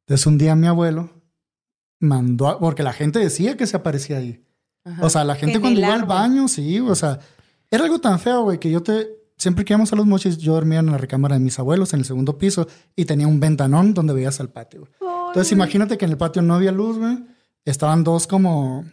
Entonces 0.00 0.26
un 0.26 0.38
día 0.38 0.54
mi 0.56 0.66
abuelo 0.68 1.10
mandó, 2.00 2.48
a- 2.48 2.58
porque 2.58 2.82
la 2.82 2.92
gente 2.92 3.18
decía 3.18 3.56
que 3.56 3.66
se 3.66 3.76
aparecía 3.76 4.18
ahí. 4.18 4.42
Ajá. 4.84 5.04
O 5.04 5.10
sea, 5.10 5.24
la 5.24 5.34
gente 5.34 5.56
En 5.56 5.60
cuando 5.60 5.80
iba 5.80 5.92
al 5.94 6.04
baño, 6.04 6.46
sí, 6.48 6.78
o 6.80 6.94
sea, 6.94 7.18
era 7.70 7.84
algo 7.84 7.98
tan 8.00 8.18
feo, 8.18 8.42
güey, 8.42 8.58
que 8.58 8.70
yo 8.70 8.82
te, 8.82 9.08
siempre 9.36 9.64
que 9.64 9.72
íbamos 9.72 9.92
a 9.92 9.96
los 9.96 10.06
mochis, 10.06 10.38
yo 10.38 10.54
dormía 10.54 10.78
en 10.80 10.86
la 10.86 10.98
recámara 10.98 11.34
de 11.36 11.40
mis 11.40 11.58
abuelos 11.58 11.92
en 11.94 12.00
el 12.00 12.06
segundo 12.06 12.38
piso 12.38 12.66
y 12.94 13.04
tenía 13.04 13.26
un 13.26 13.40
ventanón 13.40 13.94
donde 13.94 14.14
veías 14.14 14.40
al 14.40 14.48
patio. 14.50 14.80
güey. 14.80 14.92
Entonces 15.28 15.52
imagínate 15.52 15.98
que 15.98 16.04
en 16.04 16.12
el 16.12 16.16
patio 16.16 16.42
no 16.42 16.54
había 16.54 16.72
luz, 16.72 16.98
güey. 16.98 17.18
Estaban 17.64 18.04
dos 18.04 18.26
como, 18.26 18.84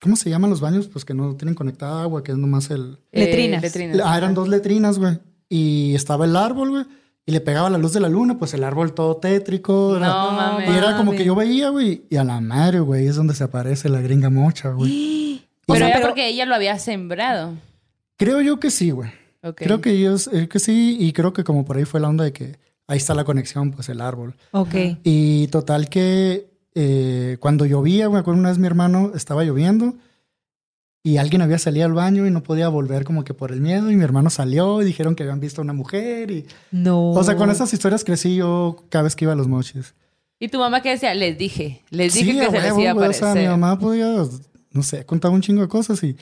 ¿cómo 0.00 0.16
se 0.16 0.30
llaman 0.30 0.50
los 0.50 0.60
baños? 0.60 0.88
Pues 0.88 1.04
que 1.04 1.14
no 1.14 1.36
tienen 1.36 1.54
conectada 1.54 2.02
agua, 2.02 2.22
que 2.24 2.32
es 2.32 2.38
nomás 2.38 2.70
el... 2.70 2.98
Eh, 3.12 3.26
Letrinas. 3.26 3.62
letrinas. 3.62 4.00
Ah, 4.04 4.16
eran 4.16 4.34
dos 4.34 4.48
letrinas, 4.48 4.98
güey. 4.98 5.18
Y 5.48 5.94
estaba 5.94 6.24
el 6.24 6.34
árbol, 6.36 6.70
güey. 6.70 6.84
Y 7.26 7.32
le 7.32 7.40
pegaba 7.40 7.70
la 7.70 7.78
luz 7.78 7.92
de 7.92 8.00
la 8.00 8.08
luna, 8.08 8.38
pues 8.38 8.52
el 8.54 8.64
árbol 8.64 8.92
todo 8.94 9.16
tétrico. 9.18 9.96
era- 9.96 10.08
No 10.08 10.32
mames. 10.32 10.68
y 10.68 10.72
era 10.72 10.96
como 10.96 11.12
que 11.12 11.24
yo 11.24 11.34
veía, 11.34 11.68
güey. 11.70 12.04
Y 12.10 12.16
a 12.16 12.24
la 12.24 12.40
madre, 12.40 12.80
güey, 12.80 13.06
es 13.06 13.16
donde 13.16 13.34
se 13.34 13.44
aparece 13.44 13.88
la 13.88 14.00
gringa 14.00 14.28
mocha, 14.30 14.70
güey. 14.70 15.46
Pero 15.66 15.74
O 15.74 15.76
sea, 15.78 15.86
era 15.88 15.96
pero- 15.96 16.08
porque 16.08 16.28
ella 16.28 16.44
lo 16.46 16.54
había 16.54 16.78
sembrado. 16.78 17.52
Creo 18.16 18.40
yo 18.40 18.60
que 18.60 18.70
sí, 18.70 18.90
güey. 18.90 19.10
Ok. 19.42 19.56
Creo 19.56 19.80
que 19.80 19.90
ellos, 19.90 20.28
eh, 20.32 20.48
que 20.48 20.58
sí. 20.58 20.96
Y 21.00 21.12
creo 21.12 21.32
que 21.32 21.44
como 21.44 21.64
por 21.64 21.76
ahí 21.76 21.84
fue 21.84 22.00
la 22.00 22.08
onda 22.08 22.24
de 22.24 22.32
que 22.32 22.58
ahí 22.86 22.96
está 22.96 23.14
la 23.14 23.24
conexión, 23.24 23.70
pues 23.72 23.88
el 23.88 24.00
árbol. 24.00 24.36
Ok. 24.52 24.74
Y 25.02 25.48
total 25.48 25.88
que 25.88 26.50
eh, 26.74 27.36
cuando 27.40 27.66
llovía, 27.66 28.08
me 28.08 28.18
acuerdo 28.18 28.40
una 28.40 28.48
vez 28.50 28.58
mi 28.58 28.66
hermano 28.66 29.12
estaba 29.14 29.44
lloviendo 29.44 29.94
y 31.02 31.18
alguien 31.18 31.42
había 31.42 31.58
salido 31.58 31.84
al 31.84 31.92
baño 31.92 32.26
y 32.26 32.30
no 32.30 32.42
podía 32.42 32.68
volver 32.68 33.04
como 33.04 33.24
que 33.24 33.34
por 33.34 33.52
el 33.52 33.60
miedo 33.60 33.90
y 33.90 33.96
mi 33.96 34.02
hermano 34.02 34.30
salió 34.30 34.80
y 34.80 34.86
dijeron 34.86 35.14
que 35.14 35.22
habían 35.22 35.38
visto 35.38 35.60
a 35.60 35.64
una 35.64 35.74
mujer 35.74 36.30
y... 36.30 36.46
No. 36.70 37.10
O 37.10 37.22
sea, 37.22 37.36
con 37.36 37.50
esas 37.50 37.72
historias 37.74 38.04
crecí 38.04 38.36
yo 38.36 38.84
cada 38.88 39.02
vez 39.02 39.14
que 39.14 39.26
iba 39.26 39.34
a 39.34 39.36
los 39.36 39.46
mochis. 39.46 39.94
¿Y 40.40 40.48
tu 40.48 40.58
mamá 40.58 40.80
qué 40.80 40.90
decía? 40.90 41.14
Les 41.14 41.36
dije, 41.36 41.82
les 41.90 42.14
dije 42.14 42.32
Sí, 42.32 42.38
que 42.38 42.46
se 42.46 42.60
les 42.60 42.78
iba 42.78 42.90
a 42.90 42.94
güey, 42.94 43.08
O 43.10 43.12
sea, 43.12 43.26
mi 43.34 43.44
aparecer. 43.44 43.50
mamá 43.50 43.78
podía, 43.78 44.24
no 44.72 44.82
sé, 44.82 45.04
contar 45.04 45.30
un 45.30 45.42
chingo 45.42 45.60
de 45.60 45.68
cosas 45.68 46.02
y, 46.02 46.16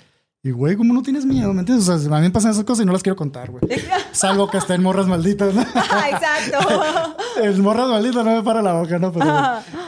y 0.45 0.51
güey, 0.51 0.75
¿cómo 0.77 0.93
no 0.93 1.03
tienes 1.03 1.25
miedo? 1.25 1.53
¿Me 1.55 1.61
entiendes? 1.61 1.89
O 1.89 1.97
sea, 1.99 2.17
a 2.17 2.19
mí 2.21 2.27
me 2.27 2.31
pasan 2.33 2.51
esas 2.51 2.65
cosas 2.65 2.83
y 2.83 2.87
no 2.87 2.93
las 2.93 3.03
quiero 3.03 3.15
contar, 3.15 3.51
güey. 3.51 3.63
Salvo 4.13 4.51
que 4.51 4.59
estén 4.59 4.83
morras 4.83 5.07
malditas, 5.07 5.55
¿no? 5.55 5.65
Ah, 5.75 6.09
Exacto. 6.11 7.17
El 7.43 7.63
morras 7.63 7.89
malditas 7.89 8.25
no 8.25 8.35
me 8.37 8.43
para 8.43 8.61
la 8.61 8.73
boca, 8.73 8.99
¿no? 8.99 9.13
Pero, 9.13 9.33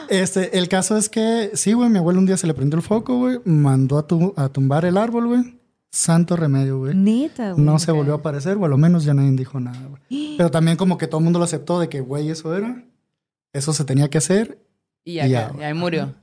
este, 0.09 0.57
el 0.57 0.69
caso 0.69 0.95
es 0.97 1.09
que, 1.09 1.51
sí, 1.55 1.73
güey, 1.73 1.89
mi 1.89 1.97
abuelo 1.97 2.19
un 2.19 2.25
día 2.25 2.37
se 2.37 2.47
le 2.47 2.53
prendió 2.53 2.77
el 2.77 2.83
foco, 2.83 3.17
güey, 3.17 3.39
mandó 3.43 3.97
a, 3.97 4.07
tu- 4.07 4.33
a 4.37 4.47
tumbar 4.49 4.85
el 4.85 4.97
árbol, 4.97 5.27
güey. 5.27 5.59
Santo 5.91 6.35
remedio, 6.37 6.79
güey. 6.79 6.95
Neta, 6.95 7.51
güey. 7.51 7.63
No 7.63 7.77
se 7.79 7.91
volvió 7.91 8.13
a 8.13 8.17
aparecer, 8.17 8.57
o 8.57 8.65
a 8.65 8.69
lo 8.69 8.77
menos 8.77 9.03
ya 9.03 9.13
nadie 9.13 9.31
dijo 9.31 9.59
nada, 9.59 9.79
güey. 9.87 10.35
Pero 10.37 10.51
también 10.51 10.77
como 10.77 10.97
que 10.97 11.07
todo 11.07 11.19
el 11.19 11.23
mundo 11.25 11.39
lo 11.39 11.45
aceptó 11.45 11.79
de 11.81 11.89
que, 11.89 11.99
güey, 11.99 12.29
eso 12.29 12.55
era. 12.55 12.83
Eso 13.53 13.73
se 13.73 13.83
tenía 13.85 14.09
que 14.09 14.17
hacer. 14.19 14.65
Y 15.03 15.15
ya, 15.15 15.27
Y 15.27 15.29
ya, 15.31 15.51
ya 15.57 15.73
murió. 15.75 16.13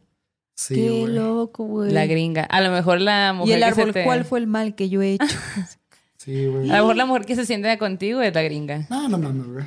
Sí, 0.54 0.74
Qué 0.74 0.90
güey. 0.90 1.12
loco, 1.14 1.64
güey. 1.64 1.90
La 1.92 2.06
gringa. 2.06 2.44
A 2.44 2.60
lo 2.60 2.70
mejor 2.70 3.00
la 3.00 3.32
mujer 3.32 3.58
Y 3.58 3.62
el 3.62 3.68
que 3.68 3.74
se 3.74 3.80
árbol, 3.80 3.92
te- 3.94 4.04
¿cuál 4.04 4.24
fue 4.24 4.38
el 4.38 4.46
mal 4.46 4.74
que 4.74 4.88
yo 4.88 5.02
he 5.02 5.14
hecho? 5.14 5.24
Sí, 6.18 6.46
güey. 6.46 6.70
A 6.70 6.74
lo 6.76 6.82
mejor 6.84 6.96
la 6.96 7.06
mujer 7.06 7.24
que 7.26 7.34
se 7.34 7.44
siente 7.44 7.76
contigo 7.78 8.22
es 8.22 8.32
la 8.32 8.42
gringa. 8.44 8.86
No, 8.90 9.08
no 9.08 9.18
mames, 9.18 9.44
güey. 9.44 9.64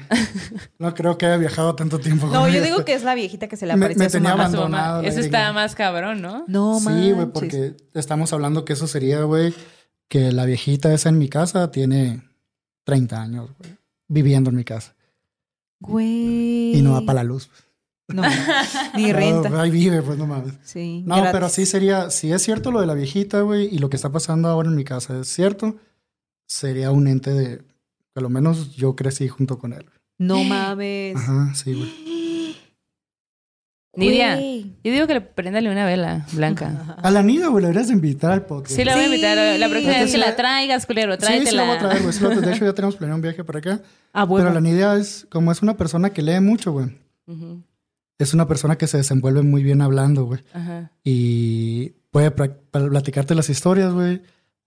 No 0.80 0.94
creo 0.94 1.18
que 1.18 1.26
haya 1.26 1.36
viajado 1.36 1.76
tanto 1.76 2.00
tiempo 2.00 2.28
No, 2.28 2.48
yo 2.48 2.64
digo 2.64 2.86
que 2.86 2.94
es 2.94 3.04
la 3.04 3.14
viejita 3.14 3.50
que 3.50 3.58
se 3.58 3.66
le 3.66 3.76
Me- 3.76 3.88
apareció 3.88 4.00
me 4.00 4.06
a 4.06 4.10
su 4.10 4.14
tenía 4.20 4.30
mamá. 4.38 4.46
A 4.46 4.50
su 4.52 4.56
mamá. 4.56 4.78
Abandonado 4.78 5.02
Eso 5.02 5.20
gringa. 5.20 5.38
está 5.40 5.52
más 5.54 5.76
cabrón, 5.76 6.22
¿no? 6.22 6.46
No, 6.48 6.80
Sí, 6.80 7.12
güey, 7.12 7.28
porque 7.28 7.74
estamos 7.94 8.32
hablando 8.32 8.64
que 8.64 8.72
eso 8.72 8.88
sería, 8.88 9.22
güey, 9.24 9.54
que 10.08 10.32
la 10.32 10.46
viejita 10.46 10.94
esa 10.94 11.10
en 11.10 11.18
mi 11.18 11.28
casa 11.28 11.72
tiene 11.72 12.22
30 12.86 13.22
años, 13.22 13.50
güey, 13.60 13.76
viviendo 14.08 14.50
en 14.50 14.56
mi 14.56 14.64
casa. 14.64 14.96
Güey. 15.82 16.78
Y 16.78 16.82
no 16.82 16.94
va 16.94 17.02
para 17.02 17.16
la 17.16 17.24
luz. 17.26 17.50
No, 18.08 18.22
ni 18.96 19.12
renta. 19.12 19.50
No, 19.50 19.60
ahí 19.60 19.72
vive, 19.72 20.02
pues 20.02 20.18
no 20.18 20.28
mames. 20.28 20.54
Sí. 20.64 21.02
No, 21.06 21.16
gratis. 21.16 21.32
pero 21.34 21.50
sí 21.50 21.66
sería, 21.66 22.10
si 22.12 22.32
es 22.32 22.42
cierto 22.44 22.72
lo 22.72 22.80
de 22.82 22.86
la 22.88 22.94
viejita, 22.94 23.42
güey, 23.42 23.68
y 23.74 23.80
lo 23.80 23.90
que 23.90 23.96
está 23.96 24.12
pasando 24.12 24.48
ahora 24.48 24.70
en 24.70 24.76
mi 24.76 24.84
casa 24.84 25.20
es 25.20 25.28
cierto, 25.28 25.76
sería 26.48 26.92
un 26.92 27.08
ente 27.08 27.32
de, 27.32 27.62
a 28.16 28.22
lo 28.22 28.30
menos 28.30 28.76
yo 28.76 28.96
crecí 28.96 29.28
junto 29.28 29.58
con 29.58 29.74
él. 29.74 29.86
No 30.20 30.44
mames. 30.44 31.16
Ajá, 31.16 31.54
sí, 31.56 31.74
güey. 31.74 32.56
Nidia, 33.98 34.38
yo 34.42 34.92
digo 34.92 35.08
que 35.08 35.14
le 35.14 35.22
préndale 35.22 35.72
una 35.72 35.86
vela 35.86 36.28
blanca. 36.34 36.98
A 37.02 37.12
la 37.12 37.24
niña, 37.24 37.48
güey, 37.48 37.62
le 37.62 37.68
deberías 37.70 37.88
de 37.88 37.94
invitar 37.94 38.34
al 38.34 38.46
podcast. 38.46 38.76
Sí, 38.76 38.84
la 38.84 38.94
voy 38.94 39.06
a 39.06 39.08
Sí. 39.08 39.14
invitar. 39.14 39.38
La 39.60 39.70
próxima 39.70 39.94
Sí. 39.94 40.00
vez 40.02 40.12
que 40.12 40.18
la 40.18 40.36
traigas, 40.36 40.86
culero, 40.86 41.14
Sí, 41.14 41.20
tráetela. 41.22 41.50
sí, 41.50 41.56
la 41.56 41.64
voy 41.64 41.76
a 41.76 41.80
traer, 41.80 42.02
güey. 42.02 42.14
sí, 42.14 42.20
de 42.42 42.54
hecho, 42.54 42.66
ya 42.66 42.74
tenemos 42.74 42.98
planeado 42.98 43.16
un 43.16 43.22
viaje 43.22 43.44
para 43.46 43.60
acá. 43.60 43.82
Ah, 44.12 44.26
bueno. 44.26 44.44
Pero 44.50 44.54
la 44.54 44.60
Nidia 44.62 44.96
es, 44.98 45.26
como 45.32 45.50
es 45.50 45.62
una 45.62 45.78
persona 45.78 46.10
que 46.10 46.22
lee 46.22 46.42
mucho, 46.42 46.74
güey. 46.74 46.88
Ujú, 47.28 47.64
Es 48.18 48.34
una 48.34 48.48
persona 48.48 48.78
que 48.78 48.88
se 48.88 48.98
desenvuelve 48.98 49.42
muy 49.42 49.64
bien 49.64 49.82
hablando, 49.82 50.26
güey. 50.26 50.40
Ajá. 50.54 50.92
Y 51.04 51.90
puede 52.12 52.32
platicarte 52.32 53.36
las 53.36 53.50
historias, 53.50 53.94
güey, 53.94 54.22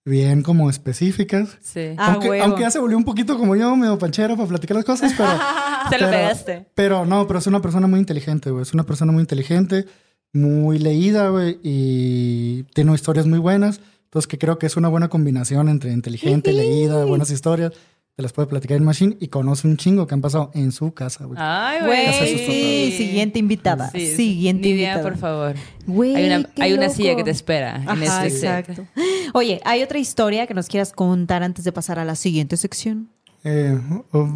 bien 0.05 0.43
como 0.43 0.69
específicas. 0.69 1.57
Sí. 1.63 1.95
Ah, 1.97 2.13
aunque, 2.13 2.29
huevo. 2.31 2.45
aunque 2.45 2.61
ya 2.63 2.71
se 2.71 2.79
volvió 2.79 2.97
un 2.99 3.05
poquito 3.05 3.39
como 3.39 3.57
yo, 3.57 3.75
medio 3.77 3.99
panchero 3.99 4.37
para 4.37 4.49
platicar 4.49 4.77
las 4.77 4.85
cosas, 4.85 5.13
pero... 5.17 5.31
Te 5.91 5.97
lo 5.99 6.07
pero- 6.07 6.11
pegaste. 6.19 6.67
Pero 6.75 7.07
no, 7.07 7.27
pero 7.27 7.39
es 7.39 7.47
una 7.47 7.63
persona 7.63 7.87
muy 7.87 7.99
inteligente, 8.01 8.51
güey. 8.51 8.63
Es 8.63 8.75
una 8.75 8.85
persona 8.85 9.13
muy 9.13 9.21
inteligente, 9.23 9.87
muy 10.35 10.79
leída, 10.79 11.31
güey, 11.31 11.59
y 11.63 12.65
tiene 12.75 12.95
historias 12.95 13.27
muy 13.27 13.39
buenas. 13.39 13.81
Entonces, 14.05 14.27
que 14.27 14.39
creo 14.39 14.59
que 14.59 14.67
es 14.67 14.77
una 14.77 14.89
buena 14.89 15.09
combinación 15.09 15.69
entre 15.71 15.93
inteligente, 15.93 16.53
leída, 16.53 17.05
buenas 17.07 17.31
historias. 17.31 17.73
Te 18.19 18.23
las 18.23 18.33
puede 18.33 18.49
platicar 18.49 18.77
en 18.79 18.85
Machine 18.85 19.17
y 19.21 19.29
conoce 19.29 19.69
un 19.69 19.77
chingo 19.77 20.09
que 20.09 20.15
han 20.15 20.21
pasado 20.21 20.51
en 20.53 20.73
su 20.73 20.93
casa, 20.93 21.25
güey. 21.25 21.39
Ay, 21.41 21.83
Güey, 21.87 22.91
siguiente 22.97 23.39
invitada. 23.39 23.91
Sí. 23.93 24.17
Siguiente 24.17 24.67
Nidia, 24.71 24.95
invitada. 24.95 25.09
por 25.09 25.19
favor. 25.19 25.55
Güey, 25.87 26.17
Hay 26.17 26.27
una, 26.27 26.43
qué 26.53 26.63
hay 26.65 26.73
una 26.73 26.87
loco. 26.87 26.97
silla 26.97 27.15
que 27.15 27.23
te 27.23 27.31
espera 27.31 27.77
en 27.81 27.89
Ajá, 27.89 28.27
este 28.27 28.41
set. 28.41 28.69
exacto. 28.71 28.87
Oye, 29.35 29.61
¿hay 29.65 29.85
otra 29.85 30.01
historia 30.01 30.49
que 30.49 30.55
nos 30.55 30.67
quieras 30.67 30.93
contar 30.93 31.45
antes 31.45 31.65
de 31.65 31.71
pasar 31.71 32.01
a 32.01 32.05
la 32.05 32.17
siguiente 32.17 32.57
sección? 32.57 33.09
Eh, 33.45 33.79
o- 34.11 34.29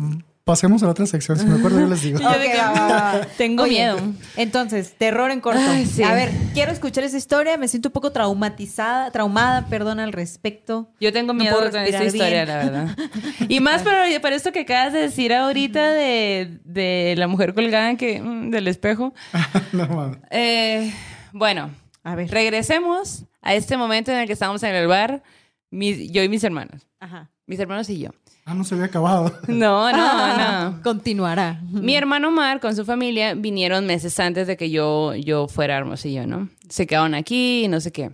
pasemos 0.44 0.82
a 0.82 0.86
la 0.86 0.92
otra 0.92 1.06
sección. 1.06 1.38
Si 1.38 1.46
me 1.46 1.56
acuerdo, 1.58 1.80
yo 1.80 1.86
les 1.86 2.02
digo. 2.02 2.18
Yo 2.20 2.30
de 2.30 2.36
Ok, 2.46 2.52
que- 2.52 2.58
va, 2.58 2.72
va, 2.72 2.88
va. 2.88 3.20
Tengo 3.36 3.62
Oye, 3.64 3.72
miedo. 3.72 3.96
Entonces, 4.36 4.94
terror 4.98 5.30
en 5.30 5.40
corto. 5.40 5.60
Ay, 5.64 5.86
sí. 5.86 6.02
A 6.02 6.14
ver, 6.14 6.30
quiero 6.54 6.72
escuchar 6.72 7.04
esa 7.04 7.16
historia. 7.16 7.56
Me 7.56 7.68
siento 7.68 7.88
un 7.88 7.92
poco 7.92 8.12
traumatizada, 8.12 9.10
traumada, 9.10 9.66
perdón, 9.66 10.00
al 10.00 10.12
respecto. 10.12 10.90
Yo 11.00 11.12
tengo 11.12 11.32
No 11.32 11.40
miedo 11.40 11.56
puedo 11.56 11.70
con 11.70 11.80
esta 11.82 12.04
historia, 12.04 12.44
bien. 12.44 12.48
la 12.48 12.56
verdad. 12.56 12.96
Y 13.48 13.60
más 13.60 13.82
por, 13.82 13.92
por 14.20 14.32
esto 14.32 14.52
que 14.52 14.60
acabas 14.60 14.92
de 14.92 15.00
decir 15.00 15.32
ahorita 15.32 15.90
de, 15.92 16.58
de 16.64 17.14
la 17.16 17.26
mujer 17.28 17.54
colgada 17.54 17.96
que, 17.96 18.20
mm, 18.20 18.50
del 18.50 18.68
espejo. 18.68 19.14
no 19.72 19.86
mames. 19.88 20.18
Eh, 20.30 20.92
bueno, 21.32 21.70
A 22.04 22.14
ver. 22.14 22.30
regresemos 22.30 23.24
a 23.40 23.54
este 23.54 23.76
momento 23.76 24.10
en 24.12 24.18
el 24.18 24.26
que 24.26 24.32
estábamos 24.32 24.62
en 24.62 24.74
el 24.74 24.86
bar, 24.86 25.22
mis- 25.70 26.10
yo 26.12 26.22
y 26.22 26.28
mis 26.28 26.44
hermanos. 26.44 26.86
Ajá. 27.00 27.30
Mis 27.46 27.58
hermanos 27.58 27.88
y 27.90 27.98
yo. 27.98 28.10
Ah, 28.44 28.54
no 28.54 28.64
se 28.64 28.74
había 28.74 28.86
acabado. 28.86 29.32
No, 29.48 29.90
no, 29.92 30.36
no. 30.36 30.82
Continuará. 30.82 31.60
Mi 31.70 31.94
hermano 31.94 32.30
Mar 32.30 32.60
con 32.60 32.74
su 32.74 32.84
familia 32.84 33.34
vinieron 33.34 33.86
meses 33.86 34.18
antes 34.18 34.46
de 34.46 34.56
que 34.56 34.70
yo, 34.70 35.14
yo 35.14 35.46
fuera 35.46 35.74
a 35.74 35.78
Hermosillo, 35.78 36.26
¿no? 36.26 36.48
Se 36.68 36.86
quedaron 36.86 37.14
aquí 37.14 37.64
y 37.64 37.68
no 37.68 37.80
sé 37.80 37.92
qué. 37.92 38.10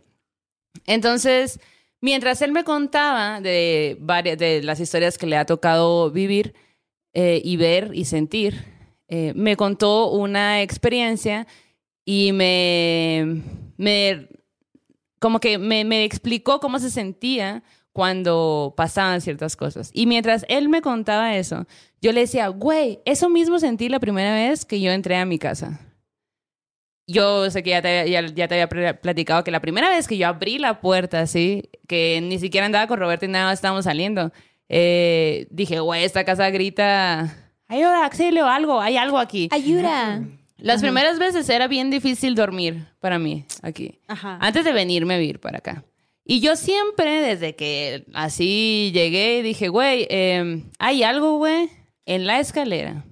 Entonces, 0.86 1.60
mientras 2.00 2.42
él 2.42 2.52
me 2.52 2.64
contaba 2.64 3.40
de 3.40 3.96
varias 4.00 4.38
de 4.38 4.62
las 4.62 4.80
historias 4.80 5.16
que 5.16 5.26
le 5.26 5.36
ha 5.36 5.46
tocado 5.46 6.10
vivir 6.10 6.54
eh, 7.14 7.40
y 7.42 7.56
ver 7.56 7.90
y 7.94 8.04
sentir, 8.04 8.64
eh, 9.08 9.32
me 9.34 9.56
contó 9.56 10.10
una 10.10 10.60
experiencia 10.60 11.46
y 12.04 12.32
me, 12.32 13.42
me 13.78 14.28
como 15.18 15.40
que 15.40 15.58
me, 15.58 15.84
me 15.84 16.04
explicó 16.04 16.60
cómo 16.60 16.78
se 16.78 16.90
sentía 16.90 17.62
cuando 17.98 18.74
pasaban 18.76 19.20
ciertas 19.20 19.56
cosas. 19.56 19.90
Y 19.92 20.06
mientras 20.06 20.46
él 20.48 20.68
me 20.68 20.82
contaba 20.82 21.34
eso, 21.34 21.66
yo 22.00 22.12
le 22.12 22.20
decía, 22.20 22.46
güey, 22.46 23.00
eso 23.04 23.28
mismo 23.28 23.58
sentí 23.58 23.88
la 23.88 23.98
primera 23.98 24.32
vez 24.34 24.64
que 24.64 24.80
yo 24.80 24.92
entré 24.92 25.16
a 25.16 25.24
mi 25.24 25.36
casa. 25.36 25.80
Yo 27.08 27.50
sé 27.50 27.64
que 27.64 27.70
ya 27.70 27.82
te, 27.82 28.08
ya, 28.08 28.20
ya 28.24 28.46
te 28.46 28.54
había 28.54 28.68
pl- 28.68 28.94
platicado 28.94 29.42
que 29.42 29.50
la 29.50 29.58
primera 29.60 29.88
vez 29.88 30.06
que 30.06 30.16
yo 30.16 30.28
abrí 30.28 30.58
la 30.60 30.80
puerta, 30.80 31.18
así, 31.22 31.70
que 31.88 32.20
ni 32.22 32.38
siquiera 32.38 32.66
andaba 32.66 32.86
con 32.86 33.00
Roberto 33.00 33.24
y 33.24 33.28
nada, 33.28 33.52
estábamos 33.52 33.84
saliendo, 33.86 34.30
eh, 34.68 35.48
dije, 35.50 35.80
güey, 35.80 36.04
esta 36.04 36.22
casa 36.24 36.50
grita, 36.50 37.34
ayuda, 37.66 38.04
auxilio, 38.04 38.46
algo, 38.46 38.80
hay 38.80 38.96
algo 38.96 39.18
aquí. 39.18 39.48
Ayuda. 39.50 40.22
Las 40.58 40.82
primeras 40.82 41.18
veces 41.18 41.48
era 41.48 41.66
bien 41.66 41.90
difícil 41.90 42.36
dormir 42.36 42.86
para 43.00 43.18
mí 43.18 43.44
aquí. 43.62 43.98
Ajá. 44.06 44.38
Antes 44.40 44.64
de 44.64 44.72
venirme 44.72 45.14
a 45.14 45.18
vivir 45.18 45.40
para 45.40 45.58
acá. 45.58 45.82
Y 46.30 46.40
yo 46.40 46.56
siempre, 46.56 47.22
desde 47.22 47.56
que 47.56 48.04
así 48.12 48.90
llegué, 48.92 49.42
dije, 49.42 49.68
güey, 49.68 50.06
eh, 50.10 50.62
hay 50.78 51.02
algo, 51.02 51.38
güey, 51.38 51.70
en 52.04 52.26
la 52.26 52.38
escalera. 52.38 53.06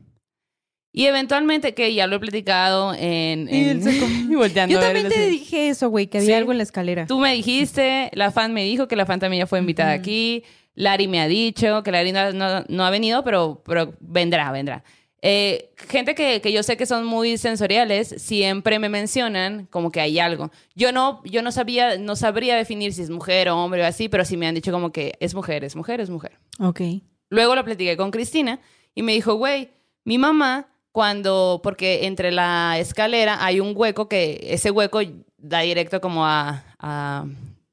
Y 0.93 1.07
eventualmente, 1.07 1.73
que 1.75 1.95
ya 1.95 2.07
lo 2.07 2.17
he 2.17 2.21
platicado 2.21 2.93
en... 2.95 3.49
En- 3.49 4.31
y 4.31 4.35
volteando 4.35 4.73
Yo 4.75 4.79
a 4.81 4.93
ver, 4.93 5.03
también 5.03 5.09
te 5.09 5.29
dije 5.31 5.69
eso, 5.71 5.89
güey, 5.89 6.09
que 6.09 6.19
había 6.19 6.29
Sí. 6.29 6.33
algo 6.35 6.53
en 6.53 6.59
la 6.59 6.65
escalera. 6.65 7.07
Tú 7.07 7.19
me 7.19 7.33
dijiste, 7.35 8.11
la 8.13 8.31
fan 8.31 8.53
me 8.53 8.65
dijo 8.65 8.87
que 8.87 8.97
la 8.97 9.07
fan 9.07 9.19
también 9.19 9.41
ya 9.43 9.47
fue 9.47 9.59
invitada 9.61 9.93
aquí. 9.93 10.45
Lari 10.75 11.09
me 11.09 11.21
ha 11.21 11.27
dicho 11.27 11.83
que 11.83 11.91
Lari 11.93 12.13
no, 12.13 12.33
no- 12.35 12.65
no 12.69 12.85
ha 12.85 12.91
venido, 12.91 13.25
pero, 13.25 13.63
pero 13.65 13.95
vendrá, 14.01 14.53
vendrá. 14.53 14.85
Eh, 15.29 15.73
gente 15.89 16.15
que, 16.15 16.41
que 16.41 16.53
yo 16.53 16.63
sé 16.63 16.77
que 16.77 16.87
son 16.87 17.05
muy 17.05 17.37
sensoriales 17.37 18.15
siempre 18.19 18.79
me 18.79 18.89
mencionan 18.89 19.67
como 19.71 19.91
que 19.91 20.01
hay 20.01 20.21
algo. 20.21 20.53
Yo 20.77 20.93
no, 20.93 21.21
yo 21.25 21.43
no 21.43 21.51
sabía, 21.51 21.99
no 21.99 22.15
sabría 22.15 22.55
definir 22.55 22.93
si 22.93 23.03
es 23.03 23.11
mujer 23.11 23.49
o 23.49 23.57
hombre 23.59 23.83
o 23.83 23.87
así, 23.87 24.09
pero 24.09 24.25
sí 24.25 24.37
me 24.37 24.47
han 24.47 24.55
dicho 24.55 24.71
como 24.71 24.93
que 24.93 25.15
es 25.19 25.35
mujer, 25.35 25.65
es 25.65 25.75
mujer, 25.75 26.01
es 26.01 26.11
mujer. 26.11 26.39
Ok. 26.61 26.81
Luego 27.29 27.57
lo 27.57 27.65
platiqué 27.65 27.97
con 27.97 28.13
Cristina 28.13 28.61
y 28.95 29.03
me 29.03 29.15
dijo, 29.15 29.35
güey, 29.35 29.71
mi 30.05 30.17
mamá, 30.17 30.69
cuando, 30.93 31.59
porque 31.61 32.07
entre 32.07 32.31
la 32.31 32.79
escalera 32.79 33.45
hay 33.45 33.59
un 33.59 33.73
hueco 33.75 34.09
que 34.09 34.39
ese 34.43 34.71
hueco 34.71 35.01
da 35.39 35.59
directo 35.63 36.01
como 36.01 36.25
a, 36.25 36.63
a- 36.79 37.25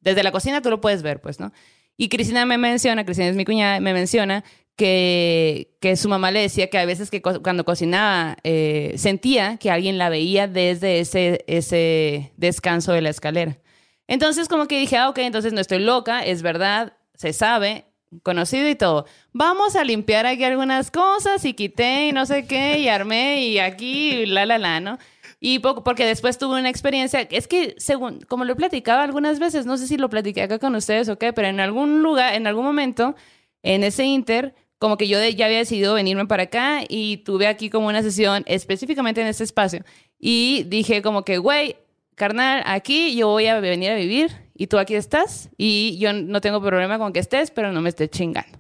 desde 0.01 0.24
la 0.24 0.32
cocina 0.32 0.64
tú 0.64 0.72
lo 0.72 0.82
puedes 0.82 1.04
ver, 1.04 1.22
pues, 1.22 1.39
¿no? 1.39 1.54
Y 1.95 2.10
Cristina 2.10 2.47
me 2.47 2.58
menciona, 2.58 3.06
Cristina 3.06 3.28
es 3.30 3.36
mi 3.36 3.45
cuñada, 3.45 3.80
me 3.80 3.93
menciona 3.93 4.43
que, 4.76 5.76
que 5.80 5.95
su 5.95 6.09
mamá 6.09 6.32
le 6.32 6.41
decía 6.41 6.69
que 6.69 6.78
a 6.78 6.86
veces 6.86 7.11
que 7.11 7.21
cuando 7.21 7.65
cocinaba 7.65 8.38
eh, 8.43 8.93
sentía 8.97 9.57
que 9.57 9.69
alguien 9.69 9.97
la 9.97 10.09
veía 10.09 10.47
desde 10.47 10.99
ese, 10.99 11.43
ese 11.47 12.34
descanso 12.38 12.91
de 12.91 13.01
la 13.01 13.09
escalera. 13.09 13.57
Entonces 14.07 14.47
como 14.47 14.67
que 14.67 14.80
dije, 14.80 14.97
ah, 14.97 15.09
ok, 15.09 15.19
entonces 15.19 15.53
no 15.53 15.61
estoy 15.61 15.80
loca, 15.80 16.26
es 16.26 16.41
verdad, 16.41 16.93
se 17.15 17.34
sabe, 17.34 17.86
conocido 18.24 18.67
y 18.69 18.76
todo. 18.76 19.05
Vamos 19.32 19.76
a 19.76 19.84
limpiar 19.84 20.26
aquí 20.26 20.43
algunas 20.43 20.91
cosas 20.91 21.45
y 21.45 21.53
quité 21.53 22.07
y 22.07 22.11
no 22.11 22.26
sé 22.26 22.45
qué 22.45 22.80
y 22.80 22.88
armé 22.88 23.45
y 23.45 23.59
aquí 23.59 24.11
y 24.11 24.26
la, 24.26 24.45
la, 24.45 24.57
la, 24.57 24.80
¿no? 24.80 24.97
Y 25.39 25.59
poco, 25.59 25.84
porque 25.84 26.05
después 26.05 26.38
tuve 26.38 26.59
una 26.59 26.69
experiencia, 26.69 27.21
es 27.21 27.47
que 27.47 27.76
según, 27.78 28.21
como 28.21 28.45
lo 28.45 28.53
he 28.53 28.55
platicado 28.55 29.01
algunas 29.01 29.39
veces, 29.39 29.65
no 29.65 29.78
sé 29.78 29.88
si 29.88 29.97
lo 29.97 30.09
platiqué 30.09 30.41
acá 30.43 30.57
con 30.57 30.74
ustedes 30.76 31.09
o 31.09 31.17
qué, 31.17 31.34
pero 31.34 31.49
en 31.49 31.59
algún 31.59 32.01
lugar, 32.01 32.34
en 32.36 32.47
algún 32.47 32.63
momento, 32.63 33.15
en 33.61 33.84
ese 33.84 34.05
inter, 34.05 34.55
como 34.84 34.97
que 34.97 35.07
yo 35.07 35.17
de- 35.17 35.34
ya 35.34 35.45
había 35.45 35.59
decidido 35.59 35.93
venirme 35.93 36.25
para 36.25 36.43
acá 36.43 36.81
y 36.89 37.15
tuve 37.23 37.47
aquí 37.47 37.69
como 37.69 37.88
una 37.88 38.01
sesión 38.01 38.43
específicamente 38.47 39.21
en 39.21 39.27
este 39.27 39.45
espacio. 39.45 39.86
Y 40.19 40.63
dije 40.67 41.01
como 41.01 41.23
que, 41.23 41.38
güey, 41.38 41.77
carnal, 42.15 42.61
aquí 42.65 43.15
yo 43.15 43.29
voy 43.29 43.45
a 43.47 43.61
venir 43.61 43.91
a 43.91 43.95
vivir 43.95 44.31
y 44.53 44.67
tú 44.67 44.77
aquí 44.77 44.95
estás 44.95 45.47
y 45.57 45.97
yo 45.99 46.11
no 46.11 46.41
tengo 46.41 46.61
problema 46.61 46.97
con 46.99 47.13
que 47.13 47.21
estés, 47.21 47.49
pero 47.49 47.71
no 47.71 47.79
me 47.79 47.88
estés 47.88 48.09
chingando. 48.09 48.59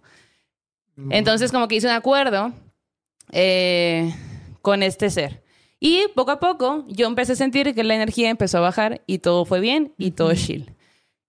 Entonces 1.09 1.51
como 1.51 1.67
que 1.67 1.75
hice 1.75 1.87
un 1.87 1.93
acuerdo 1.93 2.53
eh, 3.33 4.15
con 4.61 4.81
este 4.81 5.09
ser. 5.09 5.43
Y 5.81 6.05
poco 6.15 6.31
a 6.31 6.39
poco 6.39 6.85
yo 6.87 7.05
empecé 7.05 7.33
a 7.33 7.35
sentir 7.35 7.75
que 7.75 7.83
la 7.83 7.95
energía 7.95 8.29
empezó 8.29 8.59
a 8.59 8.61
bajar 8.61 9.01
y 9.07 9.17
todo 9.17 9.43
fue 9.43 9.59
bien 9.59 9.91
y 9.97 10.11
todo 10.11 10.33
chill. 10.35 10.71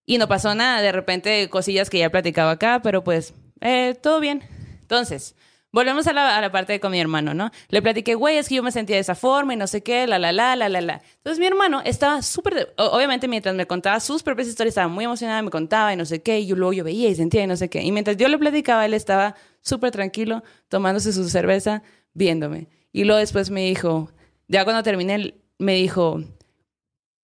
Y 0.05 0.19
no 0.19 0.29
pasó 0.29 0.55
nada, 0.55 0.81
de 0.81 0.93
repente 0.93 1.49
cosillas 1.49 1.89
que 1.89 1.99
ya 1.99 2.09
platicaba 2.11 2.51
acá, 2.51 2.79
pero 2.81 3.03
pues 3.03 3.33
eh, 3.59 3.93
todo 4.01 4.21
bien. 4.21 4.41
Entonces, 4.85 5.35
volvemos 5.71 6.05
a 6.07 6.13
la, 6.13 6.37
a 6.37 6.41
la 6.41 6.51
parte 6.51 6.73
de 6.73 6.79
con 6.79 6.91
mi 6.91 6.99
hermano, 6.99 7.33
¿no? 7.33 7.51
Le 7.69 7.81
platiqué, 7.81 8.15
güey, 8.15 8.37
es 8.37 8.47
que 8.47 8.55
yo 8.55 8.63
me 8.63 8.71
sentía 8.71 8.95
de 8.95 9.01
esa 9.01 9.15
forma 9.15 9.53
y 9.53 9.57
no 9.57 9.65
sé 9.67 9.81
qué, 9.81 10.05
la, 10.07 10.19
la, 10.19 10.31
la, 10.31 10.55
la, 10.55 10.69
la, 10.69 10.79
la. 10.81 11.01
Entonces 11.17 11.39
mi 11.39 11.47
hermano 11.47 11.81
estaba 11.83 12.21
súper, 12.21 12.73
obviamente 12.77 13.27
mientras 13.27 13.55
me 13.55 13.65
contaba 13.65 13.99
sus 13.99 14.23
propias 14.23 14.47
historias, 14.47 14.71
estaba 14.71 14.87
muy 14.87 15.05
emocionada, 15.05 15.41
me 15.41 15.49
contaba 15.49 15.91
y 15.91 15.97
no 15.97 16.05
sé 16.05 16.21
qué, 16.21 16.39
y 16.39 16.45
yo 16.45 16.55
luego 16.55 16.73
yo 16.73 16.83
veía 16.83 17.09
y 17.09 17.15
sentía 17.15 17.43
y 17.43 17.47
no 17.47 17.57
sé 17.57 17.69
qué. 17.69 17.81
Y 17.81 17.91
mientras 17.91 18.15
yo 18.17 18.27
le 18.27 18.37
platicaba, 18.37 18.85
él 18.85 18.93
estaba 18.93 19.35
súper 19.61 19.91
tranquilo, 19.91 20.43
tomándose 20.69 21.11
su 21.11 21.27
cerveza, 21.27 21.81
viéndome. 22.13 22.69
Y 22.93 23.03
luego 23.03 23.19
después 23.19 23.49
me 23.49 23.65
dijo, 23.65 24.11
ya 24.47 24.63
cuando 24.63 24.83
terminé, 24.83 25.33
me 25.57 25.73
dijo, 25.73 26.21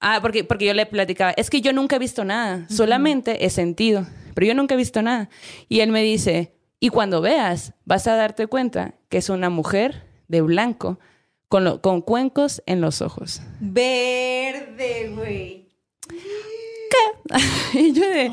Ah, 0.04 0.18
porque, 0.20 0.44
porque 0.44 0.66
yo 0.66 0.74
le 0.74 0.88
platicaba, 0.88 1.32
es 1.38 1.52
que 1.52 1.62
yo 1.62 1.74
nunca 1.74 1.98
he 1.98 2.00
visto 2.00 2.26
nada, 2.26 2.66
solamente 2.70 3.46
he 3.46 3.52
sentido, 3.52 4.08
pero 4.34 4.48
yo 4.48 4.56
nunca 4.56 4.74
he 4.74 4.78
visto 4.78 5.04
nada. 5.04 5.30
Y 5.70 5.82
él 5.82 5.92
me 5.92 6.02
dice, 6.02 6.56
y 6.82 6.90
cuando 6.90 7.22
veas, 7.22 7.74
vas 7.86 8.08
a 8.08 8.16
darte 8.16 8.48
cuenta 8.48 8.96
que 9.08 9.18
es 9.20 9.30
una 9.30 9.50
mujer 9.50 10.04
de 10.28 10.42
blanco 10.42 11.00
con, 11.48 11.64
lo- 11.64 11.82
con 11.82 12.02
cuencos 12.02 12.62
en 12.66 12.82
los 12.82 13.02
ojos. 13.02 13.42
Verde, 13.62 15.12
güey. 15.16 15.70
y 17.74 17.94
yo 17.94 18.02
de, 18.10 18.32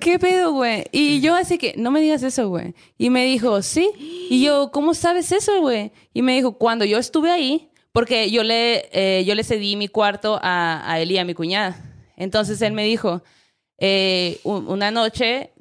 ¿qué 0.00 0.18
pedo, 0.18 0.52
güey? 0.52 0.84
Y 0.92 1.20
yo 1.20 1.34
así 1.34 1.58
que, 1.58 1.74
no 1.76 1.90
me 1.90 2.00
digas 2.00 2.22
eso, 2.22 2.48
güey. 2.48 2.74
Y 2.98 3.10
me 3.10 3.24
dijo, 3.24 3.62
sí. 3.62 3.90
Y 4.30 4.44
yo, 4.44 4.70
¿cómo 4.72 4.92
sabes 4.94 5.32
eso, 5.32 5.60
güey? 5.60 5.92
Y 6.12 6.22
me 6.22 6.34
dijo, 6.34 6.52
cuando 6.58 6.84
yo 6.84 6.98
estuve 6.98 7.30
ahí, 7.30 7.70
porque 7.92 8.30
yo 8.30 8.42
le, 8.42 8.88
eh, 8.92 9.24
yo 9.24 9.34
le 9.34 9.44
cedí 9.44 9.76
mi 9.76 9.88
cuarto 9.88 10.38
a, 10.42 10.82
a 10.90 11.00
él 11.00 11.10
y 11.12 11.18
a 11.18 11.24
mi 11.24 11.34
cuñada. 11.34 11.82
Entonces 12.16 12.60
él 12.62 12.72
me 12.72 12.84
dijo, 12.84 13.22
eh, 13.80 14.40
una 14.42 14.90
noche, 14.90 15.52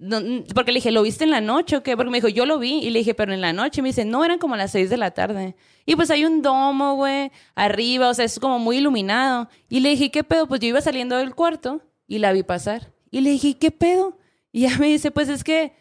porque 0.55 0.71
le 0.71 0.77
dije, 0.77 0.91
¿lo 0.91 1.03
viste 1.03 1.23
en 1.23 1.29
la 1.29 1.39
noche 1.39 1.77
o 1.77 1.83
qué? 1.83 1.95
Porque 1.95 2.09
me 2.09 2.17
dijo, 2.17 2.27
yo 2.27 2.45
lo 2.47 2.57
vi. 2.57 2.79
Y 2.79 2.89
le 2.89 2.99
dije, 2.99 3.13
pero 3.13 3.31
en 3.33 3.41
la 3.41 3.53
noche. 3.53 3.81
Me 3.81 3.89
dice, 3.89 4.05
no, 4.05 4.25
eran 4.25 4.39
como 4.39 4.55
las 4.55 4.71
seis 4.71 4.89
de 4.89 4.97
la 4.97 5.11
tarde. 5.11 5.55
Y 5.85 5.95
pues 5.95 6.09
hay 6.09 6.25
un 6.25 6.41
domo, 6.41 6.95
güey, 6.95 7.31
arriba, 7.55 8.09
o 8.09 8.13
sea, 8.13 8.25
es 8.25 8.39
como 8.39 8.59
muy 8.59 8.77
iluminado. 8.77 9.49
Y 9.69 9.79
le 9.81 9.89
dije, 9.89 10.11
¿qué 10.11 10.23
pedo? 10.23 10.47
Pues 10.47 10.59
yo 10.59 10.67
iba 10.67 10.81
saliendo 10.81 11.15
del 11.15 11.35
cuarto 11.35 11.81
y 12.07 12.17
la 12.17 12.33
vi 12.33 12.43
pasar. 12.43 12.91
Y 13.11 13.21
le 13.21 13.29
dije, 13.29 13.57
¿qué 13.57 13.71
pedo? 13.71 14.17
Y 14.51 14.61
ya 14.61 14.77
me 14.79 14.87
dice, 14.87 15.11
pues 15.11 15.29
es 15.29 15.43
que 15.43 15.73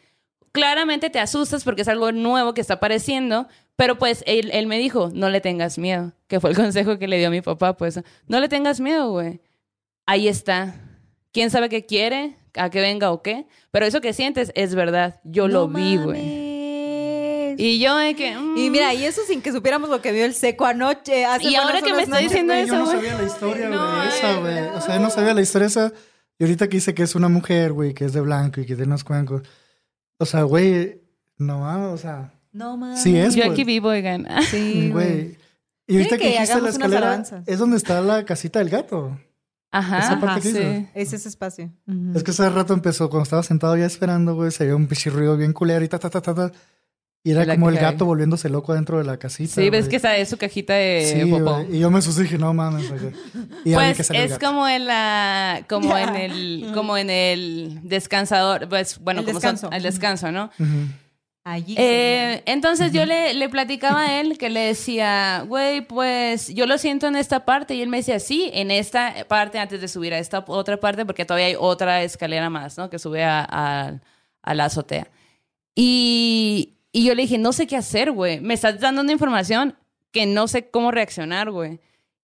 claramente 0.52 1.10
te 1.10 1.18
asustas 1.18 1.64
porque 1.64 1.82
es 1.82 1.88
algo 1.88 2.12
nuevo 2.12 2.54
que 2.54 2.60
está 2.60 2.74
apareciendo, 2.74 3.48
pero 3.76 3.98
pues 3.98 4.22
él, 4.26 4.50
él 4.52 4.66
me 4.66 4.78
dijo, 4.78 5.10
no 5.12 5.28
le 5.28 5.40
tengas 5.40 5.78
miedo, 5.78 6.12
que 6.28 6.40
fue 6.40 6.50
el 6.50 6.56
consejo 6.64 6.98
que 6.98 7.08
le 7.08 7.18
dio 7.18 7.28
a 7.28 7.30
mi 7.30 7.40
papá, 7.42 7.76
pues 7.76 8.00
no 8.28 8.40
le 8.40 8.48
tengas 8.48 8.80
miedo, 8.80 9.10
güey. 9.10 9.40
Ahí 10.06 10.28
está. 10.28 10.85
¿Quién 11.36 11.50
sabe 11.50 11.68
qué 11.68 11.84
quiere? 11.84 12.34
¿A 12.54 12.70
qué 12.70 12.80
venga 12.80 13.12
o 13.12 13.20
qué? 13.20 13.44
Pero 13.70 13.84
eso 13.84 14.00
que 14.00 14.14
sientes 14.14 14.52
es 14.54 14.74
verdad. 14.74 15.20
Yo 15.22 15.48
lo 15.48 15.68
vi, 15.68 15.98
güey. 15.98 17.54
Y 17.58 17.78
yo 17.78 17.94
de 17.94 18.14
que... 18.14 18.34
mm. 18.34 18.56
Y 18.56 18.70
mira, 18.70 18.94
y 18.94 19.04
eso 19.04 19.20
sin 19.28 19.42
que 19.42 19.52
supiéramos 19.52 19.90
lo 19.90 20.00
que 20.00 20.12
vio 20.12 20.24
el 20.24 20.32
seco 20.32 20.64
anoche. 20.64 21.26
Hace 21.26 21.50
Y 21.50 21.56
ahora 21.56 21.82
que 21.82 21.92
me 21.92 22.04
está 22.04 22.16
¿no? 22.16 22.22
diciendo 22.22 22.54
eso, 22.54 22.72
Yo 22.72 22.78
no 22.78 22.86
sabía 22.90 23.18
la 23.18 23.24
historia, 23.24 23.68
güey, 23.68 23.78
No, 23.78 24.02
esa, 24.02 24.38
güey. 24.38 24.54
no. 24.62 24.76
O 24.76 24.80
sea, 24.80 24.94
yo 24.96 25.02
no 25.02 25.10
sabía 25.10 25.34
la 25.34 25.42
historia 25.42 25.66
esa. 25.66 25.92
Y 26.38 26.44
ahorita 26.44 26.68
que 26.68 26.78
dice 26.78 26.94
que 26.94 27.02
es 27.02 27.14
una 27.14 27.28
mujer, 27.28 27.74
güey, 27.74 27.92
que 27.92 28.06
es 28.06 28.14
de 28.14 28.22
blanco 28.22 28.62
y 28.62 28.64
que 28.64 28.74
tiene 28.74 28.84
unos 28.86 29.04
cuencos. 29.04 29.42
O 30.16 30.24
sea, 30.24 30.42
güey, 30.44 31.02
no 31.36 31.60
mames, 31.60 31.88
o 31.92 31.98
sea, 31.98 32.32
No 32.50 32.78
mames. 32.78 33.02
sí 33.02 33.14
es, 33.14 33.34
Yo 33.34 33.42
pues. 33.42 33.52
aquí 33.52 33.64
vivo, 33.64 33.88
oigan. 33.90 34.26
Sí, 34.50 34.88
güey. 34.90 35.36
Y 35.86 35.96
ahorita 35.98 36.16
que, 36.16 36.22
que 36.24 36.30
dijiste 36.30 36.62
la 36.62 36.70
escalera, 36.70 37.22
es 37.44 37.58
donde 37.58 37.76
está 37.76 38.00
la 38.00 38.24
casita 38.24 38.58
del 38.58 38.70
gato. 38.70 39.18
Ajá, 39.78 39.98
Esa 39.98 40.20
parte 40.20 40.26
ajá, 40.26 40.40
que 40.40 40.52
sí. 40.52 40.88
Es 40.94 41.12
ese 41.12 41.28
espacio. 41.28 41.70
Es 42.14 42.22
que 42.22 42.30
hace 42.30 42.48
rato 42.50 42.72
empezó, 42.74 43.08
cuando 43.10 43.24
estaba 43.24 43.42
sentado 43.42 43.76
ya 43.76 43.86
esperando, 43.86 44.34
güey, 44.34 44.50
se 44.50 44.64
veía 44.64 44.76
un 44.76 44.86
pichirruido 44.86 45.36
bien 45.36 45.52
culero 45.52 45.84
y 45.84 45.88
ta, 45.88 45.98
ta, 45.98 46.08
ta, 46.10 46.20
ta, 46.20 46.34
ta. 46.34 46.52
Y 47.24 47.32
era 47.32 47.44
La 47.44 47.54
como 47.56 47.70
el 47.70 47.76
gato 47.76 48.04
volviéndose 48.04 48.48
loco 48.48 48.72
dentro 48.72 48.98
de 48.98 49.04
la 49.04 49.16
casita. 49.16 49.52
Sí, 49.56 49.68
ves 49.68 49.86
güey. 49.86 49.90
que 49.90 49.96
esa 49.96 50.16
es 50.16 50.28
su 50.28 50.36
cajita 50.36 50.74
de 50.74 51.12
Sí, 51.24 51.28
popó. 51.28 51.54
güey. 51.64 51.74
Y 51.76 51.80
yo 51.80 51.90
me 51.90 51.98
asusté 51.98 52.20
y 52.20 52.24
dije, 52.24 52.38
no 52.38 52.54
mames. 52.54 52.84
Y 53.64 53.74
Pues 53.74 54.10
el 54.10 54.16
es 54.16 54.38
como 54.38 54.68
en 54.68 54.86
la, 54.86 55.64
como 55.68 55.88
Ya. 55.88 56.04
en 56.04 56.14
el, 56.16 56.70
como 56.72 56.96
en 56.96 57.10
el 57.10 57.80
descansador, 57.82 58.68
pues 58.68 59.00
bueno, 59.00 59.20
El 59.20 59.26
como 59.26 59.40
son- 59.40 59.54
descanso. 59.54 59.76
el 59.76 59.82
descanso, 59.82 60.30
¿no? 60.30 60.50
Ujú. 60.58 60.68
Allí. 61.48 61.76
Eh, 61.78 62.42
entonces 62.46 62.90
yo 62.92 63.06
le, 63.06 63.32
le 63.32 63.48
platicaba 63.48 64.00
a 64.06 64.20
él 64.20 64.36
que 64.36 64.50
le 64.50 64.58
decía, 64.60 65.44
güey, 65.46 65.80
pues 65.80 66.52
yo 66.52 66.66
lo 66.66 66.76
siento 66.76 67.06
en 67.06 67.14
esta 67.14 67.44
parte. 67.44 67.76
Y 67.76 67.82
él 67.82 67.88
me 67.88 67.98
decía, 67.98 68.18
sí, 68.18 68.50
en 68.52 68.72
esta 68.72 69.14
parte 69.28 69.60
antes 69.60 69.80
de 69.80 69.86
subir 69.86 70.12
a 70.12 70.18
esta 70.18 70.44
otra 70.48 70.76
parte, 70.80 71.06
porque 71.06 71.24
todavía 71.24 71.46
hay 71.46 71.54
otra 71.56 72.02
escalera 72.02 72.50
más, 72.50 72.76
¿no? 72.76 72.90
Que 72.90 72.98
sube 72.98 73.22
a, 73.22 73.46
a- 73.48 74.00
a 74.42 74.54
la 74.54 74.64
azotea. 74.64 75.06
Y, 75.76 76.78
y 76.90 77.04
yo 77.06 77.14
le 77.14 77.22
dije, 77.22 77.38
no 77.38 77.52
sé 77.52 77.68
qué 77.68 77.76
hacer, 77.76 78.10
güey. 78.10 78.40
Me 78.40 78.54
estás 78.54 78.80
dando 78.80 79.02
una 79.02 79.12
información 79.12 79.76
que 80.10 80.26
no 80.26 80.48
sé 80.48 80.68
cómo 80.70 80.90
reaccionar, 80.90 81.52
güey. 81.52 81.78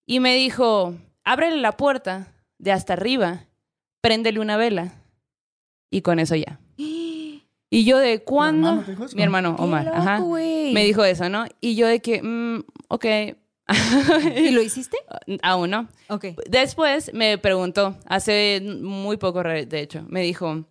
Y 0.05 0.19
me 0.19 0.35
dijo, 0.35 0.97
ábrele 1.23 1.59
la 1.59 1.77
puerta 1.77 2.33
de 2.59 2.73
hasta 2.73 2.95
arriba, 2.95 3.45
préndele 4.01 4.41
una 4.41 4.57
vela. 4.57 4.95
Y 5.91 6.01
con 6.03 6.19
eso 6.19 6.35
ya. 6.35 6.59
Y 7.73 7.85
yo 7.85 7.97
de 7.97 8.23
cuándo... 8.23 8.85
Mi 9.15 9.23
hermano 9.23 9.57
Omar, 9.59 9.87
loco, 9.87 9.97
ajá. 9.97 10.19
güey. 10.19 10.75
Me 10.75 10.85
dijo 10.85 11.03
eso, 11.07 11.31
¿no? 11.31 11.47
Y 11.59 11.75
yo 11.75 11.87
de 11.87 12.01
que, 12.01 12.23
mm, 12.23 12.65
ok, 12.89 13.07
¿Y 14.37 14.51
lo 14.51 14.61
hiciste? 14.61 14.99
aún 15.43 15.71
no. 15.71 15.89
Ok. 16.09 16.27
Después 16.51 17.15
me 17.15 17.39
preguntó, 17.39 17.97
hace 18.05 18.61
muy 18.61 19.17
poco, 19.17 19.43
de 19.43 19.81
hecho, 19.81 20.05
me 20.07 20.21
dijo, 20.21 20.67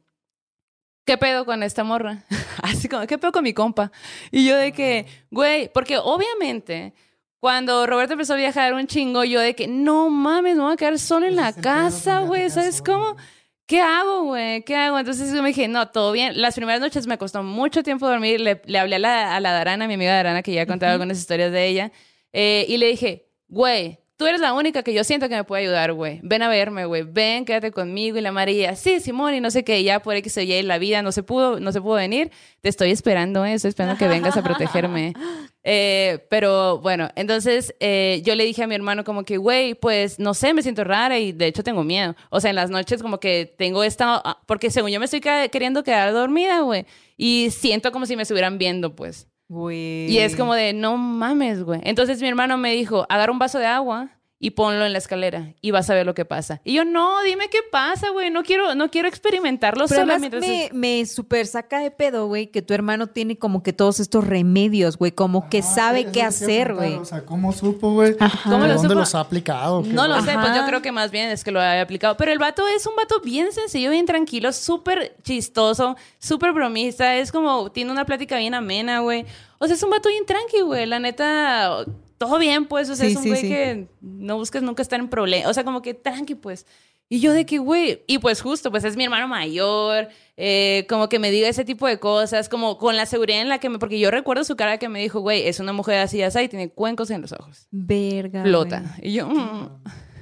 ¿qué 1.04 1.18
pedo 1.18 1.44
con 1.44 1.64
esta 1.64 1.84
morra? 1.84 2.24
Así 2.62 2.88
como, 2.88 3.08
¿qué 3.08 3.18
pedo 3.18 3.32
con 3.32 3.46
mi 3.46 3.56
compa? 3.56 3.92
Y 4.30 4.46
yo 4.46 4.56
de 4.56 4.72
que, 4.72 5.08
güey, 5.32 5.72
porque 5.74 5.98
obviamente 5.98 6.94
cuando 7.40 7.88
Roberto 7.88 8.14
empezó 8.14 8.34
a 8.34 8.38
viajar 8.38 8.76
un 8.76 8.86
chingo, 8.86 9.24
yo 9.24 9.40
de 9.40 9.56
que, 9.56 9.68
no 9.68 10.12
mames, 10.12 10.56
me 10.56 10.62
voy 10.62 10.74
a 10.74 10.78
quedar 10.78 11.00
solo 11.00 11.26
en 11.26 11.36
la 11.36 11.52
casa, 11.52 12.20
güey, 12.20 12.48
¿sabes 12.52 12.80
cómo? 12.84 13.16
¿Qué 13.66 13.80
hago, 13.80 14.24
güey? 14.26 14.64
¿Qué 14.64 14.76
hago? 14.76 15.00
Entonces 15.00 15.34
yo 15.34 15.42
me 15.42 15.50
dije, 15.50 15.68
no, 15.70 15.88
todo 15.90 16.12
bien. 16.12 16.42
Las 16.42 16.56
primeras 16.56 16.82
noches 16.82 17.08
me 17.08 17.18
costó 17.18 17.42
mucho 17.42 17.84
tiempo 17.84 18.08
dormir. 18.08 18.42
Le, 18.42 18.62
le 18.66 18.80
hablé 18.80 18.98
a 18.98 19.00
la, 19.00 19.36
a 19.36 19.40
la 19.40 19.52
Darana, 19.54 19.88
mi 19.88 19.94
amiga 19.94 20.14
Darana, 20.14 20.44
que 20.44 20.52
ya 20.52 20.64
he 20.64 20.68
contado 20.68 20.92
algunas 20.92 21.18
historias 21.18 21.52
de 21.54 21.68
ella. 21.68 21.92
eh, 22.34 22.66
y 22.68 22.78
le 22.78 22.88
dije, 22.88 23.30
güey, 23.48 24.00
tú 24.18 24.28
eres 24.28 24.42
la 24.42 24.52
única 24.54 24.84
que 24.84 24.94
yo 24.94 25.06
siento 25.06 25.30
que 25.30 25.36
me 25.36 25.46
puede 25.46 25.64
ayudar, 25.64 25.94
güey. 25.94 26.20
Ven 26.22 26.42
a 26.42 26.50
verme, 26.50 26.84
güey. 26.86 27.04
Ven, 27.04 27.46
quédate 27.46 27.72
conmigo. 27.72 28.18
Y 28.18 28.22
la 28.22 28.34
María, 28.34 28.76
sí, 28.76 29.00
Simón, 29.00 29.36
y 29.36 29.40
no 29.40 29.50
sé 29.52 29.64
qué. 29.64 29.80
Y 29.80 29.86
ya 29.86 30.02
por 30.02 30.16
X 30.18 30.38
o 30.38 30.42
Y 30.42 30.62
la 30.64 30.78
vida 30.78 31.02
no 31.02 31.14
se 31.14 31.24
pudo, 31.24 31.62
no 31.62 31.72
se 31.72 31.80
pudo 31.82 31.94
venir. 31.96 32.30
Te 32.60 32.68
estoy 32.68 32.92
esperando, 32.92 33.46
eh. 33.46 33.54
Estoy 33.54 33.70
esperando 33.70 33.98
que 33.98 34.08
vengas 34.10 34.36
a 34.36 34.44
protegerme. 34.44 35.14
Eh, 35.64 36.26
pero 36.30 36.80
bueno, 36.80 37.10
entonces 37.16 37.76
eh, 37.80 38.22
yo 38.26 38.36
le 38.36 38.46
dije 38.46 38.64
a 38.64 38.68
mi 38.68 38.76
hermano 38.76 39.04
como 39.04 39.24
que, 39.24 39.38
güey, 39.38 39.76
pues 39.76 40.20
no 40.20 40.34
sé, 40.34 40.54
me 40.54 40.64
siento 40.64 40.84
rara 40.84 41.20
y 41.20 41.32
de 41.32 41.48
hecho 41.48 41.64
tengo 41.64 41.84
miedo. 41.84 42.16
O 42.30 42.40
sea, 42.40 42.50
en 42.50 42.56
las 42.56 42.70
noches 42.70 43.02
como 43.02 43.20
que 43.20 43.54
tengo 43.58 43.84
esta, 43.84 44.22
ah, 44.24 44.42
porque 44.48 44.72
según 44.72 44.92
yo 44.92 45.00
me 45.00 45.06
estoy 45.06 45.22
queriendo 45.22 45.84
quedar 45.84 46.14
dormida, 46.14 46.62
güey. 46.62 46.86
Y 47.18 47.50
siento 47.52 47.92
como 47.92 48.06
si 48.06 48.16
me 48.16 48.24
estuvieran 48.24 48.58
viendo, 48.58 48.96
pues. 48.96 49.28
Güey. 49.48 50.10
Y 50.10 50.18
es 50.20 50.36
como 50.36 50.56
de, 50.56 50.74
no 50.74 50.98
mames, 50.98 51.64
güey. 51.64 51.82
Entonces 51.84 52.22
mi 52.22 52.28
hermano 52.28 52.58
me 52.58 52.74
dijo, 52.74 53.06
agarra 53.10 53.32
un 53.32 53.40
vaso 53.40 53.60
de 53.60 53.66
agua 53.66 54.21
y 54.44 54.50
ponlo 54.52 54.86
en 54.86 54.92
la 54.92 54.98
escalera 54.98 55.54
y 55.62 55.70
vas 55.70 55.88
a 55.92 55.94
ver 55.94 56.04
lo 56.06 56.16
que 56.16 56.26
pasa. 56.26 56.62
Y 56.64 56.74
yo, 56.74 56.84
no, 56.84 57.22
dime 57.22 57.48
qué 57.50 57.60
pasa, 57.72 58.10
güey. 58.10 58.32
No 58.32 58.42
quiero, 58.42 58.74
no 58.74 58.90
quiero 58.90 59.08
experimentarlo 59.08 59.86
Pero 59.88 60.02
sola 60.02 60.18
mientras... 60.18 60.42
me, 60.42 60.70
me 60.74 61.06
super 61.06 61.46
saca 61.46 61.80
de 61.80 61.92
pedo, 61.92 62.26
güey, 62.26 62.48
que 62.48 62.64
tu 62.64 62.74
hermano 62.74 63.06
tiene 63.06 63.38
como 63.38 63.62
que 63.62 63.72
todos 63.72 64.00
estos 64.00 64.26
remedios, 64.26 64.98
güey, 64.98 65.12
como 65.12 65.48
que 65.48 65.60
Ah, 65.60 65.62
sabe 65.62 66.12
qué 66.12 66.24
hacer, 66.24 66.74
güey. 66.74 66.96
O 66.96 67.06
sea, 67.06 67.24
¿cómo 67.24 67.54
supo, 67.54 67.94
güey? 67.94 68.16
¿Cómo 68.44 68.64
¿De 68.64 68.68
lo 68.70 68.74
dónde 68.74 68.90
supo? 68.90 68.94
los 68.96 69.14
ha 69.14 69.20
aplicado? 69.20 69.84
No 69.86 70.08
lo 70.08 70.20
sé, 70.24 70.34
pues 70.34 70.56
yo 70.56 70.66
creo 70.66 70.82
que 70.82 70.92
más 70.92 71.12
bien 71.12 71.30
es 71.30 71.44
que 71.44 71.52
lo 71.52 71.62
había 71.62 71.84
aplicado. 71.84 72.18
Pero 72.18 72.32
el 72.32 72.40
vato 72.40 72.68
es 72.68 72.88
un 72.88 72.96
vato 72.96 73.22
bien 73.22 73.52
sencillo, 73.52 73.92
bien 73.92 74.08
tranquilo, 74.08 74.52
súper 74.54 75.16
chistoso, 75.22 75.96
súper 76.18 76.52
bromista. 76.52 77.16
Es 77.16 77.32
como, 77.32 77.72
tiene 77.72 77.92
una 77.92 78.06
plática 78.06 78.38
bien 78.38 78.56
amena, 78.56 79.02
güey. 79.02 79.24
O 79.60 79.68
sea, 79.68 79.76
es 79.76 79.84
un 79.84 79.92
vato 79.92 80.10
bien 80.10 80.26
tranqui, 80.26 80.62
güey. 80.62 80.88
La 80.88 81.00
neta, 81.00 81.86
todo 82.26 82.38
bien, 82.38 82.66
pues. 82.68 82.90
O 82.90 82.96
sea, 82.96 83.06
Sí, 83.08 83.12
es 83.14 83.18
un 83.18 83.24
sí, 83.24 83.30
güey 83.30 83.42
sí. 83.42 83.48
que 83.50 83.88
no 84.02 84.38
buscas 84.38 84.62
nunca 84.62 84.82
estar 84.84 85.00
en 85.00 85.10
problemas. 85.10 85.50
O 85.50 85.54
sea, 85.54 85.64
como 85.64 85.82
que 85.82 85.94
tranqui, 85.96 86.36
pues. 86.36 86.66
Y 87.10 87.20
yo 87.20 87.34
de 87.34 87.46
que, 87.46 87.58
güey, 87.58 88.04
y 88.08 88.20
pues 88.20 88.42
justo, 88.42 88.72
pues 88.72 88.84
es 88.86 88.96
mi 88.96 89.04
hermano 89.04 89.28
mayor, 89.28 90.08
eh, 90.38 90.86
como 90.88 91.10
que 91.10 91.20
me 91.20 91.30
diga 91.32 91.50
ese 91.50 91.66
tipo 91.66 91.86
de 91.88 92.00
cosas, 92.00 92.48
como 92.48 92.78
con 92.78 92.96
la 92.96 93.06
seguridad 93.06 93.42
en 93.42 93.50
la 93.50 93.58
que 93.60 93.70
me, 93.70 93.80
porque 93.80 94.00
yo 94.00 94.12
recuerdo 94.12 94.44
su 94.46 94.56
cara 94.56 94.78
que 94.78 94.88
me 94.88 95.02
dijo, 95.02 95.20
güey, 95.20 95.46
es 95.46 95.60
una 95.60 95.74
mujer 95.74 95.98
así, 96.00 96.22
así, 96.22 96.40
y 96.40 96.48
tiene 96.48 96.70
cuencos 96.70 97.10
en 97.10 97.22
los 97.22 97.34
ojos. 97.34 97.68
Verga. 97.72 98.44
Flota. 98.44 98.96
Y 99.02 99.12
yo, 99.14 99.28
mm, 99.28 99.82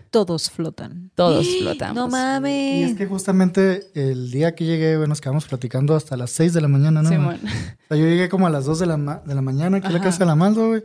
Todos 0.10 0.50
flotan. 0.50 1.12
todos 1.14 1.48
flotamos. 1.62 1.96
No 1.96 2.08
Y 2.08 2.10
mames. 2.12 2.92
es 2.92 2.98
que 2.98 3.06
justamente 3.06 3.84
el 3.94 4.32
día 4.32 4.56
que 4.56 4.66
llegué, 4.66 4.96
güey, 4.98 5.08
nos 5.08 5.22
quedamos 5.22 5.46
platicando 5.46 5.96
hasta 5.96 6.18
las 6.18 6.32
6 6.32 6.54
de 6.54 6.62
la 6.62 6.68
mañana, 6.70 7.04
¿no? 7.04 7.10
Simón. 7.10 7.40
O 7.44 7.88
sea, 7.90 7.98
yo 7.98 8.06
llegué 8.06 8.30
como 8.30 8.48
a 8.48 8.50
las 8.50 8.66
2 8.66 8.80
de 8.80 8.86
la, 8.88 8.98
ma- 8.98 9.22
de 9.24 9.36
la 9.36 9.42
mañana 9.44 9.78
aquí 9.78 9.86
a 9.86 9.92
la 9.92 10.02
casa 10.02 10.18
de 10.18 10.26
la 10.26 10.34
Maldo, 10.36 10.70
güey. 10.70 10.84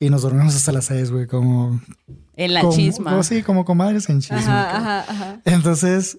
Y 0.00 0.08
nos 0.10 0.22
dormimos 0.22 0.56
hasta 0.56 0.72
las 0.72 0.86
6, 0.86 1.10
güey, 1.12 1.26
como... 1.26 1.80
En 2.34 2.54
la 2.54 2.62
como- 2.62 2.72
chisma. 2.74 3.10
como- 3.10 3.22
sí, 3.22 3.42
como 3.42 3.64
comadres 3.66 4.08
en 4.08 4.20
chisma. 4.20 4.38
Ajá, 4.38 4.76
ajá, 5.00 5.04
ajá. 5.12 5.40
Entonces, 5.44 6.18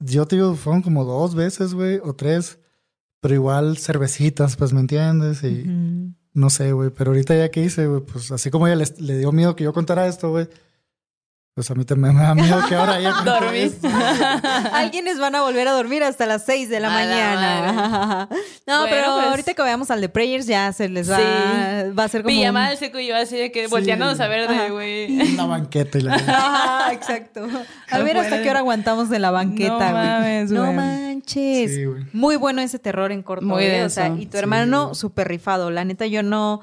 yo 0.00 0.26
te 0.26 0.34
digo, 0.36 0.54
fueron 0.56 0.82
como 0.82 1.04
dos 1.04 1.34
veces, 1.36 1.72
güey, 1.74 2.00
o 2.02 2.12
tres. 2.14 2.58
Pero 3.20 3.34
igual 3.34 3.78
cervecitas, 3.78 4.56
pues, 4.56 4.72
¿me 4.72 4.80
entiendes? 4.80 5.44
Y 5.44 5.64
no 6.32 6.50
sé, 6.50 6.72
güey. 6.72 6.90
Pero 6.90 7.12
ahorita 7.12 7.36
ya 7.36 7.50
que 7.50 7.62
hice, 7.64 7.86
güey, 7.86 8.00
pues 8.00 8.32
así 8.32 8.50
como 8.50 8.66
ella 8.66 8.76
le, 8.76 8.86
le 8.98 9.18
dio 9.18 9.30
miedo 9.30 9.54
que 9.54 9.62
yo 9.64 9.72
contara 9.72 10.06
esto, 10.08 10.30
güey. 10.30 10.48
Pues 11.54 11.68
a 11.70 11.74
mí 11.74 11.84
también 11.84 12.14
me 12.16 12.22
da 12.22 12.34
miedo 12.34 12.60
que 12.68 12.74
ahora 12.76 12.98
ella 12.98 13.12
cuente 13.22 13.30
Dormí. 13.30 13.58
esto. 13.58 13.88
Alguienes 14.72 15.18
van 15.18 15.34
a 15.34 15.42
volver 15.42 15.66
a 15.68 15.72
dormir 15.72 16.02
hasta 16.04 16.24
las 16.26 16.44
6 16.46 16.68
de 16.68 16.80
la 16.80 16.88
A 16.88 16.90
la 16.90 16.96
mañana. 17.06 18.28
no, 18.66 18.78
Bueno, 18.80 18.86
pero 18.88 19.14
pues- 19.14 19.26
ahorita 19.26 19.54
que 19.54 19.62
veamos 19.62 19.90
al 19.90 20.00
de 20.00 20.08
Prayers 20.08 20.46
ya 20.46 20.72
se 20.72 20.88
les 20.88 21.10
va, 21.10 21.16
Sí. 21.16 21.90
va 21.98 22.04
a 22.04 22.08
ser 22.08 22.22
como... 22.22 22.34
Pijama 22.34 22.62
un- 22.62 22.68
del 22.70 22.78
seco 22.78 22.98
y 23.00 23.08
yo 23.08 23.16
así 23.16 23.36
de 23.36 23.50
que 23.50 23.64
Sí. 23.64 23.70
volteándonos 23.70 24.20
a 24.20 24.28
ver 24.28 24.48
de, 24.48 24.70
güey. 24.70 25.34
Una 25.34 25.46
banqueta 25.46 25.98
y 25.98 26.02
la... 26.02 26.14
Ajá, 26.14 26.92
exacto. 26.92 27.46
A 27.90 27.98
ver 27.98 28.16
hasta 28.16 28.42
qué 28.42 28.50
hora 28.50 28.60
aguantamos 28.60 29.10
de 29.10 29.18
la 29.18 29.30
banqueta, 29.32 29.72
No 29.72 29.78
güey. 29.78 30.06
mames, 30.06 30.50
No 30.52 30.72
manches. 30.72 31.74
Sí, 31.74 31.84
güey. 31.84 32.04
Muy 32.12 32.36
bueno 32.36 32.62
ese 32.62 32.78
terror 32.78 33.10
en 33.12 33.22
corto, 33.22 33.44
Muy 33.44 33.66
güey. 33.66 33.80
O 33.82 33.90
sea, 33.90 34.08
y 34.08 34.26
tu 34.26 34.32
Sí, 34.32 34.38
hermano 34.38 34.94
súper 34.94 35.28
rifado. 35.28 35.70
La 35.70 35.84
neta, 35.84 36.06
yo 36.06 36.22
no... 36.22 36.60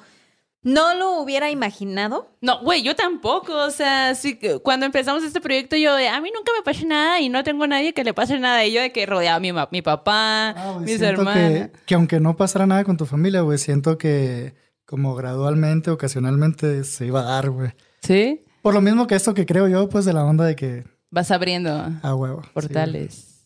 No 0.68 0.94
lo 0.96 1.22
hubiera 1.22 1.50
imaginado. 1.50 2.30
No, 2.42 2.62
güey, 2.62 2.84
yo 2.84 2.94
tampoco. 2.94 3.56
O 3.56 3.72
sea, 3.72 4.14
sí, 4.16 4.36
que 4.36 4.60
cuando 4.60 4.86
empezamos 4.86 5.24
este 5.24 5.40
proyecto, 5.40 5.78
yo 5.78 5.96
de 5.96 6.10
a 6.10 6.20
mí 6.20 6.30
nunca 6.36 6.52
me 6.52 6.62
pasa 6.62 6.86
nada 6.86 7.22
y 7.22 7.30
no 7.30 7.42
tengo 7.46 7.64
a 7.64 7.68
nadie 7.68 7.94
que 7.94 8.04
le 8.04 8.14
pase 8.14 8.38
nada. 8.38 8.66
Y 8.66 8.74
yo 8.74 8.82
de 8.82 8.92
que 8.92 9.06
rodeaba 9.06 9.38
a 9.38 9.70
mi, 9.72 9.82
papá, 9.82 10.50
Ah, 10.50 10.78
mis 10.82 11.00
hermanos. 11.00 11.34
que, 11.34 11.72
que 11.86 11.96
aunque 11.96 12.20
no 12.20 12.36
pasara 12.36 12.68
nada 12.68 12.84
con 12.84 12.98
tu 12.98 13.06
familia, 13.06 13.40
güey, 13.42 13.58
siento 13.58 13.98
que 13.98 14.56
como 14.86 15.16
gradualmente, 15.16 15.90
ocasionalmente 15.90 16.84
se 16.84 17.06
iba 17.06 17.22
a 17.22 17.24
dar, 17.24 17.50
güey. 17.50 17.72
Sí, 18.02 18.42
Por 18.62 18.74
lo 18.74 18.82
mismo 18.82 19.08
que 19.08 19.16
esto 19.16 19.34
que 19.34 19.46
creo 19.46 19.70
yo, 19.70 19.88
pues 19.88 20.04
de 20.04 20.12
la 20.12 20.26
onda 20.26 20.44
de 20.44 20.58
que, 20.58 20.84
vas 21.10 21.32
abriendo 21.32 21.88
ah, 22.04 22.14
huevo. 22.14 22.44
sí, 22.44 22.50
portales. 22.54 23.46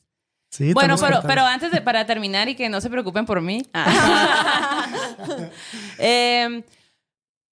Sí, 0.49 0.73
bueno, 0.73 0.95
tenemos 0.95 1.21
pero, 1.21 1.27
pero 1.27 1.45
antes 1.45 1.71
de 1.71 1.81
para 1.81 2.07
terminar 2.07 2.49
y 2.49 2.55
que 2.55 2.67
no 2.67 2.81
se 2.81 2.89
preocupen 2.89 3.27
por 3.27 3.41
mí. 3.41 3.63
Em, 5.99 6.63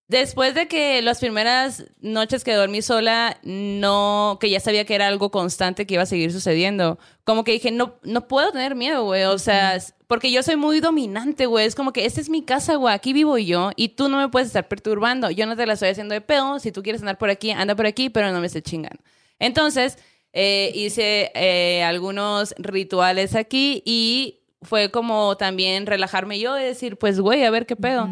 después 0.10 0.56
de 0.56 0.68
que 0.68 1.02
las 1.02 1.20
primeras 1.20 1.86
noches 2.02 2.44
que 2.44 2.54
dormí 2.54 2.82
sola, 2.82 3.38
no, 3.44 4.38
que 4.42 4.50
ya 4.50 4.60
sabía 4.60 4.84
que 4.84 4.96
era 4.96 5.08
algo 5.08 5.30
constante 5.32 5.86
que 5.86 5.94
iba 5.94 6.04
a 6.04 6.08
seguir 6.08 6.34
sucediendo, 6.34 7.00
como 7.24 7.44
que 7.44 7.54
dije, 7.54 7.72
no, 7.72 7.96
no 8.04 8.28
puedo 8.28 8.52
tener 8.52 8.76
miedo, 8.76 9.06
güey. 9.06 9.24
O 9.26 9.38
sea, 9.38 9.78
porque 10.08 10.32
yo 10.32 10.42
soy 10.42 10.56
muy 10.56 10.82
dominante, 10.82 11.46
güey. 11.46 11.68
Es 11.68 11.76
como 11.76 11.94
que 11.94 12.06
esta 12.06 12.20
es 12.20 12.30
mi 12.30 12.44
casa, 12.44 12.76
güey. 12.76 12.94
Aquí 12.94 13.14
vivo 13.14 13.38
yo 13.38 13.70
y 13.76 13.90
tú 13.90 14.10
no 14.10 14.18
me 14.18 14.30
puedes 14.30 14.48
estar 14.48 14.68
perturbando. 14.68 15.30
Yo 15.30 15.46
no 15.46 15.56
te 15.56 15.66
la 15.68 15.74
estoy 15.74 15.90
haciendo 15.90 16.14
de 16.14 16.22
pedo. 16.22 16.58
Si 16.58 16.72
tú 16.72 16.82
quieres 16.82 17.02
andar 17.02 17.20
por 17.20 17.30
aquí, 17.30 17.52
anda 17.52 17.76
por 17.76 17.86
aquí, 17.86 18.10
pero 18.10 18.32
no 18.32 18.40
me 18.40 18.48
estés 18.48 18.64
chingando. 18.64 19.02
Entonces, 19.38 20.00
eh, 20.34 20.72
hice 20.74 21.32
eh, 21.36 21.84
algunos 21.84 22.56
rituales 22.58 23.36
aquí 23.36 23.84
y 23.86 24.40
fue 24.64 24.90
como 24.90 25.38
también 25.38 25.86
relajarme 25.86 26.40
yo 26.40 26.60
y 26.60 26.64
decir, 26.64 26.98
pues, 26.98 27.20
güey, 27.20 27.46
a 27.46 27.52
ver 27.52 27.68
qué 27.68 27.76
pedo. 27.76 28.10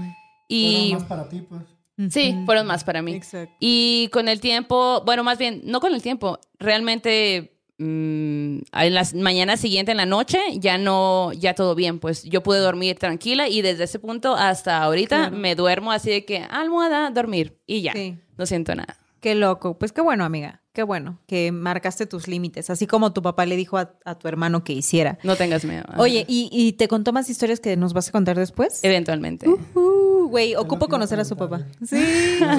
Y 0.48 0.91
Fueron 0.91 0.99
más 0.99 1.10
para 1.10 1.30
ti, 1.30 1.41
pues. 1.41 1.77
Sí, 2.10 2.36
fueron 2.45 2.68
más 2.68 2.84
para 2.84 3.02
mí. 3.02 3.14
Exacto. 3.14 3.56
Y 3.60 4.10
con 4.11 4.28
el 4.28 4.40
tiempo, 4.40 5.02
bueno, 5.06 5.24
más 5.24 5.38
bien, 5.38 5.61
no 5.65 5.80
con 5.80 5.94
el 5.94 6.02
tiempo, 6.02 6.40
realmente 6.60 7.53
mm, 7.80 8.57
en 8.74 8.94
las 8.94 9.14
mañanas 9.14 9.60
siguientes, 9.60 9.91
en 9.94 9.98
la 9.98 10.06
noche, 10.06 10.40
ya 10.56 10.78
no, 10.78 11.32
ya 11.34 11.53
todo 11.53 11.76
bien, 11.76 11.99
pues 11.99 12.24
yo 12.24 12.41
pude 12.44 12.60
dormir 12.60 12.98
tranquila 12.98 13.48
y 13.49 13.61
desde 13.61 13.84
ese 13.84 13.99
punto 13.99 14.36
hasta 14.36 14.82
ahorita 14.84 15.18
Claro. 15.28 15.38
me 15.38 15.56
duermo 15.56 15.91
así 15.91 16.10
de 16.10 16.26
que 16.26 16.38
almohada, 16.49 17.10
dormir 17.11 17.57
y 17.68 17.82
ya, 17.82 17.94
Sí. 17.94 18.18
no 18.38 18.45
siento 18.45 18.74
nada. 18.76 18.98
Qué 19.19 19.35
loco. 19.35 19.77
Pues 19.77 19.91
qué 19.91 20.02
bueno, 20.02 20.23
amiga. 20.23 20.61
Qué 20.73 20.84
bueno 20.84 21.18
que 21.26 21.52
marcaste 21.52 22.06
tus 22.06 22.27
límites, 22.27 22.69
así 22.69 22.85
como 22.85 23.11
tu 23.11 23.23
papá 23.23 23.48
le 23.48 23.56
dijo 23.56 23.77
a, 23.80 23.94
a 24.06 24.14
tu 24.15 24.27
hermano 24.27 24.64
que 24.64 24.73
hiciera. 24.73 25.18
No 25.23 25.35
tengas 25.35 25.65
miedo. 25.65 25.84
Ajá. 25.88 25.99
Oye, 25.99 26.23
¿y, 26.27 26.49
y 26.52 26.73
te 26.73 26.88
contó 26.88 27.11
más 27.14 27.30
historias 27.31 27.60
que 27.60 27.76
nos 27.77 27.94
vas 27.94 28.10
a 28.10 28.11
contar 28.11 28.38
después? 28.38 28.84
Eventualmente. 28.84 29.48
Uh, 29.49 30.27
Güey, 30.30 30.56
ocupo 30.56 30.80
te 30.80 30.84
iba 30.85 30.85
a 30.85 30.89
conocer 30.99 31.19
a 31.22 31.26
su 31.26 31.38
papá. 31.38 31.61
Sí. 31.85 31.95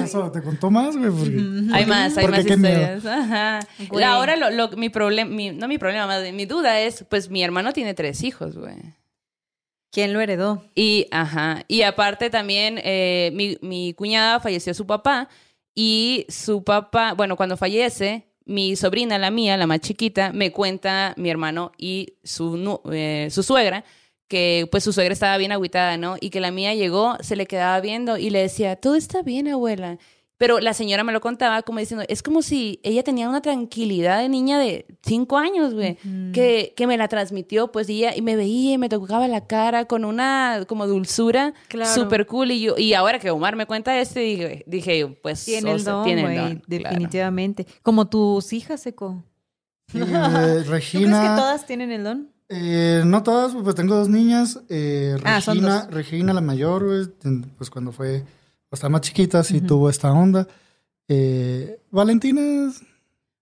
Eso, 0.03 0.31
¿te 0.31 0.41
contó 0.41 0.69
más, 0.71 0.97
güey? 0.97 1.11
Porque- 1.11 1.73
Hay 1.73 1.85
más, 1.85 2.17
hay 2.17 2.23
¿Por 2.25 2.31
más 2.31 2.39
historias. 2.45 3.05
Ajá. 3.05 3.59
Ahora 4.05 4.35
lo, 4.35 4.49
lo- 4.49 4.69
mi 4.75 4.89
problema, 4.89 5.29
mi- 5.29 5.51
no 5.51 5.67
mi 5.67 5.77
problema, 5.77 6.07
más 6.07 6.33
mi 6.33 6.45
duda 6.45 6.81
es, 6.81 7.05
pues 7.07 7.29
mi 7.29 7.43
hermano 7.43 7.71
tiene 7.71 7.93
tres 7.93 8.23
hijos, 8.23 8.57
güey. 8.57 8.73
¿Quién 9.91 10.13
lo 10.13 10.19
heredó? 10.21 10.63
Y, 10.75 11.07
ajá, 11.11 11.63
y 11.67 11.81
aparte 11.83 12.29
también, 12.29 12.79
eh, 12.83 13.31
mi, 13.33 13.57
mi 13.61 13.93
cuñada 13.93 14.39
falleció 14.39 14.73
su 14.73 14.85
papá 14.85 15.29
y 15.75 16.25
su 16.29 16.63
papá, 16.63 17.13
bueno, 17.13 17.35
cuando 17.35 17.57
fallece, 17.57 18.27
mi 18.45 18.75
sobrina, 18.75 19.17
la 19.17 19.31
mía, 19.31 19.57
la 19.57 19.67
más 19.67 19.79
chiquita, 19.79 20.33
me 20.33 20.51
cuenta 20.51 21.13
mi 21.17 21.29
hermano 21.29 21.71
y 21.77 22.15
su, 22.23 22.81
eh, 22.91 23.27
su 23.31 23.43
suegra 23.43 23.85
que 24.29 24.67
pues 24.71 24.83
su 24.83 24.93
suegra 24.93 25.11
estaba 25.11 25.37
bien 25.37 25.51
agüitada, 25.51 25.97
¿no? 25.97 26.15
Y 26.21 26.29
que 26.29 26.39
la 26.39 26.51
mía 26.51 26.73
llegó, 26.75 27.17
se 27.19 27.35
le 27.35 27.47
quedaba 27.47 27.81
viendo 27.81 28.17
y 28.17 28.29
le 28.29 28.39
decía, 28.39 28.75
todo 28.75 28.95
está 28.95 29.23
bien, 29.23 29.47
abuela. 29.47 29.97
Pero 30.39 30.59
la 30.59 30.73
señora 30.73 31.03
me 31.03 31.11
lo 31.11 31.19
contaba 31.21 31.61
como 31.61 31.79
diciendo, 31.79 32.03
es 32.07 32.23
como 32.23 32.41
si 32.41 32.79
ella 32.81 33.03
tenía 33.03 33.29
una 33.29 33.41
tranquilidad 33.41 34.19
de 34.19 34.29
niña 34.29 34.57
de 34.57 34.87
cinco 35.03 35.37
años, 35.37 35.73
güey, 35.75 35.97
que, 36.33 36.73
que 36.75 36.87
me 36.87 36.97
la 36.97 37.07
transmitió, 37.09 37.71
pues, 37.71 37.87
y, 37.89 37.99
ella, 38.05 38.15
y 38.15 38.21
me 38.23 38.35
veía 38.37 38.71
y 38.73 38.77
me 38.77 38.87
tocaba 38.89 39.27
la 39.27 39.45
cara 39.45 39.83
con 39.85 40.05
una 40.05 40.63
como 40.67 40.87
dulzura 40.87 41.53
Claro. 41.67 41.93
súper 41.93 42.25
cool. 42.25 42.51
Y, 42.51 42.61
yo, 42.61 42.75
y 42.77 42.93
ahora 42.93 43.19
que 43.19 43.29
Omar 43.29 43.55
me 43.57 43.65
cuenta 43.67 43.99
esto, 43.99 44.19
dije, 44.19 44.63
dije 44.65 45.07
pues, 45.21 45.43
Tiene 45.45 45.71
el 45.73 45.81
sea, 45.81 45.93
don, 45.93 46.05
tiene 46.05 46.21
el 46.21 46.27
don, 46.37 46.55
claro. 46.59 46.61
definitivamente. 46.67 47.67
Como 47.83 48.07
tus 48.07 48.51
hijas, 48.53 48.81
¿Tú 49.91 49.99
Regina. 50.69 51.19
crees 51.19 51.31
que 51.31 51.35
todas 51.35 51.65
tienen 51.65 51.91
el 51.91 52.03
don? 52.03 52.29
Eh, 52.47 53.03
no 53.05 53.23
todas, 53.23 53.53
pues 53.61 53.75
tengo 53.75 53.95
dos 53.95 54.07
niñas. 54.09 54.59
Eh, 54.69 55.15
Ah, 55.23 55.41
son 55.41 55.55
Regina, 55.57 55.81
dos. 55.85 55.93
Regina, 55.93 56.33
la 56.33 56.41
mayor, 56.41 57.13
pues 57.57 57.69
cuando 57.69 57.91
fue, 57.91 58.23
estaba 58.71 58.89
más 58.91 59.01
chiquita, 59.01 59.43
sí 59.43 59.61
tuvo 59.61 59.89
esta 59.89 60.11
onda. 60.11 60.47
Eh, 61.07 61.79
Valentina, 61.91 62.41
es- 62.67 62.81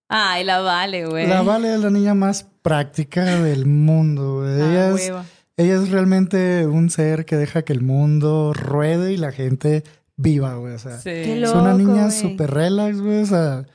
Ay, 0.10 0.44
la 0.46 0.62
vale, 0.62 1.06
güey. 1.06 1.28
la 1.28 1.42
Vale 1.42 1.74
es 1.76 1.82
la 1.82 1.90
niña 1.90 2.14
más 2.14 2.46
práctica 2.62 3.26
del 3.26 3.66
mundo. 3.66 4.38
güey. 4.42 4.62
Ah, 4.62 4.70
Ella, 4.70 4.90
es, 4.92 5.12
ella 5.58 5.76
es 5.76 5.90
realmente 5.90 6.66
un 6.66 6.90
ser 6.90 7.26
que 7.26 7.36
deja 7.36 7.64
que 7.64 7.74
el 7.74 7.82
mundo 7.82 8.54
ruede 8.54 9.12
y 9.12 9.18
la 9.18 9.34
gente 9.34 9.84
viva, 10.16 10.56
güey. 10.56 10.76
O 10.76 10.80
sea, 10.80 10.98
Sí. 11.00 11.10
Es 11.10 11.52
una 11.52 11.74
loco, 11.74 11.78
niña 11.92 12.10
súper 12.12 12.52
relax, 12.52 13.02
güey. 13.02 13.22
O 13.22 13.26
sea, 13.26 13.66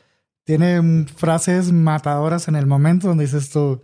tiene 0.45 1.05
frases 1.15 1.71
matadoras 1.71 2.49
en 2.49 2.57
el 2.57 2.67
momento 2.67 3.09
donde 3.09 3.25
dices 3.25 3.51
tú, 3.51 3.83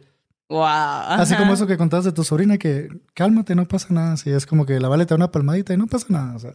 Wow. 0.51 0.63
Así 0.65 1.35
como 1.35 1.53
eso 1.53 1.67
que 1.67 1.77
contabas 1.77 2.07
de 2.07 2.13
tu 2.13 2.25
sobrina, 2.25 2.57
que 2.57 2.89
cálmate, 3.13 3.55
no 3.55 3.69
pasa 3.69 3.89
nada. 3.93 4.13
Así 4.15 4.31
es 4.31 4.47
como 4.47 4.65
que 4.65 4.81
la 4.81 4.89
Vale 4.89 5.05
te 5.05 5.11
da 5.11 5.17
una 5.17 5.31
palmadita 5.31 5.75
y 5.75 5.77
no 5.77 5.87
pasa 5.87 6.07
nada. 6.09 6.35
O 6.37 6.39
sea. 6.39 6.55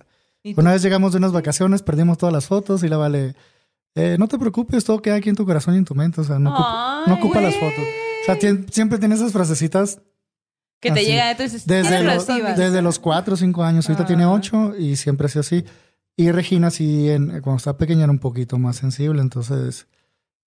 Una 0.57 0.71
vez 0.73 0.81
llegamos 0.81 1.11
de 1.13 1.17
unas 1.19 1.31
vacaciones, 1.31 1.81
perdimos 1.81 2.17
todas 2.17 2.33
las 2.33 2.47
fotos 2.47 2.83
y 2.83 2.87
la 2.89 2.97
Vale, 2.97 3.35
eh, 3.95 4.17
no 4.19 4.27
te 4.27 4.37
preocupes, 4.39 4.83
todo 4.83 5.01
queda 5.01 5.15
aquí 5.15 5.29
en 5.29 5.35
tu 5.35 5.45
corazón 5.45 5.75
y 5.75 5.77
en 5.77 5.85
tu 5.85 5.95
mente. 5.95 6.21
O 6.21 6.23
sea, 6.23 6.39
no 6.39 6.51
ocupa, 6.51 7.03
no 7.07 7.13
ocupa 7.15 7.41
las 7.41 7.55
fotos. 7.55 7.85
O 8.23 8.25
sea, 8.25 8.37
tien- 8.39 8.65
siempre 8.71 8.97
tiene 8.99 9.15
esas 9.15 9.31
frasecitas 9.31 9.99
Que 10.81 10.91
te 10.91 10.99
así. 11.01 11.09
llega 11.09 11.33
de 11.33 11.43
desde, 11.43 11.59
"Tienes 11.59 12.03
los, 12.03 12.27
razón". 12.27 12.41
desde 12.57 12.81
los 12.81 12.99
cuatro 12.99 13.35
o 13.35 13.37
cinco 13.37 13.63
años. 13.63 13.87
Ahorita 13.87 14.03
Ah. 14.03 14.07
tiene 14.07 14.25
ocho 14.25 14.73
y 14.77 14.95
siempre 14.95 15.25
ha 15.27 15.29
sido 15.29 15.41
así. 15.41 15.63
Y 16.17 16.31
Regina, 16.31 16.69
sí, 16.71 17.09
en- 17.09 17.41
cuando 17.41 17.57
estaba 17.57 17.77
pequeña 17.77 18.03
era 18.03 18.11
un 18.11 18.19
poquito 18.19 18.57
más 18.57 18.75
sensible. 18.77 19.21
Entonces, 19.21 19.87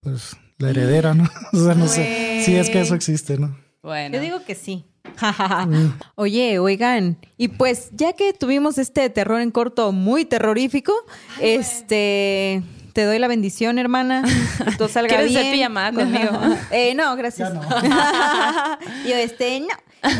pues, 0.00 0.36
la 0.58 0.70
heredera, 0.70 1.14
¿no? 1.14 1.24
o 1.52 1.56
sea, 1.64 1.74
no 1.74 1.86
sé. 1.88 2.42
Sí, 2.44 2.54
es 2.56 2.68
que 2.70 2.80
eso 2.80 2.94
existe, 2.94 3.38
¿no? 3.38 3.56
Bueno. 3.82 4.16
Yo 4.16 4.20
digo 4.20 4.44
que 4.44 4.54
sí. 4.54 4.84
Oye, 6.16 6.58
oigan, 6.58 7.18
y 7.36 7.48
pues 7.48 7.90
ya 7.92 8.12
que 8.12 8.32
tuvimos 8.32 8.78
este 8.78 9.08
terror 9.10 9.40
en 9.40 9.50
corto 9.50 9.92
muy 9.92 10.24
terrorífico, 10.24 10.92
este, 11.40 12.62
te 12.92 13.04
doy 13.04 13.18
la 13.18 13.28
bendición, 13.28 13.78
hermana. 13.78 14.24
Que 14.64 14.76
todo 14.76 14.88
salga 14.88 15.08
¿Quieres 15.08 15.28
bien. 15.28 15.40
hacer 15.40 15.52
pijamada 15.52 15.92
conmigo? 15.92 16.30
Eh, 16.70 16.94
no, 16.94 17.14
gracias. 17.16 17.52
Ya 17.52 17.54
no. 17.54 17.62
Yo, 19.08 19.16
este, 19.16 19.60
no. 19.60 19.68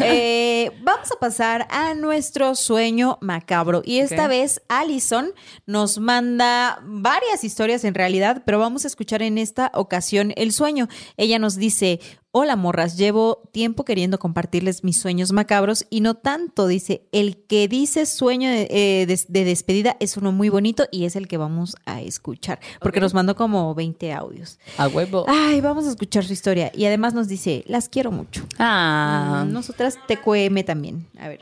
Eh, 0.03 0.73
vamos 0.83 1.11
a 1.13 1.19
pasar 1.19 1.67
a 1.71 1.95
nuestro 1.95 2.55
sueño 2.55 3.19
macabro. 3.21 3.83
Y 3.85 3.99
esta 3.99 4.27
vez 4.29 4.61
Allison 4.69 5.33
nos 5.65 5.99
manda 5.99 6.81
varias 6.83 7.45
historias 7.45 7.85
en 7.85 7.95
realidad, 7.95 8.43
pero 8.45 8.59
vamos 8.59 8.85
a 8.85 8.89
escuchar 8.89 9.23
en 9.23 9.39
esta 9.39 9.71
ocasión 9.75 10.33
el 10.37 10.53
sueño. 10.53 10.89
Ella 11.17 11.39
nos 11.39 11.57
dice, 11.57 12.01
hola 12.33 12.55
morras, 12.57 12.99
llevo 12.99 13.49
tiempo 13.53 13.85
queriendo 13.85 14.19
compartirles 14.19 14.85
mis 14.85 15.01
sueños 15.01 15.33
macabros 15.33 15.87
y 15.89 16.01
no 16.03 16.15
tanto, 16.15 16.67
dice, 16.67 17.07
el 17.13 17.39
que 17.47 17.67
dice 17.67 18.05
sueño 18.05 18.51
de, 18.51 18.69
eh, 18.71 19.07
des- 19.07 19.33
de 19.33 19.45
despedida 19.45 19.97
es 20.01 20.17
uno 20.19 20.33
muy 20.33 20.51
bonito 20.51 20.85
y 20.91 21.07
es 21.07 21.17
el 21.17 21.29
que 21.29 21.39
vamos 21.39 21.77
a 21.87 22.03
escuchar, 22.03 22.61
porque 22.81 23.01
nos 23.01 23.15
mandó 23.15 23.37
como 23.37 23.75
20 23.75 24.13
audios. 24.13 24.59
A 24.77 24.87
huevo. 24.89 25.25
Ay, 25.29 25.61
vamos 25.63 25.87
a 25.87 25.91
escuchar 25.91 26.25
su 26.25 26.35
historia. 26.35 26.71
Y 26.75 26.85
además 26.85 27.15
nos 27.15 27.27
dice, 27.29 27.65
las 27.67 27.89
quiero 27.89 28.13
mucho. 28.13 28.45
Ah. 28.59 29.45
Mm, 29.47 29.53
Nosotras 29.53 29.97
TQM 30.07 30.63
también. 30.65 31.07
A 31.19 31.29
ver. 31.29 31.41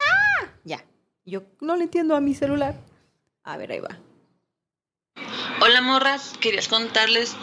¡Ah! 0.00 0.46
Ya. 0.64 0.84
Yo 1.26 1.42
no 1.60 1.76
le 1.76 1.84
entiendo 1.84 2.16
a 2.16 2.20
mi 2.20 2.34
celular. 2.34 2.74
A 3.44 3.56
ver, 3.58 3.72
ahí 3.72 3.80
va. 3.80 3.98
Hola 5.60 5.80
morras, 5.82 6.32
querías 6.40 6.68
contarles 6.68 7.34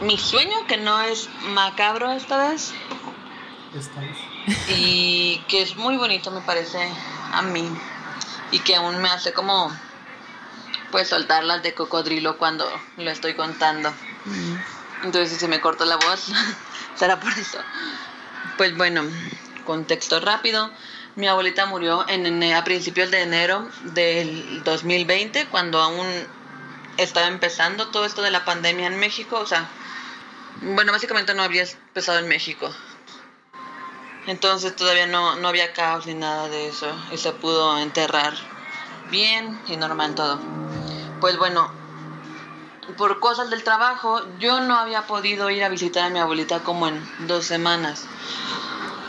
mi 0.00 0.18
sueño 0.18 0.66
que 0.68 0.76
no 0.76 1.00
es 1.00 1.28
macabro 1.48 2.12
esta 2.12 2.48
vez 2.48 2.72
Esta 3.74 4.00
vez. 4.00 4.16
y 4.68 5.38
que 5.48 5.62
es 5.62 5.76
muy 5.76 5.96
bonito 5.96 6.30
me 6.30 6.40
parece 6.42 6.78
a 7.32 7.42
mí 7.42 7.68
y 8.50 8.58
que 8.60 8.76
aún 8.76 9.00
me 9.00 9.08
hace 9.08 9.32
como 9.32 9.72
pues 10.90 11.08
soltarlas 11.08 11.62
de 11.62 11.74
cocodrilo 11.74 12.38
cuando 12.38 12.70
lo 12.98 13.10
estoy 13.10 13.34
contando. 13.34 13.92
Entonces 15.02 15.30
si 15.32 15.36
se 15.38 15.48
me 15.48 15.60
corta 15.60 15.84
la 15.84 15.96
voz 15.96 16.30
será 16.94 17.18
por 17.18 17.32
eso. 17.32 17.58
Pues 18.56 18.76
bueno, 18.76 19.02
contexto 19.64 20.20
rápido. 20.20 20.70
Mi 21.16 21.26
abuelita 21.26 21.66
murió 21.66 22.04
en, 22.08 22.26
ene- 22.26 22.54
a 22.54 22.62
principios 22.64 23.10
de 23.10 23.22
enero 23.22 23.68
del 23.82 24.62
2020 24.64 25.46
cuando 25.46 25.80
aún 25.82 26.06
estaba 26.96 27.26
empezando 27.26 27.88
todo 27.88 28.04
esto 28.04 28.22
de 28.22 28.30
la 28.30 28.44
pandemia 28.44 28.86
en 28.86 28.98
México, 28.98 29.38
o 29.38 29.46
sea, 29.46 29.68
bueno, 30.60 30.92
básicamente 30.92 31.34
no 31.34 31.42
había 31.42 31.62
empezado 31.62 32.18
en 32.18 32.28
México. 32.28 32.70
Entonces 34.26 34.74
todavía 34.74 35.06
no, 35.06 35.36
no 35.36 35.48
había 35.48 35.72
caos 35.72 36.06
ni 36.06 36.14
nada 36.14 36.48
de 36.48 36.68
eso 36.68 36.86
y 37.12 37.18
se 37.18 37.32
pudo 37.32 37.78
enterrar 37.78 38.34
bien 39.10 39.60
y 39.66 39.76
normal 39.76 40.14
todo. 40.14 40.38
Pues 41.20 41.36
bueno, 41.36 41.70
por 42.96 43.20
cosas 43.20 43.50
del 43.50 43.62
trabajo 43.64 44.22
yo 44.38 44.60
no 44.60 44.76
había 44.76 45.06
podido 45.06 45.50
ir 45.50 45.62
a 45.64 45.68
visitar 45.68 46.04
a 46.04 46.10
mi 46.10 46.18
abuelita 46.20 46.60
como 46.60 46.88
en 46.88 47.26
dos 47.26 47.44
semanas. 47.44 48.06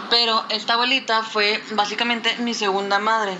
Pero 0.09 0.45
esta 0.49 0.73
abuelita 0.73 1.23
fue 1.23 1.63
básicamente 1.71 2.35
mi 2.39 2.53
segunda 2.53 2.99
madre. 2.99 3.37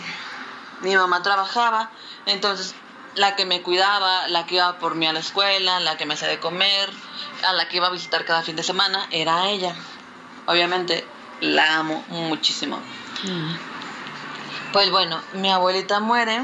Mi 0.82 0.96
mamá 0.96 1.24
trabajaba, 1.24 1.90
entonces 2.26 2.76
la 3.16 3.36
que 3.36 3.46
me 3.46 3.62
cuidaba, 3.62 4.28
la 4.28 4.46
que 4.46 4.56
iba 4.56 4.78
por 4.78 4.96
mí 4.96 5.08
a 5.08 5.14
la 5.14 5.20
escuela, 5.20 5.80
la 5.80 5.98
que 5.98 6.06
me 6.06 6.14
hacía 6.14 6.28
de 6.28 6.40
comer, 6.40 6.90
a 7.48 7.54
la 7.54 7.68
que 7.68 7.78
iba 7.78 7.88
a 7.88 7.92
visitar 7.92 8.26
cada 8.26 8.44
fin 8.44 8.56
de 8.56 8.64
semana, 8.64 9.08
era 9.12 9.50
ella. 9.50 9.76
Obviamente 10.46 11.06
la 11.42 11.78
amo 11.78 12.04
muchísimo. 12.10 12.80
Pues 14.74 14.92
bueno, 14.92 15.22
mi 15.34 15.52
abuelita 15.52 16.00
muere. 16.00 16.44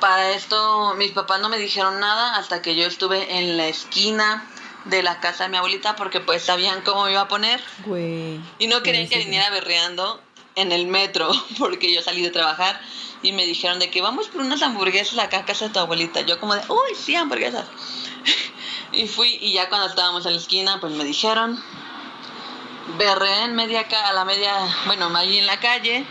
Para 0.00 0.30
esto 0.30 0.94
mis 0.94 1.12
papás 1.12 1.40
no 1.40 1.48
me 1.48 1.58
dijeron 1.58 2.00
nada 2.00 2.36
hasta 2.36 2.62
que 2.62 2.76
yo 2.76 2.86
estuve 2.86 3.38
en 3.38 3.58
la 3.58 3.66
esquina 3.66 4.46
de 4.86 5.02
la 5.02 5.20
casa 5.20 5.44
de 5.44 5.50
mi 5.50 5.56
abuelita 5.58 5.96
porque 5.96 6.20
pues 6.20 6.44
sabían 6.44 6.80
cómo 6.80 7.04
me 7.04 7.12
iba 7.12 7.22
a 7.22 7.28
poner. 7.28 7.62
Güey. 7.84 8.40
Y 8.58 8.68
no 8.68 8.82
querían 8.82 9.08
que 9.08 9.18
viniera 9.18 9.50
berreando 9.50 10.22
en 10.56 10.72
el 10.72 10.86
metro 10.86 11.30
porque 11.58 11.92
yo 11.92 12.02
salí 12.02 12.22
de 12.22 12.30
trabajar 12.30 12.80
y 13.22 13.32
me 13.32 13.46
dijeron 13.46 13.78
de 13.78 13.90
que 13.90 14.02
vamos 14.02 14.28
por 14.28 14.40
unas 14.40 14.62
hamburguesas 14.62 15.18
acá 15.18 15.38
a 15.38 15.44
casa 15.44 15.66
de 15.66 15.72
tu 15.72 15.78
abuelita. 15.78 16.20
Yo 16.22 16.40
como 16.40 16.54
de, 16.54 16.62
uy, 16.68 16.94
sí, 16.96 17.14
hamburguesas. 17.14 17.66
y 18.92 19.06
fui 19.06 19.38
y 19.40 19.52
ya 19.52 19.68
cuando 19.68 19.86
estábamos 19.86 20.26
en 20.26 20.32
la 20.32 20.38
esquina 20.38 20.80
pues 20.80 20.92
me 20.92 21.04
dijeron, 21.04 21.62
berré 22.98 23.44
en 23.44 23.54
media 23.54 23.86
a 24.04 24.12
la 24.12 24.24
media, 24.24 24.52
bueno, 24.86 25.14
ahí 25.16 25.38
en 25.38 25.46
la 25.46 25.60
calle, 25.60 26.04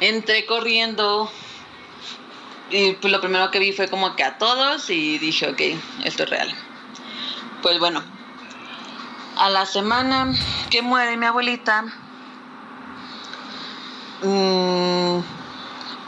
entré 0.00 0.46
corriendo 0.46 1.30
y 2.70 2.92
pues 2.92 3.12
lo 3.12 3.20
primero 3.20 3.50
que 3.50 3.58
vi 3.58 3.72
fue 3.72 3.88
como 3.88 4.16
que 4.16 4.24
a 4.24 4.38
todos 4.38 4.90
y 4.90 5.18
dije, 5.18 5.48
ok, 5.48 5.60
esto 6.04 6.24
es 6.24 6.30
real. 6.30 6.54
Pues 7.62 7.78
bueno, 7.78 8.02
a 9.36 9.48
la 9.50 9.66
semana 9.66 10.32
que 10.70 10.82
muere 10.82 11.16
mi 11.16 11.26
abuelita, 11.26 11.84
mm, 14.22 15.18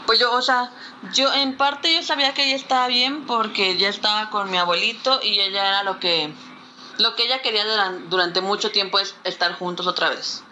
pues 0.05 0.19
yo, 0.19 0.31
o 0.33 0.41
sea, 0.41 0.71
yo 1.13 1.33
en 1.33 1.57
parte 1.57 1.93
yo 1.93 2.01
sabía 2.03 2.33
que 2.33 2.45
ella 2.45 2.55
estaba 2.55 2.87
bien 2.87 3.25
porque 3.25 3.77
ya 3.77 3.89
estaba 3.89 4.29
con 4.29 4.49
mi 4.49 4.57
abuelito 4.57 5.19
y 5.21 5.39
ella 5.39 5.67
era 5.67 5.83
lo 5.83 5.99
que, 5.99 6.33
lo 6.97 7.15
que 7.15 7.25
ella 7.25 7.41
quería 7.41 7.65
duran- 7.65 8.09
durante 8.09 8.41
mucho 8.41 8.71
tiempo 8.71 8.99
es 8.99 9.15
estar 9.23 9.53
juntos 9.53 9.87
otra 9.87 10.09
vez. 10.09 10.43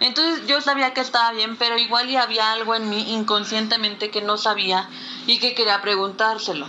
Entonces 0.00 0.46
yo 0.46 0.60
sabía 0.62 0.94
que 0.94 1.00
estaba 1.02 1.32
bien, 1.32 1.56
pero 1.56 1.76
igual 1.76 2.08
y 2.08 2.16
había 2.16 2.52
algo 2.52 2.74
en 2.74 2.88
mí 2.88 3.12
inconscientemente 3.12 4.10
que 4.10 4.22
no 4.22 4.38
sabía 4.38 4.88
y 5.26 5.38
que 5.38 5.54
quería 5.54 5.82
preguntárselo. 5.82 6.66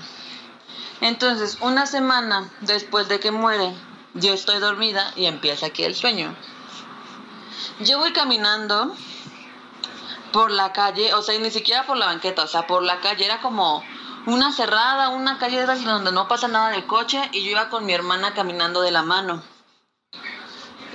Entonces, 0.99 1.57
una 1.61 1.85
semana 1.85 2.49
después 2.59 3.07
de 3.07 3.19
que 3.19 3.31
muere, 3.31 3.73
yo 4.15 4.33
estoy 4.33 4.59
dormida 4.59 5.13
y 5.15 5.25
empieza 5.25 5.67
aquí 5.67 5.83
el 5.83 5.95
sueño. 5.95 6.35
Yo 7.79 7.97
voy 7.99 8.11
caminando 8.13 8.93
por 10.31 10.51
la 10.51 10.73
calle, 10.73 11.13
o 11.13 11.21
sea, 11.21 11.35
y 11.35 11.39
ni 11.39 11.51
siquiera 11.51 11.85
por 11.85 11.97
la 11.97 12.07
banqueta, 12.07 12.43
o 12.43 12.47
sea, 12.47 12.67
por 12.67 12.83
la 12.83 12.99
calle 12.99 13.25
era 13.25 13.41
como 13.41 13.83
una 14.25 14.51
cerrada, 14.51 15.09
una 15.09 15.37
calle 15.37 15.65
de 15.65 15.75
donde 15.83 16.11
no 16.11 16.27
pasa 16.27 16.47
nada 16.47 16.69
de 16.69 16.85
coche 16.85 17.21
y 17.31 17.43
yo 17.43 17.51
iba 17.51 17.69
con 17.69 17.85
mi 17.85 17.93
hermana 17.93 18.33
caminando 18.33 18.81
de 18.81 18.91
la 18.91 19.03
mano. 19.03 19.43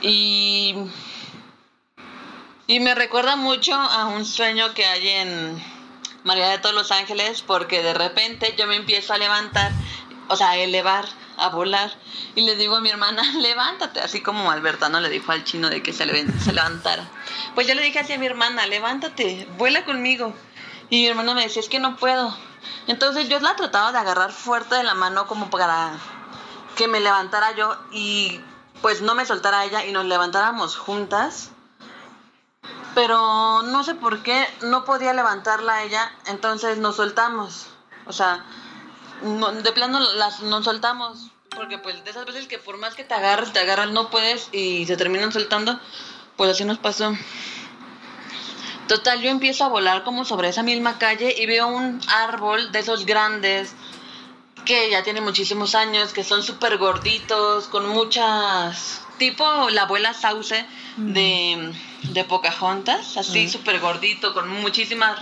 Y 0.02 0.74
y 2.68 2.80
me 2.80 2.96
recuerda 2.96 3.36
mucho 3.36 3.74
a 3.74 4.06
un 4.06 4.24
sueño 4.24 4.74
que 4.74 4.84
hay 4.84 5.08
en 5.08 5.62
María 6.24 6.48
de 6.48 6.58
todos 6.58 6.74
los 6.74 6.90
Ángeles, 6.90 7.42
porque 7.42 7.80
de 7.80 7.94
repente 7.94 8.56
yo 8.58 8.66
me 8.66 8.74
empiezo 8.74 9.14
a 9.14 9.18
levantar, 9.18 9.70
o 10.28 10.36
sea, 10.36 10.50
a 10.50 10.56
elevar, 10.56 11.06
a 11.36 11.48
volar, 11.48 11.92
y 12.34 12.42
le 12.42 12.56
digo 12.56 12.76
a 12.76 12.80
mi 12.80 12.90
hermana, 12.90 13.22
levántate, 13.40 14.00
así 14.00 14.20
como 14.20 14.50
Albertano 14.50 15.00
le 15.00 15.08
dijo 15.08 15.32
al 15.32 15.44
chino 15.44 15.68
de 15.70 15.82
que 15.82 15.92
se, 15.92 16.06
se 16.40 16.52
levantara. 16.52 17.08
Pues 17.54 17.66
yo 17.66 17.74
le 17.74 17.82
dije 17.82 17.98
así 17.98 18.12
a 18.12 18.18
mi 18.18 18.26
hermana, 18.26 18.66
levántate, 18.66 19.48
vuela 19.56 19.84
conmigo. 19.84 20.34
Y 20.88 21.02
mi 21.02 21.06
hermana 21.08 21.34
me 21.34 21.42
decía, 21.42 21.60
es 21.60 21.68
que 21.68 21.80
no 21.80 21.96
puedo. 21.96 22.36
Entonces 22.86 23.28
yo 23.28 23.40
la 23.40 23.56
trataba 23.56 23.92
de 23.92 23.98
agarrar 23.98 24.32
fuerte 24.32 24.76
de 24.76 24.84
la 24.84 24.94
mano 24.94 25.26
como 25.26 25.50
para 25.50 25.92
que 26.76 26.88
me 26.88 27.00
levantara 27.00 27.54
yo 27.56 27.76
y 27.90 28.40
pues 28.82 29.02
no 29.02 29.14
me 29.14 29.26
soltara 29.26 29.64
ella 29.64 29.84
y 29.84 29.92
nos 29.92 30.04
levantáramos 30.04 30.76
juntas 30.76 31.50
pero 32.96 33.60
no 33.60 33.84
sé 33.84 33.94
por 33.94 34.22
qué 34.22 34.48
no 34.62 34.86
podía 34.86 35.12
levantarla 35.12 35.82
ella, 35.82 36.10
entonces 36.28 36.78
nos 36.78 36.96
soltamos. 36.96 37.66
O 38.06 38.12
sea, 38.14 38.42
no- 39.22 39.52
de 39.52 39.72
plano 39.72 40.01
las 40.14 40.40
nos 40.40 40.64
soltamos, 40.64 41.30
porque 41.55 41.78
pues 41.78 42.05
de 42.05 42.10
esas 42.10 42.26
veces 42.26 42.47
que 42.48 42.59
por 42.59 42.76
más 42.78 42.94
que 42.94 43.05
te 43.05 43.14
agarres, 43.14 43.52
te 43.52 43.59
agarras, 43.60 43.90
no 43.90 44.10
puedes 44.10 44.48
y 44.52 44.86
se 44.86 44.97
terminan 44.97 45.32
soltando, 45.32 45.78
pues 46.36 46.51
así 46.51 46.64
nos 46.64 46.78
pasó. 46.78 47.16
Total, 48.88 49.20
yo 49.20 49.30
empiezo 49.30 49.64
a 49.64 49.68
volar 49.68 50.05
como 50.05 50.24
sobre 50.24 50.48
esa 50.48 50.62
misma 50.62 50.98
calle 50.98 51.34
y 51.36 51.47
veo 51.47 51.66
un 51.66 52.01
árbol 52.09 52.70
de 52.70 52.78
esos 52.78 53.05
grandes 53.05 53.74
que 54.64 54.90
ya 54.90 55.02
tiene 55.02 55.20
muchísimos 55.20 55.74
años, 55.74 56.12
que 56.12 56.22
son 56.24 56.43
súper 56.43 56.78
gorditos, 56.78 57.68
con 57.68 57.88
muchas... 57.88 59.02
Tipo 59.18 59.70
la 59.70 59.82
abuela 59.82 60.12
Sauce 60.12 60.66
de, 60.98 61.72
de 62.02 62.24
Pocahontas, 62.24 63.16
así 63.16 63.48
súper 63.48 63.80
gordito, 63.80 64.34
con 64.34 64.47
muchísimas 64.60 65.18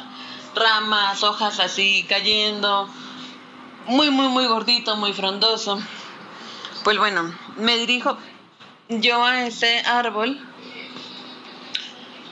ramas, 0.57 1.23
hojas 1.23 1.61
así 1.61 2.05
cayendo. 2.09 2.89
Muy, 3.86 4.11
muy, 4.11 4.28
muy 4.28 4.47
gordito, 4.47 4.97
muy 4.97 5.12
frondoso. 5.12 5.78
Pues 6.85 6.97
bueno, 6.97 7.35
me 7.56 7.77
dirijo 7.77 8.16
yo 8.89 9.23
a 9.23 9.47
ese 9.47 9.81
árbol 9.81 10.40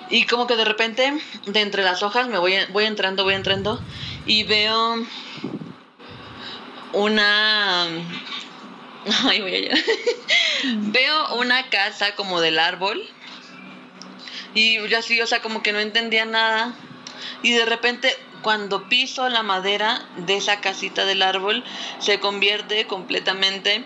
y 0.08 0.24
como 0.26 0.46
que 0.46 0.56
de 0.56 0.64
repente, 0.64 1.12
de 1.46 1.60
entre 1.60 1.82
las 1.82 2.02
hojas, 2.02 2.28
me 2.28 2.38
voy, 2.38 2.54
voy 2.70 2.84
entrando, 2.84 3.24
voy 3.24 3.34
entrando 3.34 3.80
y 4.24 4.44
veo 4.44 4.96
una... 6.92 7.84
Ay, 9.24 9.40
voy 9.42 9.54
a 9.54 9.60
llorar. 9.60 9.78
Veo 10.64 11.34
una 11.34 11.68
casa 11.70 12.14
como 12.14 12.40
del 12.40 12.60
árbol 12.60 13.02
y 14.54 14.86
yo 14.88 14.98
así, 14.98 15.20
o 15.20 15.26
sea, 15.26 15.42
como 15.42 15.62
que 15.62 15.72
no 15.72 15.80
entendía 15.80 16.24
nada. 16.24 16.72
Y 17.42 17.52
de 17.52 17.64
repente, 17.64 18.16
cuando 18.42 18.88
piso 18.88 19.28
la 19.28 19.42
madera 19.42 20.04
de 20.16 20.36
esa 20.36 20.60
casita 20.60 21.04
del 21.04 21.22
árbol, 21.22 21.64
se 21.98 22.20
convierte 22.20 22.86
completamente 22.86 23.84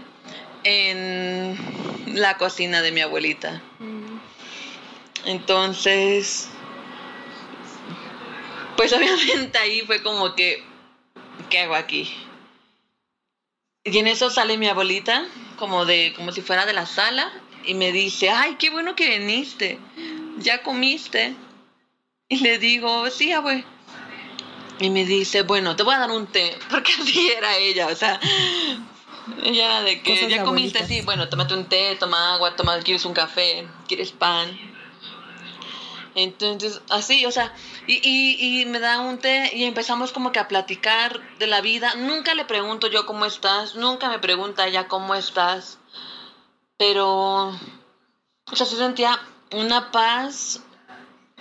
en... 0.65 1.57
la 2.07 2.37
cocina 2.39 2.83
de 2.83 2.93
mi 2.93 3.01
abuelita. 3.01 3.63
Entonces, 5.25 6.49
pues 8.77 8.93
obviamente 8.97 9.59
ahí 9.59 9.81
fue 9.83 10.03
como 10.03 10.35
que, 10.35 10.63
¿qué 11.51 11.61
hago 11.61 11.75
aquí? 11.75 12.13
Y 13.85 13.99
en 13.99 14.07
eso 14.09 14.31
sale 14.31 14.59
mi 14.59 14.67
abuelita, 14.67 15.27
como 15.59 15.85
de, 15.85 16.13
como 16.17 16.33
si 16.33 16.43
fuera 16.43 16.67
de 16.67 16.73
la 16.73 16.87
sala, 16.87 17.33
y 17.65 17.75
me 17.75 17.93
dice, 17.93 18.31
ay, 18.31 18.57
qué 18.59 18.71
bueno 18.71 18.97
que 18.97 19.19
viniste, 19.19 19.79
ya 20.39 20.63
comiste. 20.63 21.35
Y 22.29 22.39
le 22.39 22.59
digo, 22.59 23.09
sí, 23.11 23.33
abue. 23.33 23.65
Y 24.79 24.91
me 24.91 25.05
dice, 25.05 25.43
bueno, 25.43 25.75
te 25.75 25.83
voy 25.83 25.95
a 25.95 25.99
dar 25.99 26.11
un 26.11 26.27
té, 26.27 26.59
porque 26.71 26.93
así 26.93 27.31
era 27.31 27.57
ella, 27.57 27.89
o 27.89 27.97
sea, 27.97 28.21
ella 29.43 29.65
era 29.65 29.83
de 29.83 30.03
que 30.03 30.15
Cosas 30.15 30.29
ya 30.29 30.45
comiste, 30.45 30.79
abuelitas. 30.79 30.89
sí, 30.89 31.01
bueno, 31.03 31.29
tómate 31.29 31.55
un 31.55 31.67
té, 31.67 31.97
toma 31.99 32.35
agua, 32.35 32.55
toma, 32.57 32.79
quieres 32.81 33.05
un 33.05 33.15
café, 33.15 33.67
quieres 33.89 34.13
pan. 34.13 34.59
Entonces, 36.15 36.81
así, 36.89 37.27
o 37.27 37.31
sea, 37.31 37.55
y, 37.87 38.01
y, 38.03 38.63
y 38.63 38.65
me 38.65 38.81
da 38.81 39.01
un 39.01 39.19
té 39.19 39.51
y 39.55 39.65
empezamos 39.65 40.13
como 40.13 40.33
que 40.33 40.39
a 40.39 40.49
platicar 40.49 41.21
de 41.39 41.47
la 41.47 41.61
vida. 41.61 41.95
Nunca 41.95 42.35
le 42.35 42.47
pregunto 42.47 42.87
yo 42.87 43.05
cómo 43.05 43.27
estás, 43.27 43.75
nunca 43.75 44.09
me 44.09 44.19
pregunta 44.19 44.67
ella 44.67 44.89
cómo 44.89 45.15
estás, 45.15 45.79
pero, 46.79 47.49
o 47.49 48.57
sea, 48.57 48.67
se 48.67 48.77
sentía 48.77 49.21
una 49.53 49.91
paz, 49.93 50.63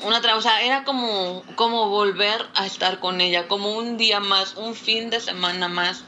una 0.04 0.20
o 0.36 0.42
sea, 0.42 0.62
era 0.62 0.84
como, 0.84 1.44
como 1.56 1.90
volver 1.90 2.46
a 2.56 2.66
estar 2.66 3.00
con 3.00 3.22
ella, 3.22 3.48
como 3.48 3.74
un 3.78 3.98
día 3.98 4.20
más, 4.20 4.56
un 4.56 4.76
fin 4.76 5.10
de 5.10 5.22
semana 5.22 5.68
más 5.68 6.04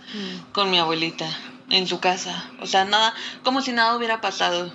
con 0.51 0.69
mi 0.69 0.77
abuelita 0.77 1.27
en 1.69 1.87
su 1.87 1.99
casa. 1.99 2.49
O 2.61 2.67
sea, 2.67 2.85
nada, 2.85 3.13
como 3.43 3.61
si 3.61 3.71
nada 3.71 3.95
hubiera 3.95 4.19
pasado. 4.19 4.71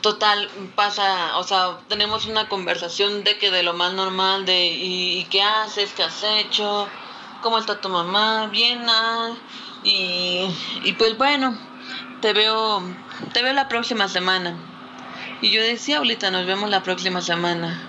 Total, 0.00 0.48
pasa, 0.76 1.36
o 1.38 1.42
sea, 1.42 1.78
tenemos 1.88 2.26
una 2.26 2.48
conversación 2.48 3.24
de 3.24 3.36
que 3.36 3.50
de 3.50 3.62
lo 3.62 3.74
más 3.74 3.92
normal, 3.92 4.46
de 4.46 4.68
¿y, 4.68 5.18
y 5.18 5.24
qué 5.24 5.42
haces? 5.42 5.92
¿Qué 5.92 6.04
has 6.04 6.22
hecho? 6.22 6.88
¿Cómo 7.42 7.58
está 7.58 7.80
tu 7.80 7.88
mamá? 7.88 8.46
Bien, 8.46 8.84
ah, 8.88 9.34
y, 9.84 10.48
y 10.84 10.92
pues 10.94 11.18
bueno, 11.18 11.58
te 12.20 12.32
veo, 12.32 12.82
te 13.32 13.42
veo 13.42 13.52
la 13.52 13.68
próxima 13.68 14.08
semana. 14.08 14.56
Y 15.40 15.50
yo 15.50 15.62
decía, 15.62 15.96
abuelita, 15.96 16.30
nos 16.32 16.46
vemos 16.46 16.68
la 16.68 16.82
próxima 16.82 17.20
semana. 17.20 17.80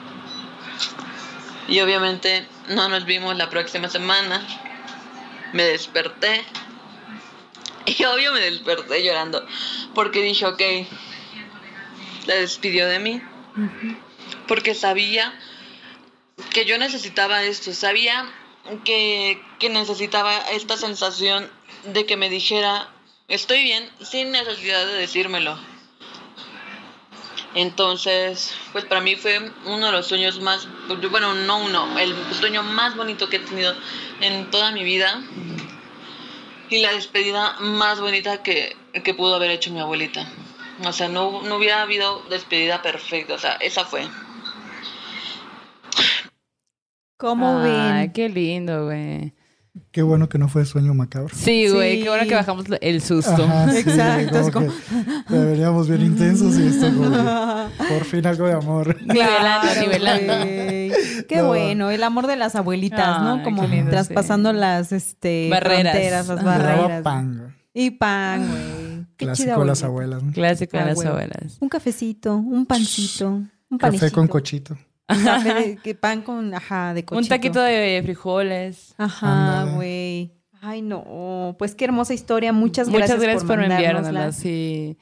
Y 1.67 1.80
obviamente 1.80 2.47
no 2.67 2.89
nos 2.89 3.05
vimos 3.05 3.35
la 3.38 3.49
próxima 3.49 3.89
semana. 3.89 4.45
Me 5.53 5.63
desperté. 5.63 6.43
Y 7.85 8.03
obvio 8.03 8.34
me 8.34 8.39
desperté 8.39 9.03
llorando. 9.03 9.43
Porque 9.95 10.21
dije, 10.21 10.45
ok, 10.45 10.61
la 12.27 12.35
despidió 12.35 12.88
de 12.88 12.99
mí. 12.99 13.19
Porque 14.47 14.76
sabía 14.76 15.34
que 16.53 16.65
yo 16.65 16.77
necesitaba 16.77 17.41
esto. 17.41 17.73
Sabía 17.73 18.31
que, 18.85 19.41
que 19.57 19.69
necesitaba 19.69 20.38
esta 20.51 20.77
sensación 20.77 21.49
de 21.85 22.05
que 22.05 22.15
me 22.15 22.30
dijera, 22.30 22.89
estoy 23.27 23.63
bien, 23.63 23.89
sin 24.01 24.31
necesidad 24.31 24.85
de 24.85 24.93
decírmelo. 24.93 25.57
Entonces, 27.60 28.56
pues 28.72 28.86
para 28.86 29.02
mí 29.02 29.18
fue 29.18 29.52
uno 29.65 29.88
de 29.88 29.91
los 29.91 30.07
sueños 30.07 30.40
más, 30.40 30.65
bueno, 31.11 31.34
no 31.34 31.57
uno, 31.57 31.99
el 31.99 32.15
sueño 32.34 32.64
más 32.64 32.95
bonito 32.95 33.27
que 33.27 33.36
he 33.36 33.40
tenido 33.40 33.76
en 34.22 34.49
toda 34.49 34.72
mi 34.72 34.86
vida 34.86 35.22
y 36.69 36.77
la 36.80 36.94
despedida 36.94 37.57
más 37.60 37.99
bonita 37.99 38.44
que, 38.44 38.77
que 39.03 39.14
pudo 39.14 39.36
haber 39.36 39.52
hecho 39.52 39.72
mi 39.72 39.81
abuelita. 39.81 40.26
O 40.86 40.94
sea, 40.94 41.10
no, 41.10 41.41
no 41.41 41.57
hubiera 41.57 41.81
habido 41.81 42.23
despedida 42.30 42.81
perfecta, 42.81 43.34
o 43.34 43.38
sea, 43.40 43.56
esa 43.56 43.84
fue. 43.84 44.07
¿Cómo 47.18 47.60
Ay, 47.60 48.03
ven? 48.03 48.14
qué 48.14 48.30
lindo, 48.30 48.86
güey. 48.86 49.34
Qué 49.91 50.01
bueno 50.01 50.30
que 50.30 50.38
no 50.38 50.47
fue 50.47 50.65
sueño 50.65 50.93
macabro. 50.93 51.34
Sí, 51.35 51.68
güey, 51.69 51.97
Sí. 51.97 52.03
qué 52.03 52.10
bueno 52.10 52.27
que 52.27 52.35
bajamos 52.35 52.65
el 52.81 53.01
susto. 53.01 53.31
Ajá, 53.43 53.72
sí, 53.72 53.77
Exacto, 53.89 54.51
como 54.51 54.68
que 54.68 55.34
Deberíamos 55.35 55.88
bien 55.89 56.01
intensos 56.03 56.57
y 56.57 56.68
esto 56.68 56.88
como 56.95 57.10
que 57.11 57.18
por 57.93 58.03
fin 58.06 58.26
algo 58.27 58.45
de 58.47 58.53
amor. 58.53 58.95
Nivelando, 59.01 59.68
Claro, 59.72 59.81
nivelando. 59.81 60.34
güey. 60.45 60.91
Qué 61.27 61.38
No. 61.38 61.47
bueno, 61.47 61.89
el 61.91 62.03
amor 62.03 62.27
de 62.27 62.35
las 62.35 62.56
abuelitas, 62.56 63.22
¿no? 63.22 63.43
Como 63.43 63.65
lindo, 63.68 63.91
traspasando 63.91 64.51
sí. 64.51 64.57
las 64.57 64.91
este, 64.91 65.49
Barreras. 65.49 65.93
fronteras, 65.93 66.27
las 66.27 67.01
pan. 67.03 67.56
Y 67.73 67.91
pan, 67.91 68.47
güey. 68.49 69.06
Qué 69.18 69.26
Clásico 69.26 69.60
de 69.60 69.65
las 69.65 69.84
abuelita. 69.84 70.15
abuelas. 70.18 70.23
¿no? 70.23 70.34
Clásico 70.34 70.77
de 70.77 70.84
Ah, 70.84 70.85
las 70.88 71.06
abuelas. 71.06 71.57
Un 71.60 71.69
cafecito, 71.69 72.35
un 72.38 72.65
pancito, 72.65 73.27
un 73.30 73.77
Café 73.77 73.97
panecito. 73.97 74.11
con 74.15 74.27
cochito. 74.27 74.77
Un 75.10 75.23
café 75.26 75.53
de, 75.53 75.76
que 75.77 75.95
pan 75.95 76.22
con, 76.22 76.53
ajá, 76.53 76.94
de 76.94 77.03
cochito. 77.03 77.22
Un 77.22 77.27
taquito 77.27 77.61
de 77.61 78.02
frijoles. 78.03 78.94
Ajá, 78.98 79.65
güey. 79.76 80.34
Ay, 80.61 80.81
no. 80.81 81.56
Pues 81.57 81.76
qué 81.76 81.86
hermosa 81.86 82.14
historia. 82.14 82.52
Muchas 82.53 82.88
Muchas 82.88 83.10
gracias, 83.10 83.22
gracias 83.22 83.44
por, 83.44 83.57
mandárnosla. 83.60 83.88
enviárnosla, 83.88 84.31
sí. 84.34 84.98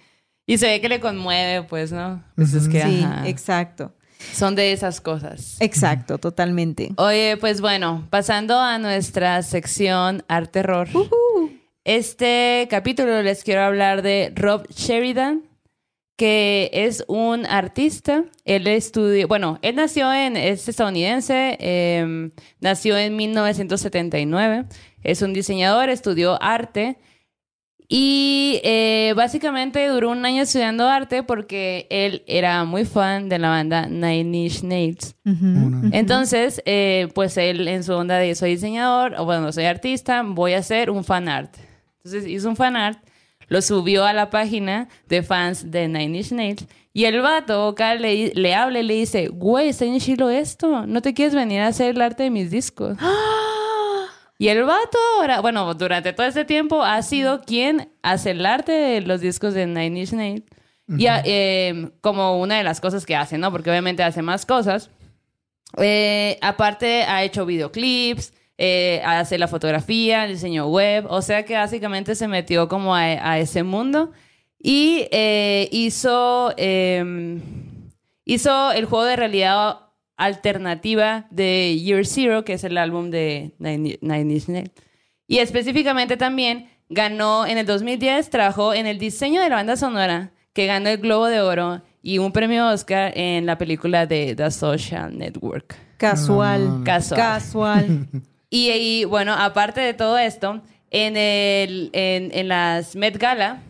Y 0.45 0.57
se 0.57 0.67
ve 0.67 0.81
que 0.81 0.87
le 0.89 0.99
conmueve, 0.99 1.63
pues, 1.67 1.91
¿no? 1.91 2.23
Pues 2.35 2.53
es 2.53 2.69
que, 2.69 2.81
Sí, 2.81 3.03
ajá, 3.03 3.27
exacto. 3.27 3.93
son 4.33 4.55
de 4.55 4.71
esas 4.71 5.01
cosas. 5.01 5.57
Exacto, 5.59 6.19
totalmente. 6.19 6.93
Oye, 6.97 7.37
pues 7.37 7.59
bueno, 7.59 8.07
pasando 8.09 8.59
a 8.59 8.77
nuestra 8.77 9.41
sección 9.43 10.23
Arte 10.27 10.51
Terror. 10.61 10.87
Este 11.83 12.67
capítulo 12.69 13.21
les 13.21 13.43
quiero 13.43 13.61
hablar 13.61 14.01
de 14.01 14.33
Rob 14.35 14.67
Sheridan, 14.69 15.43
que 16.17 16.69
es 16.73 17.05
un 17.07 17.45
artista. 17.45 18.25
Él 18.43 18.67
estudió, 18.67 19.27
bueno, 19.27 19.59
él 19.61 19.75
nació 19.75 20.11
en, 20.11 20.35
es 20.35 20.67
estadounidense, 20.67 21.55
eh, 21.61 22.31
nació 22.59 22.97
en 22.97 23.15
1979. 23.15 24.65
Es 25.03 25.21
un 25.21 25.31
diseñador, 25.33 25.89
estudió 25.89 26.41
arte. 26.41 26.97
Y 27.89 28.59
eh, 28.65 29.13
básicamente 29.15 29.87
duró 29.87 30.09
un 30.11 30.25
año 30.25 30.41
estudiando 30.43 30.89
arte 30.89 31.23
porque 31.23 31.87
él 31.89 32.23
era 32.27 32.65
muy 32.65 32.83
fan 32.83 33.29
de 33.29 33.39
la 33.39 33.47
banda 33.49 33.85
Nine 33.87 34.37
Inch 34.37 34.61
Nails. 34.63 35.15
Una- 35.23 35.89
Entonces, 35.97 36.61
eh, 36.65 37.07
pues 37.15 37.37
él 37.37 37.65
en 37.69 37.85
su 37.85 37.93
onda 37.93 38.17
de 38.17 38.35
soy 38.35 38.55
diseñador, 38.55 39.15
o 39.17 39.23
bueno, 39.23 39.53
soy 39.53 39.63
artista, 39.65 40.21
voy 40.25 40.51
a 40.53 40.57
hacer 40.57 40.89
un 40.89 41.05
fan 41.05 41.29
art. 41.29 41.55
Entonces 42.03 42.27
hizo 42.29 42.49
un 42.49 42.57
fan 42.57 42.75
art, 42.75 42.99
lo 43.47 43.61
subió 43.61 44.05
a 44.05 44.13
la 44.13 44.29
página 44.29 44.89
de 45.07 45.23
fans 45.23 45.71
de 45.71 45.87
Nine 45.87 46.17
Inch 46.17 46.31
Nails, 46.31 46.65
y 46.93 47.05
el 47.05 47.21
vato 47.21 47.75
le, 47.99 48.31
le 48.33 48.55
habla 48.55 48.79
y 48.79 48.83
le 48.83 48.93
dice, 48.95 49.27
güey, 49.27 49.69
está 49.69 49.85
en 49.85 49.99
chilo 49.99 50.29
esto, 50.29 50.85
¿no 50.87 51.01
te 51.01 51.13
quieres 51.13 51.35
venir 51.35 51.61
a 51.61 51.67
hacer 51.67 51.95
el 51.95 52.01
arte 52.01 52.23
de 52.23 52.29
mis 52.31 52.51
discos? 52.51 52.97
Y 54.39 54.49
el 54.49 54.63
vato 54.65 54.99
ahora, 55.15 55.41
bueno, 55.41 55.73
durante 55.73 56.13
todo 56.13 56.27
este 56.27 56.45
tiempo 56.45 56.83
ha 56.83 57.01
sido 57.01 57.41
quien 57.41 57.89
hace 58.03 58.31
el 58.31 58.45
arte 58.45 58.71
de 58.71 59.01
los 59.01 59.19
discos 59.19 59.55
de 59.55 59.65
Nine 59.65 59.99
Inch 60.01 60.13
Nails. 60.13 60.43
Y 60.89 61.07
eh, 61.07 61.89
como 62.01 62.39
una 62.39 62.57
de 62.57 62.63
las 62.63 62.79
cosas 62.79 63.05
que 63.05 63.15
hace, 63.15 63.37
¿no? 63.37 63.51
Porque 63.51 63.69
obviamente 63.69 64.03
hace 64.03 64.21
más 64.21 64.45
cosas. 64.45 64.89
Eh, 65.77 66.37
aparte 66.41 67.03
ha 67.03 67.23
hecho 67.23 67.45
videoclips, 67.45 68.31
eh, 68.57 69.01
hace 69.05 69.37
la 69.37 69.47
fotografía, 69.47 70.25
el 70.25 70.33
diseño 70.33 70.67
web, 70.67 71.05
o 71.09 71.21
sea 71.21 71.43
que 71.45 71.55
básicamente 71.55 72.15
se 72.15 72.27
metió 72.27 72.67
como 72.67 72.95
a, 72.95 73.01
a 73.01 73.39
ese 73.39 73.63
mundo 73.63 74.11
y 74.59 75.07
eh, 75.11 75.69
hizo, 75.71 76.53
eh, 76.57 77.39
hizo 78.25 78.71
el 78.71 78.85
juego 78.85 79.05
de 79.05 79.15
realidad 79.15 79.79
alternativa 80.17 81.27
de 81.29 81.79
Year 81.79 82.05
Zero, 82.05 82.43
que 82.43 82.53
es 82.53 82.63
el 82.63 82.77
álbum 82.77 83.11
de 83.11 83.53
Nine 83.59 83.99
Nine 84.01 84.33
Inch 84.33 84.47
Nails. 84.47 84.71
Y 85.27 85.37
específicamente 85.39 86.17
también 86.17 86.69
ganó 86.89 87.45
en 87.45 87.57
el 87.57 87.65
2010, 87.65 88.29
trabajó 88.29 88.73
en 88.73 88.87
el 88.87 88.97
diseño 88.97 89.41
de 89.41 89.49
la 89.49 89.57
banda 89.57 89.75
sonora, 89.75 90.31
que 90.53 90.65
ganó 90.65 90.89
el 90.89 90.97
Globo 90.97 91.27
de 91.27 91.41
Oro 91.41 91.81
y 92.01 92.17
un 92.17 92.31
premio 92.31 92.67
Oscar 92.69 93.11
en 93.15 93.45
la 93.45 93.57
película 93.57 94.07
de 94.07 94.33
The 94.35 94.49
Social 94.49 95.15
Network. 95.15 95.75
Casual. 95.97 96.81
Casual. 96.83 97.19
Casual. 97.19 98.07
Y, 98.49 98.71
y, 98.71 99.05
bueno, 99.05 99.33
aparte 99.33 99.81
de 99.81 99.93
todo 99.93 100.17
esto, 100.17 100.61
en, 100.91 101.17
el, 101.17 101.89
en, 101.93 102.31
en 102.33 102.47
las 102.47 102.95
Met 102.95 103.17
Gala 103.17 103.61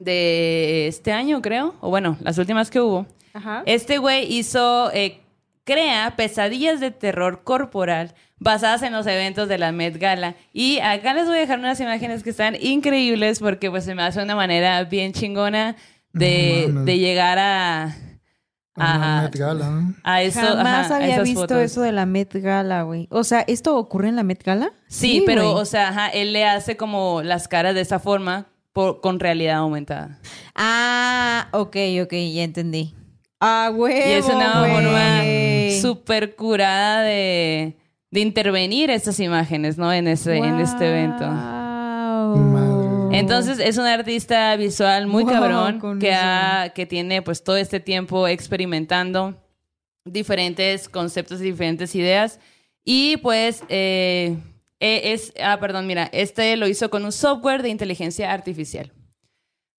de 0.00 0.88
este 0.88 1.12
año, 1.12 1.40
creo, 1.40 1.74
o 1.80 1.88
bueno, 1.90 2.16
las 2.20 2.36
últimas 2.38 2.70
que 2.70 2.80
hubo, 2.80 3.06
Ajá. 3.32 3.62
este 3.66 3.98
güey 3.98 4.32
hizo, 4.32 4.90
eh, 4.92 5.20
crea 5.64 6.14
pesadillas 6.16 6.80
de 6.80 6.90
terror 6.90 7.42
corporal 7.44 8.14
basadas 8.38 8.82
en 8.82 8.92
los 8.92 9.06
eventos 9.06 9.48
de 9.48 9.58
la 9.58 9.72
Met 9.72 9.98
Gala. 9.98 10.34
Y 10.52 10.78
acá 10.80 11.14
les 11.14 11.26
voy 11.26 11.38
a 11.38 11.40
dejar 11.40 11.58
unas 11.58 11.80
imágenes 11.80 12.22
que 12.22 12.30
están 12.30 12.56
increíbles 12.60 13.38
porque 13.40 13.70
pues 13.70 13.84
se 13.84 13.94
me 13.94 14.02
hace 14.02 14.22
una 14.22 14.34
manera 14.36 14.82
bien 14.84 15.12
chingona 15.12 15.76
de, 16.12 16.68
No 16.70 16.84
de 16.84 16.98
llegar 16.98 17.38
a... 17.38 17.96
Una 18.76 19.18
a- 19.18 19.22
Met 19.22 19.36
Gala, 19.36 19.70
¿no? 19.70 19.94
a 20.04 20.22
eso, 20.22 20.40
Jamás 20.40 20.86
ajá, 20.86 20.94
a 20.94 20.96
había 20.98 21.14
esas 21.14 21.24
visto 21.24 21.40
fotos. 21.40 21.58
eso 21.58 21.80
de 21.82 21.92
la 21.92 22.06
Met 22.06 22.32
Gala, 22.34 22.82
güey. 22.82 23.08
O 23.10 23.24
sea, 23.24 23.40
¿esto 23.46 23.76
ocurre 23.76 24.08
en 24.08 24.16
la 24.16 24.22
Met 24.22 24.42
Gala? 24.44 24.72
Sí, 24.88 25.22
pero, 25.26 25.52
o 25.54 25.64
sea, 25.64 25.88
ajá, 25.88 26.08
él 26.08 26.32
le 26.32 26.44
hace 26.46 26.76
como 26.76 27.22
las 27.22 27.48
caras 27.48 27.74
de 27.74 27.80
esa 27.80 27.98
forma 27.98 28.46
por- 28.72 29.00
con 29.00 29.18
realidad 29.20 29.56
aumentada. 29.56 30.18
Ah, 30.54 31.48
ok, 31.52 31.76
ok, 32.02 32.12
ya 32.12 32.42
entendí. 32.42 32.94
Ah, 33.40 33.70
güey. 33.74 33.96
y 33.96 34.12
es 34.12 34.26
una 34.26 34.64
forma 34.64 35.20
súper 35.82 36.34
curada 36.36 37.02
de, 37.02 37.76
de 38.10 38.20
intervenir 38.20 38.90
estas 38.90 39.20
imágenes, 39.20 39.76
¿no? 39.78 39.92
En, 39.92 40.08
ese, 40.08 40.36
en 40.38 40.58
este 40.60 40.88
evento. 40.88 41.24
Entonces 43.18 43.58
es 43.58 43.76
un 43.78 43.86
artista 43.86 44.54
visual 44.56 45.06
muy 45.06 45.24
Wow, 45.24 45.32
cabrón 45.32 45.98
que, 45.98 46.12
ha- 46.14 46.72
que 46.74 46.86
tiene 46.86 47.22
pues 47.22 47.42
todo 47.44 47.56
este 47.56 47.80
tiempo 47.80 48.26
experimentando 48.28 49.34
diferentes 50.04 50.88
conceptos 50.88 51.40
y 51.40 51.44
diferentes 51.44 51.94
ideas. 51.94 52.38
Y 52.84 53.16
pues 53.18 53.64
eh, 53.68 54.36
eh, 54.80 55.12
es, 55.12 55.32
ah, 55.42 55.58
perdón, 55.58 55.86
mira, 55.86 56.08
este 56.12 56.56
lo 56.56 56.68
hizo 56.68 56.90
con 56.90 57.04
un 57.04 57.12
software 57.12 57.62
de 57.62 57.70
inteligencia 57.70 58.32
artificial. 58.32 58.92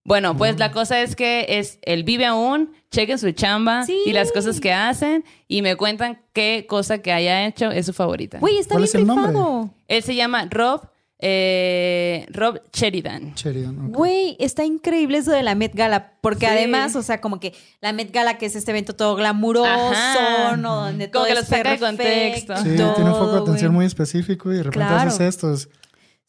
Bueno, 0.04 0.38
pues 0.38 0.58
la 0.58 0.72
cosa 0.72 1.02
es 1.02 1.18
que 1.18 1.46
es, 1.50 1.80
él 1.82 2.04
vive 2.04 2.26
aún, 2.26 2.72
chequen 2.92 3.20
su 3.20 3.30
chamba 3.34 3.84
Sí. 3.84 3.98
y 4.06 4.14
las 4.14 4.32
cosas 4.32 4.62
que 4.62 4.72
hacen 4.72 5.26
y 5.50 5.62
me 5.62 5.76
cuentan 5.76 6.22
qué 6.32 6.66
cosa 6.68 7.00
que 7.02 7.12
haya 7.12 7.46
hecho 7.46 7.72
es 7.72 7.86
su 7.88 7.94
favorita. 7.94 8.40
Güey, 8.40 8.58
está 8.58 8.76
¿Cuál 8.76 8.84
bien 8.84 8.90
es 8.90 8.96
el 8.96 9.06
nombre? 9.06 9.28
rifado. 9.32 9.70
Él 9.90 10.04
se 10.04 10.16
llama 10.16 10.48
Rob, 10.50 10.88
eh, 11.20 12.26
Rob 12.32 12.60
Sheridan. 12.74 13.34
Sheridan. 13.36 13.92
Güey, 13.92 14.36
está 14.40 14.64
increíble 14.66 15.18
eso 15.18 15.32
de 15.32 15.44
la 15.44 15.56
Met 15.56 15.74
Gala, 15.76 16.14
porque 16.22 16.46
Sí. 16.46 16.52
además, 16.52 16.96
o 16.96 17.02
sea, 17.02 17.20
como 17.22 17.40
que 17.40 17.54
la 17.82 17.92
Met 17.94 18.12
Gala, 18.12 18.38
que 18.38 18.46
es 18.46 18.56
este 18.56 18.72
evento 18.72 18.96
todo 18.96 19.16
glamuroso, 19.16 19.66
Ajá. 19.68 20.58
¿no? 20.58 20.76
Donde 20.86 21.10
Como 21.10 21.26
todo 21.26 21.26
que 21.26 21.32
es 21.32 21.40
lo 21.40 21.46
saca 21.46 21.58
de 21.72 21.78
perfecto 21.80 21.86
contexto. 21.88 22.58
Sí, 22.58 22.64
tiene 22.96 23.10
un 23.10 23.16
foco 23.16 23.34
de 23.34 23.40
atención 23.42 23.74
muy 23.74 23.86
específico 23.86 24.52
y 24.52 24.58
de 24.58 24.64
repente 24.64 24.86
Claro. 24.88 25.10
haces 25.10 25.22
esto. 25.22 25.54
es- 25.54 25.70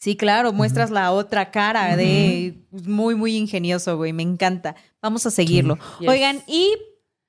Sí, 0.00 0.16
claro, 0.16 0.52
muestras 0.52 0.90
la 0.90 1.10
otra 1.10 1.50
cara 1.50 1.96
de 1.96 2.54
muy, 2.70 3.16
muy 3.16 3.34
ingenioso, 3.36 3.96
güey. 3.96 4.12
Me 4.12 4.22
encanta. 4.22 4.76
Vamos 5.02 5.26
a 5.26 5.30
seguirlo. 5.32 5.76
Yes. 5.98 6.08
Oigan, 6.08 6.40
y 6.46 6.72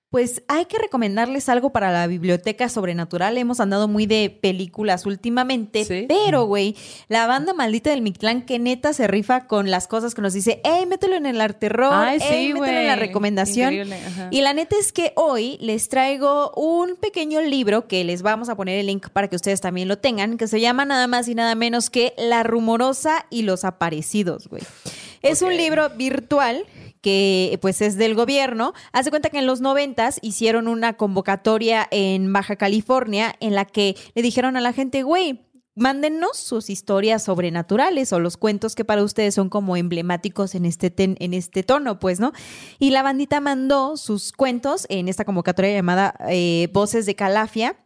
pues 0.10 0.41
hay 0.48 0.65
que 0.65 0.80
recomendarles 0.80 1.49
algo 1.49 1.72
para 1.72 1.91
la 1.91 2.07
biblioteca 2.07 2.68
sobrenatural. 2.68 3.38
Hemos 3.38 3.60
andado 3.60 3.88
muy 3.88 4.07
de 4.07 4.36
películas 4.41 5.06
últimamente, 5.06 5.86
Sí. 5.86 6.06
pero, 6.07 6.45
güey, 6.45 6.76
la 7.10 7.27
banda 7.27 7.53
maldita 7.53 7.91
del 7.91 8.02
Mictlán 8.02 8.41
que 8.41 8.57
neta 8.57 8.91
se 8.94 9.07
rifa 9.07 9.45
con 9.45 9.69
las 9.69 9.88
cosas 9.88 10.15
que 10.15 10.22
nos 10.23 10.34
dice, 10.34 10.61
hey, 10.64 10.86
mételo 10.88 11.15
en 11.15 11.27
el 11.27 11.40
arte 11.40 11.60
terror, 11.68 11.94
Ay, 11.94 12.19
"Ey, 12.22 12.48
sí, 12.48 12.53
mételo 12.53 12.80
en 12.80 12.88
la 12.88 12.95
recomendación. 12.95 13.73
Y 14.31 14.41
la 14.41 14.53
neta 14.53 14.76
es 14.80 14.91
que 14.91 15.14
hoy 15.15 15.57
les 15.61 15.90
traigo 15.90 16.52
un 16.56 16.95
pequeño 16.95 17.41
libro 17.41 17.88
que 17.88 18.03
les 18.03 18.22
vamos 18.23 18.49
a 18.49 18.56
poner 18.56 18.80
el 18.80 18.88
link 18.88 19.10
para 19.10 19.27
que 19.27 19.36
ustedes 19.36 19.61
también 19.61 19.88
lo 19.88 19.98
tengan, 19.99 20.38
que 20.38 20.48
se 20.48 20.60
llama 20.60 20.86
nada 20.86 21.06
más 21.07 21.27
y 21.27 21.36
nada 21.36 21.53
menos 21.56 21.90
que 21.90 22.14
La 22.18 22.41
rumorosa 22.44 23.26
y 23.30 23.44
los 23.44 23.64
aparecidos, 23.64 24.48
güey. 24.48 24.64
Es 25.22 25.41
un 25.41 25.56
libro 25.56 25.90
virtual 25.91 26.65
que 27.01 27.57
pues 27.61 27.81
es 27.81 27.97
del 27.97 28.15
gobierno. 28.15 28.73
Hace 28.91 29.09
cuenta 29.09 29.30
que 29.30 29.39
en 29.39 29.47
los 29.47 29.61
noventas 29.61 30.19
hicieron 30.21 30.67
una 30.67 30.93
convocatoria 30.93 31.88
en 31.91 32.31
Baja 32.34 32.55
California 32.55 33.35
en 33.39 33.55
la 33.55 33.65
que 33.65 33.95
le 34.15 34.21
dijeron 34.21 34.57
a 34.57 34.61
la 34.61 34.73
gente, 34.73 35.03
güey, 35.03 35.49
mándennos 35.80 36.38
sus 36.38 36.69
historias 36.69 37.23
sobrenaturales 37.23 38.11
o 38.13 38.19
los 38.19 38.38
cuentos 38.38 38.76
que 38.76 38.85
para 38.85 39.03
ustedes 39.03 39.34
son 39.34 39.49
como 39.49 39.77
emblemáticos 39.77 40.53
en 40.55 40.65
este, 40.65 40.93
en 40.97 41.34
este 41.34 41.63
tono, 41.63 41.99
pues, 41.99 42.19
¿no? 42.19 42.34
Y 42.77 42.91
la 42.91 43.01
bandita 43.01 43.39
mandó 43.39 43.97
sus 43.97 44.31
cuentos 44.34 44.85
en 44.89 45.07
esta 45.07 45.26
convocatoria 45.26 45.71
llamada 45.71 46.15
eh, 46.30 46.69
Voces 46.73 47.05
de 47.05 47.15
Calafia. 47.15 47.77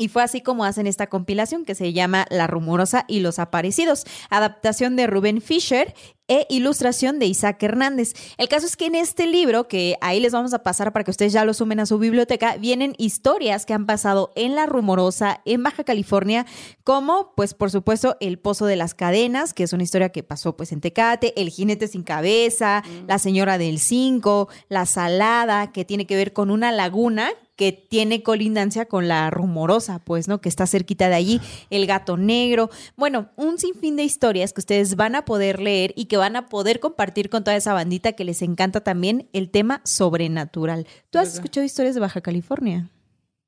Y 0.00 0.06
fue 0.06 0.22
así 0.22 0.40
como 0.40 0.64
hacen 0.64 0.86
esta 0.86 1.08
compilación 1.08 1.64
que 1.64 1.74
se 1.74 1.92
llama 1.92 2.24
La 2.30 2.46
Rumorosa 2.46 3.04
y 3.08 3.18
los 3.18 3.40
Aparecidos, 3.40 4.04
adaptación 4.30 4.94
de 4.94 5.08
Rubén 5.08 5.40
Fisher 5.40 5.92
e 6.28 6.46
ilustración 6.50 7.18
de 7.18 7.26
Isaac 7.26 7.62
Hernández. 7.62 8.14
El 8.36 8.48
caso 8.48 8.66
es 8.66 8.76
que 8.76 8.86
en 8.86 8.94
este 8.94 9.26
libro, 9.26 9.66
que 9.66 9.96
ahí 10.00 10.20
les 10.20 10.32
vamos 10.32 10.54
a 10.54 10.62
pasar 10.62 10.92
para 10.92 11.04
que 11.04 11.10
ustedes 11.10 11.32
ya 11.32 11.44
lo 11.44 11.54
sumen 11.54 11.80
a 11.80 11.86
su 11.86 11.98
biblioteca, 11.98 12.56
vienen 12.56 12.94
historias 12.98 13.66
que 13.66 13.74
han 13.74 13.86
pasado 13.86 14.30
en 14.36 14.54
La 14.54 14.66
Rumorosa, 14.66 15.40
en 15.44 15.62
Baja 15.62 15.84
California, 15.84 16.46
como 16.84 17.32
pues 17.34 17.54
por 17.54 17.70
supuesto 17.70 18.16
El 18.20 18.38
Pozo 18.38 18.66
de 18.66 18.76
las 18.76 18.94
Cadenas, 18.94 19.54
que 19.54 19.64
es 19.64 19.72
una 19.72 19.82
historia 19.82 20.10
que 20.10 20.22
pasó 20.22 20.56
pues 20.56 20.72
en 20.72 20.80
Tecate, 20.80 21.32
El 21.40 21.50
Jinete 21.50 21.88
sin 21.88 22.02
Cabeza, 22.02 22.82
La 23.06 23.18
Señora 23.18 23.58
del 23.58 23.78
Cinco, 23.78 24.48
La 24.68 24.86
Salada, 24.86 25.72
que 25.72 25.84
tiene 25.84 26.06
que 26.06 26.16
ver 26.16 26.32
con 26.32 26.50
una 26.50 26.72
laguna 26.72 27.30
que 27.58 27.72
tiene 27.72 28.22
colindancia 28.22 28.86
con 28.86 29.08
la 29.08 29.28
rumorosa, 29.30 29.98
pues, 29.98 30.28
¿no? 30.28 30.40
Que 30.40 30.48
está 30.48 30.68
cerquita 30.68 31.08
de 31.08 31.16
allí, 31.16 31.40
el 31.70 31.88
gato 31.88 32.16
negro. 32.16 32.70
Bueno, 32.96 33.30
un 33.34 33.58
sinfín 33.58 33.96
de 33.96 34.04
historias 34.04 34.52
que 34.52 34.60
ustedes 34.60 34.94
van 34.94 35.16
a 35.16 35.24
poder 35.24 35.58
leer 35.58 35.92
y 35.96 36.04
que 36.04 36.16
van 36.16 36.36
a 36.36 36.48
poder 36.48 36.78
compartir 36.78 37.28
con 37.28 37.42
toda 37.42 37.56
esa 37.56 37.72
bandita 37.72 38.12
que 38.12 38.22
les 38.22 38.42
encanta 38.42 38.82
también 38.82 39.28
el 39.32 39.50
tema 39.50 39.80
sobrenatural. 39.84 40.86
¿Tú 41.10 41.18
has 41.18 41.34
escuchado 41.34 41.66
historias 41.66 41.96
de 41.96 42.00
Baja 42.00 42.20
California? 42.20 42.90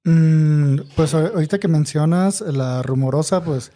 Mm, 0.03 0.81
pues 0.97 1.15
ahorita 1.15 1.61
que 1.61 1.69
mencionas 1.69 2.41
la 2.41 2.83
rumorosa, 2.83 3.45
pues 3.45 3.71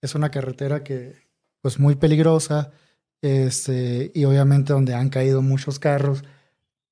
es 0.00 0.14
una 0.14 0.30
carretera 0.30 0.84
que, 0.84 1.16
pues 1.60 1.78
muy 1.78 1.96
peligrosa, 1.96 2.72
este, 3.20 4.10
y 4.14 4.24
obviamente 4.24 4.72
donde 4.72 4.94
han 4.94 5.10
caído 5.10 5.42
muchos 5.42 5.78
carros. 5.78 6.24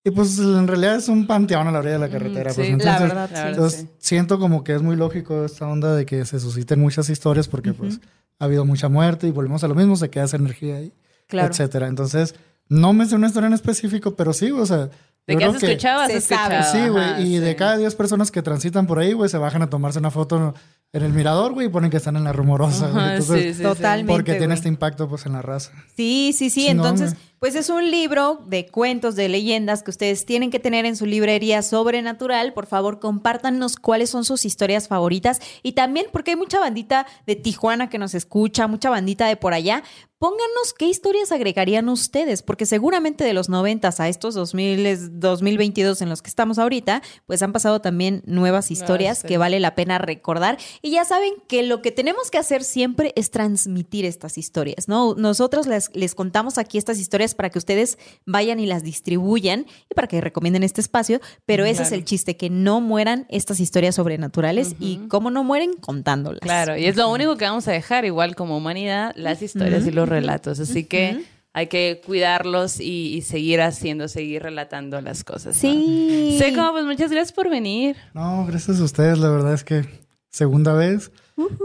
Y 0.06 0.10
pues 0.10 0.39
en 0.39 0.68
realidad 0.68 0.97
es 0.97 1.09
un 1.09 1.26
panteón 1.26 1.66
a 1.66 1.72
la 1.72 1.78
orilla 1.78 1.94
de 1.94 1.98
la 1.98 2.09
carretera. 2.10 2.51
Mm, 2.52 2.55
pues, 2.55 2.66
sí, 2.66 2.72
entonces, 2.72 3.01
la 3.01 3.06
verdad, 3.06 3.31
sí. 3.32 3.43
entonces, 3.48 3.81
sí. 3.81 3.89
siento 3.98 4.39
como 4.39 4.62
que 4.62 4.74
es 4.74 4.82
muy 4.82 4.97
lógico 4.97 5.44
esta 5.47 5.66
onda 5.66 5.94
de 5.97 6.05
que 6.05 6.24
se 6.26 6.39
susciten 6.40 6.78
muchas 6.81 7.09
historias 7.09 7.48
porque 7.48 7.72
pues 7.72 8.01
ha 8.39 8.44
habido 8.44 8.66
mucha 8.66 8.89
muerte 8.90 9.26
y 9.26 9.31
volvemos 9.31 9.64
a 9.64 9.68
lo 9.68 9.74
mismo, 9.74 9.97
se 9.97 10.10
queda 10.10 10.24
esa 10.24 10.36
energía 10.36 10.76
ahí, 10.76 10.93
Claro. 11.26 11.48
etcétera. 11.51 11.89
Entonces, 11.89 12.35
no 12.68 12.93
me 12.93 13.06
sé 13.06 13.14
una 13.14 13.28
historia 13.28 13.47
en 13.47 13.55
específico, 13.55 14.14
pero 14.14 14.35
sí, 14.35 14.51
o 14.51 14.66
sea, 14.66 14.90
¿De 15.26 15.36
qué 15.39 15.44
has 15.47 15.56
que- 15.56 15.66
escuchado? 15.68 16.02
Has 16.02 16.10
escuchado. 16.10 16.70
Sí, 16.70 16.86
güey. 16.90 17.26
Y 17.35 17.39
de 17.39 17.56
cada 17.56 17.78
10 17.78 17.94
personas 17.94 18.31
que 18.31 18.43
transitan 18.43 18.86
por 18.86 18.98
ahí, 18.98 19.14
güey, 19.14 19.31
se 19.31 19.39
bajan 19.39 19.62
a 19.62 19.70
tomarse 19.70 19.98
una 19.98 20.10
foto 20.10 20.55
en 20.93 21.02
el 21.02 21.12
mirador, 21.14 21.55
güey, 21.55 21.68
y 21.68 21.70
ponen 21.70 21.90
que 21.90 21.97
están 21.97 22.16
en 22.16 22.24
la 22.24 22.32
rumorosa, 22.35 22.89
güey. 22.90 23.12
Entonces, 23.16 23.56
sí. 23.56 23.62
Totalmente. 23.62 24.12
porque 24.12 24.35
tiene 24.35 24.52
este 24.52 24.68
impacto, 24.68 25.09
pues, 25.09 25.24
en 25.24 25.32
la 25.32 25.40
raza. 25.40 25.72
Sí, 25.97 26.35
sí, 26.36 26.51
sí. 26.51 26.66
Entonces. 26.66 27.16
Pues 27.44 27.56
es 27.56 27.68
un 27.68 27.90
libro 27.90 28.42
de 28.46 28.64
cuentos, 28.64 29.16
de 29.16 29.28
leyendas 29.28 29.82
que 29.82 29.90
ustedes 29.90 30.24
tienen 30.24 30.50
que 30.50 30.58
tener 30.58 30.86
en 30.86 30.96
su 30.96 31.04
librería 31.04 31.60
sobrenatural. 31.60 32.54
Por 32.54 32.64
favor, 32.64 33.00
compártanos 33.00 33.76
cuáles 33.76 34.08
son 34.08 34.24
sus 34.24 34.46
historias 34.46 34.88
favoritas. 34.88 35.42
Y 35.62 35.72
también, 35.72 36.06
porque 36.10 36.30
hay 36.30 36.36
mucha 36.38 36.58
bandita 36.58 37.06
de 37.26 37.36
Tijuana 37.36 37.90
que 37.90 37.98
nos 37.98 38.14
escucha, 38.14 38.66
mucha 38.66 38.88
bandita 38.88 39.26
de 39.26 39.36
por 39.36 39.52
allá. 39.52 39.82
Pónganos 40.24 40.72
qué 40.78 40.86
historias 40.86 41.32
agregarían 41.32 41.90
ustedes, 41.90 42.42
porque 42.42 42.64
seguramente 42.64 43.24
de 43.24 43.34
los 43.34 43.50
90 43.50 43.90
a 43.98 44.08
estos 44.08 44.34
2000, 44.34 45.20
2022 45.20 46.00
en 46.00 46.08
los 46.08 46.22
que 46.22 46.30
estamos 46.30 46.58
ahorita, 46.58 47.02
pues 47.26 47.42
han 47.42 47.52
pasado 47.52 47.82
también 47.82 48.22
nuevas 48.24 48.70
historias 48.70 49.18
sí. 49.18 49.26
que 49.26 49.36
vale 49.36 49.60
la 49.60 49.74
pena 49.74 49.98
recordar. 49.98 50.56
Y 50.80 50.92
ya 50.92 51.04
saben 51.04 51.34
que 51.46 51.62
lo 51.62 51.82
que 51.82 51.92
tenemos 51.92 52.30
que 52.30 52.38
hacer 52.38 52.64
siempre 52.64 53.12
es 53.16 53.30
transmitir 53.32 54.06
estas 54.06 54.38
historias, 54.38 54.88
¿no? 54.88 55.14
Nosotros 55.14 55.66
les, 55.66 55.94
les 55.94 56.14
contamos 56.14 56.56
aquí 56.56 56.78
estas 56.78 56.98
historias 56.98 57.34
para 57.35 57.51
que 57.51 57.59
ustedes 57.59 57.98
vayan 58.27 58.61
y 58.61 58.66
las 58.66 58.82
distribuyan 58.82 59.66
y 59.90 59.94
para 59.94 60.09
que 60.09 60.20
recomienden 60.20 60.62
este 60.62 60.81
espacio, 60.81 61.20
pero 61.47 61.65
ese 61.65 61.82
es 61.82 61.93
el 61.93 62.05
chiste, 62.05 62.36
que 62.36 62.51
no 62.51 62.81
mueran 62.81 63.27
estas 63.28 63.61
historias 63.61 63.94
sobrenaturales 63.97 64.77
y 64.81 65.06
cómo 65.09 65.31
no 65.31 65.44
mueren 65.44 65.74
contándolas. 65.74 66.40
Claro, 66.40 66.77
y 66.77 66.86
es 66.86 66.97
lo 66.97 67.11
único 67.11 67.36
que 67.36 67.44
vamos 67.44 67.69
a 67.69 67.73
dejar, 67.73 68.05
igual 68.05 68.35
como 68.35 68.56
humanidad, 68.56 69.12
las 69.16 69.43
historias 69.43 69.86
y 69.86 69.90
los 69.90 70.09
relatos. 70.09 70.61
Así 70.61 70.85
que 70.85 71.24
hay 71.52 71.69
que 71.69 72.02
cuidarlos 72.05 72.81
y, 72.81 73.15
y 73.15 73.23
seguir 73.23 73.61
haciendo, 73.61 74.09
seguir 74.09 74.43
relatando 74.43 75.01
las 75.01 75.23
cosas. 75.23 75.55
¿no? 75.55 75.61
Sí. 75.61 76.36
Seco, 76.39 76.69
pues 76.73 76.85
muchas 76.85 77.11
gracias 77.11 77.32
por 77.32 77.48
venir. 77.48 77.97
No, 78.12 78.44
gracias 78.44 78.81
a 78.81 78.85
ustedes. 78.85 79.19
La 79.19 79.28
verdad 79.28 79.55
es 79.55 79.62
que 79.62 79.85
segunda 80.31 80.73
vez, 80.73 81.12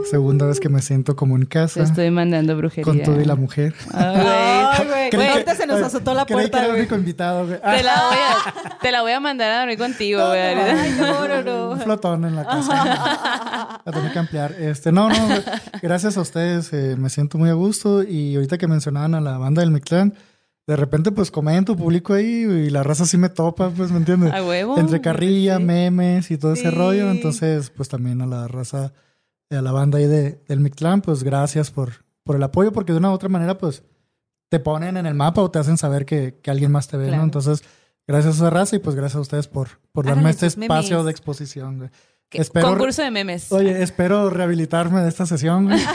segunda 0.10 0.46
vez 0.48 0.60
que 0.60 0.68
me 0.70 0.82
siento 0.82 1.16
como 1.16 1.36
en 1.36 1.44
Te 1.44 1.48
casa 1.50 1.84
estoy 1.84 2.10
mandando 2.12 2.56
brujería. 2.58 2.84
con 2.84 3.02
tú 3.04 3.20
y 3.22 3.26
la 3.26 3.36
mujer. 3.36 3.74
Ay, 3.94 5.10
güey. 5.12 5.30
Ahorita 5.30 5.56
se 5.56 5.68
nos 5.68 5.82
azotó 5.82 6.14
la 6.14 6.26
creí 6.26 6.46
que 6.46 6.50
puerta, 6.50 6.58
era 6.66 6.74
el 6.74 6.80
único 6.80 6.96
invitado, 6.96 7.46
güey. 7.46 7.60
Te 7.60 7.84
la, 7.84 8.04
voy 8.08 8.18
a, 8.18 8.78
te 8.82 8.92
la 8.92 9.02
voy 9.02 9.12
a 9.12 9.20
mandar 9.20 9.52
a 9.52 9.60
dormir 9.60 9.78
contigo, 9.78 10.26
güey. 10.28 10.40
Ay, 10.40 10.96
no, 11.00 11.28
no, 11.28 11.42
no. 11.44 11.72
Un 11.72 11.80
flotón 11.82 12.26
en 12.26 12.36
la 12.36 12.46
casa. 12.46 13.82
La 13.86 13.92
tenía 13.92 14.12
que 14.12 14.20
ampliar. 14.20 14.52
Este, 14.60 14.92
no, 14.92 15.10
no, 15.10 15.16
gracias 15.82 16.18
a 16.18 16.22
ustedes. 16.22 16.72
eh, 16.74 16.96
me 16.98 17.10
siento 17.10 17.38
muy 17.38 17.50
a 17.50 17.54
gusto. 17.54 18.04
Y 18.04 18.36
ahorita 18.36 18.58
que 18.58 18.68
mencionaban 18.68 19.16
a 19.16 19.22
la 19.22 19.38
banda 19.38 19.62
del 19.62 19.72
Mictlán, 19.72 20.14
de 20.68 20.76
repente, 20.76 21.12
pues 21.12 21.32
comento, 21.32 21.76
publico 21.76 22.14
ahí 22.14 22.26
y 22.44 22.70
la 22.70 22.84
raza 22.84 23.06
sí 23.06 23.18
me 23.18 23.30
topa, 23.30 23.70
pues, 23.70 23.92
¿me 23.92 23.98
entiendes? 23.98 24.34
A 24.34 24.44
huevo. 24.44 24.78
Entre 24.78 25.02
carrilla, 25.02 25.58
Sí. 25.58 25.64
memes 25.64 26.30
y 26.32 26.38
todo 26.38 26.54
ese 26.54 26.70
rollo. 26.72 27.10
Entonces, 27.12 27.70
pues 27.72 27.90
también 27.90 28.22
a 28.22 28.28
la 28.28 28.48
raza, 28.48 28.92
a 29.58 29.62
la 29.62 29.72
banda 29.72 29.98
ahí 29.98 30.08
de, 30.08 30.42
del 30.48 30.60
Mictlán, 30.60 31.02
pues 31.02 31.24
gracias 31.24 31.72
por, 31.72 32.06
por 32.24 32.36
el 32.36 32.44
apoyo, 32.44 32.72
porque 32.72 32.92
de 32.94 33.00
una 33.00 33.10
u 33.10 33.14
otra 33.14 33.30
manera, 33.30 33.58
pues 33.58 33.84
te 34.50 34.60
ponen 34.60 34.98
en 34.98 35.06
el 35.06 35.14
mapa 35.14 35.42
o 35.42 35.52
te 35.52 35.60
hacen 35.60 35.78
saber 35.78 36.06
que, 36.06 36.40
que 36.42 36.52
alguien 36.52 36.72
más 36.72 36.88
te 36.88 36.98
ve, 36.98 37.06
Claro. 37.08 37.18
¿no? 37.20 37.24
Entonces, 37.24 37.64
gracias 38.08 38.36
a 38.36 38.38
esa 38.38 38.50
raza 38.50 38.76
y 38.76 38.80
pues 38.80 38.96
gracias 38.96 39.18
a 39.18 39.22
ustedes 39.22 39.48
por, 39.48 39.70
por 39.92 40.06
darme 40.06 40.30
este 40.32 40.48
espacio 40.48 40.98
memes. 40.98 41.06
de 41.06 41.12
exposición, 41.12 41.78
güey. 41.78 41.90
Concurso 42.62 43.02
de 43.02 43.10
memes. 43.10 43.52
Oye, 43.52 43.82
espero 43.82 44.30
rehabilitarme 44.30 45.02
de 45.02 45.10
esta 45.10 45.26
sesión, 45.26 45.66
güey. 45.66 45.80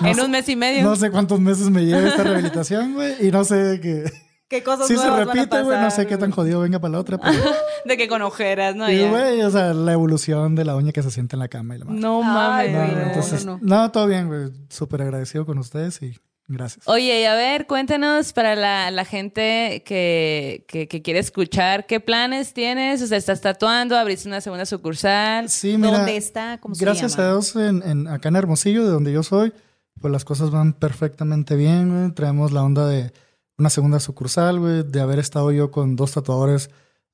No 0.00 0.08
en 0.08 0.14
sé- 0.16 0.22
un 0.22 0.30
mes 0.32 0.48
y 0.48 0.56
medio. 0.56 0.82
No 0.82 0.96
sé 0.96 1.10
cuántos 1.10 1.38
meses 1.38 1.70
me 1.70 1.84
lleve 1.84 2.08
esta 2.08 2.24
rehabilitación, 2.24 2.94
güey. 2.94 3.26
Y 3.26 3.30
no 3.30 3.44
sé 3.44 3.78
qué. 3.80 4.10
¿Qué 4.52 4.62
cosas 4.62 4.86
Si 4.86 4.98
se 4.98 5.10
repite, 5.10 5.62
güey, 5.62 5.80
no 5.80 5.90
sé 5.90 6.06
qué 6.06 6.18
tan 6.18 6.30
jodido 6.30 6.60
venga 6.60 6.78
para 6.78 6.92
la 6.92 6.98
otra. 7.00 7.16
Pero, 7.16 7.32
De 7.86 7.96
que 7.96 8.06
con 8.06 8.20
ojeras, 8.20 8.76
¿no? 8.76 8.90
y, 8.90 9.02
güey, 9.08 9.40
o 9.42 9.50
sea, 9.50 9.72
la 9.72 9.92
evolución 9.94 10.54
de 10.54 10.64
la 10.66 10.76
uña 10.76 10.92
que 10.92 11.02
se 11.02 11.10
siente 11.10 11.36
en 11.36 11.40
la 11.40 11.48
cama 11.48 11.74
y 11.74 11.78
la 11.78 11.86
madre. 11.86 12.00
No 12.00 12.22
mames. 12.22 12.70
No, 12.72 12.78
güey, 12.80 12.94
no, 12.94 13.00
entonces, 13.00 13.44
no, 13.46 13.58
no, 13.62 13.90
todo 13.90 14.06
bien, 14.06 14.28
güey. 14.28 14.50
Súper 14.68 15.00
agradecido 15.02 15.46
con 15.46 15.56
ustedes 15.58 16.02
y 16.02 16.18
gracias. 16.48 16.86
Oye, 16.86 17.22
y 17.22 17.24
a 17.24 17.34
ver, 17.34 17.66
cuéntanos 17.66 18.34
para 18.34 18.54
la, 18.54 18.90
la 18.90 19.04
gente 19.06 19.82
que, 19.86 20.66
que, 20.68 20.86
que 20.86 21.00
quiere 21.00 21.20
escuchar, 21.20 21.86
¿qué 21.86 21.98
planes 21.98 22.52
tienes? 22.52 23.00
O 23.00 23.06
sea, 23.06 23.16
¿estás 23.16 23.40
tatuando? 23.40 23.96
¿Abriste 23.96 24.28
una 24.28 24.42
segunda 24.42 24.66
sucursal? 24.66 25.48
Sí, 25.48 25.78
mira. 25.78 25.96
¿Dónde 25.98 26.16
está? 26.18 26.58
¿Cómo 26.60 26.74
se 26.74 26.84
Gracias 26.84 27.16
llama? 27.16 27.24
a 27.28 27.32
Dios, 27.32 27.56
en, 27.56 27.82
en- 27.88 28.06
acá 28.06 28.28
en 28.28 28.36
Hermosillo, 28.36 28.84
de 28.84 28.90
donde 28.90 29.12
yo 29.12 29.22
soy, 29.22 29.52
pues 30.00 30.12
las 30.12 30.24
cosas 30.26 30.50
van 30.50 30.74
perfectamente 30.74 31.56
bien, 31.56 31.90
güey. 31.96 32.12
Traemos 32.12 32.52
la 32.52 32.62
onda 32.62 32.86
de 32.86 33.12
una 33.58 33.70
segunda 33.70 34.00
sucursal, 34.00 34.58
güey. 34.60 34.82
De 34.82 35.00
haber 35.00 35.18
estado 35.18 35.50
yo 35.52 35.70
con 35.70 35.96
dos 35.96 36.12
tatuadores, 36.12 36.70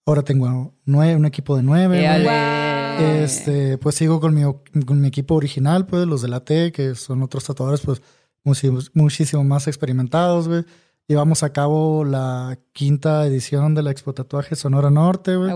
ahora 0.06 0.22
tengo 0.22 0.74
nueve, 0.84 1.16
un 1.16 1.26
equipo 1.26 1.56
de 1.56 1.62
nueve. 1.62 2.04
Este, 3.22 3.78
pues 3.78 3.94
sigo 3.94 4.20
con 4.20 4.34
mi, 4.34 4.42
con 4.84 5.00
mi 5.00 5.08
equipo 5.08 5.34
original, 5.34 5.86
pues 5.86 6.06
los 6.06 6.22
de 6.22 6.28
la 6.28 6.44
T, 6.44 6.72
que 6.72 6.94
son 6.94 7.22
otros 7.22 7.44
tatuadores, 7.44 7.80
pues 7.80 8.02
muchísimo, 8.42 8.80
muchísimo 8.94 9.44
más 9.44 9.68
experimentados, 9.68 10.48
güey. 10.48 10.64
Llevamos 11.06 11.42
a 11.42 11.52
cabo 11.52 12.04
la 12.04 12.58
quinta 12.72 13.24
edición 13.26 13.74
de 13.74 13.82
la 13.82 13.90
Expo 13.90 14.12
Tatuaje 14.12 14.56
Sonora 14.56 14.90
Norte, 14.90 15.36
güey 15.36 15.52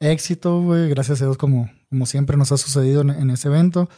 éxito, 0.00 0.62
güey. 0.62 0.88
Gracias 0.88 1.20
a 1.22 1.26
Dios, 1.26 1.36
como, 1.36 1.70
como 1.88 2.06
siempre 2.06 2.36
nos 2.36 2.50
ha 2.52 2.56
sucedido 2.56 3.02
en, 3.02 3.10
en 3.10 3.30
ese 3.30 3.48
evento. 3.48 3.88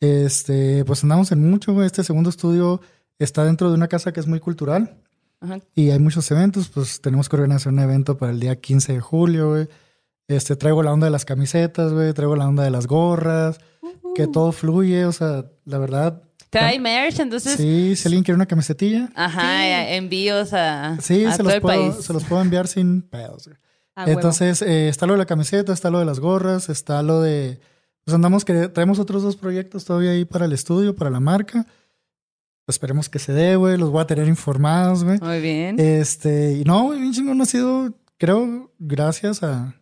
Este, 0.00 0.84
pues 0.84 1.02
andamos 1.04 1.32
en 1.32 1.48
mucho, 1.48 1.72
güey. 1.72 1.86
Este 1.86 2.04
segundo 2.04 2.28
estudio 2.28 2.80
está 3.18 3.44
dentro 3.44 3.68
de 3.70 3.76
una 3.76 3.88
casa 3.88 4.12
que 4.12 4.20
es 4.20 4.26
muy 4.26 4.40
cultural 4.40 5.00
Ajá. 5.44 5.58
y 5.74 5.90
hay 5.90 5.98
muchos 5.98 6.30
eventos. 6.30 6.68
Pues 6.68 7.00
tenemos 7.00 7.28
que 7.28 7.36
organizar 7.36 7.72
un 7.72 7.78
evento 7.78 8.16
para 8.16 8.32
el 8.32 8.40
día 8.40 8.56
15 8.56 8.94
de 8.94 9.00
julio, 9.00 9.50
güey. 9.50 9.68
Este, 10.26 10.56
traigo 10.56 10.82
la 10.82 10.92
onda 10.92 11.06
de 11.06 11.10
las 11.10 11.24
camisetas, 11.24 11.92
güey. 11.92 12.12
Traigo 12.12 12.34
la 12.36 12.48
onda 12.48 12.62
de 12.64 12.70
las 12.70 12.86
gorras. 12.86 13.58
Que 14.14 14.26
todo 14.26 14.52
fluye, 14.52 15.04
o 15.06 15.12
sea, 15.12 15.44
la 15.64 15.78
verdad. 15.78 16.22
¿Trae 16.50 16.78
merch? 16.78 17.18
Entonces, 17.18 17.56
Sí, 17.56 17.96
si 17.96 18.06
alguien 18.06 18.22
quiere 18.22 18.36
una 18.36 18.46
camisetilla, 18.46 19.10
ajá, 19.16 19.66
eh, 19.66 19.96
envíos 19.96 20.52
a, 20.52 20.96
sí, 21.00 21.24
a 21.24 21.32
se 21.32 21.38
todo 21.38 21.44
los, 21.48 21.54
el 21.54 21.60
puedo, 21.60 21.92
país. 21.92 22.04
se 22.06 22.12
los 22.12 22.22
puedo 22.24 22.40
enviar 22.40 22.68
sin 22.68 23.02
pedos, 23.02 23.46
güey. 23.48 23.58
Ah. 23.96 24.04
Entonces, 24.06 24.62
eh, 24.62 24.88
está 24.88 25.06
lo 25.06 25.14
de 25.14 25.18
la 25.18 25.26
camiseta, 25.26 25.72
está 25.72 25.90
lo 25.90 25.98
de 25.98 26.04
las 26.04 26.20
gorras, 26.20 26.68
está 26.68 27.02
lo 27.02 27.20
de. 27.22 27.58
Pues 28.04 28.14
andamos 28.14 28.44
que 28.44 28.68
traemos 28.68 29.00
otros 29.00 29.24
dos 29.24 29.34
proyectos 29.34 29.84
todavía 29.84 30.12
ahí 30.12 30.24
para 30.24 30.44
el 30.44 30.52
estudio, 30.52 30.94
para 30.94 31.10
la 31.10 31.18
marca. 31.20 31.66
Pues 32.64 32.76
esperemos 32.76 33.08
que 33.08 33.18
se 33.18 33.32
dé, 33.32 33.56
güey. 33.56 33.76
Los 33.76 33.90
voy 33.90 34.00
a 34.02 34.06
tener 34.06 34.26
informados, 34.26 35.04
güey. 35.04 35.18
Muy 35.20 35.40
bien. 35.40 35.78
Este, 35.78 36.52
y 36.52 36.64
no, 36.64 36.84
güey, 36.84 37.00
bien 37.00 37.12
chingón 37.12 37.40
ha 37.42 37.46
sido, 37.46 37.92
creo, 38.16 38.72
gracias 38.78 39.42
a 39.42 39.74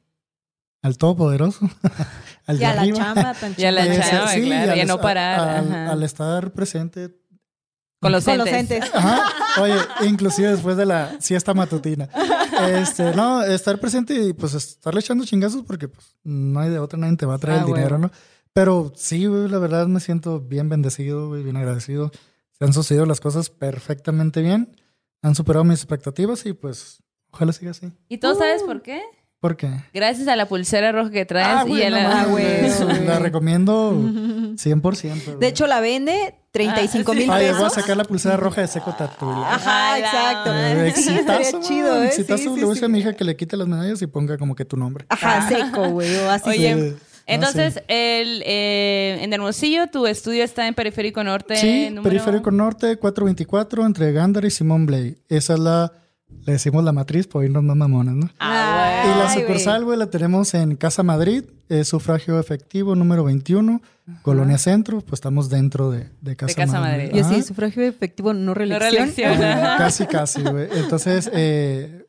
al 0.83 0.99
Todopoderoso, 0.99 1.61
al 2.47 2.61
Y 2.61 2.65
a 2.65 2.75
la 2.75 2.93
chamba 2.93 3.35
tan 3.35 3.55
Y 3.57 3.65
a 3.65 3.71
la 3.71 3.85
chamba, 3.85 4.29
sí, 4.29 4.43
claro, 4.43 4.73
al 4.73 4.79
y 4.79 4.81
a 4.81 4.85
no 4.85 5.01
parar, 5.01 5.65
Al, 5.91 6.03
estar 6.03 6.53
presente. 6.53 7.17
Con 8.01 8.11
los 8.11 8.25
Con 8.25 8.39
los 8.39 8.49
entes. 8.49 8.91
Ajá. 8.93 9.29
Oye, 9.61 9.77
inclusive 10.09 10.49
después 10.51 10.77
de 10.77 10.87
la 10.87 11.21
siesta 11.21 11.55
matutina. 11.55 12.09
Este, 12.69 13.15
no, 13.15 13.45
estar 13.45 13.79
presente 13.79 14.15
y 14.15 14.33
pues 14.33 14.55
estarle 14.55 15.01
echando 15.01 15.25
chingazos 15.25 15.63
porque 15.63 15.87
pues 15.87 16.17
no 16.25 16.59
hay 16.59 16.71
de 16.71 16.81
otra, 16.81 16.99
nadie 16.99 17.17
te 17.17 17.27
va 17.27 17.35
a 17.35 17.39
traer 17.39 17.61
Ah, 17.61 17.63
el 17.63 17.67
dinero. 17.67 17.99
¿no? 17.99 18.11
Pero 18.53 18.93
sí, 18.97 19.27
güey, 19.27 19.49
la 19.49 19.59
verdad 19.59 19.87
me 19.87 20.01
siento 20.01 20.41
bien 20.41 20.69
bendecido, 20.69 21.29
güey, 21.29 21.45
bien 21.45 21.57
agradecido. 21.57 22.11
Se 22.59 22.65
han 22.65 22.73
sucedido 22.73 23.07
las 23.07 23.21
cosas 23.21 23.51
perfectamente 23.51 24.43
bien. 24.43 24.77
Han 25.23 25.35
superado 25.35 25.65
mis 25.65 25.79
expectativas 25.79 26.45
y 26.47 26.53
pues 26.53 27.03
ojalá 27.31 27.53
siga 27.53 27.71
así. 27.73 27.93
¿Y 28.09 28.19
tú 28.19 28.35
sabes 28.35 28.63
por 28.63 28.83
qué? 28.83 29.01
¿Por 29.41 29.57
qué? 29.57 29.71
Gracias 29.93 30.29
a 30.29 30.37
la 30.37 30.47
pulsera 30.47 30.93
roja 30.93 31.11
que 31.11 31.25
traes 31.25 31.49
Ah, 31.49 31.65
y 31.67 31.71
güey, 31.71 31.83
a 31.85 31.91
no 31.91 31.97
la... 31.97 32.09
mames, 32.09 32.29
güey. 32.31 32.85
güey, 32.85 33.07
La 33.07 33.19
recomiendo 33.19 33.93
100%. 33.93 35.25
güey. 35.25 35.39
De 35.41 35.47
hecho, 35.49 35.67
la 35.67 35.81
vende 35.81 36.37
35 36.53 37.13
mil 37.15 37.29
Ay, 37.31 37.47
voy 37.47 37.55
a 37.55 37.55
pesos. 37.55 37.73
sacar 37.75 37.97
la 37.97 38.05
pulsera 38.05 38.37
roja 38.37 38.61
de 38.61 38.69
seco 38.69 38.95
tatu. 38.97 39.29
Ajá, 39.29 39.99
exacto. 39.99 40.51
madre. 40.51 40.89
Exitazo, 40.89 41.61
chido, 41.61 41.93
man, 41.93 42.03
¿eh? 42.05 42.07
Exitazo. 42.07 42.43
Sí, 42.43 42.49
sí, 42.51 42.57
Le 42.61 42.65
voy 42.67 42.77
a 42.79 42.81
sí. 42.81 42.89
mi 42.89 42.99
hija 43.01 43.15
que 43.15 43.25
le 43.25 43.35
quite 43.37 43.57
las 43.57 43.67
medallas 43.67 44.01
y 44.03 44.07
ponga 44.07 44.39
como 44.39 44.55
que 44.55 44.65
tu 44.65 44.77
nombre. 44.77 45.07
Ajá, 45.09 45.49
seco, 45.49 45.89
güey. 45.91 46.15
O 46.19 46.31
así. 46.31 46.49
Oye, 46.51 46.75
Sí. 46.93 46.97
Entonces, 47.35 47.79
Ah, 47.79 47.83
el, 47.89 48.43
eh, 48.47 49.19
en 49.23 49.33
Hermosillo, 49.33 49.87
tu 49.89 50.07
estudio 50.07 50.45
está 50.45 50.67
en 50.69 50.75
Periférico 50.75 51.23
Norte. 51.25 51.57
Sí, 51.57 51.89
número- 51.91 52.03
Periférico 52.05 52.51
Norte 52.51 52.97
424 52.97 53.85
entre 53.87 54.13
Gándara 54.13 54.47
y 54.47 54.51
Simón 54.51 54.87
Blay. 54.87 55.17
Esa 55.29 55.55
es 55.55 55.59
la, 55.61 55.93
le 56.47 56.53
decimos 56.55 56.83
la 56.85 56.93
matriz 56.93 57.27
por 57.27 57.45
irnos 57.45 57.63
más 57.63 57.77
mamones, 57.77 58.15
¿no? 58.15 58.31
Ah, 58.41 59.05
y 59.05 59.19
la 59.19 59.33
sucursal, 59.33 59.85
güey, 59.85 59.99
la 59.99 60.07
tenemos 60.09 60.55
en 60.55 60.77
Casa 60.77 61.03
Madrid, 61.03 61.45
es 61.69 61.89
sufragio 61.89 62.39
efectivo 62.41 62.95
número 62.95 63.25
21, 63.25 63.83
Colonia 64.23 64.59
Centro, 64.59 65.01
pues 65.01 65.15
estamos 65.15 65.49
dentro 65.49 65.91
de, 65.91 66.09
de 66.21 66.37
Casa, 66.37 66.55
Casa 66.55 66.81
Madrid. 66.81 67.11
Yo 67.15 67.21
Ajá. 67.25 67.35
sí, 67.35 67.43
sufragio 67.43 67.83
efectivo, 67.85 68.33
no 68.35 68.41
No 68.47 68.55
reelección. 68.55 68.93
reelección. 68.93 69.33
Ajá, 69.43 69.77
Casi, 69.79 70.07
casi, 70.07 70.43
güey. 70.43 70.69
Entonces, 70.75 71.31
eh, 71.35 72.05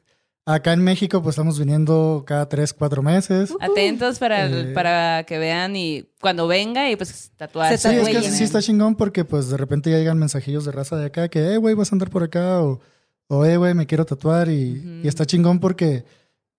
acá 0.45 0.73
en 0.73 0.83
México, 0.83 1.21
pues 1.23 1.33
estamos 1.35 1.57
viniendo 1.59 2.23
cada 2.27 2.49
tres, 2.49 2.73
cuatro 2.73 3.01
meses. 3.01 3.53
Atentos 3.61 4.19
para, 4.19 4.47
Eh. 4.47 4.73
para 4.73 5.23
que 5.25 5.37
vean 5.37 5.75
y 5.75 6.05
cuando 6.19 6.47
venga 6.47 6.89
y 6.91 6.95
pues 6.95 7.31
tatuarse. 7.37 7.77
Se 7.77 7.89
Sí, 7.89 7.95
es 7.95 8.07
que 8.09 8.31
sí 8.31 8.43
está 8.43 8.61
chingón 8.61 8.95
porque 8.95 9.23
pues 9.25 9.49
de 9.49 9.57
repente 9.57 9.89
ya 9.91 9.97
llegan 9.97 10.17
mensajillos 10.17 10.65
de 10.65 10.71
raza 10.71 10.95
de 10.97 11.05
acá 11.05 11.27
que, 11.29 11.53
eh, 11.53 11.57
güey, 11.57 11.75
vas 11.75 11.91
a 11.91 11.95
andar 11.95 12.09
por 12.09 12.23
acá 12.23 12.61
o, 12.61 12.81
o 13.27 13.45
eh, 13.45 13.57
güey, 13.57 13.73
me 13.73 13.85
quiero 13.85 14.05
tatuar 14.05 14.49
y, 14.49 15.01
y 15.03 15.07
está 15.07 15.25
chingón 15.25 15.59
porque 15.59 16.03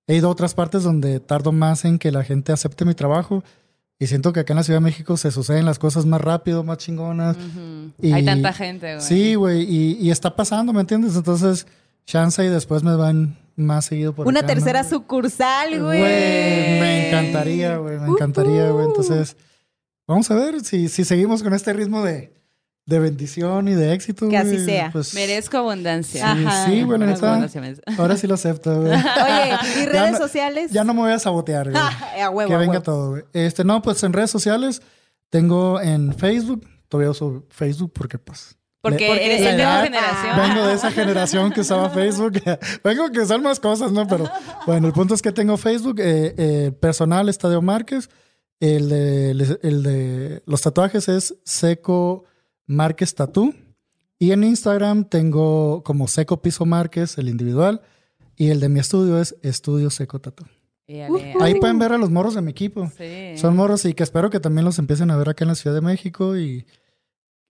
he 0.07 0.17
ido 0.17 0.29
a 0.29 0.31
otras 0.33 0.55
partes 0.55 0.83
donde 0.83 1.21
tardo 1.21 1.53
más 1.53 1.85
en 1.85 1.99
que 1.99 2.11
la 2.11 2.25
gente 2.25 2.53
acepte 2.53 2.85
mi 2.85 2.95
trabajo 2.95 3.45
y 3.99 4.07
siento 4.07 4.33
que 4.33 4.41
acá 4.41 4.53
en 4.55 4.57
la 4.59 4.65
Ciudad 4.65 4.81
de 4.81 4.85
México 4.85 5.17
se 5.17 5.31
suceden 5.31 5.65
las 5.67 5.79
cosas 5.79 6.05
más 6.05 6.21
rápido, 6.21 6.65
más 6.65 6.79
chingonas. 6.79 7.37
Y- 8.03 8.13
Hay 8.13 8.25
tanta 8.25 8.53
gente, 8.53 8.97
güey. 8.97 9.07
Sí, 9.07 9.35
güey, 9.35 9.63
y, 9.63 9.99
y 10.01 10.11
está 10.11 10.35
pasando, 10.35 10.73
¿me 10.73 10.81
entiendes? 10.81 11.15
Entonces, 11.17 11.67
chance 12.05 12.45
y 12.45 12.49
después 12.49 12.83
me 12.83 12.97
van 12.97 13.39
más 13.57 13.87
seguido 13.87 14.15
por 14.15 14.27
Una 14.27 14.41
acá, 14.41 14.49
¿no? 14.49 14.55
tercera 14.55 14.85
sucursal, 14.85 15.81
güey. 15.83 16.01
Me 16.03 17.09
encantaría, 17.09 17.77
güey, 17.79 17.99
me 17.99 18.09
encantaría, 18.09 18.71
güey. 18.71 18.87
Entonces, 18.87 19.37
vamos 20.07 20.31
a 20.31 20.35
ver 20.35 20.61
si, 20.65 20.89
si 20.89 21.05
seguimos 21.05 21.43
con 21.43 21.55
este 21.55 21.73
ritmo 21.73 22.03
de, 22.03 22.33
de 22.87 22.99
bendición 22.99 23.69
y 23.69 23.75
de 23.75 23.93
éxito. 23.95 24.29
Que 24.29 24.37
así 24.37 24.65
sea. 24.65 24.91
Pues, 24.93 25.15
Merezco 25.15 25.57
abundancia. 25.59 26.35
Sí, 26.35 26.45
Ajá. 26.47 26.67
sí, 26.67 26.85
neta. 26.85 27.49
me- 27.61 27.97
Ahora 27.97 28.17
sí 28.17 28.27
lo 28.27 28.35
acepto, 28.35 28.81
güey. 28.83 28.93
Oye, 28.93 29.01
¿y 29.77 29.79
Ya 29.85 29.87
redes 29.87 30.13
no- 30.13 30.19
sociales? 30.19 30.71
Ya 30.73 30.85
no 30.85 30.95
me 30.95 31.01
voy 31.01 31.13
a 31.13 31.19
sabotear, 31.19 31.71
güey. 31.71 31.83
a 32.23 32.31
huevo, 32.31 32.49
que 32.49 32.55
a 32.55 32.59
venga 32.59 32.73
huevo. 32.73 32.83
todo, 32.83 33.11
güey. 33.11 33.25
Este, 33.33 33.65
no, 33.65 33.81
pues 33.83 34.03
en 34.03 34.13
redes 34.13 34.31
sociales 34.31 34.83
tengo 35.31 35.81
en 35.81 36.13
Facebook. 36.15 36.67
Todavía 36.89 37.11
uso 37.11 37.45
Facebook 37.49 37.93
porque, 37.95 38.19
pues. 38.19 38.57
Porque 38.85 39.11
eres 39.11 39.41
la 39.41 39.51
de 39.53 39.57
nueva 39.57 39.83
generación. 39.83 40.37
Vengo 40.37 40.67
de 40.67 40.75
esa 40.75 40.93
generación 40.93 41.53
que 41.53 41.63
usaba 41.63 41.89
Facebook. 41.89 42.35
vengo 42.85 43.11
que 43.11 43.21
usar 43.21 43.41
más 43.41 43.59
cosas, 43.59 43.93
¿no? 43.93 44.07
Pero 44.07 44.31
bueno, 44.67 44.87
el 44.87 44.93
punto 44.93 45.15
es 45.15 45.23
que 45.23 45.33
tengo 45.33 45.57
Facebook. 45.57 46.01
eh, 46.01 46.35
eh, 46.37 46.73
personal, 46.79 47.31
Estadio 47.31 47.63
Márquez. 47.63 48.11
El 48.61 48.91
de, 48.91 49.31
el 49.63 49.83
de 49.83 50.43
los 50.45 50.61
tatuajes 50.61 51.09
es 51.09 51.35
Seco 51.45 52.25
Márquez 52.67 53.15
Tatú. 53.15 53.55
Y 54.19 54.33
en 54.33 54.45
Instagram 54.45 55.09
tengo 55.09 55.83
como 55.83 56.07
Seco 56.07 56.43
Piso 56.43 56.67
Márquez, 56.67 57.17
el 57.17 57.31
individual. 57.31 57.81
Y 58.37 58.51
el 58.51 58.61
de 58.61 58.69
mi 58.69 58.81
estudio 58.81 59.19
es 59.19 59.35
Estudio 59.43 59.89
Seco 59.89 60.21
Tatú. 60.21 60.45
Ahí 61.41 61.55
pueden 61.59 61.79
ver 61.79 61.93
a 61.93 61.99
los 61.99 62.11
morros 62.11 62.35
de 62.35 62.43
mi 62.43 62.51
equipo. 62.51 62.93
Sí. 62.99 63.39
Son 63.39 63.57
morros 63.57 63.87
y 63.87 63.95
que 63.95 64.03
espero 64.03 64.29
que 64.29 64.41
también 64.41 64.67
los 64.67 64.79
empiecen 64.79 65.11
a 65.11 65.17
ver 65.17 65.31
acá 65.31 65.45
en 65.45 65.49
la 65.49 65.55
Ciudad 65.55 65.75
de 65.75 65.81
México. 65.81 66.37
Y 66.37 66.67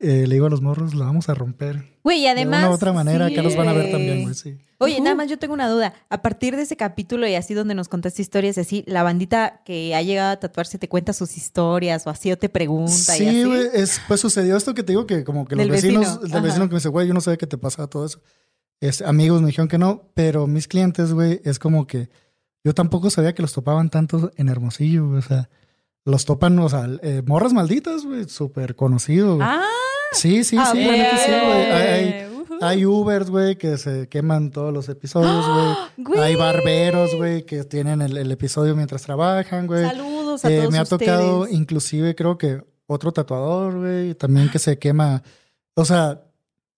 eh, 0.05 0.27
le 0.27 0.35
digo 0.35 0.47
a 0.47 0.51
los 0.51 0.61
morros, 0.61 0.95
la 0.95 1.05
vamos 1.07 1.29
a 1.29 1.35
romper. 1.35 1.85
Güey, 2.05 2.21
y 2.21 2.27
además. 2.27 2.61
de 2.61 2.67
una 2.67 2.73
u 2.73 2.75
otra 2.77 2.93
manera, 2.93 3.27
sí. 3.29 3.33
acá 3.33 3.43
los 3.43 3.57
van 3.57 3.69
a 3.69 3.73
ver 3.73 3.91
también, 3.91 4.23
güey. 4.23 4.35
Sí. 4.35 4.57
Oye, 4.79 5.01
nada 5.01 5.15
más 5.17 5.29
yo 5.31 5.39
tengo 5.39 5.55
una 5.55 5.69
duda. 5.69 5.95
A 6.11 6.21
partir 6.21 6.57
de 6.57 6.63
ese 6.63 6.77
capítulo 6.77 7.27
y 7.27 7.35
así 7.35 7.55
donde 7.55 7.75
nos 7.75 7.89
contaste 7.89 8.21
historias 8.23 8.57
y 8.59 8.61
así, 8.61 8.85
la 8.87 9.03
bandita 9.03 9.63
que 9.65 9.95
ha 9.95 10.03
llegado 10.03 10.33
a 10.33 10.37
tatuarse 10.39 10.79
te 10.79 10.89
cuenta 10.89 11.13
sus 11.13 11.37
historias 11.37 12.07
o 12.07 12.11
así 12.11 12.31
o 12.33 12.37
te 12.39 12.49
pregunta 12.49 12.93
y 13.17 13.19
Sí, 13.19 13.43
así. 13.43 13.69
es, 13.73 14.01
pues 14.07 14.21
sucedió 14.21 14.57
esto 14.57 14.75
que 14.75 14.83
te 14.83 14.93
digo 14.93 15.07
que 15.07 15.25
como 15.25 15.47
que 15.47 15.57
los 15.57 15.63
Del 15.63 15.71
vecinos, 15.71 16.01
vecino, 16.07 16.19
del 16.21 16.33
ajá. 16.33 16.41
vecino 16.41 16.65
que 16.69 16.73
me 16.75 16.79
dice, 16.79 16.89
güey, 16.91 17.07
yo 17.09 17.15
no 17.15 17.21
sé 17.21 17.39
qué 17.39 17.47
te 17.47 17.57
pasa 17.57 17.87
todo 17.87 18.05
eso. 18.05 18.21
Es, 18.81 19.01
amigos 19.01 19.41
me 19.41 19.47
dijeron 19.47 19.69
que 19.69 19.79
no, 19.79 20.11
pero 20.15 20.47
mis 20.47 20.69
clientes, 20.69 21.13
güey, 21.15 21.41
es 21.45 21.59
como 21.59 21.87
que 21.87 22.11
yo 22.63 22.75
tampoco 22.75 23.09
sabía 23.09 23.35
que 23.35 23.43
los 23.43 23.53
topaban 23.55 23.89
tanto 23.89 24.33
en 24.37 24.49
Hermosillo, 24.49 25.07
güey, 25.07 25.19
o 25.21 25.23
sea, 25.23 25.49
los 26.05 26.27
topan, 26.27 26.59
o 26.59 26.69
sea, 26.69 26.87
eh, 27.03 27.23
morras 27.25 27.55
malditas, 27.55 28.05
güey, 28.05 28.29
súper 28.29 28.75
conocido, 28.77 29.37
güey. 29.37 29.47
Ah, 29.49 29.63
Sí, 30.15 30.45
sí, 30.45 30.57
sí, 30.57 30.59
ok. 30.59 30.75
la 30.75 30.93
neta 30.93 31.19
sí, 31.19 31.33
güey. 31.47 32.35
Hay, 32.63 32.87
Ubers, 32.87 33.31
güey, 33.31 33.57
que 33.57 33.77
se 33.79 34.09
queman 34.09 34.51
todos 34.51 34.73
los 34.73 34.89
episodios, 34.89 35.45
güey. 35.99 36.21
Hay 36.21 36.37
barberos, 36.37 37.15
güey, 37.17 37.45
que 37.45 37.65
tienen 37.65 38.01
el, 38.01 38.17
el 38.17 38.31
episodio 38.33 38.75
mientras 38.77 39.03
trabajan, 39.03 39.67
güey. 39.67 39.85
Saludos. 39.85 40.45
A 40.45 40.51
Eh, 40.51 40.59
todos 40.59 40.73
me 40.73 40.79
ha 40.79 40.83
ustedes. 40.83 41.01
tocado, 41.01 41.49
inclusive, 41.49 42.15
creo 42.15 42.39
que 42.39 42.63
otro 42.87 43.13
tatuador, 43.13 43.79
güey, 43.81 44.15
también 44.15 44.49
que 44.51 44.59
se 44.59 44.79
quema. 44.79 45.23
O 45.75 45.85
sea, 45.85 46.23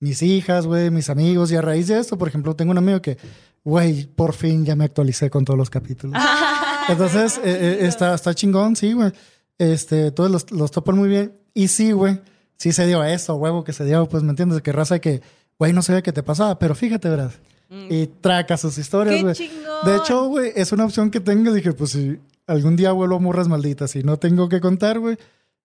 mis 0.00 0.22
hijas, 0.22 0.66
güey, 0.66 0.90
mis 0.90 1.10
amigos. 1.10 1.52
Y 1.52 1.56
a 1.56 1.62
raíz 1.62 1.88
de 1.88 1.98
esto, 1.98 2.16
por 2.18 2.28
ejemplo, 2.28 2.56
tengo 2.56 2.70
un 2.72 2.78
amigo 2.78 3.00
que, 3.02 3.18
güey, 3.64 4.06
por 4.06 4.32
fin 4.32 4.64
ya 4.64 4.76
me 4.76 4.84
actualicé 4.84 5.30
con 5.30 5.44
todos 5.44 5.58
los 5.58 5.70
capítulos. 5.70 6.20
Entonces, 6.88 7.38
eh, 7.38 7.42
eh, 7.44 7.78
está, 7.86 8.14
está 8.14 8.34
chingón, 8.34 8.76
sí, 8.76 8.92
güey. 8.92 9.12
Este, 9.58 10.10
todos 10.10 10.30
los, 10.30 10.50
los 10.52 10.70
topan 10.70 10.96
muy 10.96 11.08
bien. 11.08 11.32
Y 11.54 11.68
sí, 11.68 11.92
güey, 11.92 12.20
sí 12.56 12.72
se 12.72 12.86
dio 12.86 13.02
eso, 13.04 13.34
huevo, 13.36 13.64
que 13.64 13.72
se 13.72 13.84
dio, 13.84 14.08
pues, 14.08 14.22
¿me 14.22 14.30
entiendes? 14.30 14.62
Que 14.62 14.72
raza 14.72 14.98
que, 14.98 15.20
güey, 15.58 15.72
no 15.72 15.82
sabía 15.82 16.02
qué 16.02 16.12
te 16.12 16.22
pasaba, 16.22 16.58
pero 16.58 16.74
fíjate, 16.74 17.08
verás. 17.08 17.34
Y 17.68 18.06
traca 18.06 18.56
sus 18.56 18.78
historias, 18.78 19.16
¡Qué 19.16 19.22
güey. 19.22 19.50
De 19.84 19.96
hecho, 19.96 20.26
güey, 20.28 20.52
es 20.54 20.70
una 20.70 20.84
opción 20.84 21.10
que 21.10 21.18
tengo. 21.18 21.52
Dije, 21.52 21.72
pues 21.72 21.90
si 21.90 22.18
algún 22.46 22.76
día 22.76 22.92
vuelvo 22.92 23.16
a 23.16 23.18
morras 23.18 23.48
malditas 23.48 23.96
y 23.96 24.04
no 24.04 24.18
tengo 24.18 24.48
que 24.48 24.60
contar, 24.60 25.00
güey, 25.00 25.16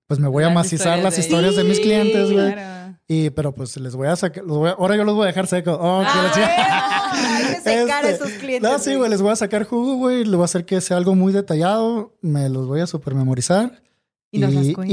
pues 0.08 0.20
me 0.20 0.28
voy 0.28 0.44
a 0.44 0.50
macizar 0.50 0.98
historias 0.98 1.04
las 1.04 1.16
de- 1.16 1.22
historias 1.22 1.56
de 1.56 1.64
mis 1.64 1.80
clientes, 1.80 2.32
güey. 2.32 2.54
claro. 2.54 2.82
Y, 3.08 3.30
pero 3.30 3.52
pues 3.54 3.78
les 3.78 3.96
voy 3.96 4.08
a 4.08 4.16
sacar, 4.16 4.44
voy 4.46 4.70
a- 4.70 4.74
ahora 4.74 4.96
yo 4.96 5.04
los 5.04 5.14
voy 5.16 5.26
a 5.26 5.28
dejar 5.28 5.46
secos. 5.46 5.78
Oh, 5.80 6.02
Ah, 6.06 6.32
que 7.54 7.62
secar 7.62 8.06
a 8.06 8.10
Este, 8.10 8.26
esos 8.26 8.38
clientes. 8.40 8.72
No, 8.72 8.80
sí, 8.80 8.96
güey, 8.96 9.10
les 9.10 9.22
voy 9.22 9.32
a 9.32 9.36
sacar 9.36 9.66
jugo, 9.66 9.96
güey. 9.98 10.24
Le 10.26 10.36
voy 10.36 10.42
a 10.44 10.46
hacer 10.46 10.66
que 10.66 10.82
sea 10.82 10.98
algo 10.98 11.14
muy 11.16 11.34
detallado. 11.34 12.14
Me 12.22 12.50
los 12.50 12.68
voy 12.68 12.80
a 12.82 12.88
super 12.88 13.14
Y 14.34 14.40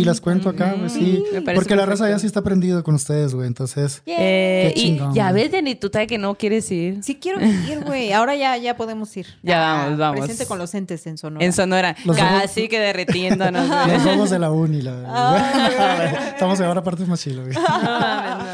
las 0.04 0.18
y 0.18 0.20
cuento 0.20 0.48
acá, 0.48 0.72
güey, 0.74 0.86
Mm, 0.86 0.88
sí. 0.90 1.22
Porque 1.54 1.76
la 1.76 1.86
raza 1.86 2.08
ya 2.08 2.18
sí 2.18 2.26
está 2.26 2.40
aprendido 2.40 2.82
con 2.82 2.96
ustedes, 2.96 3.34
güey. 3.34 3.46
Entonces, 3.46 4.02
Eh, 4.04 4.72
Qué 4.74 4.80
y 4.80 5.00
ya 5.14 5.30
ves, 5.30 5.52
Jenny, 5.52 5.76
tú 5.76 5.90
sabes 5.92 6.08
que 6.08 6.18
no 6.18 6.34
quieres 6.34 6.68
ir. 6.72 7.04
Sí 7.04 7.14
quiero 7.20 7.40
ir, 7.40 7.84
güey. 7.86 8.12
Ahora 8.12 8.34
ya, 8.34 8.56
ya 8.56 8.76
podemos 8.76 9.16
ir. 9.16 9.26
Ya 9.44 9.58
Ah, 9.58 9.84
vamos, 9.84 9.98
vamos. 9.98 10.20
Presente 10.20 10.46
con 10.46 10.58
los 10.58 10.74
entes 10.74 11.06
en 11.06 11.18
Sonora. 11.18 11.44
En 11.44 11.52
Sonora, 11.52 11.94
Los 12.04 12.16
casi 12.16 12.66
que 12.68 12.80
derritiéndonos. 12.80 13.68
güey. 13.68 13.92
los 13.94 14.02
juegos 14.02 14.30
de 14.30 14.38
la 14.40 14.50
uni, 14.50 14.82
la 14.82 15.04
Ah, 15.06 16.30
Estamos 16.32 16.60
ahora 16.60 16.82
parte 16.82 17.04
más 17.06 17.20
chilo, 17.20 17.42
güey. 17.44 17.54
No 17.58 18.38
no. 18.38 18.44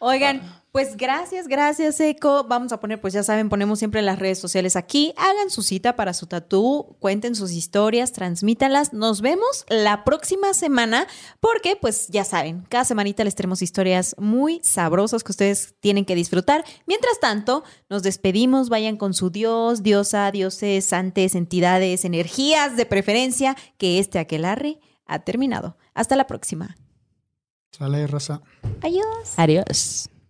Oigan, 0.00 0.42
pues 0.74 0.96
gracias, 0.96 1.46
gracias, 1.46 2.00
Eco. 2.00 2.42
Vamos 2.48 2.72
a 2.72 2.80
poner, 2.80 3.00
pues 3.00 3.14
ya 3.14 3.22
saben, 3.22 3.48
ponemos 3.48 3.78
siempre 3.78 4.02
las 4.02 4.18
redes 4.18 4.40
sociales 4.40 4.74
aquí. 4.74 5.14
Hagan 5.16 5.48
su 5.48 5.62
cita 5.62 5.94
para 5.94 6.12
su 6.12 6.26
tatú, 6.26 6.96
cuenten 6.98 7.36
sus 7.36 7.52
historias, 7.52 8.10
transmítanlas. 8.10 8.92
Nos 8.92 9.20
vemos 9.20 9.64
la 9.68 10.02
próxima 10.02 10.52
semana 10.52 11.06
porque, 11.38 11.76
pues 11.76 12.08
ya 12.08 12.24
saben, 12.24 12.66
cada 12.68 12.84
semanita 12.84 13.22
les 13.22 13.36
tenemos 13.36 13.62
historias 13.62 14.16
muy 14.18 14.58
sabrosas 14.64 15.22
que 15.22 15.30
ustedes 15.30 15.76
tienen 15.78 16.04
que 16.04 16.16
disfrutar. 16.16 16.64
Mientras 16.86 17.20
tanto, 17.20 17.62
nos 17.88 18.02
despedimos. 18.02 18.68
Vayan 18.68 18.96
con 18.96 19.14
su 19.14 19.30
dios, 19.30 19.84
diosa, 19.84 20.28
dioses, 20.32 20.84
santes, 20.86 21.36
entidades, 21.36 22.04
energías 22.04 22.76
de 22.76 22.84
preferencia, 22.84 23.56
que 23.78 24.00
este 24.00 24.18
aquelarre 24.18 24.80
ha 25.06 25.20
terminado. 25.20 25.76
Hasta 25.94 26.16
la 26.16 26.26
próxima. 26.26 26.74
Sale, 27.70 28.08
raza. 28.08 28.42
Adiós. 28.82 29.34
Adiós. 29.36 30.10